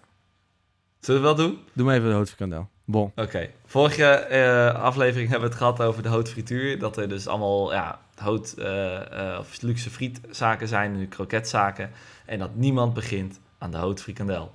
Zullen 1.00 1.22
we 1.22 1.28
dat 1.28 1.38
doen? 1.38 1.60
Doe 1.74 1.86
maar 1.86 1.96
even 1.96 2.08
de 2.08 2.14
houtfrikandel. 2.14 2.70
Bon. 2.86 3.12
Oké. 3.16 3.50
Vorige 3.66 4.06
eh, 4.06 4.74
aflevering 4.74 5.30
hebben 5.30 5.50
we 5.50 5.56
het 5.56 5.64
gehad 5.64 5.82
over 5.82 6.04
de 6.04 6.10
houtfrituur. 6.10 6.80
Dat 6.80 6.98
er 6.98 7.10
dus 7.10 7.28
allemaal 7.28 7.74
ja, 7.74 8.00
hout, 8.16 8.54
eh, 8.54 9.36
of 9.40 9.62
luxe 9.62 9.90
frietzaken 9.90 10.68
zijn, 10.68 10.98
nu 10.98 11.08
kroketzaken. 11.08 11.92
En 12.26 12.40
dat 12.40 12.56
niemand 12.56 12.94
begint 12.94 13.40
aan 13.58 13.72
de 13.72 13.78
houtfrikandel. 13.78 14.52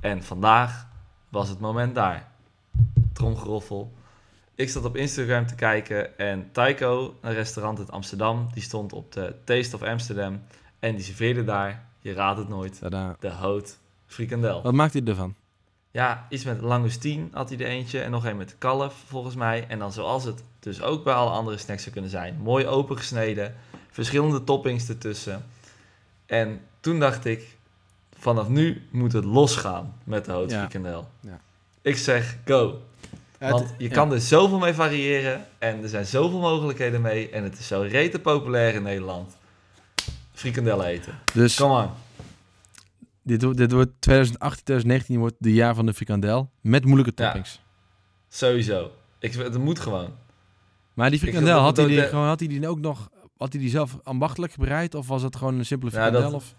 En 0.00 0.22
vandaag 0.22 0.86
was 1.28 1.48
het 1.48 1.60
moment 1.60 1.94
daar. 1.94 2.28
Tromgeroffel. 3.12 3.92
Ik 4.56 4.70
zat 4.70 4.84
op 4.84 4.96
Instagram 4.96 5.46
te 5.46 5.54
kijken 5.54 6.18
en 6.18 6.48
Taiko, 6.52 7.14
een 7.20 7.32
restaurant 7.32 7.78
uit 7.78 7.90
Amsterdam, 7.90 8.48
die 8.52 8.62
stond 8.62 8.92
op 8.92 9.12
de 9.12 9.34
Taste 9.44 9.76
of 9.76 9.82
Amsterdam. 9.82 10.42
En 10.78 10.94
die 10.94 11.04
serveerde 11.04 11.44
daar, 11.44 11.86
je 11.98 12.12
raadt 12.12 12.38
het 12.38 12.48
nooit, 12.48 12.80
de 13.20 13.28
houtfrikandel. 13.28 14.62
Wat 14.62 14.72
maakt 14.72 14.92
hij 14.92 15.02
ervan? 15.04 15.34
Ja, 15.90 16.26
iets 16.28 16.44
met 16.44 16.60
langoustine 16.60 17.26
had 17.32 17.48
hij 17.48 17.58
er 17.58 17.66
eentje. 17.66 18.00
En 18.00 18.10
nog 18.10 18.24
een 18.24 18.36
met 18.36 18.54
kalf, 18.58 18.94
volgens 19.06 19.34
mij. 19.34 19.66
En 19.68 19.78
dan 19.78 19.92
zoals 19.92 20.24
het 20.24 20.42
dus 20.60 20.82
ook 20.82 21.04
bij 21.04 21.14
alle 21.14 21.30
andere 21.30 21.56
snacks 21.56 21.82
zou 21.82 21.92
kunnen 21.92 22.10
zijn. 22.10 22.36
Mooi 22.42 22.66
opengesneden. 22.66 23.54
Verschillende 23.90 24.44
toppings 24.44 24.88
ertussen. 24.88 25.44
En 26.26 26.60
toen 26.80 26.98
dacht 26.98 27.24
ik, 27.24 27.56
vanaf 28.18 28.48
nu 28.48 28.82
moet 28.90 29.12
het 29.12 29.24
losgaan 29.24 29.94
met 30.04 30.24
de 30.24 30.30
houtfrikandel. 30.30 31.08
Ja. 31.20 31.40
Ik 31.82 31.96
zeg, 31.96 32.36
go. 32.44 32.80
Want 33.38 33.74
je 33.78 33.88
kan 33.88 34.12
er 34.12 34.20
zoveel 34.20 34.58
mee 34.58 34.72
variëren. 34.72 35.46
En 35.58 35.82
er 35.82 35.88
zijn 35.88 36.06
zoveel 36.06 36.38
mogelijkheden 36.40 37.00
mee. 37.00 37.30
En 37.30 37.42
het 37.42 37.58
is 37.58 37.66
zo 37.66 37.80
rete 37.80 38.18
populair 38.18 38.74
in 38.74 38.82
Nederland. 38.82 39.36
Frikandellen 40.32 40.86
eten. 40.86 41.18
Dus 41.34 41.56
Come 41.56 41.82
on. 41.82 41.90
dit, 43.22 43.42
wordt- 43.42 43.58
dit 43.58 43.72
wordt 43.72 43.90
2018, 43.98 44.64
2019 44.64 45.18
wordt 45.18 45.34
de 45.38 45.52
jaar 45.52 45.74
van 45.74 45.86
de 45.86 45.94
frikandel. 45.94 46.50
Met 46.60 46.84
moeilijke 46.84 47.12
Ja. 47.16 47.24
toppings. 47.24 47.60
Sowieso. 48.28 48.90
Ik, 49.18 49.32
het 49.34 49.58
moet 49.58 49.78
gewoon. 49.78 50.10
Maar 50.94 51.10
die 51.10 51.18
Ik 51.18 51.24
frikandel, 51.24 51.58
had 51.60 51.76
hij, 51.76 51.86
die, 51.86 51.96
de- 52.00 52.06
gewoon, 52.06 52.26
had 52.26 52.38
hij 52.38 52.48
die 52.48 52.68
ook 52.68 52.80
nog... 52.80 53.08
Had 53.36 53.52
hij 53.52 53.60
die 53.62 53.70
zelf 53.70 53.98
ambachtelijk 54.02 54.52
gebreid? 54.52 54.94
Of 54.94 55.06
was 55.08 55.22
het 55.22 55.36
gewoon 55.36 55.58
een 55.58 55.64
simpele 55.66 55.90
Ja, 55.90 55.96
frikandel? 56.02 56.30
dat- 56.30 56.40
of? 56.40 56.54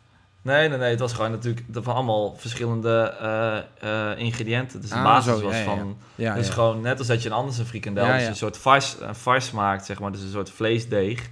Nee, 0.46 0.70
nee, 0.70 0.78
nee. 0.78 0.90
Het 0.90 1.00
was 1.00 1.14
gewoon 1.14 1.32
natuurlijk 1.32 1.66
van 1.72 1.94
allemaal 1.94 2.36
verschillende 2.36 3.16
eh, 3.20 4.12
eh, 4.12 4.20
ingrediënten. 4.20 4.82
Dus 4.82 4.90
de 4.90 4.96
Ah, 4.96 5.04
basis 5.04 5.40
zo, 5.40 5.42
was 5.42 5.58
ja, 5.58 5.64
van... 5.64 5.98
Ja, 6.16 6.36
dus 6.36 6.50
gewoon 6.50 6.82
net 6.82 6.98
als 6.98 7.08
dat 7.08 7.24
je 7.24 7.30
een 7.30 7.36
anders 7.36 7.58
een 7.58 7.66
frikandel... 7.66 8.06
Dus 8.06 8.28
een 8.28 8.36
soort 8.36 8.58
vars, 8.58 8.96
een 9.00 9.16
vars 9.16 9.52
maakt, 9.52 9.86
zeg 9.86 10.00
maar. 10.00 10.12
Dus 10.12 10.22
een 10.22 10.30
soort 10.30 10.50
vleesdeeg. 10.50 11.30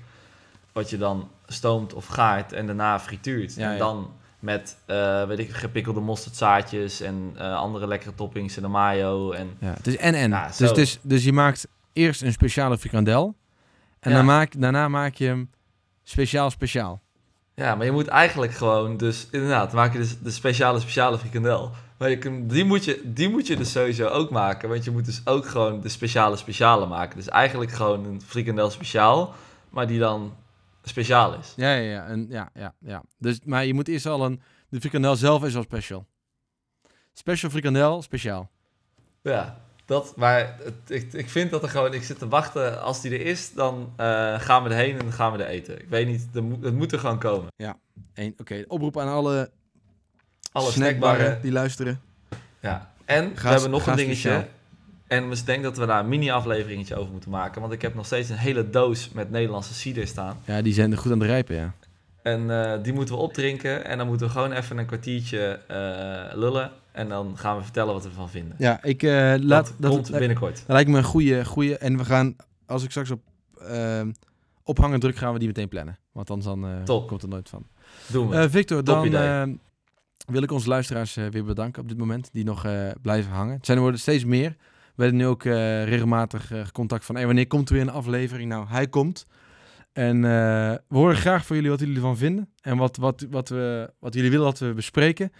Wat 0.71 0.89
je 0.89 0.97
dan 0.97 1.29
stoomt 1.47 1.93
of 1.93 2.05
gaart 2.05 2.53
en 2.53 2.65
daarna 2.65 2.99
frituurt. 2.99 3.55
Ja, 3.55 3.71
en 3.71 3.77
dan 3.77 4.11
met, 4.39 4.77
eh, 4.85 5.23
weet 5.23 5.39
ik, 5.39 5.51
gepikkelde 5.51 5.99
mosterdzaadjes... 5.99 7.01
en 7.01 7.37
andere 7.37 7.87
lekkere 7.87 8.15
toppings 8.15 8.55
en 8.55 8.61
de 8.61 8.67
mayo. 8.67 9.31
En 9.31 9.57
Ja, 9.59 9.73
het 9.73 9.87
is 9.87 9.97
en-en. 9.97 10.29
Ja, 10.29 10.51
dus, 10.57 10.71
is, 10.71 10.99
dus 11.01 11.23
je 11.23 11.33
maakt 11.33 11.67
eerst 11.93 12.21
een 12.21 12.31
speciale 12.31 12.77
frikandel. 12.77 13.35
En 13.99 14.11
dan 14.11 14.25
maak, 14.25 14.61
daarna 14.61 14.87
maak 14.87 15.13
je 15.13 15.25
hem 15.25 15.49
speciaal 16.03 16.49
speciaal. 16.49 17.01
Ja, 17.55 17.75
maar 17.75 17.85
je 17.85 17.91
moet 17.91 18.07
eigenlijk 18.07 18.51
gewoon 18.51 18.97
dus... 18.97 19.27
Inderdaad, 19.31 19.73
maak 19.73 19.93
je 19.93 19.99
dus 19.99 20.19
de 20.19 20.31
speciale 20.31 20.79
speciale 20.79 21.17
frikandel. 21.17 21.71
Maar 21.97 22.09
je 22.09 22.17
kunt, 22.17 22.49
die, 22.49 22.63
moet 22.63 22.85
je, 22.85 23.01
die 23.03 23.29
moet 23.29 23.47
je 23.47 23.55
dus 23.55 23.71
sowieso 23.71 24.07
ook 24.07 24.29
maken. 24.29 24.69
Want 24.69 24.83
je 24.83 24.91
moet 24.91 25.05
dus 25.05 25.21
ook 25.25 25.45
gewoon 25.45 25.81
de 25.81 25.89
speciale 25.89 26.35
speciale 26.35 26.85
maken. 26.85 27.17
Dus 27.17 27.29
eigenlijk 27.29 27.71
gewoon 27.71 28.05
een 28.05 28.21
frikandel 28.21 28.69
speciaal. 28.69 29.33
Maar 29.69 29.87
die 29.87 29.99
dan 29.99 30.35
speciaal 30.83 31.33
is. 31.33 31.53
Ja, 31.55 31.73
ja, 31.73 31.91
ja. 31.91 32.05
En, 32.05 32.25
ja, 32.29 32.49
ja, 32.53 32.73
ja. 32.79 33.03
Dus, 33.17 33.39
maar 33.45 33.65
je 33.65 33.73
moet 33.73 33.87
eerst 33.87 34.05
al 34.05 34.25
een... 34.25 34.41
De 34.69 34.79
frikandel 34.79 35.15
zelf 35.15 35.43
is 35.43 35.55
al 35.55 35.63
special. 35.63 36.05
Special 37.13 37.51
frikandel, 37.51 38.01
speciaal. 38.01 38.49
Ja, 39.21 39.62
dat, 39.93 40.13
maar 40.15 40.55
het, 40.63 40.73
ik, 40.87 41.13
ik 41.13 41.29
vind 41.29 41.51
dat 41.51 41.63
er 41.63 41.69
gewoon... 41.69 41.93
Ik 41.93 42.03
zit 42.03 42.19
te 42.19 42.27
wachten. 42.27 42.81
Als 42.81 43.01
die 43.01 43.11
er 43.11 43.25
is, 43.25 43.53
dan 43.53 43.93
eh, 43.97 44.39
gaan 44.39 44.63
we 44.63 44.69
erheen 44.69 44.91
en 44.91 44.97
dan 45.03 45.11
gaan 45.11 45.31
we 45.31 45.43
er 45.43 45.49
eten. 45.49 45.79
Ik 45.81 45.89
weet 45.89 46.07
niet, 46.07 46.27
er 46.33 46.43
moet- 46.43 46.63
het 46.63 46.73
moet 46.73 46.91
er 46.91 46.99
gewoon 46.99 47.19
komen. 47.19 47.47
Eén- 48.13 48.35
Oké, 48.39 48.63
oproep 48.67 48.97
aan 48.99 49.07
alle, 49.07 49.49
Alle 50.51 50.71
snackbarren 50.71 51.39
die 51.41 51.51
luisteren. 51.51 52.01
Ja, 52.59 52.91
en 53.05 53.33
we 53.33 53.47
hebben 53.47 53.69
nog 53.69 53.87
een 53.87 53.95
dingetje. 53.95 54.15
speciaal. 54.29 54.43
En 55.07 55.31
ik 55.31 55.45
denk 55.45 55.63
dat 55.63 55.77
we 55.77 55.85
daar 55.85 55.99
een 55.99 56.07
mini-afleveringetje 56.09 56.95
over 56.95 57.11
moeten 57.11 57.29
maken. 57.29 57.61
Want 57.61 57.73
ik 57.73 57.81
heb 57.81 57.95
nog 57.95 58.05
steeds 58.05 58.29
een 58.29 58.37
hele 58.37 58.69
doos 58.69 59.09
met 59.09 59.31
Nederlandse 59.31 59.73
cider 59.73 60.07
staan. 60.07 60.37
Ja, 60.45 60.61
die 60.61 60.73
zijn 60.73 60.91
er 60.91 60.97
goed 60.97 61.11
aan 61.11 61.19
het 61.19 61.29
rijpen, 61.29 61.55
ja. 61.55 61.73
En 62.21 62.49
eh, 62.73 62.83
die 62.83 62.93
moeten 62.93 63.15
we 63.15 63.21
opdrinken. 63.21 63.85
En 63.85 63.97
dan 63.97 64.07
moeten 64.07 64.27
we 64.27 64.33
gewoon 64.33 64.51
even 64.51 64.77
een 64.77 64.85
kwartiertje 64.85 65.59
eh, 65.67 66.37
lullen. 66.37 66.71
En 66.93 67.09
dan 67.09 67.37
gaan 67.37 67.57
we 67.57 67.63
vertellen 67.63 67.93
wat 67.93 68.03
we 68.03 68.09
ervan 68.09 68.29
vinden. 68.29 68.55
Ja, 68.57 68.83
ik 68.83 69.03
eh, 69.03 69.09
laat... 69.39 69.39
dat 69.67 69.73
Dat, 69.77 69.91
komt 69.91 70.09
dat, 70.09 70.19
binnenkort. 70.19 70.63
lijkt 70.67 70.89
me 70.89 70.97
een 70.97 71.03
goede, 71.03 71.45
goede... 71.45 71.77
En 71.77 71.97
we 71.97 72.05
gaan, 72.05 72.35
als 72.65 72.83
ik 72.83 72.89
straks 72.89 73.11
op 73.11 73.21
ehm 73.59 74.11
ophangen 74.63 74.99
druk, 74.99 75.15
gaan 75.15 75.33
we 75.33 75.39
die 75.39 75.47
meteen 75.47 75.67
plannen. 75.67 75.97
Want 76.11 76.29
anders 76.29 76.47
dan, 76.49 76.65
eh, 76.85 77.07
komt 77.07 77.21
er 77.21 77.27
nooit 77.27 77.49
van. 77.49 77.67
Doen 78.07 78.29
we. 78.29 78.35
Eh, 78.35 78.49
Victor, 78.49 78.83
Top 78.83 78.95
dan 78.95 79.05
idee. 79.05 79.21
eh, 79.21 79.43
wil 80.25 80.41
ik 80.43 80.51
onze 80.51 80.67
luisteraars 80.67 81.15
weer 81.15 81.43
bedanken 81.43 81.81
op 81.81 81.87
dit 81.87 81.97
moment. 81.97 82.29
Die 82.31 82.43
nog 82.43 82.65
blijven 83.01 83.31
hangen. 83.31 83.55
Het 83.55 83.65
zijn 83.65 83.77
er 83.77 83.83
worden 83.83 84.01
steeds 84.01 84.25
meer. 84.25 84.55
We 84.95 85.03
hebben 85.03 85.19
nu 85.21 85.27
ook 85.27 85.43
regelmatig 85.43 86.71
contact 86.71 87.05
van... 87.05 87.15
Hey, 87.15 87.25
wanneer 87.25 87.47
komt 87.47 87.69
er 87.69 87.75
weer 87.75 87.83
een 87.83 87.89
aflevering? 87.89 88.49
Nou, 88.49 88.67
hij 88.67 88.87
komt. 88.87 89.25
En 89.93 90.21
we 90.21 90.79
horen 90.87 91.15
graag 91.15 91.45
van 91.45 91.55
jullie 91.55 91.71
wat 91.71 91.79
jullie 91.79 91.95
ervan 91.95 92.17
vinden. 92.17 92.49
En 92.61 92.77
wat, 92.77 92.97
wat, 92.97 93.25
wat, 93.29 93.49
we, 93.49 93.93
wat 93.99 94.13
jullie 94.13 94.29
willen 94.29 94.45
dat 94.45 94.59
we 94.59 94.73
bespreken. 94.73 95.31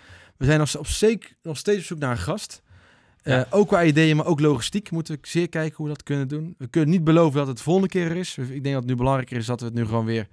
We 0.44 0.50
zijn 0.50 0.60
nog, 0.60 0.78
op 0.78 0.88
nog 1.42 1.58
steeds 1.58 1.80
op 1.80 1.84
zoek 1.86 2.00
naar 2.00 2.12
een 2.12 2.18
gast. 2.18 2.62
Eh, 3.22 3.34
Ja. 3.34 3.46
Ook 3.50 3.68
qua 3.68 3.84
ideeën, 3.84 4.16
maar 4.16 4.26
ook 4.26 4.40
logistiek 4.40 4.92
moeten 4.92 5.14
we 5.14 5.28
zeer 5.28 5.50
kijken 5.50 5.76
hoe 5.76 5.86
we 5.88 5.94
dat 5.94 6.04
kunnen 6.04 6.28
doen. 6.28 6.56
We 6.58 6.68
kunnen 6.68 6.90
niet 6.90 7.04
beloven 7.04 7.38
dat 7.38 7.48
het 7.48 7.58
de 7.58 7.64
volgende 7.64 7.88
keer 7.90 8.10
er 8.10 8.16
is. 8.16 8.38
Ik 8.38 8.48
denk 8.48 8.64
dat 8.64 8.74
het 8.74 8.86
nu 8.86 8.96
belangrijker 8.96 9.38
is 9.38 9.46
dat 9.46 9.60
we 9.60 9.66
het 9.66 9.76
nu 9.76 9.86
gewoon 9.86 10.06
weer 10.06 10.28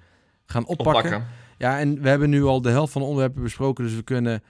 gaan 0.47 0.67
oppakken. 0.67 1.05
Oppakken. 1.05 1.27
Ja, 1.59 1.79
en 1.79 2.03
we 2.03 2.09
hebben 2.09 2.31
nu 2.31 2.45
al 2.45 2.61
de 2.63 2.71
helft 2.71 2.93
van 2.93 3.01
de 3.01 3.07
onderwerpen 3.09 3.43
besproken. 3.43 3.85
Dus 3.85 3.95
we 3.95 4.03
kunnen 4.03 4.43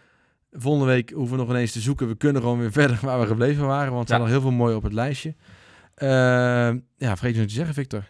volgende 0.52 0.86
week 0.86 1.10
hoeven 1.10 1.36
we 1.36 1.42
nog 1.42 1.50
ineens 1.50 1.72
te 1.72 1.80
zoeken. 1.80 2.08
We 2.08 2.16
kunnen 2.16 2.42
gewoon 2.42 2.58
weer 2.58 2.72
verder 2.80 2.98
waar 3.02 3.20
we 3.20 3.26
gebleven 3.26 3.66
waren. 3.66 3.90
Want 3.92 4.02
er 4.02 4.08
zijn 4.08 4.20
nog 4.20 4.30
heel 4.30 4.40
veel 4.40 4.50
mooi 4.50 4.74
op 4.74 4.82
het 4.82 4.92
lijstje. 4.92 5.34
Eh, 5.94 6.08
ja, 6.96 7.16
vergeet 7.16 7.34
je 7.34 7.40
nog 7.40 7.48
te 7.48 7.54
zeggen, 7.54 7.74
Victor. 7.74 8.04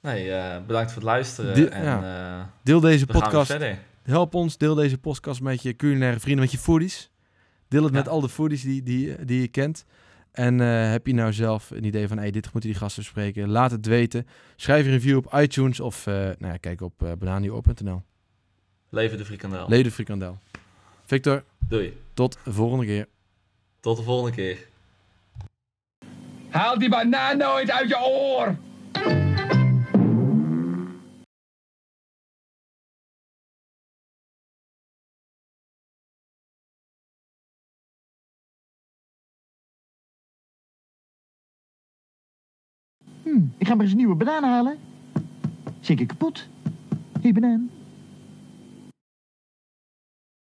Nee, 0.00 0.32
eh, 0.32 0.66
bedankt 0.66 0.92
voor 0.92 1.02
het 1.02 1.10
luisteren. 1.10 1.72
En 1.72 1.84
ja. 1.84 2.52
Deel 2.62 2.80
deze 2.80 3.06
podcast. 3.06 3.58
Help 4.02 4.34
ons. 4.34 4.56
Deel 4.56 4.74
deze 4.74 4.98
podcast 4.98 5.40
met 5.40 5.62
je 5.62 5.76
culinaire 5.76 6.20
vrienden, 6.20 6.42
met 6.42 6.52
je 6.52 6.58
foodies. 6.58 7.10
Deel 7.68 7.82
het 7.82 7.92
Ja. 7.92 7.98
met 7.98 8.08
al 8.08 8.20
de 8.20 8.28
foodies 8.28 8.62
die, 8.62 8.82
die, 8.82 9.24
die 9.24 9.40
je 9.40 9.48
kent. 9.48 9.84
En 10.32 10.60
eh, 10.60 10.90
heb 10.90 11.06
je 11.06 11.14
nou 11.14 11.32
zelf 11.32 11.70
een 11.70 11.84
idee 11.84 12.08
van, 12.08 12.18
hey, 12.18 12.30
dit 12.30 12.52
moeten 12.52 12.70
die 12.70 12.78
gasten 12.78 13.02
bespreken? 13.02 13.48
Laat 13.48 13.70
het 13.70 13.86
weten. 13.86 14.26
Schrijf 14.56 14.84
een 14.84 14.90
review 14.90 15.16
op 15.16 15.34
iTunes 15.34 15.80
of 15.80 16.06
eh, 16.06 16.14
nou 16.14 16.36
ja, 16.52 16.56
kijk 16.56 16.80
op 16.80 17.02
uh, 17.02 17.12
bananioor.nl. 17.18 18.02
Leven 18.88 19.18
de 19.18 19.24
frikandel. 19.24 19.68
Leden 19.68 19.92
frikandel. 19.92 20.38
Victor, 21.04 21.44
Doei. 21.68 21.96
tot 22.14 22.38
de 22.44 22.52
volgende 22.52 22.84
keer. 22.84 23.08
Tot 23.80 23.96
de 23.96 24.02
volgende 24.02 24.36
keer. 24.36 24.58
Haal 26.50 26.78
die 26.78 26.88
banaan 26.88 27.36
nooit 27.36 27.70
uit 27.70 27.88
je 27.88 27.98
oor! 28.00 28.56
Ik 43.58 43.66
ga 43.66 43.74
maar 43.74 43.82
eens 43.82 43.90
een 43.92 43.98
nieuwe 43.98 44.14
banaan 44.14 44.44
halen. 44.44 44.76
Zeker 45.80 46.06
kapot. 46.06 46.48
Hé, 47.20 47.32
banaan. 47.32 47.70